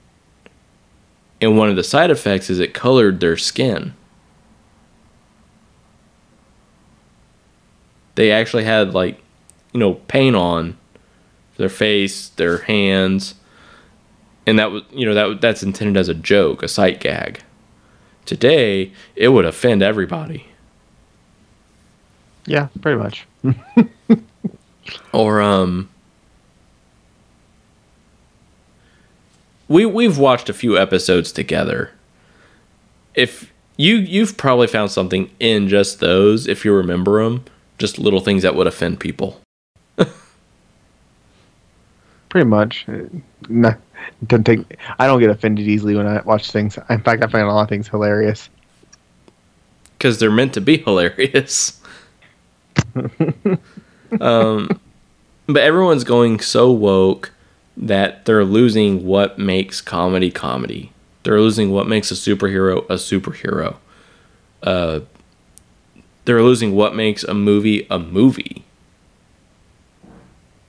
and 1.41 1.57
one 1.57 1.69
of 1.69 1.75
the 1.75 1.83
side 1.83 2.11
effects 2.11 2.49
is 2.49 2.59
it 2.59 2.73
colored 2.73 3.19
their 3.19 3.37
skin. 3.37 3.93
They 8.15 8.31
actually 8.31 8.63
had 8.63 8.93
like, 8.93 9.21
you 9.73 9.79
know, 9.79 9.95
paint 9.95 10.35
on 10.35 10.77
their 11.57 11.69
face, 11.69 12.29
their 12.29 12.59
hands, 12.59 13.35
and 14.47 14.57
that 14.57 14.71
was, 14.71 14.83
you 14.91 15.05
know, 15.05 15.13
that 15.13 15.41
that's 15.41 15.63
intended 15.63 15.99
as 15.99 16.07
a 16.07 16.13
joke, 16.13 16.63
a 16.63 16.67
sight 16.67 16.99
gag. 16.99 17.41
Today, 18.25 18.91
it 19.15 19.29
would 19.29 19.45
offend 19.45 19.83
everybody. 19.83 20.47
Yeah, 22.45 22.67
pretty 22.81 22.97
much. 22.97 23.27
Or 25.13 25.41
um 25.41 25.89
we 29.67 29.85
we've 29.85 30.17
watched 30.17 30.49
a 30.49 30.53
few 30.53 30.77
episodes 30.77 31.31
together. 31.31 31.91
If 33.13 33.51
you 33.77 33.95
you've 33.95 34.37
probably 34.37 34.67
found 34.67 34.91
something 34.91 35.29
in 35.39 35.67
just 35.67 35.99
those 35.99 36.47
if 36.47 36.65
you 36.65 36.73
remember 36.73 37.23
them, 37.23 37.45
just 37.77 37.97
little 37.97 38.19
things 38.19 38.43
that 38.43 38.55
would 38.55 38.67
offend 38.67 38.99
people. 38.99 39.41
Pretty 42.29 42.45
much. 42.47 42.85
No, 43.49 43.73
doesn't 44.27 44.43
take. 44.43 44.77
I 44.99 45.07
don't 45.07 45.19
get 45.19 45.29
offended 45.29 45.67
easily 45.67 45.95
when 45.95 46.05
I 46.05 46.21
watch 46.21 46.51
things. 46.51 46.77
In 46.89 47.01
fact, 47.01 47.23
I 47.23 47.27
find 47.27 47.47
a 47.47 47.51
lot 47.51 47.63
of 47.63 47.69
things 47.69 47.87
hilarious. 47.87 48.49
Cuz 49.99 50.19
they're 50.19 50.29
meant 50.29 50.53
to 50.53 50.61
be 50.61 50.77
hilarious. 50.85 51.81
um, 54.21 54.79
but 55.47 55.61
everyone's 55.61 56.03
going 56.03 56.39
so 56.39 56.71
woke 56.71 57.31
that 57.77 58.25
they're 58.25 58.45
losing 58.45 59.05
what 59.05 59.37
makes 59.37 59.81
comedy 59.81 60.31
comedy. 60.31 60.91
They're 61.23 61.39
losing 61.39 61.71
what 61.71 61.87
makes 61.87 62.11
a 62.11 62.13
superhero 62.13 62.85
a 62.89 62.95
superhero. 62.95 63.77
Uh, 64.63 65.01
they're 66.25 66.41
losing 66.41 66.75
what 66.75 66.95
makes 66.95 67.23
a 67.23 67.33
movie 67.33 67.85
a 67.89 67.99
movie. 67.99 68.63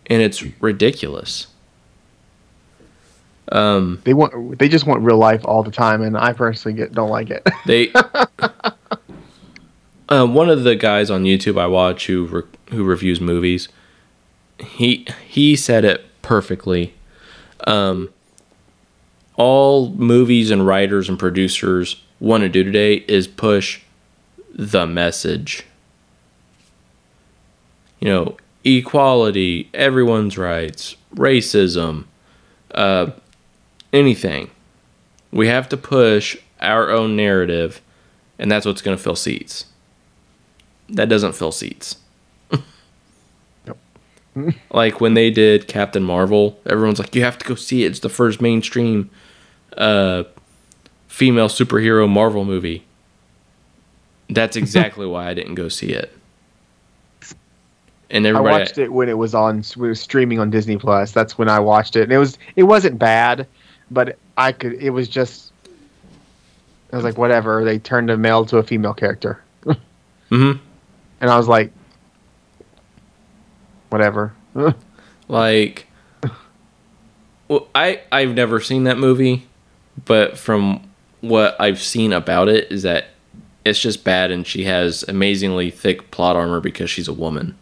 And 0.09 0.23
it's 0.23 0.43
ridiculous. 0.61 1.49
Um, 3.53 4.01
They 4.05 4.15
want 4.15 4.59
they 4.59 4.69
just 4.69 4.87
want 4.87 5.03
real 5.03 5.19
life 5.19 5.43
all 5.45 5.63
the 5.63 5.71
time, 5.71 6.03
and 6.03 6.17
I 6.17 6.33
personally 6.33 6.77
get 6.77 6.93
don't 6.93 7.11
like 7.11 7.31
it. 7.31 7.47
they 7.67 7.89
uh, 10.09 10.27
one 10.27 10.49
of 10.49 10.65
the 10.65 10.77
guys 10.77 11.11
on 11.11 11.25
YouTube 11.25 11.61
I 11.61 11.67
watch 11.67 12.07
who 12.07 12.27
re- 12.27 12.43
who 12.71 12.85
reviews 12.85 13.21
movies, 13.21 13.69
he 14.59 15.07
he 15.27 15.57
said 15.57 15.85
it 15.85 16.05
perfectly. 16.23 16.95
Um, 17.67 18.11
all 19.37 19.91
movies 19.91 20.51
and 20.51 20.67
writers 20.67 21.09
and 21.09 21.19
producers 21.19 22.03
want 22.21 22.43
to 22.43 22.49
do 22.49 22.65
today 22.65 23.05
is 23.09 23.27
push 23.27 23.83
the 24.55 24.87
message. 24.87 25.65
You 28.01 28.09
know, 28.09 28.37
equality, 28.65 29.69
everyone's 29.75 30.39
rights, 30.39 30.97
racism, 31.15 32.05
uh, 32.75 33.11
anything. 33.93 34.51
We 35.31 35.49
have 35.49 35.69
to 35.71 35.77
push 35.77 36.37
our 36.61 36.91
own 36.91 37.17
narrative, 37.17 37.83
and 38.39 38.51
that's 38.51 38.65
what's 38.65 38.83
going 38.83 38.97
to 38.97 39.03
fill 39.03 39.17
seats. 39.17 39.67
That 40.89 41.09
doesn't 41.09 41.35
fill 41.35 41.53
seats. 41.53 41.97
like 44.71 45.01
when 45.01 45.15
they 45.15 45.31
did 45.31 45.67
Captain 45.69 46.03
Marvel, 46.03 46.59
everyone's 46.67 46.99
like, 46.99 47.15
"You 47.15 47.23
have 47.23 47.39
to 47.39 47.47
go 47.47 47.55
see 47.55 47.85
it. 47.85 47.89
It's 47.89 48.01
the 48.01 48.09
first 48.09 48.41
mainstream 48.41 49.11
uh, 49.77 50.25
female 51.09 51.49
superhero 51.49 52.09
Marvel 52.09 52.45
movie." 52.45 52.85
That's 54.29 54.57
exactly 54.57 55.07
why 55.07 55.29
I 55.29 55.35
didn't 55.35 55.55
go 55.55 55.69
see 55.69 55.93
it. 55.93 56.13
And 58.09 58.25
I 58.27 58.41
watched 58.41 58.79
it 58.79 58.93
when 58.93 59.09
it 59.09 59.19
was 59.19 59.35
on 59.35 59.65
when 59.75 59.87
it 59.87 59.91
was 59.91 60.01
streaming 60.01 60.39
on 60.39 60.51
Disney 60.51 60.77
Plus. 60.77 61.11
That's 61.11 61.37
when 61.39 61.49
I 61.49 61.59
watched 61.59 61.97
it, 61.97 62.03
and 62.03 62.13
it 62.13 62.19
was 62.19 62.39
it 62.55 62.63
wasn't 62.65 62.99
bad, 62.99 63.49
but 63.91 64.17
I 64.37 64.53
could 64.53 64.75
it 64.75 64.91
was 64.91 65.09
just 65.09 65.53
I 66.93 66.97
was 66.97 67.05
like 67.05 67.19
whatever. 67.19 67.65
They 67.65 67.79
turned 67.79 68.11
a 68.11 68.17
male 68.17 68.45
to 68.47 68.59
a 68.59 68.63
female 68.63 68.95
character, 68.95 69.43
Mhm. 70.31 70.61
And 71.21 71.31
I 71.31 71.37
was 71.37 71.49
like 71.49 71.73
whatever. 73.89 74.35
like, 75.29 75.87
well, 77.49 77.69
I 77.75 78.03
I've 78.13 78.35
never 78.35 78.61
seen 78.61 78.85
that 78.85 78.99
movie, 78.99 79.47
but 80.05 80.39
from 80.39 80.89
what 81.21 81.57
I've 81.61 81.81
seen 81.81 82.13
about 82.13 82.49
it 82.49 82.71
is 82.71 82.83
that 82.83 83.09
it's 83.65 83.81
just 83.81 84.05
bad, 84.05 84.31
and 84.31 84.47
she 84.47 84.65
has 84.65 85.03
amazingly 85.09 85.71
thick 85.71 86.11
plot 86.11 86.37
armor 86.37 86.61
because 86.61 86.91
she's 86.91 87.09
a 87.09 87.13
woman. 87.13 87.57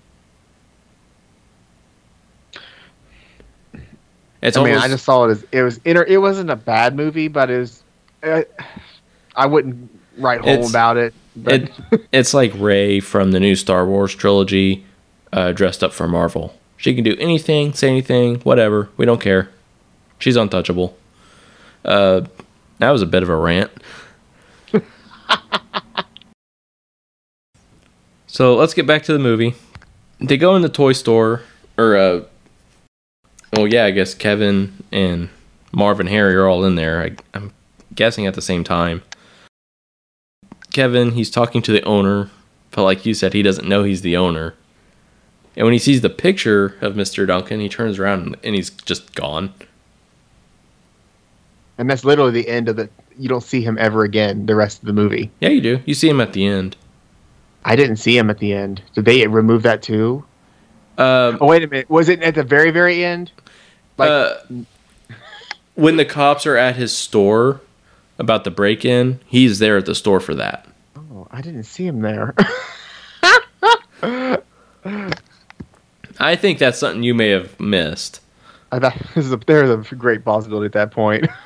It's 4.43 4.59
I 4.59 4.63
mean, 4.63 4.75
almost, 4.75 4.85
I 4.85 4.89
just 4.89 5.05
saw 5.05 5.25
it 5.25 5.31
as 5.31 5.47
it 5.53 5.63
was 5.63 5.81
inter- 5.87 6.05
it 6.05 6.19
wasn't 6.19 6.51
a 6.51 6.57
bad 6.57 6.95
movie, 6.95 7.29
but 7.29 7.51
it 7.51 7.59
was 7.59 7.83
uh, 8.23 8.43
I 9.35 9.47
wouldn't 9.47 9.91
write 10.19 10.43
home 10.43 10.69
about 10.69 10.99
it. 10.99 11.15
It, 11.47 11.73
it's 12.12 12.35
like 12.35 12.52
Rey 12.55 13.01
from 13.01 13.32
the 13.32 13.40
new 13.40 13.56
Star 13.56 13.85
Wars 13.86 14.15
trilogy, 14.15 14.85
uh, 15.32 15.52
dressed 15.52 15.82
up 15.82 15.93
for 15.93 16.06
Marvel. 16.06 16.55
She 16.77 16.94
can 16.94 17.02
do 17.05 17.16
anything, 17.19 17.73
say 17.73 17.89
anything, 17.89 18.40
whatever. 18.40 18.90
We 18.97 19.06
don't 19.06 19.20
care. 19.20 19.48
She's 20.19 20.36
untouchable. 20.36 20.97
Uh, 21.85 22.23
that 22.78 22.90
was 22.90 23.02
a 23.02 23.06
bit 23.06 23.23
of 23.23 23.28
a 23.28 23.36
rant. 23.36 23.70
so 28.27 28.55
let's 28.55 28.74
get 28.74 28.86
back 28.86 29.02
to 29.05 29.12
the 29.12 29.19
movie. 29.19 29.55
They 30.20 30.36
go 30.36 30.55
in 30.56 30.62
the 30.62 30.69
toy 30.69 30.93
store, 30.93 31.43
or 31.77 31.97
uh, 31.97 32.23
well, 33.56 33.66
yeah, 33.66 33.85
I 33.85 33.90
guess 33.90 34.15
Kevin 34.15 34.85
and 34.93 35.28
Marv 35.73 36.01
and 36.01 36.09
Harry 36.09 36.35
are 36.36 36.47
all 36.47 36.65
in 36.65 36.77
there. 36.77 37.02
I, 37.02 37.16
I'm 37.35 37.52
guessing 37.94 38.27
at 38.27 38.35
the 38.35 38.43
same 38.43 38.65
time. 38.65 39.02
Kevin, 40.75 41.13
he's 41.13 41.31
talking 41.31 41.63
to 41.63 41.73
the 41.73 41.83
owner, 41.85 42.31
but 42.73 42.83
like 42.83 43.07
you 43.07 43.15
said, 43.15 43.33
he 43.33 43.43
doesn't 43.43 43.67
know 43.69 43.85
he's 43.85 44.03
the 44.03 44.17
owner. 44.17 44.55
And 45.57 45.65
when 45.65 45.73
he 45.73 45.79
sees 45.79 46.01
the 46.01 46.11
picture 46.11 46.77
of 46.81 46.95
Mr. 46.95 47.27
Duncan, 47.27 47.61
he 47.61 47.69
turns 47.69 47.99
around 47.99 48.37
and 48.43 48.55
he's 48.57 48.71
just 48.71 49.15
gone. 49.15 49.55
and 51.79 51.89
that's 51.89 52.05
literally 52.05 52.33
the 52.33 52.49
end 52.49 52.69
of 52.69 52.77
the. 52.77 52.89
You 53.17 53.29
don't 53.29 53.43
see 53.43 53.63
him 53.63 53.79
ever 53.81 54.03
again 54.03 54.47
the 54.47 54.57
rest 54.57 54.81
of 54.81 54.87
the 54.87 54.93
movie. 54.93 55.31
Yeah, 55.41 55.51
you 55.51 55.61
do. 55.61 55.81
You 55.87 55.95
see 55.95 56.09
him 56.09 56.21
at 56.21 56.33
the 56.33 56.45
end. 56.45 56.77
I 57.65 57.77
didn't 57.77 57.97
see 57.97 58.19
him 58.19 58.29
at 58.29 58.39
the 58.39 58.53
end. 58.53 58.83
Did 58.95 59.05
they 59.05 59.27
remove 59.29 59.63
that 59.63 59.81
too? 59.83 60.25
Um, 60.99 61.39
Oh 61.41 61.47
wait 61.47 61.63
a 61.63 61.69
minute. 61.69 61.89
Was 61.89 62.09
it 62.09 62.21
at 62.23 62.35
the 62.35 62.43
very 62.43 62.73
very 62.73 63.05
end? 63.05 63.31
Like 63.97 64.11
uh, 64.11 64.35
when 65.77 65.97
the 65.97 66.05
cops 66.05 66.47
are 66.47 66.57
at 66.57 66.75
his 66.75 66.97
store 66.97 67.61
about 68.19 68.45
the 68.45 68.51
break-in, 68.51 69.20
he's 69.27 69.59
there 69.59 69.77
at 69.77 69.86
the 69.86 69.95
store 69.95 70.20
for 70.20 70.35
that. 70.35 70.66
oh, 70.97 71.27
I 71.31 71.41
didn't 71.41 71.65
see 71.65 71.86
him 71.86 72.01
there. 72.01 72.35
I 76.20 76.36
think 76.36 76.59
that's 76.59 76.78
something 76.78 77.03
you 77.03 77.15
may 77.15 77.31
have 77.31 77.59
missed. 77.59 78.20
I 78.70 78.78
thought 78.78 78.97
a, 79.16 79.36
there's 79.47 79.93
a 79.93 79.95
great 79.95 80.24
possibility 80.24 80.66
at 80.66 80.73
that 80.73 80.91
point. 80.91 81.27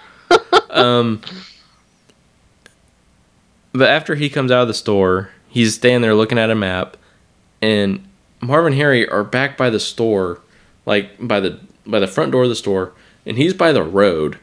Um, 0.70 1.22
but 3.72 3.88
after 3.88 4.14
he 4.14 4.28
comes 4.28 4.50
out 4.50 4.62
of 4.62 4.68
the 4.68 4.74
store, 4.74 5.30
he's 5.48 5.74
standing 5.74 6.02
there 6.02 6.14
looking 6.14 6.38
at 6.38 6.50
a 6.50 6.54
map, 6.54 6.98
and 7.62 8.06
Marvin 8.40 8.72
and 8.72 8.80
Harry 8.80 9.08
are 9.08 9.24
back 9.24 9.56
by 9.56 9.70
the 9.70 9.80
store, 9.80 10.40
like 10.84 11.10
by 11.18 11.40
the 11.40 11.58
by 11.86 11.98
the 11.98 12.06
front 12.06 12.32
door 12.32 12.42
of 12.42 12.50
the 12.50 12.54
store, 12.54 12.92
and 13.24 13.38
he's 13.38 13.54
by 13.54 13.72
the 13.72 13.82
road, 13.82 14.38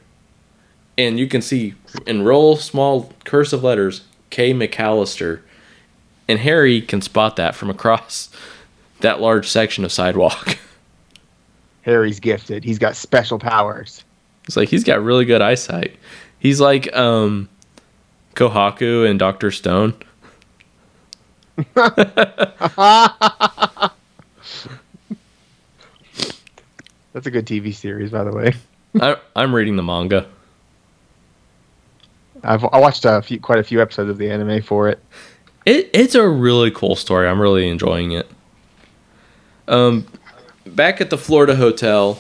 and 0.98 1.20
you 1.20 1.28
can 1.28 1.42
see 1.42 1.74
in 2.06 2.24
real 2.24 2.56
small 2.56 3.12
cursive 3.24 3.64
letters 3.64 4.04
K 4.30 4.54
McAllister, 4.54 5.42
and 6.28 6.40
Harry 6.40 6.82
can 6.82 7.02
spot 7.02 7.36
that 7.38 7.56
from 7.56 7.70
across 7.70 8.30
that 9.02 9.22
large 9.22 9.48
section 9.48 9.86
of 9.86 9.92
sidewalk. 9.92 10.58
Harry's 11.84 12.20
gifted. 12.20 12.64
He's 12.64 12.80
got 12.80 12.96
special 12.96 13.38
powers. 13.38 14.04
It's 14.46 14.58
like 14.58 14.70
he's 14.70 14.84
got 14.84 15.04
really 15.04 15.26
good 15.26 15.42
eyesight. 15.42 15.96
He's 16.40 16.60
like 16.60 16.94
um 16.96 17.50
Kohaku 18.36 19.10
and 19.10 19.20
Doctor 19.20 19.52
Stone. 19.52 19.94
That's 21.76 21.98
a 27.28 27.32
good 27.32 27.46
TV 27.46 27.74
series, 27.74 28.12
by 28.12 28.26
the 28.26 28.32
way. 28.32 28.54
I, 29.00 29.16
I'm 29.36 29.56
reading 29.56 29.78
the 29.78 29.84
manga. 29.84 30.28
I've 32.46 32.64
I 32.66 32.80
watched 32.80 33.06
a 33.06 33.22
few, 33.22 33.40
quite 33.40 33.60
a 33.60 33.64
few 33.64 33.82
episodes 33.82 34.10
of 34.10 34.18
the 34.18 34.30
anime 34.30 34.62
for 34.62 34.88
it. 34.90 35.04
It 35.66 35.90
it's 35.94 36.16
a 36.16 36.28
really 36.28 36.72
cool 36.72 36.96
story. 36.96 37.28
I'm 37.28 37.42
really 37.42 37.68
enjoying 37.68 38.12
it. 38.12 38.30
Um, 39.68 40.06
back 40.66 41.02
at 41.02 41.10
the 41.10 41.18
Florida 41.18 41.56
hotel, 41.56 42.20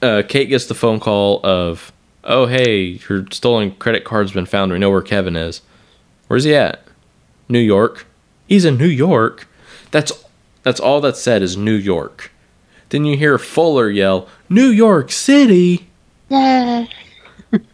uh, 0.00 0.22
Kate 0.26 0.48
gets 0.48 0.66
the 0.66 0.74
phone 0.74 1.00
call 1.00 1.40
of, 1.44 1.92
"Oh 2.24 2.46
hey, 2.46 3.00
your 3.08 3.26
stolen 3.30 3.72
credit 3.72 4.04
card's 4.04 4.32
been 4.32 4.46
found. 4.46 4.72
We 4.72 4.78
know 4.78 4.90
where 4.90 5.02
Kevin 5.02 5.36
is. 5.36 5.60
Where's 6.28 6.44
he 6.44 6.54
at? 6.54 6.82
New 7.48 7.60
York. 7.60 8.06
He's 8.46 8.64
in 8.64 8.78
New 8.78 8.86
York. 8.86 9.46
That's 9.90 10.12
that's 10.62 10.80
all 10.80 11.00
that's 11.00 11.20
said 11.20 11.42
is 11.42 11.56
New 11.56 11.74
York. 11.74 12.30
Then 12.88 13.04
you 13.04 13.16
hear 13.16 13.38
Fuller 13.38 13.90
yell, 13.90 14.28
"New 14.48 14.68
York 14.68 15.12
City." 15.12 15.88
Yeah. 16.30 16.86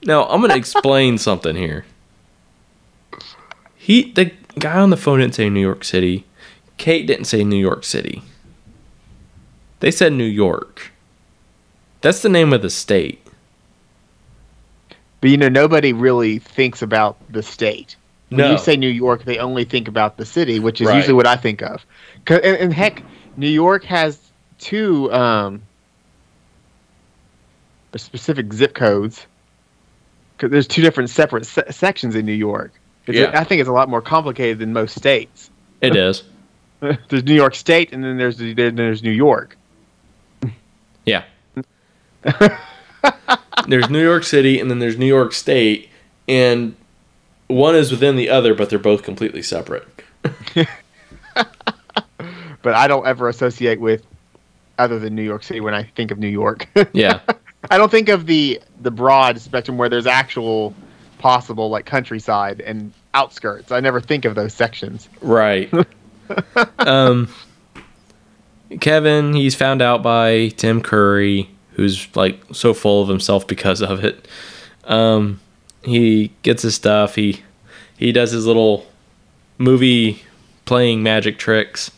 Now 0.05 0.24
I'm 0.28 0.40
gonna 0.40 0.56
explain 0.56 1.18
something 1.18 1.55
here. 1.56 1.84
He 3.76 4.12
the 4.12 4.32
guy 4.59 4.78
on 4.78 4.90
the 4.90 4.96
phone 4.96 5.20
didn't 5.20 5.34
say 5.34 5.48
New 5.48 5.60
York 5.60 5.84
City. 5.84 6.24
Kate 6.78 7.06
didn't 7.06 7.26
say 7.26 7.44
New 7.44 7.56
York 7.59 7.84
City. 7.84 8.22
They 9.80 9.90
said 9.90 10.12
New 10.12 10.24
York. 10.24 10.90
That's 12.00 12.22
the 12.22 12.28
name 12.28 12.52
of 12.52 12.62
the 12.62 12.70
state. 12.70 13.24
But 15.20 15.30
you 15.30 15.36
know, 15.36 15.48
nobody 15.48 15.92
really 15.92 16.38
thinks 16.38 16.82
about 16.82 17.16
the 17.32 17.42
state. 17.42 17.96
When 18.30 18.38
No. 18.38 18.52
you 18.52 18.59
say 18.59 18.76
New 18.76 18.88
York, 18.90 19.24
they 19.24 19.38
only 19.38 19.64
think 19.64 19.88
about 19.88 20.16
the 20.16 20.24
city, 20.24 20.59
which 20.60 20.80
is 20.80 20.88
Right. 20.88 20.96
usually 20.96 21.14
what 21.14 21.26
I 21.26 21.34
think 21.36 21.62
of. 21.62 21.84
'Cause- 22.24 22.40
And, 22.44 22.56
and 22.59 22.72
heck, 22.74 23.02
New 23.36 23.48
York 23.48 23.84
has 23.84 24.18
two 24.59 25.10
um, 25.12 25.62
specific 27.96 28.52
zip 28.52 28.74
codes. 28.74 29.26
Because 30.39 30.51
there's 30.51 30.66
two 30.66 30.82
different 30.82 31.10
separate 31.10 31.44
se- 31.44 31.70
sections 31.70 32.15
in 32.15 32.24
New 32.24 32.32
York. 32.32 32.73
It's 33.06 33.19
Yeah. 33.19 33.32
I 33.35 33.44
think 33.44 33.60
it's 33.60 33.69
a 33.69 33.73
lot 33.73 33.89
more 33.89 34.01
complicated 34.01 34.60
than 34.60 34.73
most 34.73 34.97
states. 34.97 35.51
It 35.81 35.97
is. 35.97 36.23
there's 36.81 37.24
New 37.24 37.35
York 37.35 37.55
State, 37.55 37.93
and 37.93 38.05
then 38.05 38.16
there's 38.16 38.39
then 38.39 38.77
there's 38.77 39.02
New 39.02 39.10
York. 39.10 39.56
Yeah. 41.05 41.24
there's 43.69 43.90
New 43.90 44.02
York 44.02 44.24
City 44.24 44.60
and 44.60 44.70
then 44.70 44.78
there's 44.78 44.98
New 44.98 45.06
York 45.06 45.32
State, 45.32 45.89
and 46.28 46.77
one 47.48 47.74
is 47.74 47.90
within 47.90 48.16
the 48.16 48.28
other, 48.28 48.55
but 48.55 48.70
they're 48.70 48.78
both 48.78 49.02
completely 49.02 49.43
separate. 49.43 49.86
But 52.62 52.74
I 52.74 52.89
don't 52.89 53.06
ever 53.06 53.28
associate 53.28 53.81
with 53.81 54.05
other 54.78 54.98
than 54.98 55.15
New 55.15 55.23
York 55.23 55.43
City 55.43 55.60
when 55.60 55.74
I 55.74 55.85
think 55.85 56.10
of 56.10 56.19
New 56.19 56.28
York. 56.28 56.69
Yeah. 56.93 57.20
I 57.70 57.78
don't 57.78 57.90
think 57.90 58.09
of 58.09 58.26
the 58.26 58.60
the 58.80 58.90
broad 58.90 59.40
spectrum 59.40 59.78
where 59.78 59.89
there's 59.89 60.06
actual 60.06 60.74
possible 61.18 61.70
like 61.70 61.86
countryside 61.86 62.60
and 62.60 62.93
outskirts. 63.14 63.72
I 63.72 63.80
never 63.80 64.01
think 64.01 64.24
of 64.24 64.35
those 64.35 64.55
sections. 64.55 65.09
Right. 65.20 65.72
um, 66.78 67.28
Kevin, 68.80 69.35
he's 69.35 69.55
found 69.55 69.82
out 69.82 70.02
by 70.02 70.48
Tim 70.48 70.82
Curry, 70.82 71.51
who's 71.72 72.14
like 72.14 72.40
so 72.52 72.74
full 72.74 73.02
of 73.02 73.09
himself 73.09 73.47
because 73.47 73.80
of 73.82 74.05
it. 74.05 74.28
Um, 74.85 75.40
he 75.82 76.32
gets 76.43 76.62
his 76.62 76.74
stuff. 76.74 77.14
He 77.14 77.43
he 77.97 78.12
does 78.12 78.30
his 78.30 78.47
little 78.47 78.86
movie 79.59 80.22
playing 80.64 81.02
magic 81.02 81.39
tricks 81.39 81.90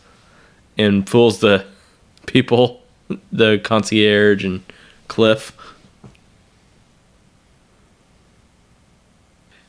and 0.78 1.09
fools 1.09 1.41
the 1.41 1.66
people, 2.27 2.82
the 3.32 3.59
concierge 3.59 4.45
and 4.45 4.62
Cliff. 5.11 5.53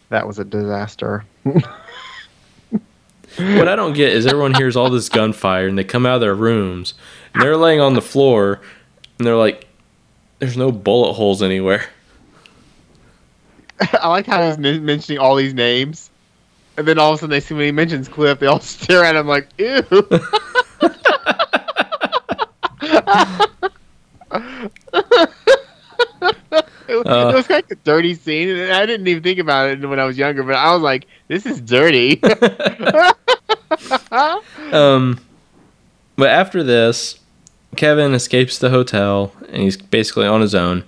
That 0.09 0.25
was 0.25 0.39
a 0.39 0.45
disaster. 0.45 1.25
What 3.37 3.69
I 3.69 3.77
don't 3.77 3.93
get 3.93 4.11
is 4.11 4.27
everyone 4.27 4.53
hears 4.53 4.75
all 4.75 4.89
this 4.89 5.07
gunfire 5.07 5.67
and 5.67 5.77
they 5.77 5.85
come 5.85 6.05
out 6.05 6.15
of 6.15 6.21
their 6.21 6.35
rooms 6.35 6.95
and 7.33 7.41
they're 7.41 7.55
laying 7.55 7.79
on 7.79 7.93
the 7.93 8.01
floor 8.01 8.59
and 9.17 9.25
they're 9.25 9.37
like, 9.37 9.67
"There's 10.39 10.57
no 10.57 10.69
bullet 10.69 11.13
holes 11.13 11.41
anywhere." 11.41 11.85
I 13.93 14.09
like 14.09 14.25
how 14.25 14.45
he's 14.45 14.57
mentioning 14.57 15.17
all 15.17 15.37
these 15.37 15.53
names, 15.53 16.11
and 16.75 16.85
then 16.85 16.99
all 16.99 17.11
of 17.11 17.15
a 17.15 17.19
sudden 17.19 17.29
they 17.31 17.39
see 17.39 17.53
when 17.53 17.63
he 17.63 17.71
mentions 17.71 18.09
Cliff, 18.09 18.39
they 18.39 18.47
all 18.47 18.59
stare 18.59 19.05
at 19.05 19.15
him 19.15 19.27
like, 19.27 19.47
"Ew." 19.57 19.81
It, 26.91 27.07
Uh. 27.07 27.29
it 27.29 27.35
was 27.35 27.47
kind 27.47 27.63
of 27.63 27.71
a 27.71 27.75
dirty 27.83 28.13
scene, 28.13 28.49
and 28.49 28.71
I 28.71 28.85
didn't 28.85 29.07
even 29.07 29.23
think 29.23 29.39
about 29.39 29.69
it 29.69 29.87
when 29.87 29.99
I 29.99 30.05
was 30.05 30.17
younger. 30.17 30.43
But 30.43 30.55
I 30.55 30.73
was 30.73 30.81
like, 30.81 31.07
"This 31.27 31.45
is 31.45 31.59
dirty." 31.61 32.21
Um, 34.71 35.19
but 36.15 36.29
after 36.29 36.63
this, 36.63 37.19
Kevin 37.75 38.13
escapes 38.13 38.57
the 38.57 38.69
hotel 38.69 39.33
and 39.49 39.63
he's 39.63 39.77
basically 39.77 40.25
on 40.27 40.41
his 40.41 40.53
own. 40.55 40.83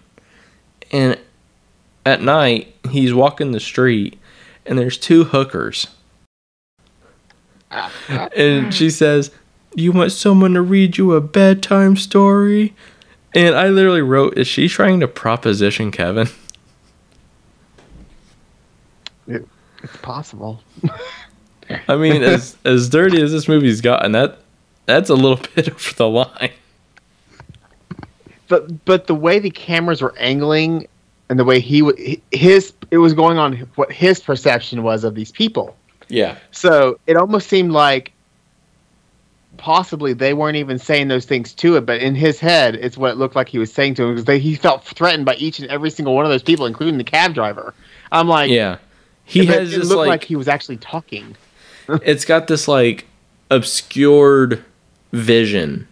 And 0.91 1.17
at 2.05 2.21
night, 2.21 2.73
he's 2.89 3.13
walking 3.13 3.51
the 3.51 3.59
street 3.59 4.17
and 4.65 4.77
there's 4.77 4.97
two 4.97 5.23
hookers. 5.25 5.87
and 8.37 8.73
she 8.73 8.89
says, 8.89 9.31
You 9.75 9.91
want 9.91 10.11
someone 10.11 10.53
to 10.53 10.61
read 10.61 10.97
you 10.97 11.13
a 11.13 11.21
bedtime 11.21 11.95
story? 11.97 12.73
And 13.35 13.55
I 13.55 13.67
literally 13.69 14.01
wrote, 14.01 14.37
Is 14.37 14.47
she 14.47 14.67
trying 14.67 14.99
to 14.99 15.07
proposition 15.07 15.91
Kevin? 15.91 16.27
it's 19.27 19.97
possible. 20.01 20.61
I 21.87 21.95
mean, 21.95 22.21
as 22.23 22.57
as 22.65 22.89
dirty 22.89 23.21
as 23.21 23.31
this 23.31 23.47
movie's 23.47 23.81
gotten, 23.81 24.11
that 24.13 24.39
that's 24.85 25.09
a 25.09 25.15
little 25.15 25.37
bit 25.55 25.69
over 25.69 25.93
the 25.95 26.09
line. 26.09 26.51
but 28.47 28.85
but 28.85 29.07
the 29.07 29.15
way 29.15 29.39
the 29.39 29.49
cameras 29.49 30.01
were 30.01 30.13
angling 30.17 30.87
and 31.29 31.39
the 31.39 31.45
way 31.45 31.59
he 31.59 31.79
w- 31.81 32.21
his 32.31 32.73
it 32.91 32.97
was 32.97 33.13
going 33.13 33.37
on 33.37 33.55
what 33.75 33.91
his 33.91 34.19
perception 34.19 34.83
was 34.83 35.03
of 35.05 35.15
these 35.15 35.31
people 35.31 35.75
Yeah. 36.09 36.37
so 36.51 36.99
it 37.07 37.15
almost 37.15 37.47
seemed 37.47 37.71
like 37.71 38.11
possibly 39.63 40.11
they 40.11 40.33
weren't 40.33 40.57
even 40.57 40.77
saying 40.77 41.07
those 41.07 41.23
things 41.23 41.53
to 41.53 41.77
it 41.77 41.85
but 41.85 42.01
in 42.01 42.13
his 42.15 42.37
head 42.37 42.75
it's 42.75 42.97
what 42.97 43.11
it 43.11 43.17
looked 43.17 43.33
like 43.33 43.47
he 43.47 43.57
was 43.57 43.71
saying 43.71 43.93
to 43.95 44.03
him 44.03 44.09
because 44.09 44.25
they, 44.25 44.37
he 44.37 44.55
felt 44.55 44.83
threatened 44.83 45.23
by 45.25 45.33
each 45.35 45.57
and 45.59 45.69
every 45.69 45.89
single 45.89 46.13
one 46.13 46.25
of 46.25 46.31
those 46.31 46.43
people 46.43 46.65
including 46.65 46.97
the 46.97 47.03
cab 47.05 47.33
driver 47.33 47.73
i'm 48.11 48.27
like 48.27 48.49
Yeah. 48.51 48.77
He 49.23 49.45
has 49.45 49.73
it 49.73 49.79
this 49.79 49.87
looked 49.87 49.99
like, 49.99 50.07
like 50.09 50.23
he 50.25 50.35
was 50.35 50.49
actually 50.49 50.75
talking 50.77 51.37
it's 52.03 52.25
got 52.25 52.47
this 52.47 52.67
like 52.67 53.07
obscured 53.49 54.65
vision 55.13 55.87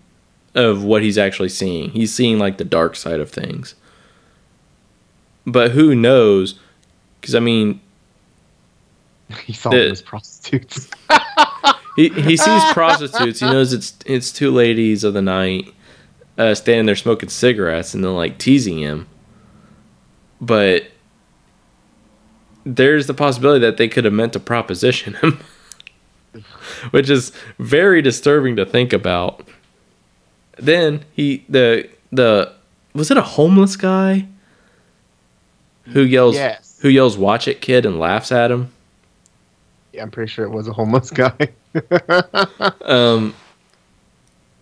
of 0.53 0.83
what 0.83 1.01
he's 1.01 1.17
actually 1.17 1.47
seeing. 1.47 1.91
He's 1.91 2.13
seeing 2.13 2.39
like 2.39 2.57
the 2.57 2.65
dark 2.65 2.97
side 2.97 3.21
of 3.21 3.29
things. 3.29 3.75
But 5.45 5.71
who 5.71 5.95
knows? 5.95 6.59
Cuz 7.21 7.35
I 7.35 7.39
mean, 7.39 7.79
he 9.45 9.53
saw 9.53 9.69
The- 9.69 9.93
them 9.93 10.05
prostitutes 10.05 10.89
he 11.95 12.09
he 12.09 12.37
sees 12.37 12.63
prostitutes. 12.73 13.39
He 13.39 13.45
knows 13.45 13.73
it's 13.73 13.95
it's 14.05 14.31
two 14.31 14.51
ladies 14.51 15.03
of 15.03 15.13
the 15.13 15.21
night 15.21 15.73
uh, 16.37 16.55
standing 16.55 16.85
there 16.85 16.95
smoking 16.95 17.29
cigarettes 17.29 17.93
and 17.93 18.03
then 18.03 18.15
like 18.15 18.37
teasing 18.37 18.79
him. 18.79 19.07
But 20.39 20.85
there's 22.65 23.07
the 23.07 23.13
possibility 23.13 23.59
that 23.61 23.77
they 23.77 23.87
could 23.87 24.05
have 24.05 24.13
meant 24.13 24.33
to 24.33 24.39
proposition 24.39 25.15
him, 25.15 25.39
which 26.91 27.09
is 27.09 27.31
very 27.59 28.01
disturbing 28.01 28.55
to 28.55 28.65
think 28.65 28.93
about. 28.93 29.47
Then 30.57 31.05
he 31.13 31.45
the 31.49 31.89
the 32.11 32.53
was 32.93 33.09
it 33.11 33.17
a 33.17 33.21
homeless 33.21 33.75
guy 33.75 34.27
who 35.85 36.01
yells 36.01 36.35
yes 36.35 36.79
who 36.81 36.89
yells 36.89 37.17
"Watch 37.17 37.47
it, 37.47 37.61
kid" 37.61 37.85
and 37.85 37.99
laughs 37.99 38.31
at 38.31 38.51
him. 38.51 38.71
yeah, 39.93 40.03
i'm 40.03 40.11
pretty 40.11 40.29
sure 40.29 40.45
it 40.45 40.49
was 40.49 40.67
a 40.67 40.73
homeless 40.73 41.09
guy 41.23 41.49
Um, 42.85 43.33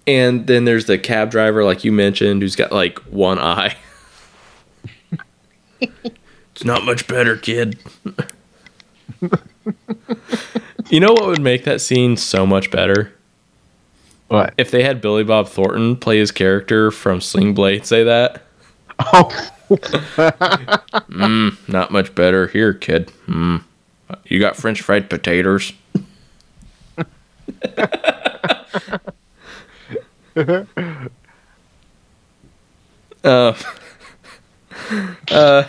and 0.05 0.47
then 0.47 0.65
there's 0.65 0.85
the 0.85 0.97
cab 0.97 1.31
driver, 1.31 1.63
like 1.63 1.83
you 1.83 1.91
mentioned, 1.91 2.41
who's 2.41 2.55
got 2.55 2.71
like 2.71 2.99
one 2.99 3.39
eye. 3.39 3.75
it's 5.81 6.63
not 6.63 6.83
much 6.83 7.07
better, 7.07 7.37
kid. 7.37 7.79
you 10.89 10.99
know 10.99 11.13
what 11.13 11.27
would 11.27 11.41
make 11.41 11.63
that 11.63 11.81
scene 11.81 12.17
so 12.17 12.45
much 12.45 12.71
better? 12.71 13.13
what 14.27 14.53
If 14.57 14.71
they 14.71 14.83
had 14.83 15.01
Billy 15.01 15.23
Bob 15.23 15.47
Thornton 15.47 15.95
play 15.95 16.19
his 16.19 16.31
character 16.31 16.91
from 16.91 17.21
Sling 17.21 17.53
Blade 17.53 17.85
say 17.85 18.03
that. 18.03 18.43
oh 18.99 19.29
Mm, 19.69 21.69
not 21.69 21.91
much 21.91 22.13
better. 22.15 22.47
Here, 22.47 22.73
kid. 22.73 23.11
Mm. 23.27 23.63
You 24.25 24.39
got 24.39 24.55
French 24.55 24.81
fried 24.81 25.09
potatoes? 25.09 25.73
uh, 33.23 33.53
uh, 35.31 35.63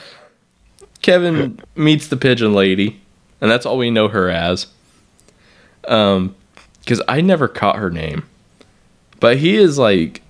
Kevin 1.03 1.59
meets 1.75 2.09
the 2.09 2.17
pigeon 2.17 2.55
lady, 2.55 3.01
and 3.41 3.51
that's 3.51 3.67
all 3.67 3.79
we 3.79 3.91
know 3.91 4.09
her 4.09 4.29
as. 4.29 4.67
Um, 5.89 6.35
because 6.81 7.03
I 7.09 7.21
never 7.21 7.49
caught 7.49 7.77
her 7.77 7.91
name, 7.91 8.25
but 9.19 9.39
he 9.39 9.57
is 9.57 9.79
like, 9.79 10.23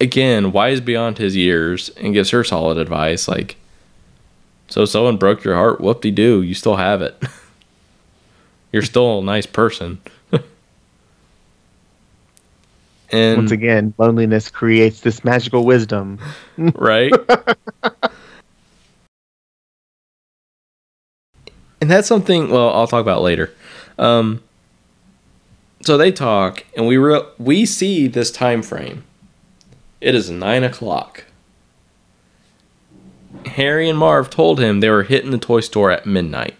again, 0.00 0.52
wise 0.52 0.80
beyond 0.80 1.18
his 1.18 1.36
years, 1.36 1.88
and 1.90 2.14
gives 2.14 2.30
her 2.30 2.44
solid 2.44 2.78
advice. 2.78 3.28
Like, 3.28 3.56
so 4.68 4.84
someone 4.84 5.16
broke 5.16 5.44
your 5.44 5.54
heart. 5.54 5.80
Whoop 5.80 6.02
de 6.02 6.10
doo, 6.10 6.42
you 6.42 6.54
still 6.54 6.76
have 6.76 7.02
it. 7.02 7.20
You're 8.74 8.82
still 8.82 9.20
a 9.20 9.22
nice 9.22 9.46
person. 9.46 10.00
and 13.12 13.36
Once 13.36 13.52
again, 13.52 13.94
loneliness 13.98 14.50
creates 14.50 15.02
this 15.02 15.22
magical 15.22 15.64
wisdom. 15.64 16.18
right? 16.58 17.12
and 21.80 21.88
that's 21.88 22.08
something. 22.08 22.50
Well, 22.50 22.70
I'll 22.70 22.88
talk 22.88 23.00
about 23.00 23.22
later. 23.22 23.54
Um, 23.96 24.42
so 25.82 25.96
they 25.96 26.10
talk, 26.10 26.64
and 26.76 26.88
we 26.88 26.96
re- 26.96 27.22
we 27.38 27.66
see 27.66 28.08
this 28.08 28.32
time 28.32 28.60
frame. 28.60 29.04
It 30.00 30.16
is 30.16 30.30
nine 30.30 30.64
o'clock. 30.64 31.26
Harry 33.46 33.88
and 33.88 33.96
Marv 34.00 34.30
told 34.30 34.58
him 34.58 34.80
they 34.80 34.90
were 34.90 35.04
hitting 35.04 35.30
the 35.30 35.38
toy 35.38 35.60
store 35.60 35.92
at 35.92 36.06
midnight. 36.06 36.56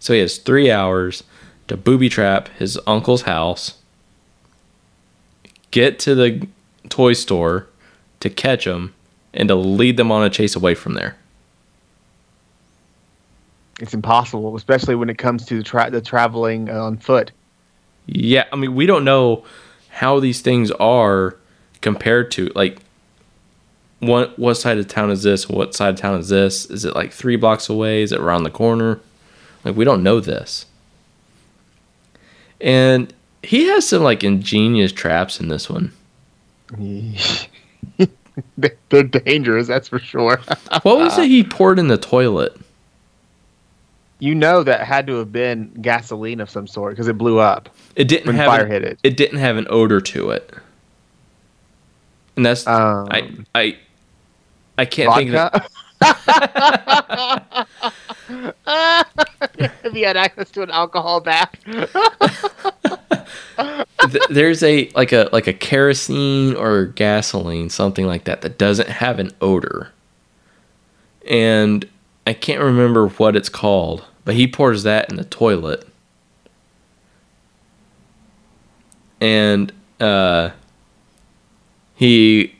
So 0.00 0.14
he 0.14 0.20
has 0.20 0.38
three 0.38 0.70
hours 0.70 1.22
to 1.68 1.76
booby 1.76 2.08
trap 2.08 2.48
his 2.58 2.78
uncle's 2.86 3.22
house, 3.22 3.78
get 5.70 6.00
to 6.00 6.16
the 6.16 6.48
toy 6.88 7.12
store 7.12 7.68
to 8.18 8.28
catch 8.28 8.64
them, 8.64 8.94
and 9.32 9.48
to 9.48 9.54
lead 9.54 9.96
them 9.96 10.10
on 10.10 10.24
a 10.24 10.30
chase 10.30 10.56
away 10.56 10.74
from 10.74 10.94
there. 10.94 11.16
It's 13.78 13.94
impossible, 13.94 14.56
especially 14.56 14.94
when 14.94 15.08
it 15.08 15.16
comes 15.16 15.46
to 15.46 15.58
the, 15.58 15.62
tra- 15.62 15.90
the 15.90 16.00
traveling 16.00 16.68
on 16.68 16.96
foot. 16.98 17.30
Yeah, 18.06 18.44
I 18.52 18.56
mean, 18.56 18.74
we 18.74 18.86
don't 18.86 19.04
know 19.04 19.44
how 19.90 20.18
these 20.18 20.40
things 20.40 20.70
are 20.72 21.36
compared 21.80 22.30
to 22.32 22.50
like 22.54 22.78
what 24.00 24.38
what 24.38 24.54
side 24.54 24.78
of 24.78 24.88
town 24.88 25.10
is 25.10 25.22
this? 25.22 25.48
What 25.48 25.74
side 25.74 25.94
of 25.94 26.00
town 26.00 26.18
is 26.18 26.28
this? 26.28 26.66
Is 26.66 26.84
it 26.84 26.94
like 26.94 27.12
three 27.12 27.36
blocks 27.36 27.68
away? 27.68 28.02
Is 28.02 28.12
it 28.12 28.20
around 28.20 28.44
the 28.44 28.50
corner? 28.50 28.98
Like 29.64 29.76
we 29.76 29.84
don't 29.84 30.02
know 30.02 30.20
this. 30.20 30.66
And 32.60 33.12
he 33.42 33.68
has 33.68 33.88
some 33.88 34.02
like 34.02 34.22
ingenious 34.22 34.92
traps 34.92 35.40
in 35.40 35.48
this 35.48 35.70
one. 35.70 35.92
They're 38.56 39.02
dangerous, 39.02 39.66
that's 39.66 39.88
for 39.88 39.98
sure. 39.98 40.40
What 40.82 40.98
was 40.98 41.18
it 41.18 41.28
he 41.28 41.42
poured 41.42 41.78
in 41.78 41.88
the 41.88 41.98
toilet? 41.98 42.56
you 44.20 44.34
know 44.34 44.62
that 44.62 44.86
had 44.86 45.06
to 45.08 45.16
have 45.16 45.32
been 45.32 45.72
gasoline 45.80 46.40
of 46.40 46.50
some 46.50 46.66
sort 46.66 46.92
because 46.92 47.08
it 47.08 47.18
blew 47.18 47.38
up. 47.38 47.68
It 47.96 48.06
didn't 48.06 48.34
have 48.36 48.46
fire 48.46 48.64
an, 48.64 48.70
hit 48.70 48.84
it. 48.84 48.98
It 49.02 49.16
didn't 49.16 49.38
have 49.38 49.56
an 49.56 49.66
odor 49.70 50.00
to 50.00 50.30
it. 50.30 50.54
And 52.36 52.46
that's 52.46 52.66
Um, 52.66 53.08
I 53.10 53.32
I 53.54 53.78
I 54.78 54.84
can't 54.84 55.14
think 55.14 55.34
of 55.34 55.66
vodka. 59.60 59.88
if 59.88 59.94
you 59.94 60.06
had 60.06 60.16
access 60.16 60.50
to 60.50 60.62
an 60.62 60.70
alcohol 60.70 61.20
bath. 61.20 61.54
there's 64.30 64.62
a 64.62 64.88
like 64.94 65.12
a 65.12 65.28
like 65.32 65.46
a 65.46 65.52
kerosene 65.52 66.54
or 66.56 66.86
gasoline 66.86 67.68
something 67.68 68.06
like 68.06 68.24
that 68.24 68.40
that 68.40 68.56
doesn't 68.58 68.88
have 68.88 69.18
an 69.18 69.30
odor 69.42 69.90
and 71.28 71.86
i 72.26 72.32
can't 72.32 72.62
remember 72.62 73.06
what 73.08 73.36
it's 73.36 73.50
called 73.50 74.04
but 74.24 74.34
he 74.34 74.46
pours 74.46 74.82
that 74.84 75.10
in 75.10 75.16
the 75.16 75.24
toilet 75.24 75.86
and 79.20 79.70
uh 80.00 80.48
he 81.94 82.54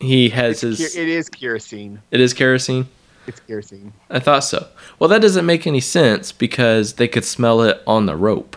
he 0.00 0.30
has 0.30 0.62
his 0.62 0.96
It 0.96 1.06
is 1.08 1.28
kerosene. 1.28 2.02
it 2.10 2.20
is 2.20 2.34
kerosene 2.34 2.88
It's 3.26 3.40
kerosene. 3.40 3.92
i 4.10 4.18
thought 4.18 4.40
so 4.44 4.66
well 4.98 5.08
that 5.08 5.22
doesn't 5.22 5.46
make 5.46 5.66
any 5.66 5.80
sense 5.80 6.32
because 6.32 6.94
they 6.94 7.06
could 7.08 7.24
smell 7.24 7.62
it 7.62 7.80
on 7.86 8.06
the 8.06 8.16
rope 8.16 8.56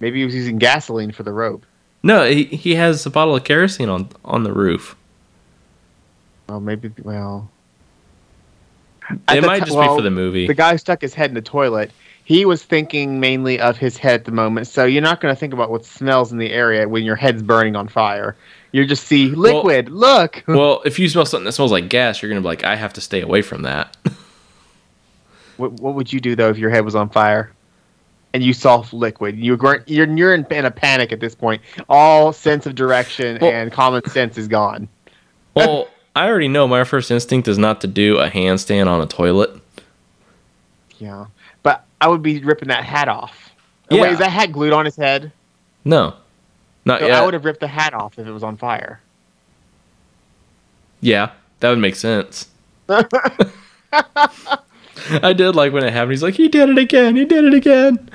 Maybe 0.00 0.20
he 0.20 0.24
was 0.24 0.34
using 0.34 0.58
gasoline 0.58 1.10
for 1.10 1.24
the 1.24 1.32
rope. 1.32 1.66
no 2.02 2.24
he, 2.28 2.44
he 2.44 2.74
has 2.76 3.04
a 3.06 3.10
bottle 3.10 3.34
of 3.36 3.44
kerosene 3.44 3.88
on 3.88 4.08
on 4.24 4.44
the 4.44 4.52
roof 4.52 4.94
Well, 6.48 6.60
maybe. 6.60 6.92
Well, 7.02 7.50
it 9.10 9.42
might 9.44 9.60
ti- 9.60 9.64
just 9.66 9.76
well, 9.76 9.94
be 9.94 9.98
for 9.98 10.02
the 10.02 10.10
movie 10.10 10.46
the 10.46 10.54
guy 10.54 10.76
stuck 10.76 11.00
his 11.00 11.14
head 11.14 11.30
in 11.30 11.34
the 11.34 11.42
toilet. 11.42 11.90
He 12.24 12.44
was 12.44 12.62
thinking 12.62 13.20
mainly 13.20 13.58
of 13.58 13.78
his 13.78 13.96
head 13.96 14.20
at 14.20 14.24
the 14.26 14.32
moment, 14.32 14.66
so 14.66 14.84
you're 14.84 15.00
not 15.00 15.22
going 15.22 15.34
to 15.34 15.38
think 15.38 15.54
about 15.54 15.70
what 15.70 15.86
smells 15.86 16.30
in 16.30 16.36
the 16.36 16.52
area 16.52 16.86
when 16.86 17.02
your 17.02 17.16
head's 17.16 17.42
burning 17.42 17.74
on 17.74 17.88
fire. 17.88 18.36
You 18.72 18.84
just 18.86 19.04
see 19.04 19.28
liquid. 19.30 19.88
look. 19.88 20.44
well, 20.48 20.82
if 20.84 20.98
you 20.98 21.08
smell 21.08 21.24
something 21.24 21.44
that 21.46 21.52
smells 21.52 21.72
like 21.72 21.88
gas, 21.88 22.20
you're 22.20 22.28
gonna 22.28 22.40
be 22.42 22.46
like, 22.46 22.64
I 22.64 22.76
have 22.76 22.92
to 22.94 23.00
stay 23.00 23.20
away 23.22 23.42
from 23.42 23.62
that. 23.62 23.96
What, 25.58 25.72
what 25.72 25.94
would 25.94 26.12
you 26.12 26.20
do 26.20 26.36
though 26.36 26.50
if 26.50 26.56
your 26.56 26.70
head 26.70 26.84
was 26.84 26.94
on 26.94 27.10
fire 27.10 27.52
and 28.32 28.42
you 28.42 28.52
saw 28.52 28.84
liquid? 28.92 29.36
You 29.36 29.56
were 29.56 29.82
you're 29.86 30.08
you're 30.08 30.32
in, 30.32 30.46
in 30.50 30.64
a 30.64 30.70
panic 30.70 31.12
at 31.12 31.20
this 31.20 31.34
point. 31.34 31.60
All 31.88 32.32
sense 32.32 32.64
of 32.64 32.74
direction 32.74 33.38
Well- 33.40 33.50
and 33.50 33.70
common 33.70 34.08
sense 34.08 34.38
is 34.38 34.48
gone. 34.48 34.88
well, 35.54 35.88
I 36.14 36.28
already 36.28 36.48
know 36.48 36.66
my 36.66 36.84
first 36.84 37.10
instinct 37.10 37.48
is 37.48 37.58
not 37.58 37.80
to 37.82 37.86
do 37.86 38.18
a 38.18 38.30
handstand 38.30 38.86
on 38.86 39.00
a 39.00 39.06
toilet. 39.06 39.50
Yeah, 40.98 41.26
but 41.62 41.84
I 42.00 42.08
would 42.08 42.22
be 42.22 42.38
ripping 42.38 42.68
that 42.68 42.84
hat 42.84 43.08
off. 43.08 43.50
Yeah. 43.90 44.02
Wait, 44.02 44.12
is 44.12 44.18
that 44.18 44.30
hat 44.30 44.52
glued 44.52 44.72
on 44.72 44.84
his 44.84 44.96
head? 44.96 45.32
No, 45.84 46.14
not 46.88 47.00
So 47.00 47.06
yet. 47.06 47.22
I 47.22 47.24
would 47.24 47.34
have 47.34 47.44
ripped 47.44 47.60
the 47.60 47.68
hat 47.68 47.94
off 47.94 48.18
if 48.18 48.26
it 48.26 48.32
was 48.32 48.42
on 48.42 48.56
fire. 48.56 49.00
Yeah, 51.00 51.30
that 51.60 51.70
would 51.70 51.78
make 51.78 51.94
sense. 51.94 52.48
I 52.88 53.04
did 55.32 55.54
like 55.54 55.72
when 55.72 55.84
it 55.84 55.92
happened. 55.92 56.10
He's 56.12 56.24
like, 56.24 56.34
he 56.34 56.48
did 56.48 56.70
it 56.70 56.78
again. 56.78 57.14
He 57.14 57.24
did 57.24 57.44
it 57.44 57.54
again. 57.54 58.10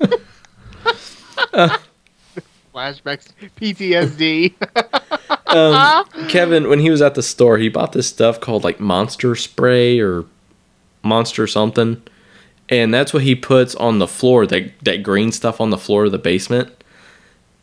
Flashbacks, 2.72 3.32
PTSD. 3.56 4.54
Um, 5.50 6.04
Kevin, 6.28 6.68
when 6.68 6.78
he 6.78 6.90
was 6.90 7.02
at 7.02 7.16
the 7.16 7.24
store, 7.24 7.58
he 7.58 7.68
bought 7.68 7.90
this 7.90 8.06
stuff 8.06 8.40
called 8.40 8.62
like 8.62 8.78
Monster 8.78 9.34
Spray 9.34 9.98
or 9.98 10.24
Monster 11.02 11.48
something, 11.48 12.00
and 12.68 12.94
that's 12.94 13.12
what 13.12 13.24
he 13.24 13.34
puts 13.34 13.74
on 13.74 13.98
the 13.98 14.06
floor. 14.06 14.46
That 14.46 14.70
that 14.84 15.02
green 15.02 15.32
stuff 15.32 15.60
on 15.60 15.70
the 15.70 15.76
floor 15.76 16.04
of 16.04 16.12
the 16.12 16.18
basement, 16.18 16.79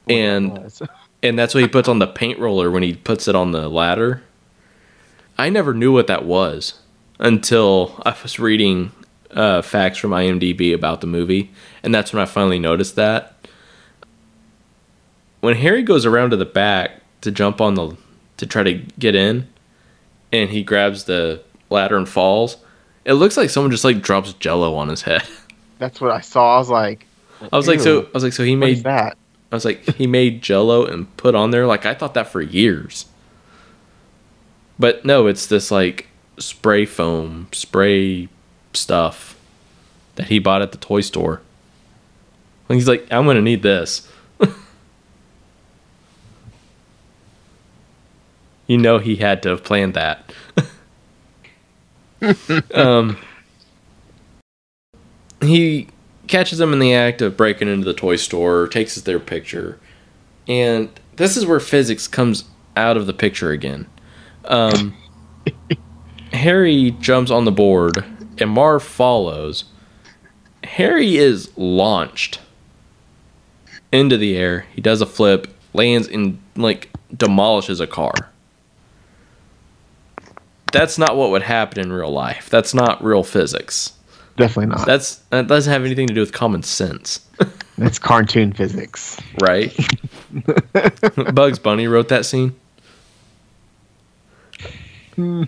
and 0.09 0.71
and 1.23 1.37
that's 1.37 1.53
what 1.53 1.61
he 1.61 1.69
puts 1.69 1.87
on 1.87 1.99
the 1.99 2.07
paint 2.07 2.39
roller 2.39 2.69
when 2.71 2.83
he 2.83 2.93
puts 2.93 3.27
it 3.27 3.35
on 3.35 3.51
the 3.51 3.67
ladder. 3.69 4.23
I 5.37 5.49
never 5.49 5.73
knew 5.73 5.91
what 5.93 6.07
that 6.07 6.25
was 6.25 6.79
until 7.19 8.01
I 8.05 8.15
was 8.21 8.39
reading 8.39 8.91
uh, 9.31 9.61
facts 9.61 9.97
from 9.97 10.11
IMDb 10.11 10.73
about 10.73 11.01
the 11.01 11.07
movie, 11.07 11.51
and 11.83 11.93
that's 11.93 12.13
when 12.13 12.21
I 12.21 12.25
finally 12.25 12.59
noticed 12.59 12.95
that. 12.95 13.33
When 15.41 15.55
Harry 15.55 15.83
goes 15.83 16.05
around 16.05 16.31
to 16.31 16.37
the 16.37 16.45
back 16.45 17.01
to 17.21 17.31
jump 17.31 17.61
on 17.61 17.75
the 17.75 17.95
to 18.37 18.45
try 18.45 18.63
to 18.63 18.73
get 18.73 19.15
in, 19.15 19.47
and 20.31 20.49
he 20.49 20.63
grabs 20.63 21.05
the 21.05 21.41
ladder 21.69 21.97
and 21.97 22.07
falls, 22.07 22.57
it 23.05 23.13
looks 23.13 23.37
like 23.37 23.49
someone 23.49 23.71
just 23.71 23.83
like 23.83 24.01
drops 24.01 24.33
Jello 24.33 24.75
on 24.75 24.89
his 24.89 25.03
head. 25.03 25.23
That's 25.79 26.01
what 26.01 26.11
I 26.11 26.21
saw. 26.21 26.55
I 26.55 26.57
was 26.57 26.69
like, 26.69 27.05
I 27.51 27.55
was 27.55 27.67
like, 27.67 27.79
so 27.79 28.03
I 28.03 28.09
was 28.13 28.23
like, 28.23 28.33
so 28.33 28.43
he 28.43 28.55
made 28.55 28.83
that? 28.83 29.17
I 29.51 29.55
was 29.55 29.65
like, 29.65 29.95
he 29.95 30.07
made 30.07 30.41
Jello 30.41 30.85
and 30.85 31.15
put 31.17 31.35
on 31.35 31.51
there. 31.51 31.65
Like 31.65 31.85
I 31.85 31.93
thought 31.93 32.13
that 32.15 32.27
for 32.27 32.41
years. 32.41 33.05
But 34.79 35.05
no, 35.05 35.27
it's 35.27 35.45
this 35.45 35.71
like 35.71 36.07
spray 36.37 36.85
foam, 36.85 37.47
spray 37.51 38.29
stuff 38.73 39.37
that 40.15 40.27
he 40.27 40.39
bought 40.39 40.61
at 40.61 40.71
the 40.71 40.77
toy 40.77 41.01
store. 41.01 41.41
And 42.69 42.75
he's 42.75 42.87
like, 42.87 43.07
I'm 43.11 43.25
gonna 43.25 43.41
need 43.41 43.63
this. 43.63 44.11
you 48.67 48.77
know 48.77 48.99
he 48.99 49.15
had 49.15 49.41
to 49.43 49.49
have 49.49 49.63
planned 49.63 49.93
that. 49.93 50.31
um 52.73 53.17
he 55.41 55.87
catches 56.27 56.57
them 56.57 56.73
in 56.73 56.79
the 56.79 56.93
act 56.93 57.21
of 57.21 57.37
breaking 57.37 57.67
into 57.67 57.85
the 57.85 57.93
toy 57.93 58.15
store, 58.15 58.67
takes 58.67 58.95
their 58.95 59.19
picture, 59.19 59.79
and 60.47 60.89
this 61.15 61.35
is 61.35 61.45
where 61.45 61.59
physics 61.59 62.07
comes 62.07 62.45
out 62.75 62.97
of 62.97 63.07
the 63.07 63.13
picture 63.13 63.51
again. 63.51 63.87
Um, 64.45 64.95
Harry 66.33 66.91
jumps 66.99 67.31
on 67.31 67.45
the 67.45 67.51
board, 67.51 68.03
and 68.37 68.49
Marv 68.49 68.83
follows. 68.83 69.65
Harry 70.63 71.17
is 71.17 71.55
launched 71.57 72.39
into 73.91 74.17
the 74.17 74.35
air. 74.37 74.65
He 74.73 74.81
does 74.81 75.01
a 75.01 75.05
flip, 75.05 75.47
lands 75.73 76.07
and 76.07 76.39
like 76.55 76.89
demolishes 77.15 77.79
a 77.79 77.87
car. 77.87 78.13
That's 80.71 80.97
not 80.97 81.15
what 81.15 81.31
would 81.31 81.43
happen 81.43 81.79
in 81.79 81.93
real 81.93 82.11
life. 82.11 82.49
That's 82.49 82.73
not 82.73 83.03
real 83.03 83.23
physics. 83.23 83.93
Definitely 84.37 84.67
not. 84.75 84.85
That's 84.85 85.15
that 85.31 85.47
doesn't 85.47 85.71
have 85.71 85.83
anything 85.83 86.07
to 86.07 86.13
do 86.13 86.21
with 86.21 86.31
common 86.31 86.63
sense, 86.63 87.19
That's 87.77 87.99
cartoon 87.99 88.53
physics. 88.53 89.19
right? 89.41 89.75
Bugs 91.33 91.59
Bunny 91.59 91.87
wrote 91.87 92.07
that 92.09 92.25
scene. 92.25 92.55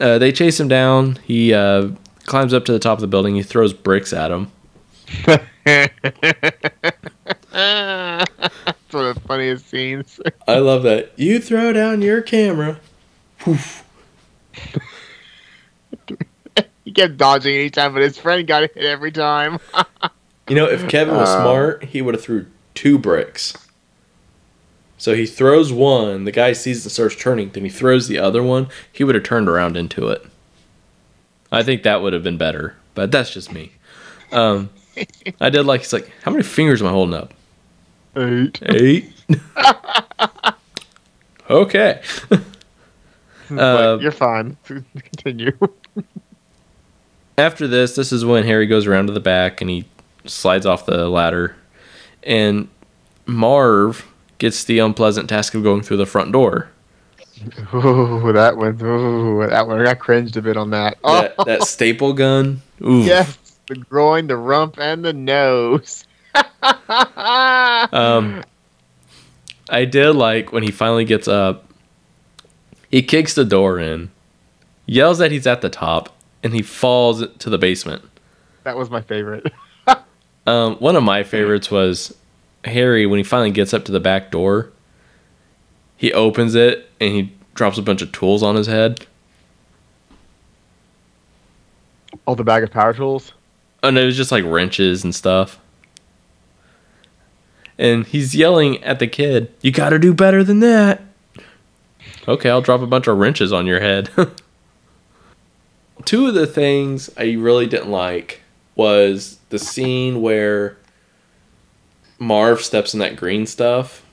Uh, 0.00 0.16
they 0.16 0.32
chase 0.32 0.58
him 0.58 0.66
down. 0.66 1.18
He 1.26 1.52
uh, 1.52 1.90
climbs 2.24 2.54
up 2.54 2.64
to 2.64 2.72
the 2.72 2.78
top 2.78 2.96
of 2.96 3.02
the 3.02 3.06
building. 3.06 3.34
He 3.34 3.42
throws 3.42 3.74
bricks 3.74 4.14
at 4.14 4.30
him. 4.30 4.50
That's 5.26 5.44
one 8.92 9.04
of 9.04 9.14
the 9.14 9.20
funniest 9.26 9.68
scenes. 9.68 10.18
I 10.48 10.60
love 10.60 10.84
that. 10.84 11.12
You 11.18 11.38
throw 11.38 11.74
down 11.74 12.00
your 12.00 12.22
camera. 12.22 12.80
He 16.90 16.94
kept 16.94 17.18
dodging 17.18 17.54
each 17.54 17.74
time, 17.74 17.92
but 17.92 18.02
his 18.02 18.18
friend 18.18 18.44
got 18.48 18.62
hit 18.62 18.76
every 18.78 19.12
time. 19.12 19.58
You 20.48 20.56
know, 20.56 20.66
if 20.68 20.88
Kevin 20.88 21.14
was 21.14 21.28
Uh. 21.28 21.42
smart, 21.42 21.84
he 21.84 22.02
would 22.02 22.14
have 22.14 22.24
threw 22.24 22.46
two 22.74 22.98
bricks. 22.98 23.56
So 24.98 25.14
he 25.14 25.24
throws 25.24 25.72
one. 25.72 26.24
The 26.24 26.32
guy 26.32 26.54
sees 26.54 26.84
it 26.84 26.90
starts 26.90 27.14
turning. 27.14 27.50
Then 27.50 27.62
he 27.62 27.70
throws 27.70 28.08
the 28.08 28.18
other 28.18 28.42
one. 28.42 28.66
He 28.92 29.04
would 29.04 29.14
have 29.14 29.22
turned 29.22 29.48
around 29.48 29.76
into 29.76 30.08
it. 30.08 30.26
I 31.52 31.62
think 31.62 31.84
that 31.84 32.02
would 32.02 32.12
have 32.14 32.24
been 32.24 32.36
better, 32.36 32.74
but 32.96 33.12
that's 33.12 33.32
just 33.32 33.52
me. 33.52 33.70
Um, 34.32 34.70
I 35.40 35.50
did 35.50 35.66
like. 35.66 35.82
He's 35.82 35.92
like, 35.92 36.10
how 36.24 36.32
many 36.32 36.42
fingers 36.42 36.82
am 36.82 36.88
I 36.88 36.90
holding 36.90 37.14
up? 37.14 37.32
Eight. 38.16 38.58
Eight. 38.62 39.12
okay. 41.48 42.02
Uh, 43.52 43.98
you're 44.00 44.12
fine. 44.12 44.56
Continue. 44.64 45.50
After 47.40 47.66
this, 47.66 47.96
this 47.96 48.12
is 48.12 48.24
when 48.24 48.44
Harry 48.44 48.66
goes 48.66 48.86
around 48.86 49.08
to 49.08 49.12
the 49.12 49.20
back 49.20 49.60
and 49.60 49.68
he 49.68 49.84
slides 50.26 50.66
off 50.66 50.86
the 50.86 51.08
ladder, 51.08 51.56
and 52.22 52.68
Marv 53.26 54.06
gets 54.38 54.62
the 54.64 54.78
unpleasant 54.78 55.28
task 55.28 55.54
of 55.54 55.62
going 55.62 55.82
through 55.82 55.96
the 55.96 56.06
front 56.06 56.32
door. 56.32 56.70
Ooh, 57.74 58.32
that 58.32 58.56
one. 58.56 58.78
Ooh, 58.82 59.46
that 59.48 59.66
one. 59.66 59.86
I 59.86 59.94
cringed 59.94 60.36
a 60.36 60.42
bit 60.42 60.56
on 60.56 60.70
that. 60.70 60.98
Oh, 61.02 61.22
That, 61.22 61.36
that 61.46 61.62
staple 61.64 62.12
gun. 62.12 62.60
Ooh. 62.82 63.00
yes, 63.02 63.38
the 63.66 63.76
groin, 63.76 64.26
the 64.26 64.36
rump, 64.36 64.78
and 64.78 65.04
the 65.04 65.12
nose. 65.12 66.04
Um, 67.92 68.42
I 69.68 69.84
did 69.84 70.12
like 70.12 70.52
when 70.52 70.62
he 70.62 70.70
finally 70.70 71.04
gets 71.04 71.26
up. 71.28 71.64
He 72.90 73.02
kicks 73.02 73.34
the 73.34 73.44
door 73.44 73.78
in, 73.78 74.10
yells 74.86 75.18
that 75.18 75.30
he's 75.32 75.46
at 75.46 75.60
the 75.60 75.68
top, 75.70 76.14
and 76.42 76.52
he 76.54 76.62
falls 76.62 77.24
to 77.38 77.50
the 77.50 77.58
basement. 77.58 78.02
that 78.64 78.76
was 78.76 78.90
my 78.90 79.00
favorite. 79.00 79.52
Um, 80.46 80.76
one 80.76 80.96
of 80.96 81.02
my 81.02 81.22
favorites 81.22 81.70
was 81.70 82.16
Harry 82.64 83.04
when 83.06 83.18
he 83.18 83.22
finally 83.22 83.50
gets 83.50 83.74
up 83.74 83.84
to 83.84 83.92
the 83.92 84.00
back 84.00 84.30
door. 84.30 84.72
He 85.98 86.12
opens 86.14 86.54
it 86.54 86.90
and 86.98 87.12
he 87.14 87.32
drops 87.54 87.76
a 87.76 87.82
bunch 87.82 88.00
of 88.00 88.10
tools 88.10 88.42
on 88.42 88.56
his 88.56 88.66
head. 88.66 89.06
Oh, 92.26 92.34
the 92.34 92.42
bag 92.42 92.62
of 92.64 92.70
power 92.70 92.94
tools. 92.94 93.34
And 93.82 93.98
it 93.98 94.04
was 94.04 94.16
just 94.16 94.32
like 94.32 94.42
wrenches 94.44 95.04
and 95.04 95.14
stuff. 95.14 95.60
And 97.78 98.06
he's 98.06 98.34
yelling 98.34 98.82
at 98.82 98.98
the 98.98 99.06
kid, 99.06 99.52
You 99.60 99.70
gotta 99.70 99.98
do 99.98 100.12
better 100.14 100.42
than 100.42 100.60
that. 100.60 101.02
Okay, 102.26 102.50
I'll 102.50 102.62
drop 102.62 102.80
a 102.80 102.86
bunch 102.86 103.06
of 103.06 103.18
wrenches 103.18 103.52
on 103.52 103.66
your 103.66 103.80
head. 103.80 104.08
Two 106.04 106.26
of 106.26 106.34
the 106.34 106.46
things 106.46 107.10
I 107.16 107.32
really 107.32 107.66
didn't 107.66 107.90
like 107.90 108.42
was 108.74 109.38
the 109.50 109.58
scene 109.58 110.22
where 110.22 110.76
Marv 112.18 112.62
steps 112.62 112.94
in 112.94 113.00
that 113.00 113.16
green 113.16 113.46
stuff. 113.46 114.04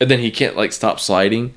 And 0.00 0.10
then 0.10 0.18
he 0.18 0.30
can't 0.30 0.56
like 0.56 0.72
stop 0.72 1.00
sliding. 1.00 1.54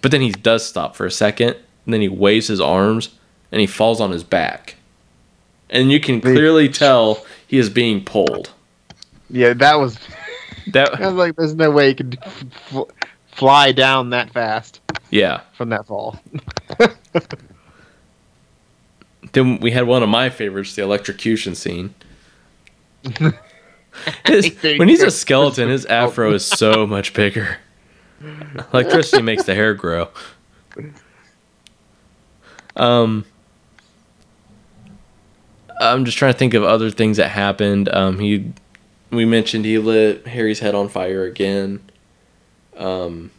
But 0.00 0.10
then 0.10 0.20
he 0.20 0.30
does 0.30 0.66
stop 0.66 0.96
for 0.96 1.06
a 1.06 1.10
second. 1.10 1.56
And 1.84 1.94
then 1.94 2.00
he 2.00 2.08
waves 2.08 2.48
his 2.48 2.60
arms 2.60 3.10
and 3.50 3.60
he 3.60 3.66
falls 3.66 4.00
on 4.00 4.10
his 4.10 4.24
back. 4.24 4.76
And 5.70 5.90
you 5.92 6.00
can 6.00 6.20
clearly 6.20 6.68
tell 6.68 7.24
he 7.46 7.58
is 7.58 7.68
being 7.68 8.04
pulled. 8.04 8.52
Yeah, 9.30 9.52
that 9.54 9.78
was. 9.78 9.98
that 10.72 10.94
I 10.94 11.06
was 11.06 11.14
like, 11.14 11.36
there's 11.36 11.54
no 11.54 11.70
way 11.70 11.88
he 11.88 11.94
could 11.94 12.18
f- 12.22 12.84
fly 13.32 13.72
down 13.72 14.10
that 14.10 14.30
fast 14.30 14.80
yeah. 15.10 15.42
from 15.52 15.68
that 15.70 15.86
fall. 15.86 16.18
Then 19.32 19.58
we 19.60 19.70
had 19.70 19.86
one 19.86 20.02
of 20.02 20.08
my 20.08 20.30
favorites, 20.30 20.74
the 20.74 20.82
electrocution 20.82 21.54
scene. 21.54 21.94
His- 24.26 24.56
when 24.62 24.88
he's 24.88 25.02
a 25.02 25.10
skeleton, 25.10 25.68
his 25.68 25.84
afro 25.86 26.32
is 26.32 26.44
so 26.46 26.86
much 26.88 27.12
bigger. 27.14 27.58
Electricity 28.72 29.22
makes 29.22 29.44
the 29.44 29.54
hair 29.54 29.74
grow. 29.74 30.08
Um, 32.76 33.24
I'm 35.80 36.04
just 36.04 36.18
trying 36.18 36.32
to 36.32 36.38
think 36.38 36.54
of 36.54 36.62
other 36.64 36.90
things 36.90 37.16
that 37.16 37.28
happened. 37.28 37.88
Um, 37.88 38.18
he, 38.18 38.52
we 39.10 39.24
mentioned 39.24 39.64
he 39.64 39.78
lit 39.78 40.26
Harry's 40.26 40.58
head 40.60 40.74
on 40.74 40.88
fire 40.88 41.24
again. 41.24 41.80
Um, 42.76 43.30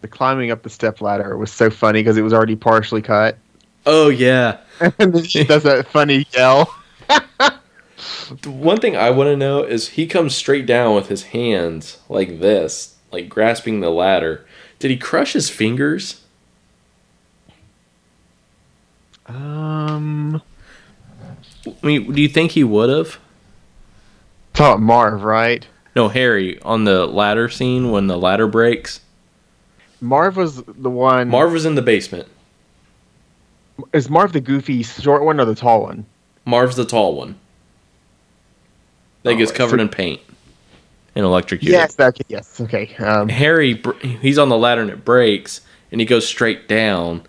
The 0.00 0.08
climbing 0.08 0.50
up 0.50 0.62
the 0.62 0.70
step 0.70 1.00
ladder 1.02 1.36
was 1.36 1.52
so 1.52 1.68
funny 1.70 2.00
because 2.00 2.16
it 2.16 2.22
was 2.22 2.32
already 2.32 2.56
partially 2.56 3.02
cut. 3.02 3.36
Oh 3.86 4.08
yeah, 4.08 4.58
and 4.80 5.12
then 5.12 5.24
she 5.24 5.44
does 5.44 5.62
that 5.64 5.88
funny 5.88 6.26
yell. 6.32 6.74
The 7.08 8.50
one 8.50 8.78
thing 8.78 8.96
I 8.96 9.10
want 9.10 9.26
to 9.28 9.36
know 9.36 9.64
is 9.64 9.90
he 9.90 10.06
comes 10.06 10.36
straight 10.36 10.64
down 10.64 10.94
with 10.94 11.08
his 11.08 11.24
hands 11.24 11.98
like 12.08 12.38
this, 12.40 12.96
like 13.10 13.28
grasping 13.28 13.80
the 13.80 13.90
ladder. 13.90 14.46
Did 14.78 14.90
he 14.92 14.96
crush 14.96 15.32
his 15.32 15.50
fingers? 15.50 16.22
Um, 19.26 20.40
I 21.66 21.86
mean, 21.86 22.12
do 22.12 22.22
you 22.22 22.28
think 22.28 22.52
he 22.52 22.64
would 22.64 22.88
have? 22.88 23.18
about 24.54 24.80
Marv, 24.80 25.22
right? 25.24 25.66
No, 25.96 26.08
Harry 26.08 26.60
on 26.62 26.84
the 26.84 27.06
ladder 27.06 27.48
scene 27.48 27.90
when 27.90 28.06
the 28.06 28.18
ladder 28.18 28.46
breaks. 28.46 29.00
Marv 30.00 30.36
was 30.36 30.62
the 30.62 30.90
one. 30.90 31.28
Marv 31.28 31.52
was 31.52 31.64
in 31.64 31.74
the 31.74 31.82
basement. 31.82 32.28
Is 33.92 34.08
Marv 34.10 34.32
the 34.32 34.40
goofy 34.40 34.82
short 34.82 35.24
one 35.24 35.40
or 35.40 35.44
the 35.44 35.54
tall 35.54 35.82
one? 35.82 36.06
Marv's 36.44 36.76
the 36.76 36.84
tall 36.84 37.14
one. 37.14 37.36
That 39.22 39.34
Oh, 39.34 39.36
gets 39.36 39.52
covered 39.52 39.78
so- 39.78 39.82
in 39.82 39.88
paint 39.88 40.20
and 41.14 41.24
electrocuted. 41.24 41.72
Yes, 41.74 41.94
okay, 41.98 42.22
yes, 42.28 42.60
okay. 42.60 42.94
Um, 42.96 43.28
Harry, 43.28 43.82
he's 44.22 44.38
on 44.38 44.48
the 44.48 44.56
ladder 44.56 44.80
and 44.80 44.90
it 44.90 45.04
breaks, 45.04 45.60
and 45.92 46.00
he 46.00 46.06
goes 46.06 46.26
straight 46.26 46.68
down. 46.68 47.22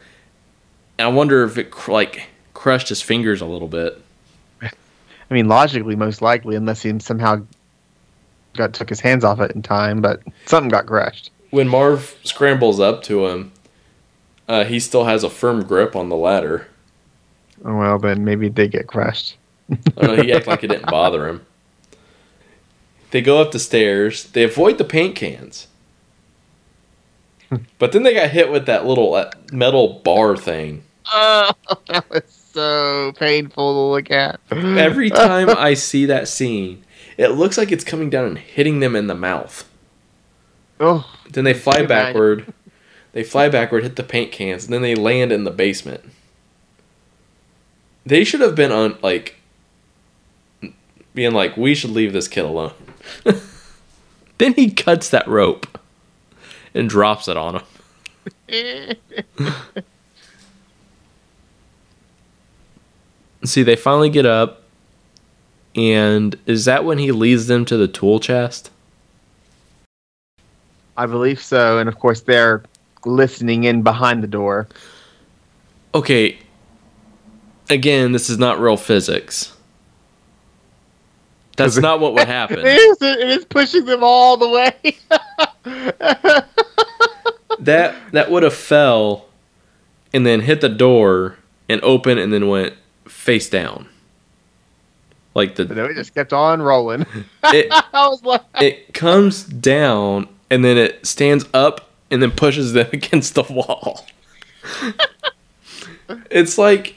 And 0.97 1.07
I 1.07 1.11
wonder 1.11 1.43
if 1.43 1.57
it 1.57 1.71
cr- 1.71 1.91
like 1.91 2.27
crushed 2.53 2.89
his 2.89 3.01
fingers 3.01 3.41
a 3.41 3.45
little 3.45 3.67
bit. 3.67 4.01
I 4.61 4.69
mean, 5.33 5.47
logically, 5.47 5.95
most 5.95 6.21
likely, 6.21 6.55
unless 6.55 6.81
he 6.81 6.97
somehow 6.99 7.41
got 8.55 8.73
took 8.73 8.87
his 8.89 8.99
hands 8.99 9.23
off 9.23 9.39
it 9.39 9.51
in 9.51 9.61
time, 9.61 10.01
but 10.01 10.21
something 10.45 10.69
got 10.69 10.85
crushed. 10.85 11.31
when 11.51 11.67
Marv 11.67 12.15
scrambles 12.23 12.79
up 12.79 13.03
to 13.03 13.27
him, 13.27 13.51
uh, 14.51 14.65
he 14.65 14.79
still 14.79 15.05
has 15.05 15.23
a 15.23 15.29
firm 15.29 15.63
grip 15.63 15.95
on 15.95 16.09
the 16.09 16.15
ladder. 16.15 16.67
Oh, 17.63 17.77
well, 17.77 17.97
then 17.99 18.25
maybe 18.25 18.49
they 18.49 18.67
get 18.67 18.87
crushed. 18.87 19.37
I 19.71 19.75
don't 20.07 20.23
he 20.23 20.33
acted 20.33 20.47
like 20.47 20.63
it 20.63 20.67
didn't 20.67 20.89
bother 20.91 21.27
him. 21.27 21.45
They 23.11 23.21
go 23.21 23.39
up 23.41 23.51
the 23.51 23.59
stairs. 23.59 24.25
They 24.25 24.43
avoid 24.43 24.77
the 24.77 24.83
paint 24.83 25.15
cans. 25.15 25.67
But 27.79 27.91
then 27.91 28.03
they 28.03 28.13
got 28.13 28.29
hit 28.29 28.49
with 28.49 28.65
that 28.67 28.85
little 28.85 29.13
uh, 29.13 29.29
metal 29.51 29.99
bar 30.05 30.37
thing. 30.37 30.83
Oh, 31.11 31.51
that 31.87 32.09
was 32.09 32.23
so 32.53 33.11
painful 33.17 33.73
to 33.73 33.91
look 33.91 34.09
at. 34.09 34.39
Every 34.49 35.09
time 35.27 35.49
I 35.49 35.73
see 35.73 36.05
that 36.05 36.29
scene, 36.29 36.85
it 37.17 37.29
looks 37.31 37.57
like 37.57 37.71
it's 37.73 37.83
coming 37.83 38.09
down 38.09 38.23
and 38.25 38.37
hitting 38.37 38.79
them 38.79 38.95
in 38.95 39.07
the 39.07 39.15
mouth. 39.15 39.69
oh, 40.79 41.11
Then 41.29 41.43
they 41.43 41.53
fly 41.53 41.79
Imagine. 41.79 41.87
backward. 41.89 42.53
They 43.13 43.23
fly 43.23 43.49
backward, 43.49 43.83
hit 43.83 43.95
the 43.97 44.03
paint 44.03 44.31
cans, 44.31 44.65
and 44.65 44.73
then 44.73 44.81
they 44.81 44.95
land 44.95 45.31
in 45.31 45.43
the 45.43 45.51
basement. 45.51 46.03
They 48.05 48.23
should 48.23 48.41
have 48.41 48.55
been 48.55 48.71
on 48.71 48.97
like 49.01 49.35
being 51.13 51.33
like, 51.33 51.57
we 51.57 51.75
should 51.75 51.91
leave 51.91 52.13
this 52.13 52.27
kid 52.27 52.45
alone. 52.45 52.73
then 54.37 54.53
he 54.53 54.71
cuts 54.71 55.09
that 55.09 55.27
rope 55.27 55.67
and 56.73 56.89
drops 56.89 57.27
it 57.27 57.35
on 57.37 57.55
him. 57.55 57.63
See, 63.43 63.63
they 63.63 63.75
finally 63.75 64.09
get 64.09 64.27
up, 64.27 64.61
and 65.75 66.37
is 66.45 66.65
that 66.65 66.85
when 66.85 66.99
he 66.99 67.11
leads 67.11 67.47
them 67.47 67.65
to 67.65 67.75
the 67.75 67.87
tool 67.87 68.19
chest? 68.19 68.69
I 70.95 71.07
believe 71.07 71.41
so. 71.41 71.79
And 71.79 71.89
of 71.89 71.97
course, 71.97 72.21
they're 72.21 72.61
listening 73.05 73.63
in 73.63 73.81
behind 73.81 74.23
the 74.23 74.27
door. 74.27 74.67
okay 75.93 76.37
again 77.69 78.11
this 78.11 78.29
is 78.29 78.37
not 78.37 78.59
real 78.59 78.77
physics 78.77 79.53
that's 81.57 81.77
not 81.77 81.99
what 81.99 82.13
would 82.13 82.27
happen 82.27 82.59
is, 82.65 83.01
it 83.01 83.29
is 83.29 83.45
pushing 83.45 83.85
them 83.85 84.03
all 84.03 84.37
the 84.37 84.49
way. 84.49 84.97
that 87.59 87.95
that 88.11 88.31
would 88.31 88.43
have 88.43 88.53
fell 88.53 89.25
and 90.13 90.25
then 90.25 90.41
hit 90.41 90.61
the 90.61 90.69
door 90.69 91.37
and 91.69 91.79
open 91.83 92.17
and 92.17 92.33
then 92.33 92.47
went 92.47 92.73
face 93.05 93.49
down 93.49 93.87
like 95.33 95.55
the 95.55 95.65
no, 95.65 95.85
it 95.85 95.95
just 95.95 96.13
kept 96.13 96.33
on 96.33 96.61
rolling. 96.61 97.05
it, 97.45 97.67
I 97.71 98.07
was 98.07 98.23
like, 98.23 98.41
it 98.59 98.93
comes 98.93 99.43
down 99.43 100.27
and 100.49 100.65
then 100.65 100.77
it 100.77 101.05
stands 101.05 101.45
up 101.53 101.90
and 102.11 102.21
then 102.21 102.31
pushes 102.31 102.73
them 102.73 102.89
against 102.93 103.33
the 103.33 103.43
wall. 103.43 104.05
It's 106.29 106.57
like 106.57 106.95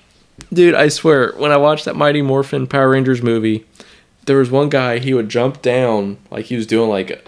dude 0.52 0.74
i 0.74 0.88
swear 0.88 1.32
when 1.36 1.52
i 1.52 1.56
watched 1.56 1.84
that 1.84 1.94
mighty 1.94 2.20
morphin 2.20 2.66
power 2.66 2.90
rangers 2.90 3.22
movie 3.22 3.64
there 4.26 4.38
was 4.38 4.50
one 4.50 4.68
guy 4.68 4.98
he 4.98 5.14
would 5.14 5.28
jump 5.28 5.62
down 5.62 6.16
like 6.30 6.46
he 6.46 6.56
was 6.56 6.66
doing 6.66 6.88
like 6.88 7.10
a, 7.10 7.20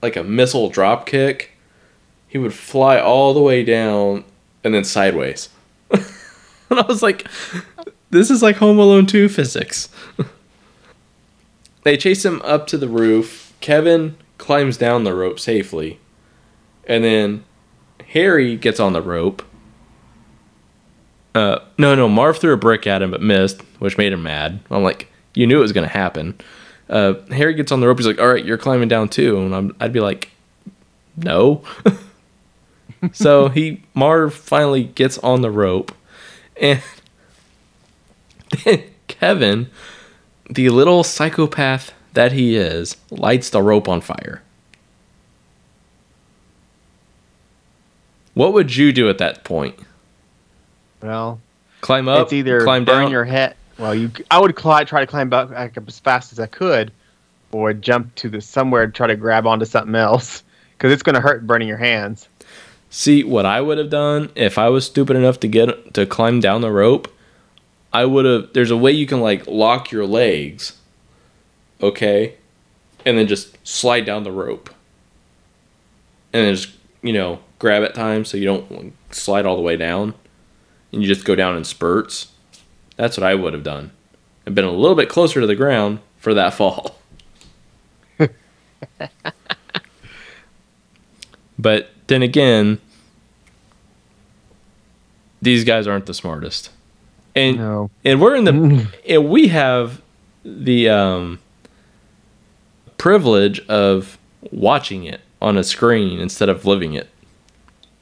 like 0.00 0.16
a 0.16 0.22
missile 0.22 0.68
drop 0.68 1.06
kick. 1.06 1.50
He 2.28 2.38
would 2.38 2.54
fly 2.54 2.98
all 2.98 3.34
the 3.34 3.42
way 3.42 3.62
down 3.64 4.24
and 4.64 4.74
then 4.74 4.84
sideways. 4.84 5.48
And 6.70 6.80
i 6.80 6.86
was 6.86 7.02
like 7.02 7.28
this 8.08 8.30
is 8.30 8.42
like 8.42 8.56
home 8.56 8.78
alone 8.78 9.06
2 9.06 9.28
physics. 9.28 9.88
They 11.84 11.96
chase 11.96 12.24
him 12.24 12.40
up 12.42 12.68
to 12.68 12.78
the 12.78 12.86
roof. 12.86 13.52
Kevin 13.60 14.14
climbs 14.38 14.76
down 14.76 15.02
the 15.02 15.12
rope 15.12 15.40
safely 15.40 15.98
and 16.86 17.04
then 17.04 17.44
harry 18.08 18.56
gets 18.56 18.80
on 18.80 18.92
the 18.92 19.02
rope 19.02 19.42
uh, 21.34 21.60
no, 21.78 21.94
no. 21.94 22.08
Marv 22.08 22.38
threw 22.38 22.52
a 22.52 22.56
brick 22.56 22.86
at 22.86 23.02
him 23.02 23.10
but 23.10 23.22
missed, 23.22 23.62
which 23.78 23.96
made 23.96 24.12
him 24.12 24.22
mad. 24.22 24.60
I'm 24.70 24.82
like, 24.82 25.08
you 25.34 25.46
knew 25.46 25.58
it 25.58 25.62
was 25.62 25.72
going 25.72 25.88
to 25.88 25.92
happen. 25.92 26.38
Uh, 26.88 27.14
Harry 27.30 27.54
gets 27.54 27.72
on 27.72 27.80
the 27.80 27.86
rope. 27.86 27.98
He's 27.98 28.06
like, 28.06 28.20
"All 28.20 28.28
right, 28.28 28.44
you're 28.44 28.58
climbing 28.58 28.88
down 28.88 29.08
too," 29.08 29.38
and 29.38 29.54
I'm, 29.54 29.76
I'd 29.80 29.92
be 29.92 30.00
like, 30.00 30.30
"No." 31.16 31.62
so 33.12 33.48
he 33.48 33.82
Marv 33.94 34.34
finally 34.34 34.84
gets 34.84 35.16
on 35.18 35.40
the 35.40 35.50
rope, 35.50 35.92
and 36.60 36.82
then 38.64 38.84
Kevin, 39.08 39.70
the 40.50 40.68
little 40.68 41.02
psychopath 41.02 41.94
that 42.12 42.32
he 42.32 42.56
is, 42.56 42.98
lights 43.10 43.48
the 43.48 43.62
rope 43.62 43.88
on 43.88 44.02
fire. 44.02 44.41
What 48.34 48.52
would 48.52 48.74
you 48.74 48.92
do 48.92 49.08
at 49.08 49.18
that 49.18 49.44
point? 49.44 49.78
Well, 51.02 51.40
Climb 51.80 52.08
up, 52.08 52.24
it's 52.26 52.32
either 52.32 52.62
climb 52.62 52.84
burn 52.84 53.04
down. 53.04 53.10
your 53.10 53.24
head. 53.24 53.56
Well, 53.76 53.94
you 53.94 54.10
I 54.30 54.38
would 54.38 54.56
try 54.56 54.84
to 54.84 55.06
climb 55.06 55.28
back 55.28 55.50
back 55.50 55.76
up 55.76 55.88
as 55.88 55.98
fast 55.98 56.32
as 56.32 56.38
I 56.38 56.46
could, 56.46 56.92
or 57.50 57.72
jump 57.72 58.14
to 58.16 58.28
the 58.28 58.40
somewhere 58.40 58.84
and 58.84 58.94
try 58.94 59.08
to 59.08 59.16
grab 59.16 59.46
onto 59.46 59.64
something 59.64 59.96
else 59.96 60.44
because 60.78 60.92
it's 60.92 61.02
going 61.02 61.14
to 61.14 61.20
hurt 61.20 61.46
burning 61.46 61.66
your 61.66 61.78
hands. 61.78 62.28
See 62.90 63.24
what 63.24 63.46
I 63.46 63.60
would 63.60 63.78
have 63.78 63.90
done 63.90 64.30
if 64.36 64.58
I 64.58 64.68
was 64.68 64.86
stupid 64.86 65.16
enough 65.16 65.40
to 65.40 65.48
get 65.48 65.94
to 65.94 66.06
climb 66.06 66.38
down 66.40 66.60
the 66.60 66.70
rope. 66.70 67.12
I 67.92 68.04
would 68.04 68.24
have. 68.24 68.52
There's 68.52 68.70
a 68.70 68.76
way 68.76 68.92
you 68.92 69.06
can 69.06 69.20
like 69.20 69.46
lock 69.48 69.90
your 69.90 70.06
legs, 70.06 70.78
okay, 71.82 72.34
and 73.04 73.18
then 73.18 73.26
just 73.26 73.56
slide 73.66 74.06
down 74.06 74.22
the 74.22 74.30
rope, 74.30 74.70
and 76.32 76.46
then 76.46 76.54
just 76.54 76.70
you 77.02 77.12
know 77.12 77.40
grab 77.62 77.84
at 77.84 77.94
times 77.94 78.28
so 78.28 78.36
you 78.36 78.44
don't 78.44 78.92
slide 79.12 79.46
all 79.46 79.54
the 79.54 79.62
way 79.62 79.76
down, 79.76 80.14
and 80.92 81.00
you 81.00 81.06
just 81.06 81.24
go 81.24 81.36
down 81.36 81.56
in 81.56 81.62
spurts. 81.62 82.32
That's 82.96 83.16
what 83.16 83.24
I 83.24 83.36
would 83.36 83.52
have 83.54 83.62
done. 83.62 83.92
I've 84.44 84.54
been 84.56 84.64
a 84.64 84.72
little 84.72 84.96
bit 84.96 85.08
closer 85.08 85.40
to 85.40 85.46
the 85.46 85.54
ground 85.54 86.00
for 86.18 86.34
that 86.34 86.52
fall. 86.54 86.98
but 91.58 91.90
then 92.08 92.22
again, 92.22 92.80
these 95.40 95.62
guys 95.64 95.86
aren't 95.86 96.06
the 96.06 96.14
smartest. 96.14 96.70
And 97.34 97.56
No. 97.58 97.90
and 98.04 98.20
we're 98.20 98.34
in 98.34 98.44
the 98.44 98.88
and 99.08 99.28
we 99.30 99.48
have 99.48 100.02
the 100.44 100.88
um 100.88 101.38
privilege 102.98 103.60
of 103.68 104.18
watching 104.50 105.04
it 105.04 105.20
on 105.40 105.56
a 105.56 105.62
screen 105.64 106.18
instead 106.18 106.48
of 106.48 106.66
living 106.66 106.94
it. 106.94 107.08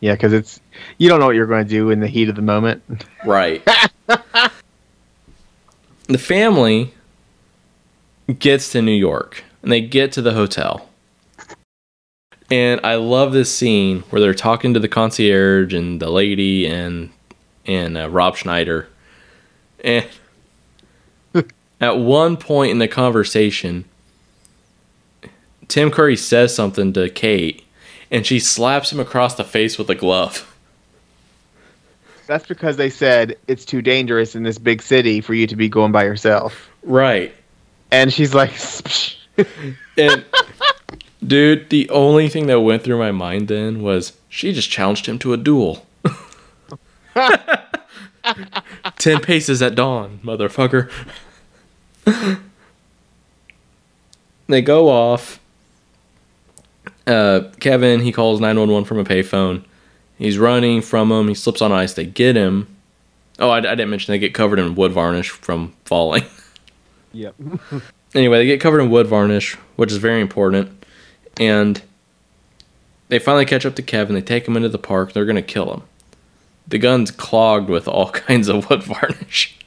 Yeah, 0.00 0.12
because 0.12 0.32
it's 0.32 0.60
you 0.98 1.08
don't 1.08 1.20
know 1.20 1.26
what 1.26 1.36
you're 1.36 1.46
going 1.46 1.64
to 1.64 1.68
do 1.68 1.90
in 1.90 2.00
the 2.00 2.08
heat 2.08 2.28
of 2.28 2.36
the 2.36 2.42
moment. 2.42 2.82
Right. 3.24 3.62
the 6.06 6.18
family 6.18 6.94
gets 8.38 8.72
to 8.72 8.82
New 8.82 8.92
York 8.92 9.44
and 9.62 9.70
they 9.70 9.80
get 9.80 10.12
to 10.12 10.22
the 10.22 10.32
hotel. 10.32 10.88
And 12.50 12.80
I 12.82 12.96
love 12.96 13.32
this 13.32 13.54
scene 13.54 14.00
where 14.10 14.20
they're 14.20 14.34
talking 14.34 14.74
to 14.74 14.80
the 14.80 14.88
concierge 14.88 15.72
and 15.72 16.00
the 16.00 16.10
lady 16.10 16.66
and 16.66 17.10
and 17.66 17.96
uh, 17.96 18.08
Rob 18.08 18.36
Schneider. 18.36 18.88
And 19.84 20.06
at 21.80 21.98
one 21.98 22.36
point 22.36 22.72
in 22.72 22.78
the 22.78 22.88
conversation, 22.88 23.84
Tim 25.68 25.90
Curry 25.90 26.16
says 26.16 26.54
something 26.54 26.92
to 26.94 27.08
Kate 27.08 27.64
and 28.10 28.26
she 28.26 28.38
slaps 28.38 28.92
him 28.92 29.00
across 29.00 29.34
the 29.34 29.44
face 29.44 29.78
with 29.78 29.88
a 29.90 29.94
glove. 29.94 30.46
That's 32.26 32.46
because 32.46 32.76
they 32.76 32.90
said 32.90 33.36
it's 33.48 33.64
too 33.64 33.82
dangerous 33.82 34.36
in 34.36 34.44
this 34.44 34.58
big 34.58 34.82
city 34.82 35.20
for 35.20 35.34
you 35.34 35.46
to 35.48 35.56
be 35.56 35.68
going 35.68 35.92
by 35.92 36.04
yourself. 36.04 36.70
Right. 36.82 37.34
And 37.90 38.12
she's 38.12 38.34
like, 38.34 38.52
And 39.96 40.24
dude, 41.26 41.70
the 41.70 41.90
only 41.90 42.28
thing 42.28 42.46
that 42.46 42.60
went 42.60 42.84
through 42.84 42.98
my 42.98 43.10
mind 43.12 43.48
then 43.48 43.82
was 43.82 44.12
she 44.28 44.52
just 44.52 44.70
challenged 44.70 45.06
him 45.06 45.18
to 45.20 45.32
a 45.32 45.36
duel. 45.36 45.86
Ten 48.98 49.20
paces 49.20 49.60
at 49.62 49.74
dawn, 49.74 50.20
motherfucker. 50.22 50.90
they 54.46 54.62
go 54.62 54.88
off. 54.88 55.40
Uh, 57.10 57.50
Kevin, 57.58 57.98
he 58.00 58.12
calls 58.12 58.40
911 58.40 58.86
from 58.86 58.98
a 58.98 59.04
payphone. 59.04 59.64
He's 60.16 60.38
running 60.38 60.80
from 60.80 61.08
them. 61.08 61.26
He 61.26 61.34
slips 61.34 61.60
on 61.60 61.72
ice. 61.72 61.94
They 61.94 62.06
get 62.06 62.36
him. 62.36 62.68
Oh, 63.40 63.50
I, 63.50 63.58
I 63.58 63.60
didn't 63.60 63.90
mention 63.90 64.12
they 64.12 64.18
get 64.20 64.32
covered 64.32 64.60
in 64.60 64.76
wood 64.76 64.92
varnish 64.92 65.30
from 65.30 65.74
falling. 65.84 66.22
"Yep." 67.12 67.34
anyway, 68.14 68.38
they 68.38 68.46
get 68.46 68.60
covered 68.60 68.80
in 68.80 68.90
wood 68.90 69.08
varnish, 69.08 69.54
which 69.74 69.90
is 69.90 69.98
very 69.98 70.20
important. 70.20 70.84
And 71.40 71.82
they 73.08 73.18
finally 73.18 73.44
catch 73.44 73.66
up 73.66 73.74
to 73.74 73.82
Kevin. 73.82 74.14
They 74.14 74.22
take 74.22 74.46
him 74.46 74.56
into 74.56 74.68
the 74.68 74.78
park. 74.78 75.12
They're 75.12 75.24
going 75.24 75.34
to 75.34 75.42
kill 75.42 75.72
him. 75.74 75.82
The 76.68 76.78
gun's 76.78 77.10
clogged 77.10 77.68
with 77.68 77.88
all 77.88 78.10
kinds 78.12 78.46
of 78.46 78.70
wood 78.70 78.84
varnish. 78.84 79.58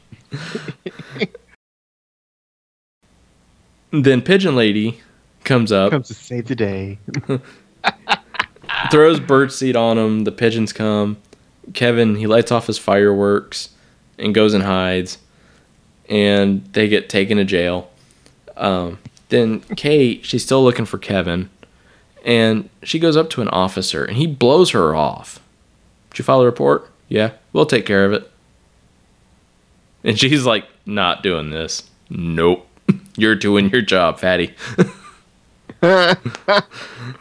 then 3.91 4.21
Pigeon 4.21 4.55
Lady 4.55 5.01
comes 5.43 5.71
up, 5.71 5.91
Comes 5.91 6.07
to 6.07 6.13
save 6.13 6.47
the 6.47 6.55
day. 6.55 6.99
throws 8.91 9.19
birdseed 9.19 9.75
on 9.75 9.97
him. 9.97 10.23
The 10.23 10.31
pigeons 10.31 10.73
come. 10.73 11.17
Kevin, 11.73 12.15
he 12.15 12.27
lights 12.27 12.51
off 12.51 12.67
his 12.67 12.77
fireworks 12.77 13.69
and 14.17 14.33
goes 14.33 14.53
and 14.53 14.63
hides. 14.63 15.17
And 16.09 16.65
they 16.73 16.87
get 16.87 17.09
taken 17.09 17.37
to 17.37 17.45
jail. 17.45 17.89
Um, 18.57 18.99
then 19.29 19.61
Kate, 19.61 20.25
she's 20.25 20.43
still 20.43 20.63
looking 20.63 20.85
for 20.85 20.97
Kevin. 20.97 21.49
And 22.25 22.69
she 22.83 22.99
goes 22.99 23.17
up 23.17 23.29
to 23.31 23.41
an 23.41 23.49
officer 23.49 24.05
and 24.05 24.17
he 24.17 24.27
blows 24.27 24.71
her 24.71 24.95
off. 24.95 25.39
Did 26.11 26.19
you 26.19 26.25
file 26.25 26.41
a 26.41 26.45
report? 26.45 26.89
Yeah, 27.09 27.31
we'll 27.51 27.65
take 27.65 27.85
care 27.85 28.05
of 28.05 28.13
it. 28.13 28.29
And 30.03 30.19
she's 30.19 30.45
like, 30.45 30.65
not 30.85 31.23
doing 31.23 31.49
this. 31.49 31.89
Nope. 32.09 32.67
You're 33.17 33.35
doing 33.35 33.69
your 33.69 33.81
job, 33.81 34.19
fatty. 34.19 34.53
uh, 35.83 36.15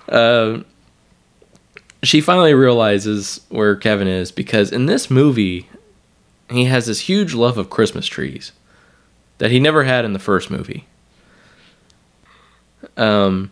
she 2.02 2.20
finally 2.20 2.54
realizes 2.54 3.40
where 3.48 3.76
Kevin 3.76 4.08
is 4.08 4.32
because 4.32 4.72
in 4.72 4.86
this 4.86 5.10
movie, 5.10 5.68
he 6.50 6.66
has 6.66 6.86
this 6.86 7.00
huge 7.00 7.34
love 7.34 7.58
of 7.58 7.70
Christmas 7.70 8.06
trees 8.06 8.52
that 9.38 9.50
he 9.50 9.58
never 9.58 9.84
had 9.84 10.04
in 10.04 10.12
the 10.12 10.18
first 10.18 10.50
movie. 10.50 10.86
Um, 12.96 13.50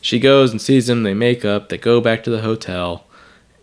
she 0.00 0.18
goes 0.18 0.50
and 0.50 0.60
sees 0.60 0.88
him. 0.88 1.02
They 1.02 1.14
make 1.14 1.44
up. 1.44 1.68
They 1.68 1.78
go 1.78 2.00
back 2.00 2.24
to 2.24 2.30
the 2.30 2.40
hotel, 2.40 3.04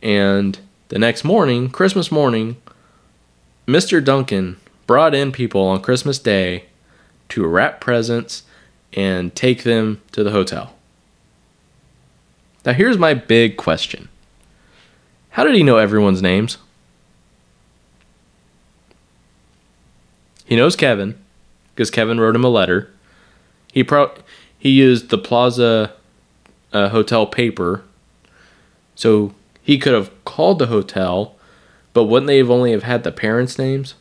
and 0.01 0.59
the 0.89 0.99
next 0.99 1.23
morning, 1.23 1.69
Christmas 1.69 2.11
morning, 2.11 2.57
Mr. 3.67 4.03
Duncan 4.03 4.57
brought 4.87 5.13
in 5.13 5.31
people 5.31 5.61
on 5.61 5.81
Christmas 5.81 6.17
Day 6.19 6.65
to 7.29 7.45
wrap 7.45 7.79
presents 7.79 8.43
and 8.93 9.35
take 9.35 9.63
them 9.63 10.01
to 10.11 10.23
the 10.23 10.31
hotel. 10.31 10.75
Now, 12.65 12.73
here's 12.73 12.97
my 12.97 13.13
big 13.13 13.57
question 13.57 14.09
How 15.31 15.43
did 15.43 15.55
he 15.55 15.63
know 15.63 15.77
everyone's 15.77 16.21
names? 16.21 16.57
He 20.45 20.55
knows 20.55 20.75
Kevin 20.75 21.15
because 21.73 21.91
Kevin 21.91 22.19
wrote 22.19 22.35
him 22.35 22.43
a 22.43 22.49
letter. 22.49 22.91
He 23.71 23.83
pro- 23.83 24.11
he 24.57 24.69
used 24.69 25.09
the 25.09 25.17
Plaza 25.17 25.93
uh, 26.73 26.89
Hotel 26.89 27.25
paper, 27.25 27.83
so 28.95 29.33
he 29.61 29.77
could 29.77 29.93
have 29.93 30.11
called 30.25 30.59
the 30.59 30.67
hotel, 30.67 31.35
but 31.93 32.05
wouldn't 32.05 32.27
they 32.27 32.39
have 32.39 32.49
only 32.49 32.71
have 32.71 32.83
had 32.83 33.03
the 33.03 33.11
parents' 33.11 33.57
names? 33.57 33.93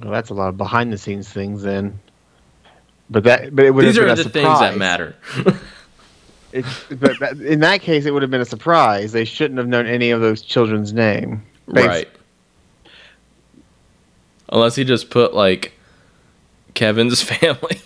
Well, 0.00 0.12
that's 0.12 0.30
a 0.30 0.34
lot 0.34 0.48
of 0.48 0.56
behind 0.56 0.92
the 0.92 0.98
scenes 0.98 1.28
things 1.28 1.62
then. 1.62 1.98
But 3.10 3.24
that, 3.24 3.54
but 3.56 3.64
it 3.64 3.70
would 3.70 3.84
These 3.84 3.96
have 3.96 4.06
are 4.06 4.14
the 4.14 4.28
things 4.28 4.60
that 4.60 4.76
matter. 4.76 5.14
It, 6.50 6.64
but 6.88 7.18
that- 7.20 7.38
in 7.40 7.60
that 7.60 7.82
case, 7.82 8.06
it 8.06 8.10
would 8.12 8.22
have 8.22 8.30
been 8.30 8.40
a 8.40 8.44
surprise. 8.46 9.12
They 9.12 9.26
shouldn't 9.26 9.58
have 9.58 9.68
known 9.68 9.86
any 9.86 10.10
of 10.10 10.22
those 10.22 10.40
children's 10.40 10.94
name. 10.94 11.42
Thanks. 11.70 11.86
Right. 11.86 12.08
Unless 14.50 14.76
he 14.76 14.84
just 14.84 15.10
put 15.10 15.34
like 15.34 15.72
Kevin's 16.72 17.20
family. 17.34 17.82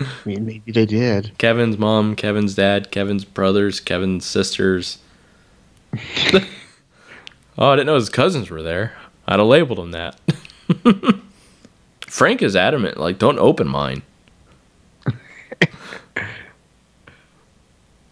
I 0.00 0.06
mean, 0.24 0.46
maybe 0.46 0.72
they 0.72 0.86
did. 0.86 1.36
Kevin's 1.36 1.76
mom, 1.76 2.16
Kevin's 2.16 2.54
dad, 2.54 2.90
Kevin's 2.90 3.26
brothers, 3.26 3.78
Kevin's 3.80 4.24
sisters. 4.24 4.96
oh, 6.32 6.38
I 7.58 7.76
didn't 7.76 7.86
know 7.86 7.96
his 7.96 8.08
cousins 8.08 8.48
were 8.48 8.62
there. 8.62 8.94
I'd 9.28 9.38
have 9.38 9.46
labeled 9.46 9.78
him 9.80 9.90
that. 9.90 10.18
Frank 12.06 12.42
is 12.42 12.56
adamant, 12.56 12.98
like, 12.98 13.18
don't 13.18 13.38
open 13.38 13.68
mine. 13.68 14.02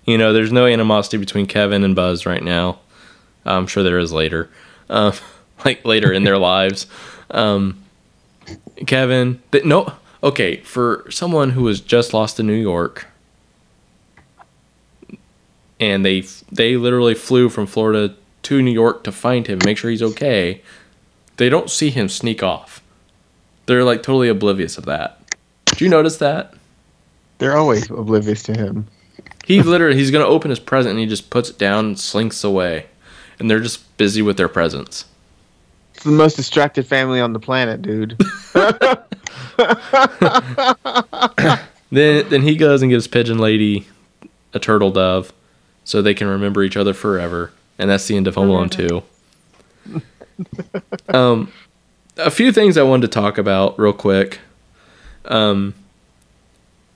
you 0.05 0.19
know, 0.19 0.33
there's 0.33 0.53
no 0.53 0.67
animosity 0.67 1.17
between 1.17 1.47
Kevin 1.47 1.85
and 1.85 1.97
Buzz 1.97 2.27
right 2.27 2.43
now. 2.43 2.79
I'm 3.45 3.67
sure 3.67 3.83
there 3.83 3.99
is 3.99 4.13
later. 4.13 4.51
Um, 4.89 5.13
like 5.65 5.85
later 5.85 6.13
in 6.13 6.25
their 6.25 6.39
lives. 6.39 6.87
Um, 7.31 7.83
Kevin, 8.87 9.43
but 9.51 9.65
no, 9.65 9.93
okay, 10.23 10.57
for 10.61 11.07
someone 11.11 11.51
who 11.51 11.63
was 11.65 11.81
just 11.81 12.15
lost 12.15 12.41
in 12.41 12.47
New 12.47 12.55
York, 12.55 13.07
and 15.81 16.05
they 16.05 16.23
they 16.51 16.77
literally 16.77 17.15
flew 17.15 17.49
from 17.49 17.67
Florida 17.67 18.15
to 18.45 18.63
New 18.63 18.71
York 18.71 19.05
to 19.05 19.13
find 19.13 19.47
him, 19.47 19.59
make 19.65 19.77
sure 19.77 19.91
he's 19.91 20.03
okay. 20.03 20.63
They 21.39 21.49
don't 21.49 21.71
see 21.71 21.91
him 21.91 22.09
sneak 22.09 22.43
off. 22.43 22.83
They're 23.67 23.85
like 23.85 24.03
totally 24.03 24.29
oblivious 24.29 24.79
of 24.79 24.85
that. 24.85 25.21
Do 25.67 25.85
you 25.85 25.91
notice 25.91 26.19
that? 26.19 26.55
They're 27.39 27.57
always 27.57 27.91
oblivious 27.91 28.43
to 28.45 28.53
him. 28.53 28.87
He 29.45 29.63
literally 29.63 29.97
he's 29.97 30.11
gonna 30.11 30.27
open 30.27 30.51
his 30.51 30.61
present 30.61 30.93
and 30.93 31.01
he 31.01 31.07
just 31.07 31.31
puts 31.31 31.49
it 31.49 31.59
down 31.59 31.87
and 31.87 31.99
slinks 31.99 32.45
away, 32.45 32.87
and 33.39 33.51
they're 33.51 33.61
just 33.61 33.97
busy 33.97 34.21
with 34.21 34.37
their 34.37 34.49
presents. 34.49 35.07
It's 35.95 36.05
the 36.05 36.11
most 36.11 36.37
distracted 36.37 36.87
family 36.87 37.21
on 37.21 37.33
the 37.33 37.41
planet, 37.41 37.83
dude. 37.83 38.17
Then 41.91 42.29
then 42.29 42.43
he 42.43 42.57
goes 42.57 42.83
and 42.83 42.91
gives 42.91 43.07
Pigeon 43.07 43.39
Lady 43.39 43.87
a 44.53 44.59
turtle 44.59 44.91
dove, 44.91 45.33
so 45.85 46.03
they 46.03 46.15
can 46.15 46.27
remember 46.27 46.63
each 46.63 46.77
other 46.77 46.93
forever, 46.93 47.53
and 47.79 47.89
that's 47.89 48.07
the 48.07 48.17
end 48.17 48.27
of 48.27 48.35
Home 48.35 48.51
Alone 48.51 48.69
two. 48.69 49.03
Um, 51.09 51.53
a 52.17 52.31
few 52.31 52.53
things 52.53 52.77
I 52.77 52.83
wanted 52.83 53.03
to 53.03 53.09
talk 53.09 53.39
about 53.39 53.79
real 53.79 53.93
quick. 53.93 54.41
Um, 55.25 55.75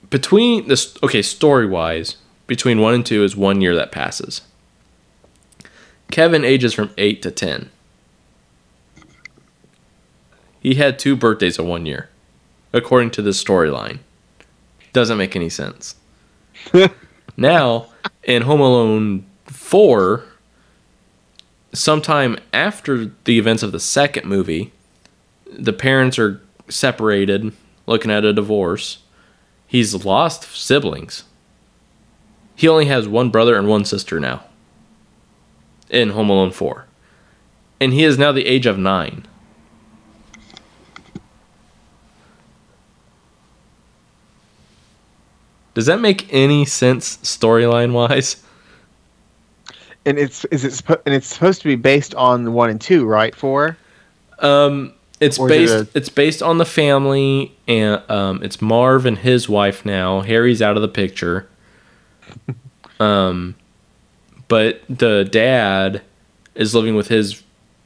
between 0.09 0.67
this, 0.67 0.95
okay, 1.03 1.21
story 1.21 1.65
wise, 1.65 2.17
between 2.47 2.79
one 2.79 2.93
and 2.93 3.05
two 3.05 3.23
is 3.23 3.35
one 3.35 3.61
year 3.61 3.75
that 3.75 3.91
passes. 3.91 4.41
Kevin 6.11 6.45
ages 6.45 6.73
from 6.73 6.91
eight 6.97 7.21
to 7.23 7.31
ten. 7.31 7.69
He 10.59 10.75
had 10.75 10.97
two 10.97 11.15
birthdays 11.15 11.59
in 11.59 11.67
one 11.67 11.85
year, 11.85 12.09
according 12.71 13.11
to 13.11 13.21
this 13.21 13.43
storyline. 13.43 13.99
Doesn't 14.93 15.17
make 15.17 15.35
any 15.35 15.49
sense. 15.49 15.95
now, 17.37 17.87
in 18.23 18.43
Home 18.43 18.61
Alone 18.61 19.25
4, 19.45 20.23
sometime 21.73 22.37
after 22.53 23.11
the 23.23 23.37
events 23.37 23.63
of 23.63 23.71
the 23.71 23.79
second 23.79 24.25
movie, 24.27 24.71
the 25.51 25.73
parents 25.73 26.17
are 26.19 26.41
separated, 26.69 27.53
looking 27.85 28.11
at 28.11 28.23
a 28.23 28.33
divorce. 28.33 28.99
He's 29.67 30.05
lost 30.05 30.43
siblings. 30.55 31.23
He 32.55 32.67
only 32.67 32.85
has 32.85 33.07
one 33.07 33.29
brother 33.29 33.57
and 33.57 33.67
one 33.67 33.85
sister 33.85 34.19
now 34.19 34.43
in 35.89 36.09
Home 36.11 36.29
Alone 36.29 36.51
4. 36.51 36.85
And 37.79 37.93
he 37.93 38.03
is 38.03 38.17
now 38.17 38.31
the 38.31 38.45
age 38.45 38.65
of 38.65 38.77
nine. 38.77 39.25
Does 45.73 45.87
that 45.87 45.99
make 45.99 46.31
any 46.31 46.65
sense 46.65 47.17
storyline 47.17 47.93
wise? 47.93 48.42
And 50.05 50.17
it's 50.19 50.45
is 50.45 50.63
it 50.65 50.81
and 51.05 51.15
it's 51.15 51.27
supposed 51.27 51.61
to 51.61 51.67
be 51.67 51.75
based 51.75 52.15
on 52.15 52.53
one 52.53 52.69
and 52.69 52.81
two, 52.81 53.05
right? 53.05 53.35
Four. 53.35 53.77
Um, 54.39 54.93
it's 55.19 55.39
Or 55.39 55.47
based. 55.47 55.85
it 55.85 55.89
it's 55.93 56.09
based 56.09 56.41
on 56.43 56.57
the 56.57 56.65
family, 56.65 57.55
and 57.67 58.01
um, 58.09 58.43
it's 58.43 58.61
Marv 58.61 59.05
and 59.05 59.17
his 59.17 59.47
wife 59.49 59.85
now. 59.85 60.21
Harry's 60.21 60.61
out 60.61 60.75
of 60.75 60.81
the 60.81 60.87
picture. 60.89 61.47
um, 62.99 63.55
but 64.47 64.81
the 64.89 65.23
dad 65.31 66.01
is 66.55 66.75
living 66.75 66.95
with 66.95 67.07
his 67.07 67.43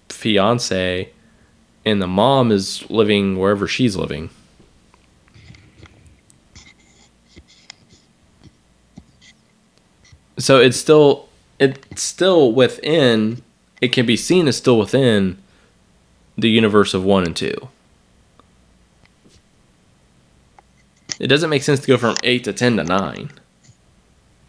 fiance, 0.10 1.10
and 1.85 2.02
the 2.02 2.07
mom 2.07 2.52
is 2.52 2.89
living 2.89 3.38
wherever 3.38 3.68
she's 3.68 3.95
living. 3.95 4.30
So 10.39 10.60
it's 10.60 10.77
still 10.77 11.27
it's 11.60 12.02
still 12.02 12.52
within. 12.52 13.42
It 13.82 13.90
can 13.90 14.06
be 14.06 14.18
seen 14.18 14.48
as 14.48 14.58
still 14.58 14.80
within 14.80 15.38
the 16.38 16.50
universe 16.50 16.94
of 16.94 17.04
one 17.04 17.24
and 17.24 17.36
two. 17.36 17.70
It 21.20 21.28
doesn't 21.28 21.50
make 21.50 21.64
sense 21.64 21.80
to 21.82 21.88
go 21.88 21.98
from 21.98 22.16
eight 22.24 22.44
to 22.44 22.54
ten 22.54 22.78
to 22.78 22.84
nine. 22.84 23.32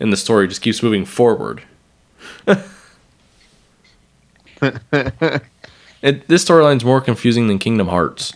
And 0.00 0.12
the 0.12 0.16
story 0.16 0.48
just 0.48 0.62
keeps 0.62 0.82
moving 0.82 1.04
forward. 1.04 1.62
It, 6.02 6.28
this 6.28 6.44
storyline's 6.44 6.84
more 6.84 7.00
confusing 7.00 7.48
than 7.48 7.58
Kingdom 7.58 7.88
Hearts. 7.88 8.32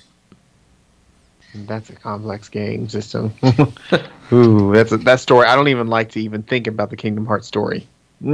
That's 1.55 1.91
a 1.91 1.95
complex 1.95 2.49
game 2.49 2.89
system. 2.89 3.33
Ooh, 4.33 4.73
that's 4.75 4.91
a, 4.91 4.97
that 4.99 5.21
story. 5.21 5.47
I 5.47 5.55
don't 5.55 5.69
even 5.69 5.87
like 5.87 6.11
to 6.13 6.21
even 6.21 6.43
think 6.43 6.67
about 6.67 6.91
the 6.91 6.97
Kingdom 6.97 7.27
Hearts 7.27 7.47
story. 7.47 7.87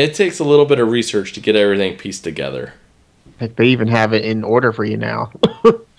It 0.00 0.14
takes 0.14 0.38
a 0.38 0.44
little 0.44 0.64
bit 0.64 0.78
of 0.80 0.88
research 0.88 1.34
to 1.34 1.40
get 1.40 1.56
everything 1.56 1.98
pieced 1.98 2.24
together. 2.24 2.72
Heck, 3.38 3.56
they 3.56 3.66
even 3.66 3.86
have 3.88 4.14
it 4.14 4.24
in 4.24 4.42
order 4.44 4.72
for 4.72 4.84
you 4.84 4.96
now. 4.96 5.30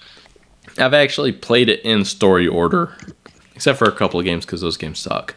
I've 0.80 0.94
actually 0.96 1.32
played 1.34 1.70
it 1.70 1.82
in 1.82 2.04
story 2.06 2.48
order, 2.48 2.96
except 3.54 3.78
for 3.78 3.86
a 3.88 3.92
couple 3.92 4.20
of 4.20 4.26
games 4.26 4.44
because 4.46 4.62
those 4.62 4.76
games 4.78 4.98
suck. 4.98 5.36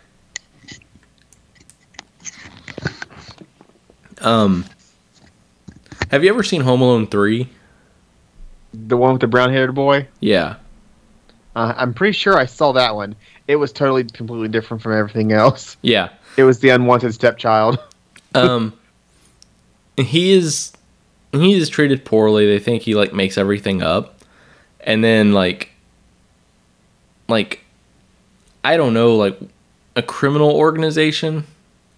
Um, 4.23 4.65
have 6.11 6.25
you 6.25 6.31
ever 6.31 6.43
seen 6.43 6.63
Home 6.63 6.81
Alone 6.81 7.07
three? 7.07 7.51
the 8.73 8.97
one 8.97 9.13
with 9.13 9.21
the 9.21 9.27
brown-haired 9.29 9.75
boy. 9.75 10.09
Yeah, 10.21 10.57
Uh, 11.55 11.75
I'm 11.77 11.95
pretty 11.95 12.13
sure 12.13 12.37
I 12.39 12.47
saw 12.47 12.73
that 12.73 12.95
one. 12.97 13.15
It 13.47 13.57
was 13.57 13.73
totally 13.73 14.03
completely 14.05 14.49
different 14.49 14.83
from 14.83 14.95
everything 14.99 15.33
else. 15.33 15.77
yeah. 15.83 16.09
It 16.37 16.43
was 16.45 16.59
the 16.61 16.71
unwanted 16.71 17.13
stepchild. 17.15 17.79
Um, 18.35 18.73
he 19.97 20.33
is 20.33 20.73
he 21.33 21.55
is 21.55 21.69
treated 21.69 22.05
poorly. 22.05 22.47
They 22.47 22.59
think 22.59 22.83
he 22.83 22.95
like 22.95 23.13
makes 23.13 23.39
everything 23.39 23.83
up, 23.83 24.21
and 24.81 25.03
then 25.03 25.33
like 25.33 25.71
like 27.29 27.61
I 28.63 28.77
don't 28.77 28.95
know 28.95 29.17
like 29.17 29.39
a 29.97 30.03
criminal 30.03 30.51
organization 30.51 31.45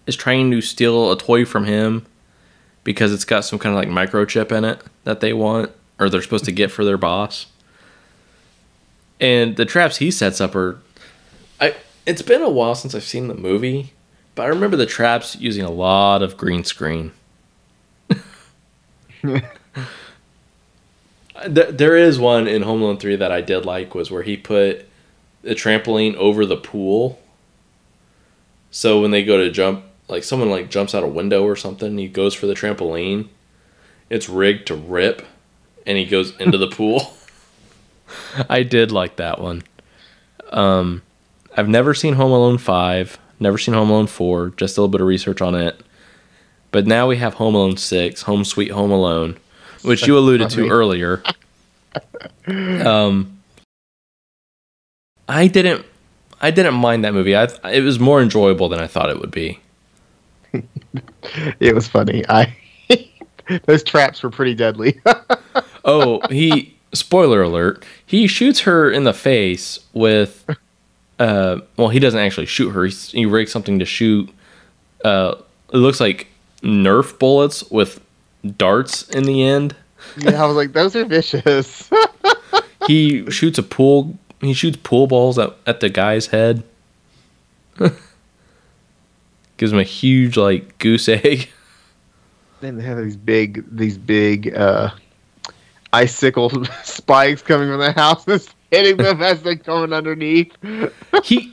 is 0.05 0.15
trying 0.15 0.51
to 0.51 0.61
steal 0.61 1.11
a 1.11 1.17
toy 1.17 1.45
from 1.45 1.65
him 1.65 2.05
because 2.83 3.11
it's 3.11 3.25
got 3.25 3.43
some 3.43 3.59
kind 3.59 3.75
of 3.75 3.79
like 3.79 4.09
microchip 4.09 4.51
in 4.51 4.63
it 4.63 4.81
that 5.03 5.19
they 5.19 5.33
want 5.33 5.71
or 5.99 6.09
they're 6.09 6.21
supposed 6.21 6.45
to 6.45 6.51
get 6.51 6.71
for 6.71 6.85
their 6.85 6.97
boss. 6.97 7.47
And 9.19 9.57
the 9.57 9.65
traps 9.65 9.97
he 9.97 10.11
sets 10.11 10.39
up 10.39 10.55
are 10.55 10.79
I 11.59 11.75
it's 12.05 12.21
been 12.21 12.41
a 12.41 12.49
while 12.49 12.75
since 12.75 12.95
I've 12.95 13.03
seen 13.03 13.27
the 13.27 13.33
movie, 13.35 13.93
but 14.37 14.43
I 14.43 14.49
remember 14.49 14.77
the 14.77 14.85
traps 14.85 15.35
using 15.35 15.65
a 15.65 15.71
lot 15.71 16.21
of 16.21 16.37
green 16.37 16.63
screen. 16.63 17.11
there, 21.47 21.71
there 21.71 21.97
is 21.97 22.19
one 22.19 22.47
in 22.47 22.61
Home 22.61 22.83
Alone 22.83 22.99
3 22.99 23.15
that 23.15 23.31
I 23.31 23.41
did 23.41 23.65
like 23.65 23.95
was 23.95 24.11
where 24.11 24.21
he 24.21 24.37
put 24.37 24.87
the 25.41 25.55
trampoline 25.55 26.13
over 26.17 26.45
the 26.45 26.55
pool. 26.55 27.19
So 28.69 29.01
when 29.01 29.09
they 29.09 29.25
go 29.25 29.37
to 29.37 29.49
jump, 29.49 29.83
like 30.07 30.23
someone 30.23 30.51
like 30.51 30.69
jumps 30.69 30.93
out 30.93 31.03
a 31.03 31.07
window 31.07 31.43
or 31.43 31.55
something, 31.55 31.97
he 31.97 32.07
goes 32.07 32.35
for 32.35 32.45
the 32.45 32.53
trampoline. 32.53 33.29
It's 34.07 34.29
rigged 34.29 34.67
to 34.67 34.75
rip 34.75 35.25
and 35.87 35.97
he 35.97 36.05
goes 36.05 36.39
into 36.39 36.59
the 36.59 36.67
pool. 36.67 37.17
I 38.49 38.61
did 38.61 38.91
like 38.91 39.15
that 39.15 39.41
one. 39.41 39.63
Um 40.51 41.01
I've 41.57 41.67
never 41.67 41.95
seen 41.95 42.13
Home 42.13 42.31
Alone 42.31 42.59
5, 42.59 43.17
never 43.39 43.57
seen 43.57 43.73
Home 43.73 43.89
Alone 43.89 44.07
4, 44.07 44.49
just 44.57 44.77
a 44.77 44.81
little 44.81 44.91
bit 44.91 45.01
of 45.01 45.07
research 45.07 45.41
on 45.41 45.55
it. 45.55 45.81
But 46.71 46.85
now 46.85 47.07
we 47.07 47.17
have 47.17 47.35
Home 47.35 47.55
Alone 47.55 47.77
6, 47.77 48.21
Home 48.23 48.43
Sweet 48.43 48.71
Home 48.71 48.91
Alone, 48.91 49.37
which 49.83 50.05
you 50.05 50.17
alluded 50.17 50.49
to 50.51 50.67
earlier. 50.69 51.23
Um 52.47 53.39
I 55.29 55.47
didn't 55.47 55.85
I 56.39 56.51
didn't 56.51 56.75
mind 56.75 57.03
that 57.03 57.13
movie. 57.13 57.35
I 57.35 57.47
it 57.71 57.83
was 57.83 57.99
more 57.99 58.21
enjoyable 58.21 58.69
than 58.69 58.79
I 58.79 58.87
thought 58.87 59.09
it 59.09 59.19
would 59.19 59.31
be. 59.31 59.59
it 61.59 61.75
was 61.75 61.87
funny. 61.87 62.23
I 62.29 62.55
those 63.65 63.83
traps 63.83 64.23
were 64.23 64.29
pretty 64.29 64.55
deadly. 64.55 64.99
Oh, 65.85 66.21
he 66.29 66.77
spoiler 66.93 67.41
alert. 67.41 67.85
He 68.05 68.27
shoots 68.27 68.61
her 68.61 68.91
in 68.91 69.03
the 69.03 69.13
face 69.13 69.79
with 69.93 70.45
uh 71.19 71.59
well, 71.77 71.89
he 71.89 71.99
doesn't 71.99 72.19
actually 72.19 72.45
shoot 72.45 72.71
her. 72.71 72.85
He, 72.85 72.93
he 72.93 73.25
rigs 73.25 73.51
something 73.51 73.79
to 73.79 73.85
shoot 73.85 74.29
uh 75.03 75.35
it 75.73 75.77
looks 75.77 75.99
like 75.99 76.27
nerf 76.61 77.17
bullets 77.19 77.69
with 77.69 78.01
darts 78.57 79.09
in 79.09 79.23
the 79.23 79.43
end. 79.43 79.75
yeah, 80.17 80.43
I 80.43 80.45
was 80.45 80.55
like, 80.55 80.73
those 80.73 80.95
are 80.95 81.05
vicious. 81.05 81.89
He 82.87 83.29
shoots 83.29 83.57
a 83.57 83.63
pool 83.63 84.17
he 84.39 84.53
shoots 84.53 84.77
pool 84.81 85.07
balls 85.07 85.37
at, 85.37 85.55
at 85.65 85.79
the 85.79 85.89
guy's 85.89 86.27
head. 86.27 86.63
Gives 89.57 89.73
him 89.73 89.79
a 89.79 89.83
huge 89.83 90.37
like 90.37 90.77
goose 90.77 91.09
egg. 91.09 91.49
Then 92.61 92.77
they 92.77 92.83
have 92.83 92.97
these 92.97 93.17
big, 93.17 93.65
these 93.75 93.97
big 93.97 94.55
uh, 94.55 94.91
icicle 95.93 96.65
spikes 96.83 97.41
coming 97.41 97.69
from 97.69 97.79
the 97.79 97.91
house, 97.91 98.25
hitting 98.71 98.97
them 98.97 99.21
as 99.21 99.41
they're 99.43 99.55
coming 99.55 99.93
underneath 99.93 100.51
He 101.23 101.51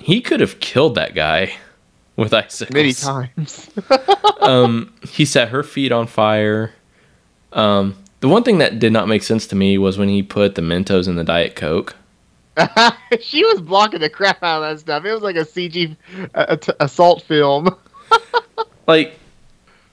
he 0.00 0.20
could 0.20 0.40
have 0.40 0.60
killed 0.60 0.94
that 0.94 1.14
guy 1.14 1.54
with 2.16 2.32
icicles. 2.34 2.74
many 2.74 2.92
times. 2.92 3.70
um, 4.40 4.92
he 5.02 5.24
set 5.24 5.48
her 5.48 5.62
feet 5.62 5.90
on 5.90 6.06
fire. 6.06 6.72
Um, 7.52 7.96
the 8.20 8.28
one 8.28 8.42
thing 8.42 8.58
that 8.58 8.78
did 8.78 8.92
not 8.92 9.08
make 9.08 9.22
sense 9.22 9.46
to 9.48 9.56
me 9.56 9.78
was 9.78 9.96
when 9.98 10.08
he 10.08 10.22
put 10.22 10.54
the 10.54 10.62
Mentos 10.62 11.08
in 11.08 11.16
the 11.16 11.24
Diet 11.24 11.56
Coke. 11.56 11.96
she 13.20 13.44
was 13.44 13.60
blocking 13.60 14.00
the 14.00 14.10
crap 14.10 14.42
out 14.42 14.62
of 14.62 14.70
that 14.70 14.80
stuff. 14.80 15.04
It 15.04 15.12
was 15.12 15.22
like 15.22 15.36
a 15.36 15.44
CG 15.44 15.96
uh, 16.34 16.56
t- 16.56 16.72
assault 16.80 17.22
film. 17.22 17.74
Like, 18.86 19.18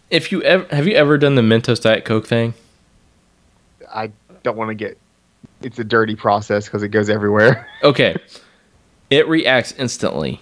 if 0.09 0.31
you 0.31 0.41
ever 0.43 0.65
have 0.75 0.87
you 0.87 0.95
ever 0.95 1.17
done 1.17 1.35
the 1.35 1.41
Mentos 1.41 1.81
Diet 1.81 2.03
Coke 2.03 2.27
thing? 2.27 2.53
I 3.89 4.11
don't 4.43 4.57
want 4.57 4.69
to 4.69 4.75
get. 4.75 4.97
It's 5.61 5.79
a 5.79 5.83
dirty 5.83 6.15
process 6.15 6.65
because 6.65 6.83
it 6.83 6.89
goes 6.89 7.09
everywhere. 7.09 7.67
Okay, 7.83 8.15
it 9.09 9.27
reacts 9.27 9.71
instantly. 9.73 10.39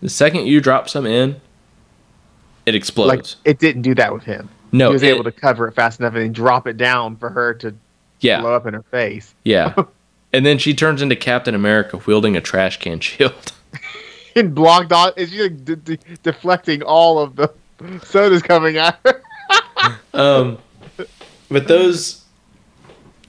The 0.00 0.08
second 0.08 0.46
you 0.46 0.60
drop 0.60 0.88
some 0.88 1.06
in, 1.06 1.40
it 2.66 2.74
explodes. 2.74 3.36
like 3.44 3.48
it 3.50 3.58
didn't 3.58 3.82
do 3.82 3.94
that 3.96 4.12
with 4.12 4.22
him. 4.24 4.48
no, 4.72 4.88
he 4.88 4.92
was 4.94 5.02
it- 5.02 5.08
able 5.14 5.24
to 5.24 5.32
cover 5.32 5.68
it 5.68 5.72
fast 5.72 6.00
enough 6.00 6.14
and 6.14 6.22
then 6.22 6.32
drop 6.32 6.66
it 6.66 6.76
down 6.76 7.16
for 7.16 7.30
her 7.30 7.54
to 7.54 7.74
yeah, 8.20 8.40
blow 8.40 8.54
up 8.54 8.66
in 8.66 8.74
her 8.74 8.82
face. 8.84 9.34
yeah. 9.44 9.74
and 10.32 10.44
then 10.46 10.58
she 10.58 10.74
turns 10.74 11.02
into 11.02 11.16
Captain 11.16 11.54
America 11.54 11.98
wielding 12.06 12.36
a 12.36 12.40
trash 12.40 12.78
can 12.78 13.00
shield. 13.00 13.52
And 14.36 14.52
blocked 14.52 14.92
on. 14.92 15.12
It's 15.16 15.30
just 15.30 15.42
like 15.42 15.64
de- 15.64 15.76
de- 15.76 15.98
deflecting 16.24 16.82
all 16.82 17.20
of 17.20 17.36
the 17.36 17.52
sodas 18.02 18.42
coming 18.42 18.78
at 18.78 18.98
her. 19.04 19.22
Um, 20.12 20.58
but 21.48 21.68
those, 21.68 22.23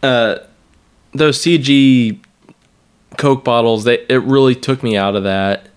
uh, 0.04 0.38
those 1.14 1.40
CG 1.40 2.20
Coke 3.18 3.44
bottles, 3.44 3.84
they 3.84 4.06
it 4.10 4.22
really 4.24 4.56
took 4.56 4.84
me 4.84 4.98
out 4.98 5.16
of 5.16 5.24
that. 5.24 5.68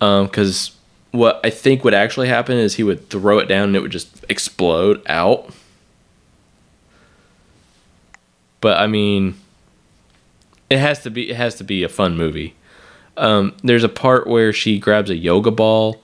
Um, 0.00 0.26
because 0.26 0.72
what 1.12 1.40
I 1.44 1.50
think 1.50 1.84
would 1.84 1.94
actually 1.94 2.28
happen 2.28 2.56
is 2.56 2.74
he 2.74 2.82
would 2.82 3.08
throw 3.08 3.38
it 3.38 3.46
down 3.46 3.68
and 3.68 3.76
it 3.76 3.80
would 3.80 3.92
just 3.92 4.24
explode 4.28 5.02
out. 5.06 5.50
But 8.60 8.78
I 8.78 8.86
mean, 8.86 9.36
it 10.70 10.78
has 10.78 11.02
to 11.02 11.10
be 11.10 11.30
it 11.30 11.36
has 11.36 11.54
to 11.56 11.64
be 11.64 11.82
a 11.82 11.88
fun 11.88 12.16
movie. 12.16 12.54
Um, 13.16 13.54
there's 13.62 13.84
a 13.84 13.88
part 13.88 14.26
where 14.26 14.52
she 14.52 14.78
grabs 14.78 15.10
a 15.10 15.16
yoga 15.16 15.50
ball 15.50 16.02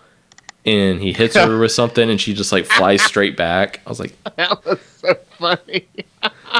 and 0.66 1.00
he 1.00 1.12
hits 1.12 1.34
her 1.36 1.58
with 1.60 1.72
something 1.72 2.10
and 2.10 2.20
she 2.20 2.34
just 2.34 2.52
like 2.52 2.66
flies 2.66 3.02
straight 3.02 3.36
back. 3.36 3.80
I 3.86 3.88
was 3.88 3.98
like, 3.98 4.14
that 4.36 4.64
was 4.64 4.80
so 4.80 5.14
funny. 5.38 5.88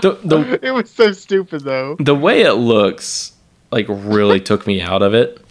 The 0.03 0.19
the 0.25 0.59
it 0.67 0.71
was 0.71 0.91
so 0.91 1.13
stupid 1.13 1.63
though. 1.63 1.97
the 1.99 2.15
way 2.15 2.43
it 2.43 2.55
looks 2.55 3.33
like 3.71 3.87
really 3.89 4.41
took 4.41 4.67
me 4.67 4.81
out 4.81 5.03
of 5.03 5.15
it. 5.15 5.45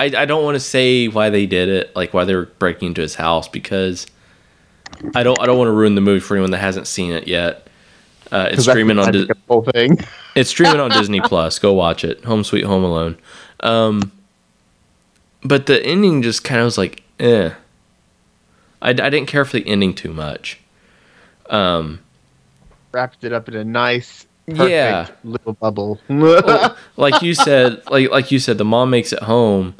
I, 0.00 0.04
I 0.16 0.24
don't 0.26 0.44
want 0.44 0.54
to 0.54 0.60
say 0.60 1.08
why 1.08 1.28
they 1.30 1.46
did 1.46 1.68
it, 1.68 1.94
like 1.96 2.14
why 2.14 2.24
they 2.24 2.34
were 2.34 2.46
breaking 2.46 2.88
into 2.88 3.00
his 3.00 3.16
house, 3.16 3.48
because 3.48 4.06
I 5.14 5.22
don't 5.22 5.40
I 5.40 5.46
don't 5.46 5.58
want 5.58 5.68
to 5.68 5.72
ruin 5.72 5.94
the 5.94 6.00
movie 6.00 6.20
for 6.20 6.34
anyone 6.34 6.50
that 6.52 6.58
hasn't 6.58 6.86
seen 6.86 7.12
it 7.12 7.26
yet. 7.26 7.68
Uh, 8.30 8.48
it's 8.52 8.62
streaming 8.62 8.98
on 8.98 9.28
whole 9.48 9.62
thing. 9.62 9.98
it's 10.34 10.50
streaming 10.50 10.80
on 10.80 10.90
Disney 10.90 11.20
Plus. 11.20 11.58
Go 11.58 11.72
watch 11.72 12.04
it. 12.04 12.24
Home 12.24 12.44
Sweet 12.44 12.64
Home 12.64 12.84
Alone. 12.84 13.16
Um, 13.60 14.12
but 15.42 15.66
the 15.66 15.82
ending 15.84 16.22
just 16.22 16.44
kind 16.44 16.60
of 16.60 16.66
was 16.66 16.78
like, 16.78 17.02
eh. 17.18 17.52
I, 18.82 18.90
I 18.90 18.92
didn't 18.92 19.26
care 19.26 19.44
for 19.44 19.58
the 19.58 19.66
ending 19.66 19.94
too 19.94 20.12
much. 20.12 20.60
Um, 21.48 22.00
Wrapped 22.92 23.22
it 23.24 23.32
up 23.32 23.48
in 23.48 23.54
a 23.56 23.64
nice, 23.64 24.26
perfect 24.46 24.70
Yeah. 24.70 25.08
little 25.24 25.52
bubble. 25.54 26.00
well, 26.08 26.76
like 26.96 27.20
you 27.22 27.34
said, 27.34 27.82
like 27.90 28.10
like 28.10 28.30
you 28.30 28.38
said, 28.38 28.58
the 28.58 28.64
mom 28.64 28.90
makes 28.90 29.12
it 29.12 29.22
home, 29.24 29.74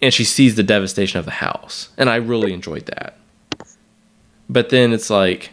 and 0.00 0.12
she 0.12 0.24
sees 0.24 0.54
the 0.54 0.62
devastation 0.62 1.18
of 1.18 1.24
the 1.24 1.30
house, 1.32 1.88
and 1.96 2.10
I 2.10 2.16
really 2.16 2.52
enjoyed 2.52 2.86
that. 2.86 3.16
But 4.50 4.68
then 4.68 4.92
it's 4.92 5.08
like, 5.10 5.50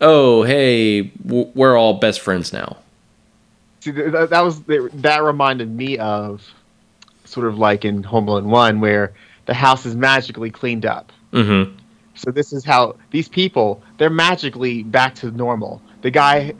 oh 0.00 0.42
hey, 0.44 1.10
we're 1.24 1.76
all 1.76 1.94
best 1.94 2.20
friends 2.20 2.52
now. 2.52 2.76
See, 3.80 3.90
that, 3.90 4.30
that 4.30 4.40
was 4.40 4.62
that 4.62 5.22
reminded 5.22 5.70
me 5.70 5.98
of 5.98 6.42
sort 7.24 7.46
of 7.46 7.58
like 7.58 7.84
in 7.84 8.02
Home 8.02 8.28
Alone 8.28 8.48
One, 8.48 8.80
where 8.80 9.12
the 9.44 9.54
house 9.54 9.84
is 9.86 9.94
magically 9.94 10.50
cleaned 10.50 10.86
up. 10.86 11.12
Mm-hmm. 11.32 11.76
So 12.16 12.30
this 12.30 12.52
is 12.52 12.64
how 12.64 12.96
these 13.10 13.28
people 13.28 13.82
they're 13.98 14.10
magically 14.10 14.82
back 14.82 15.14
to 15.16 15.30
normal. 15.30 15.80
The 16.02 16.10
guy 16.10 16.54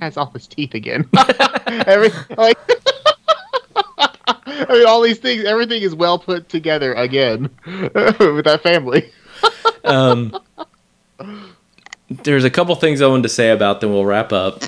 has 0.00 0.16
all 0.16 0.30
his 0.30 0.46
teeth 0.46 0.74
again. 0.74 1.08
Every, 1.66 2.10
like, 2.36 2.58
I 4.46 4.66
mean, 4.68 4.86
all 4.86 5.00
these 5.00 5.18
things, 5.18 5.44
everything 5.44 5.82
is 5.82 5.94
well 5.94 6.18
put 6.18 6.48
together 6.48 6.92
again 6.94 7.50
with 7.66 8.44
that 8.44 8.60
family. 8.62 9.10
Um, 9.84 10.38
there's 12.08 12.44
a 12.44 12.50
couple 12.50 12.74
things 12.76 13.00
I 13.00 13.06
wanted 13.06 13.24
to 13.24 13.28
say 13.28 13.50
about 13.50 13.80
them. 13.80 13.90
We'll 13.90 14.04
wrap 14.04 14.32
up. 14.32 14.62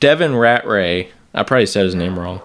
Devin 0.00 0.32
Ratray, 0.32 1.08
I 1.32 1.42
probably 1.42 1.66
said 1.66 1.84
his 1.84 1.94
name 1.94 2.18
wrong. 2.18 2.40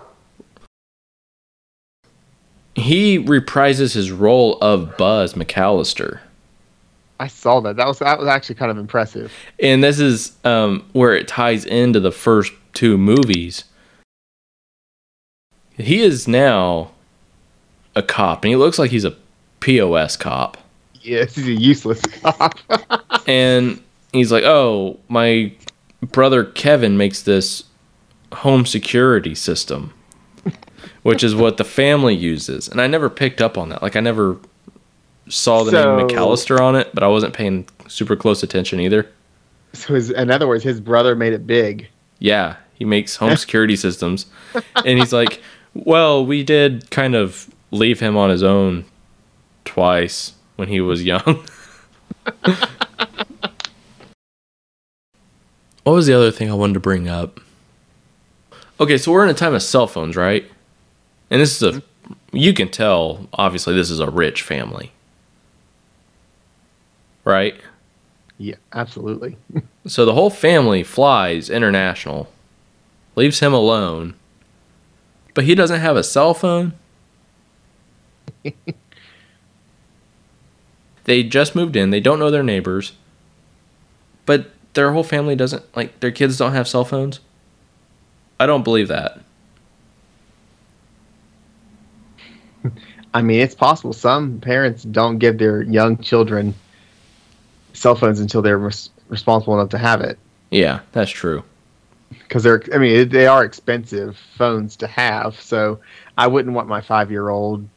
He 2.76 3.20
reprises 3.20 3.94
his 3.94 4.11
role 4.11 4.57
of 4.61 4.98
Buzz 4.98 5.34
McAllister. 5.34 6.20
I 7.20 7.28
saw 7.28 7.60
that. 7.62 7.76
That 7.76 7.88
was 7.88 8.00
that 8.00 8.18
was 8.18 8.28
actually 8.28 8.56
kind 8.56 8.72
of 8.72 8.78
impressive. 8.78 9.32
and 9.60 9.84
this 9.84 10.00
is 10.00 10.34
um, 10.46 10.86
where 10.94 11.14
it 11.14 11.28
ties 11.28 11.66
into 11.66 12.00
the 12.00 12.12
first 12.12 12.54
two 12.74 12.98
movies. 12.98 13.66
He 15.78 16.02
is 16.02 16.28
now 16.28 16.91
a 17.96 18.02
cop, 18.02 18.44
and 18.44 18.50
he 18.50 18.56
looks 18.56 18.80
like 18.80 18.91
he's 18.91 19.06
a 19.06 19.16
POS 19.60 20.18
cop. 20.18 20.58
Yes, 21.02 21.36
he's 21.36 21.48
a 21.48 21.54
useless 21.54 22.02
cop. 22.02 22.58
And 23.28 23.80
he's 24.12 24.32
like, 24.32 24.44
"Oh, 24.44 24.98
my 25.08 25.52
brother 26.02 26.44
Kevin 26.44 26.98
makes 26.98 27.22
this 27.22 27.66
home 28.34 28.66
security 28.66 29.36
system, 29.36 29.94
which 31.04 31.24
is 31.24 31.36
what 31.36 31.58
the 31.58 31.64
family 31.64 32.16
uses." 32.16 32.68
And 32.68 32.82
I 32.82 32.88
never 32.88 33.10
picked 33.10 33.40
up 33.40 33.56
on 33.56 33.70
that. 33.70 33.84
Like, 33.84 33.96
I 33.96 34.00
never 34.00 34.38
saw 35.30 35.64
the 35.64 35.72
So- 35.72 35.98
name 35.98 36.08
McAllister 36.08 36.60
on 36.60 36.76
it, 36.76 36.90
but 36.94 37.04
I 37.04 37.08
wasn't 37.08 37.34
paying 37.34 37.68
super 37.88 38.16
close 38.16 38.44
attention 38.44 38.80
either. 38.80 39.08
so, 39.74 39.94
his, 39.94 40.10
in 40.10 40.30
other 40.32 40.48
words, 40.48 40.64
his 40.64 40.80
brother 40.82 41.16
made 41.16 41.34
it 41.34 41.46
big. 41.48 41.88
Yeah, 42.20 42.56
he 42.74 42.86
makes 42.86 43.16
home 43.16 43.36
security 43.38 43.76
systems. 43.88 44.26
And 44.86 45.00
he's 45.00 45.14
like, 45.14 45.42
well, 45.74 46.26
we 46.26 46.44
did 46.44 46.90
kind 46.92 47.16
of 47.16 47.48
leave 47.72 48.00
him 48.00 48.18
on 48.18 48.30
his 48.30 48.44
own 48.44 48.86
twice 49.66 50.34
when 50.56 50.68
he 50.68 50.82
was 50.82 51.04
young. 51.04 51.22
what 55.84 55.94
was 55.94 56.08
the 56.08 56.14
other 56.14 56.32
thing 56.32 56.50
I 56.50 56.54
wanted 56.56 56.74
to 56.74 56.80
bring 56.80 57.08
up? 57.08 57.40
Okay, 58.80 58.98
so 58.98 59.12
we're 59.12 59.24
in 59.24 59.30
a 59.30 59.34
time 59.34 59.54
of 59.54 59.62
cell 59.62 59.88
phones, 59.88 60.16
right? 60.16 60.50
And 61.30 61.42
this 61.42 61.62
is 61.62 61.76
a, 61.78 61.84
you 62.32 62.54
can 62.54 62.70
tell, 62.70 63.28
obviously, 63.34 63.76
this 63.76 63.90
is 63.90 64.00
a 64.00 64.10
rich 64.10 64.42
family. 64.42 64.92
Right? 67.24 67.56
Yeah, 68.38 68.56
absolutely. 68.74 69.38
So 69.88 70.06
the 70.06 70.14
whole 70.14 70.30
family 70.30 70.84
flies 70.84 71.50
international, 71.50 72.30
leaves 73.16 73.40
him 73.40 73.54
alone, 73.54 74.14
but 75.34 75.46
he 75.46 75.56
doesn't 75.56 75.80
have 75.80 75.96
a 75.96 76.04
cell 76.04 76.36
phone. 76.36 76.74
they 81.06 81.24
just 81.24 81.56
moved 81.56 81.76
in, 81.76 81.90
they 81.90 82.02
don't 82.02 82.20
know 82.20 82.30
their 82.30 82.44
neighbors, 82.44 82.91
but 84.28 84.52
their 84.74 84.91
whole 84.91 85.04
family 85.04 85.36
doesn't, 85.36 85.64
like, 85.76 86.00
their 86.02 86.12
kids 86.12 86.38
don't 86.38 86.54
have 86.54 86.68
cell 86.68 86.86
phones. 86.86 87.20
I 88.40 88.46
don't 88.46 88.64
believe 88.64 88.90
that. 88.90 89.22
I 93.14 93.24
mean, 93.24 93.40
it's 93.40 93.56
possible. 93.56 93.94
Some 93.94 94.40
parents 94.40 94.84
don't 94.84 95.18
give 95.18 95.40
their 95.40 95.64
young 95.64 95.98
children 95.98 96.54
cell 97.74 97.96
phones 97.96 98.20
until 98.20 98.41
they're 98.41 98.58
res- 98.58 98.90
responsible 99.10 99.54
enough 99.60 99.70
to 99.70 99.78
have 99.78 100.02
it. 100.02 100.18
Yeah, 100.52 100.80
that's 100.91 101.12
true. 101.12 101.44
Because 102.10 102.44
they're, 102.44 102.62
I 102.74 102.78
mean, 102.78 103.10
they 103.10 103.28
are 103.28 103.44
expensive 103.44 104.18
phones 104.36 104.76
to 104.78 104.88
have. 104.88 105.40
So 105.40 105.80
I 106.18 106.28
wouldn't 106.28 106.56
want 106.56 106.68
my 106.68 106.82
five 106.82 107.12
year 107.12 107.30
old, 107.30 107.68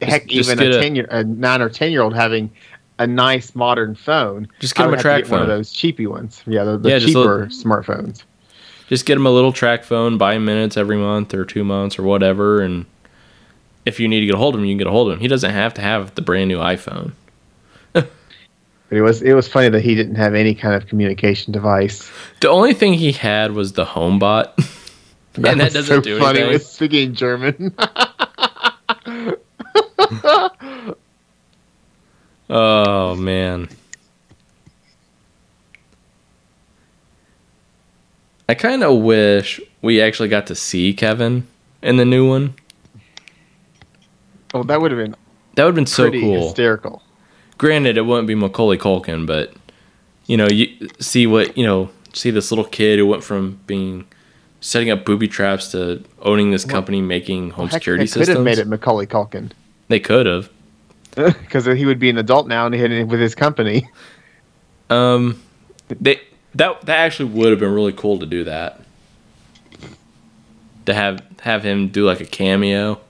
heck, 0.00 0.26
just 0.26 0.50
even 0.50 0.72
a 0.72 0.76
a- 0.76 0.80
ten 0.80 0.94
year, 0.94 1.06
a 1.10 1.24
nine 1.24 1.62
or 1.62 1.68
ten 1.68 1.90
year 1.92 2.02
old 2.02 2.14
having 2.14 2.50
a 2.98 3.06
nice 3.06 3.54
modern 3.54 3.94
phone. 3.94 4.46
Just 4.60 4.74
get 4.74 4.84
I 4.84 4.88
him 4.88 4.94
a 4.94 4.96
TracFone. 4.98 5.30
one 5.30 5.42
of 5.42 5.48
those 5.48 5.72
cheapy 5.72 6.06
ones. 6.06 6.42
Yeah, 6.46 6.64
the, 6.64 6.78
the 6.78 6.88
Yeah, 6.90 6.98
just 6.98 7.14
cheaper 7.14 7.44
a- 7.44 7.46
smartphones. 7.46 8.22
Just 8.88 9.06
get 9.06 9.16
him 9.16 9.24
a 9.24 9.30
little 9.30 9.52
TracFone, 9.54 10.18
buy 10.18 10.36
minutes 10.36 10.76
every 10.76 10.98
month 10.98 11.32
or 11.32 11.46
two 11.46 11.64
months 11.64 11.98
or 11.98 12.02
whatever, 12.02 12.60
and 12.60 12.84
if 13.86 13.98
you 13.98 14.06
need 14.06 14.20
to 14.20 14.26
get 14.26 14.34
a 14.34 14.38
hold 14.38 14.54
of 14.54 14.60
him, 14.60 14.66
you 14.66 14.72
can 14.72 14.78
get 14.78 14.86
a 14.86 14.90
hold 14.90 15.08
of 15.08 15.14
him. 15.14 15.20
He 15.20 15.28
doesn't 15.28 15.50
have 15.50 15.72
to 15.74 15.80
have 15.80 16.14
the 16.14 16.20
brand 16.22 16.48
new 16.48 16.58
iPhone. 16.58 17.12
But 18.92 18.98
it 18.98 19.02
was 19.04 19.22
it 19.22 19.32
was 19.32 19.48
funny 19.48 19.70
that 19.70 19.80
he 19.80 19.94
didn't 19.94 20.16
have 20.16 20.34
any 20.34 20.54
kind 20.54 20.74
of 20.74 20.86
communication 20.86 21.50
device. 21.50 22.10
The 22.42 22.50
only 22.50 22.74
thing 22.74 22.92
he 22.92 23.10
had 23.12 23.52
was 23.52 23.72
the 23.72 23.86
HomeBot, 23.86 24.52
and 25.36 25.44
that 25.46 25.56
was 25.56 25.72
doesn't 25.72 25.86
so 25.96 26.00
do 26.02 26.18
funny 26.18 26.40
anything. 26.40 26.52
with 26.52 26.66
speaking 26.66 27.14
German. 27.14 27.74
Oh 32.50 33.14
man. 33.14 33.68
I 38.48 38.54
kind 38.54 38.82
of 38.82 38.98
wish 39.02 39.58
we 39.80 40.02
actually 40.02 40.28
got 40.28 40.48
to 40.48 40.54
see 40.54 40.92
Kevin 40.92 41.46
in 41.82 41.96
the 41.96 42.04
new 42.04 42.28
one. 42.28 42.54
oh, 44.52 44.62
that 44.64 44.82
would 44.82 44.90
have 44.90 44.98
been 44.98 45.16
That 45.54 45.64
would 45.64 45.70
have 45.70 45.74
been 45.76 45.86
so 45.86 46.10
cool. 46.10 46.42
hysterical. 46.48 47.02
Granted, 47.62 47.96
it 47.96 48.00
wouldn't 48.00 48.26
be 48.26 48.34
Macaulay 48.34 48.76
Culkin, 48.76 49.24
but 49.24 49.52
you 50.26 50.36
know, 50.36 50.48
you 50.48 50.88
see 50.98 51.28
what 51.28 51.56
you 51.56 51.64
know, 51.64 51.90
see 52.12 52.32
this 52.32 52.50
little 52.50 52.64
kid 52.64 52.98
who 52.98 53.06
went 53.06 53.22
from 53.22 53.60
being 53.68 54.04
setting 54.60 54.90
up 54.90 55.04
booby 55.04 55.28
traps 55.28 55.70
to 55.70 56.02
owning 56.22 56.50
this 56.50 56.64
company 56.64 57.00
making 57.00 57.50
home 57.50 57.68
Heck, 57.68 57.74
security 57.74 58.02
they 58.02 58.08
could 58.08 58.26
systems. 58.26 58.36
have 58.38 58.44
made 58.44 58.58
it 58.58 58.66
Macaulay 58.66 59.06
Culkin 59.06 59.52
They 59.86 60.00
could 60.00 60.26
have. 60.26 60.50
because 61.14 61.64
he 61.66 61.86
would 61.86 62.00
be 62.00 62.10
an 62.10 62.18
adult 62.18 62.48
now 62.48 62.66
and 62.66 62.74
he 62.74 62.80
had 62.80 63.08
with 63.08 63.20
his 63.20 63.36
company. 63.36 63.88
Um, 64.90 65.40
they 65.88 66.20
that 66.56 66.80
that 66.80 66.98
actually 66.98 67.30
would 67.30 67.50
have 67.50 67.60
been 67.60 67.72
really 67.72 67.92
cool 67.92 68.18
to 68.18 68.26
do 68.26 68.42
that. 68.42 68.80
To 70.86 70.94
have 70.94 71.22
have 71.42 71.62
him 71.62 71.90
do 71.90 72.06
like 72.06 72.20
a 72.20 72.24
cameo. 72.26 73.00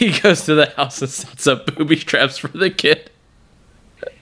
He 0.00 0.18
goes 0.18 0.46
to 0.46 0.54
the 0.54 0.64
house 0.78 1.02
and 1.02 1.10
sets 1.10 1.46
up 1.46 1.76
booby 1.76 1.96
traps 1.96 2.38
for 2.38 2.48
the 2.48 2.70
kid. 2.70 3.10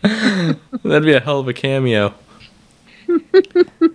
That'd 0.02 1.04
be 1.04 1.12
a 1.12 1.20
hell 1.20 1.38
of 1.38 1.46
a 1.46 1.52
cameo. 1.52 2.14
that 3.06 3.94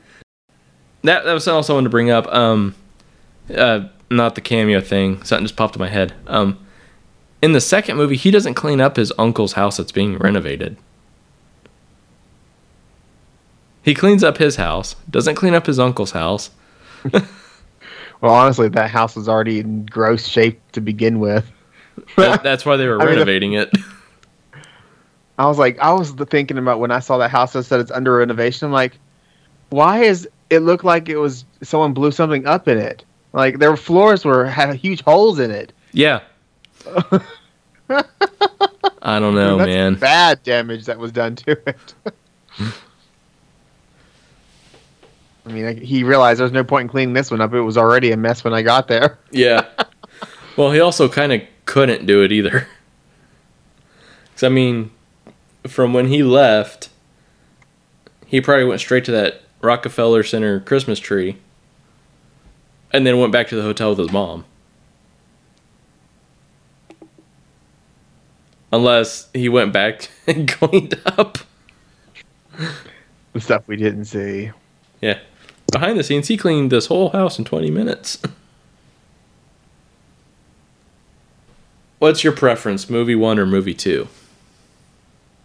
that 1.04 1.26
was 1.26 1.46
also 1.46 1.76
one 1.76 1.84
to 1.84 1.90
bring 1.90 2.10
up. 2.10 2.26
Um, 2.28 2.74
uh, 3.54 3.90
not 4.10 4.36
the 4.36 4.42
cameo 4.42 4.80
thing. 4.80 5.22
Something 5.26 5.44
just 5.44 5.58
popped 5.58 5.76
in 5.76 5.82
my 5.82 5.90
head. 5.90 6.14
Um, 6.26 6.58
in 7.42 7.52
the 7.52 7.60
second 7.60 7.98
movie, 7.98 8.16
he 8.16 8.32
doesn't 8.32 8.54
clean 8.54 8.80
up 8.80 8.96
his 8.96 9.12
uncle's 9.20 9.52
house 9.52 9.76
that's 9.76 9.92
being 9.92 10.18
renovated. 10.18 10.78
He 13.82 13.94
cleans 13.94 14.24
up 14.24 14.38
his 14.38 14.56
house, 14.56 14.96
doesn't 15.10 15.36
clean 15.36 15.54
up 15.54 15.66
his 15.66 15.80
uncle's 15.80 16.12
house. 16.12 16.50
Well, 18.24 18.34
honestly, 18.34 18.70
that 18.70 18.90
house 18.90 19.18
was 19.18 19.28
already 19.28 19.60
in 19.60 19.86
gross 19.86 20.26
shape 20.26 20.62
to 20.72 20.80
begin 20.80 21.20
with. 21.20 21.46
That- 22.18 22.44
that's 22.44 22.66
why 22.66 22.78
they 22.78 22.88
were 22.88 23.02
I 23.02 23.06
mean, 23.06 23.14
renovating 23.14 23.54
it. 23.54 23.72
I 25.40 25.48
was 25.48 25.58
like, 25.58 25.80
I 25.80 25.92
was 25.94 26.12
thinking 26.12 26.58
about 26.58 26.80
when 26.80 26.92
I 26.92 27.00
saw 27.00 27.18
that 27.18 27.32
house 27.32 27.54
that 27.54 27.64
said 27.64 27.80
it's 27.80 27.92
under 27.92 28.18
renovation. 28.18 28.68
I'm 28.68 28.72
like, 28.72 29.00
why 29.70 30.04
is 30.04 30.30
it 30.52 30.60
look 30.60 30.84
like 30.84 31.10
it 31.10 31.18
was 31.18 31.46
someone 31.64 31.94
blew 31.94 32.12
something 32.12 32.46
up 32.46 32.68
in 32.68 32.78
it? 32.78 33.04
Like 33.34 33.58
their 33.58 33.76
floors 33.76 34.24
were 34.24 34.46
had 34.46 34.76
huge 34.76 35.02
holes 35.02 35.40
in 35.40 35.50
it. 35.50 35.74
Yeah. 35.92 36.22
I 39.02 39.20
don't 39.20 39.36
know, 39.36 39.58
That's 39.58 39.68
man. 39.68 39.96
Bad 39.96 40.44
damage 40.44 40.86
that 40.86 41.00
was 41.00 41.12
done 41.12 41.36
to 41.38 41.52
it. 41.68 41.94
I 45.46 45.52
mean, 45.52 45.78
he 45.78 46.04
realized 46.04 46.40
there's 46.40 46.52
no 46.52 46.64
point 46.64 46.84
in 46.84 46.90
cleaning 46.90 47.14
this 47.14 47.30
one 47.30 47.42
up. 47.42 47.54
It 47.54 47.62
was 47.62 47.78
already 47.78 48.12
a 48.12 48.18
mess 48.18 48.44
when 48.44 48.54
I 48.54 48.62
got 48.62 48.88
there. 48.88 49.20
Yeah. 49.32 49.66
Well, 50.56 50.72
he 50.72 50.80
also 50.80 51.10
kind 51.10 51.34
of 51.34 51.42
couldn't 51.66 52.06
do 52.06 52.24
it 52.24 52.32
either. 52.32 52.68
Because, 54.34 54.44
I 54.44 54.50
mean, 54.50 54.90
from 55.68 55.94
when 55.94 56.08
he 56.08 56.24
left, 56.24 56.90
he 58.26 58.42
probably 58.42 58.66
went 58.66 58.82
straight 58.82 59.06
to 59.06 59.12
that 59.12 59.44
Rockefeller 59.62 60.24
Center 60.24 60.60
Christmas 60.60 60.98
tree 60.98 61.38
and 62.92 63.06
then 63.06 63.20
went 63.20 63.32
back 63.32 63.48
to 63.50 63.56
the 63.56 63.62
hotel 63.62 63.90
with 63.90 64.00
his 64.00 64.12
mom. 64.12 64.46
Unless 68.72 69.30
he 69.34 69.50
went 69.50 69.72
back 69.72 70.10
and 70.28 70.48
cleaned 70.48 71.00
up. 71.06 71.38
The 73.34 73.40
stuff 73.40 73.68
we 73.68 73.76
didn't 73.76 74.06
see. 74.06 74.52
Yeah. 75.00 75.20
Behind 75.72 75.98
the 76.00 76.04
scenes, 76.04 76.28
he 76.28 76.38
cleaned 76.38 76.72
this 76.72 76.88
whole 76.88 77.10
house 77.10 77.38
in 77.38 77.46
20 77.46 77.70
minutes. 77.72 78.20
What's 82.04 82.22
your 82.22 82.34
preference, 82.34 82.90
movie 82.90 83.16
one 83.16 83.40
or 83.40 83.46
movie 83.46 83.74
two? 83.74 84.10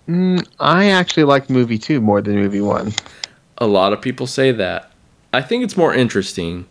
Mm, 0.08 0.44
I 0.58 0.86
actually 0.90 1.22
like 1.22 1.48
movie 1.48 1.78
two 1.78 2.00
more 2.00 2.20
than 2.20 2.34
movie 2.34 2.60
one. 2.60 2.94
A 3.58 3.66
lot 3.68 3.92
of 3.92 4.02
people 4.02 4.26
say 4.26 4.50
that. 4.50 4.90
I 5.32 5.40
think 5.40 5.62
it's 5.62 5.76
more 5.76 5.94
interesting, 5.94 6.66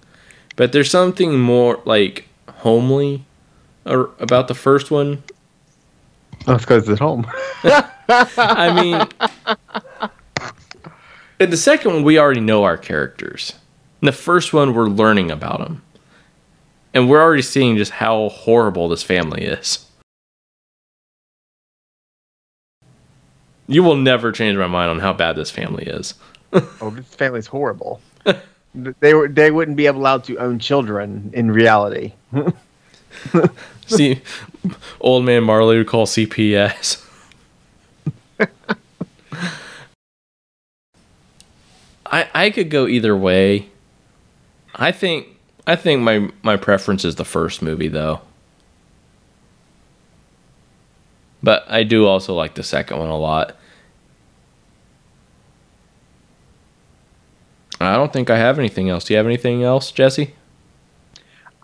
but 0.58 0.74
there's 0.74 0.92
something 0.92 1.40
more 1.40 1.82
like 1.86 2.28
homely 2.50 3.24
about 3.86 4.50
the 4.50 4.54
first 4.54 4.92
one. 4.92 5.24
That's 6.46 6.66
because 6.66 6.90
it's 6.90 6.92
at 6.92 7.00
home. 7.00 7.26
I 7.64 8.74
mean, 8.76 10.10
in 11.40 11.50
the 11.50 11.56
second 11.56 11.94
one, 11.94 12.04
we 12.04 12.20
already 12.20 12.42
know 12.42 12.66
our 12.66 12.76
characters. 12.76 13.54
In 14.02 14.08
the 14.08 14.12
first 14.12 14.52
one, 14.52 14.74
we're 14.74 14.90
learning 14.90 15.32
about 15.32 15.60
them. 15.60 15.82
And 16.98 17.08
we're 17.08 17.22
already 17.22 17.44
seeing 17.44 17.78
just 17.78 17.92
how 17.92 18.30
horrible 18.30 18.90
this 18.90 19.04
family 19.04 19.44
is. 19.44 19.86
You 23.68 23.84
will 23.84 23.98
never 23.98 24.32
change 24.32 24.58
my 24.58 24.66
mind 24.66 24.90
on 24.90 24.98
how 24.98 25.14
bad 25.14 25.36
this 25.36 25.52
family 25.52 25.84
is. 25.84 26.16
oh, 26.54 26.90
this 26.90 27.06
family's 27.14 27.46
horrible. 27.46 28.02
they 29.00 29.14
were 29.14 29.28
they 29.28 29.52
wouldn't 29.52 29.78
be 29.78 29.86
allowed 29.86 30.24
to 30.24 30.40
own 30.40 30.58
children 30.58 31.30
in 31.34 31.52
reality. 31.52 32.14
See, 33.86 34.24
old 35.00 35.24
man 35.24 35.44
Marley 35.44 35.78
would 35.78 35.86
call 35.86 36.08
CPS. 36.08 37.06
I 42.08 42.28
I 42.34 42.50
could 42.50 42.72
go 42.72 42.88
either 42.88 43.16
way. 43.16 43.70
I 44.74 44.92
think 44.92 45.37
I 45.68 45.76
think 45.76 46.02
my 46.02 46.32
my 46.42 46.58
preference 46.58 47.06
is 47.06 47.16
the 47.16 47.26
first 47.26 47.62
movie 47.62 47.90
though. 47.90 48.22
But 51.44 51.66
I 51.70 51.84
do 51.84 52.08
also 52.08 52.34
like 52.34 52.56
the 52.56 52.64
second 52.64 52.98
one 52.98 53.10
a 53.10 53.18
lot. 53.18 53.56
I 57.80 57.96
don't 57.96 58.12
think 58.12 58.32
I 58.32 58.38
have 58.40 58.58
anything 58.58 58.90
else. 58.90 59.04
Do 59.06 59.14
you 59.14 59.18
have 59.18 59.28
anything 59.28 59.62
else, 59.62 59.92
Jesse? 59.92 60.34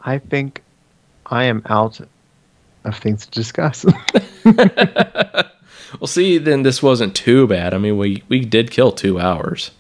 I 0.04 0.20
think 0.20 0.62
I 1.26 1.46
am 1.46 1.64
out 1.66 2.00
of 2.84 2.98
things 2.98 3.26
to 3.26 3.32
discuss. 3.32 3.86
Well, 6.00 6.08
see, 6.08 6.38
then 6.38 6.64
this 6.64 6.82
wasn't 6.82 7.16
too 7.16 7.48
bad. 7.48 7.74
I 7.74 7.78
mean, 7.78 7.98
we 7.98 8.24
we 8.28 8.40
did 8.42 8.72
kill 8.72 8.92
two 8.92 9.20
hours. 9.20 9.72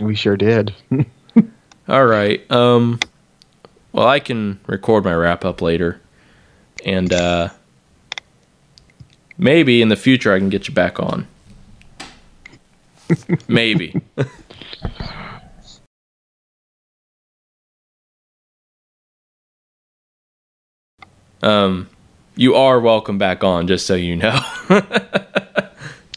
we 0.00 0.14
sure 0.14 0.36
did. 0.36 0.74
All 1.88 2.06
right. 2.06 2.50
Um. 2.50 3.00
Well, 3.92 4.08
I 4.08 4.18
can 4.18 4.58
record 4.66 5.04
my 5.04 5.14
wrap 5.14 5.44
up 5.44 5.62
later, 5.62 6.00
and 6.84 7.12
uh, 7.12 7.50
maybe 9.38 9.82
in 9.82 9.88
the 9.88 9.96
future 9.96 10.32
I 10.32 10.38
can 10.38 10.48
get 10.48 10.66
you 10.66 10.74
back 10.74 10.98
on. 10.98 11.28
maybe. 13.48 14.00
um, 21.42 21.88
you 22.34 22.54
are 22.54 22.80
welcome 22.80 23.18
back 23.18 23.44
on, 23.44 23.66
just 23.68 23.86
so 23.86 23.94
you 23.94 24.16
know. 24.16 24.40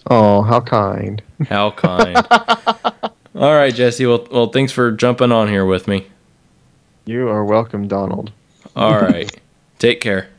oh, 0.09 0.41
how 0.41 0.61
kind. 0.61 1.21
How 1.47 1.71
kind. 1.71 2.25
All 3.37 3.53
right, 3.53 3.73
Jesse. 3.73 4.03
Well, 4.07 4.27
well, 4.31 4.47
thanks 4.47 4.71
for 4.71 4.91
jumping 4.91 5.31
on 5.31 5.47
here 5.47 5.63
with 5.63 5.87
me. 5.87 6.07
You 7.05 7.29
are 7.29 7.45
welcome, 7.45 7.87
Donald. 7.87 8.31
All 8.75 8.95
right. 8.99 9.31
Take 9.77 10.01
care. 10.01 10.29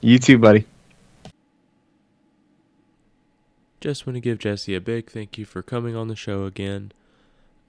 You 0.00 0.18
too, 0.18 0.36
buddy. 0.38 0.66
Just 3.80 4.04
want 4.04 4.16
to 4.16 4.20
give 4.20 4.40
Jesse 4.40 4.74
a 4.74 4.80
big 4.80 5.12
thank 5.12 5.38
you 5.38 5.44
for 5.44 5.62
coming 5.62 5.94
on 5.94 6.08
the 6.08 6.16
show 6.16 6.44
again. 6.44 6.90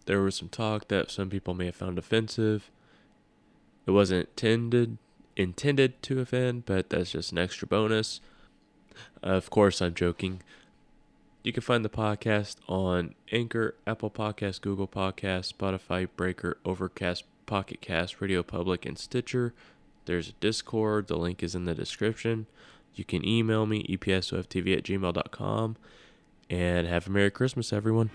There 0.08 0.22
was 0.22 0.36
some 0.36 0.50
talk 0.50 0.88
that 0.88 1.12
some 1.12 1.30
people 1.30 1.54
may 1.54 1.68
have 1.68 1.76
found 1.76 2.00
offensive. 2.00 2.72
It 3.86 3.92
wasn't 3.92 4.30
intended 4.30 4.98
intended 5.36 6.02
to 6.02 6.22
offend, 6.22 6.66
but 6.66 6.90
that's 6.90 7.12
just 7.12 7.32
an 7.32 7.38
extra 7.38 7.68
bonus. 7.68 8.20
Of 9.22 9.52
course, 9.52 9.80
I'm 9.80 9.94
joking. 9.94 10.42
You 11.46 11.54
can 11.54 11.62
find 11.62 11.86
the 11.86 11.90
podcast 11.90 12.56
on 12.68 13.14
Anchor, 13.32 13.76
Apple 13.86 14.10
Podcasts, 14.10 14.60
Google 14.60 14.88
Podcasts, 14.88 15.54
Spotify, 15.54 16.08
Breaker, 16.16 16.58
Overcast, 16.66 17.24
Pocket 17.46 17.82
Cast, 17.82 18.20
Radio 18.20 18.42
Public, 18.42 18.84
and 18.84 18.98
Stitcher. 18.98 19.54
There's 20.06 20.30
a 20.30 20.34
Discord. 20.40 21.06
The 21.06 21.18
link 21.18 21.44
is 21.44 21.54
in 21.54 21.66
the 21.66 21.76
description. 21.76 22.48
You 22.96 23.06
can 23.06 23.24
email 23.24 23.68
me, 23.68 23.84
epsoftv 23.84 24.76
at 24.76 24.86
gmail.com. 24.86 25.78
And 26.50 26.88
have 26.88 27.06
a 27.06 27.12
Merry 27.12 27.30
Christmas, 27.30 27.72
everyone. 27.72 28.10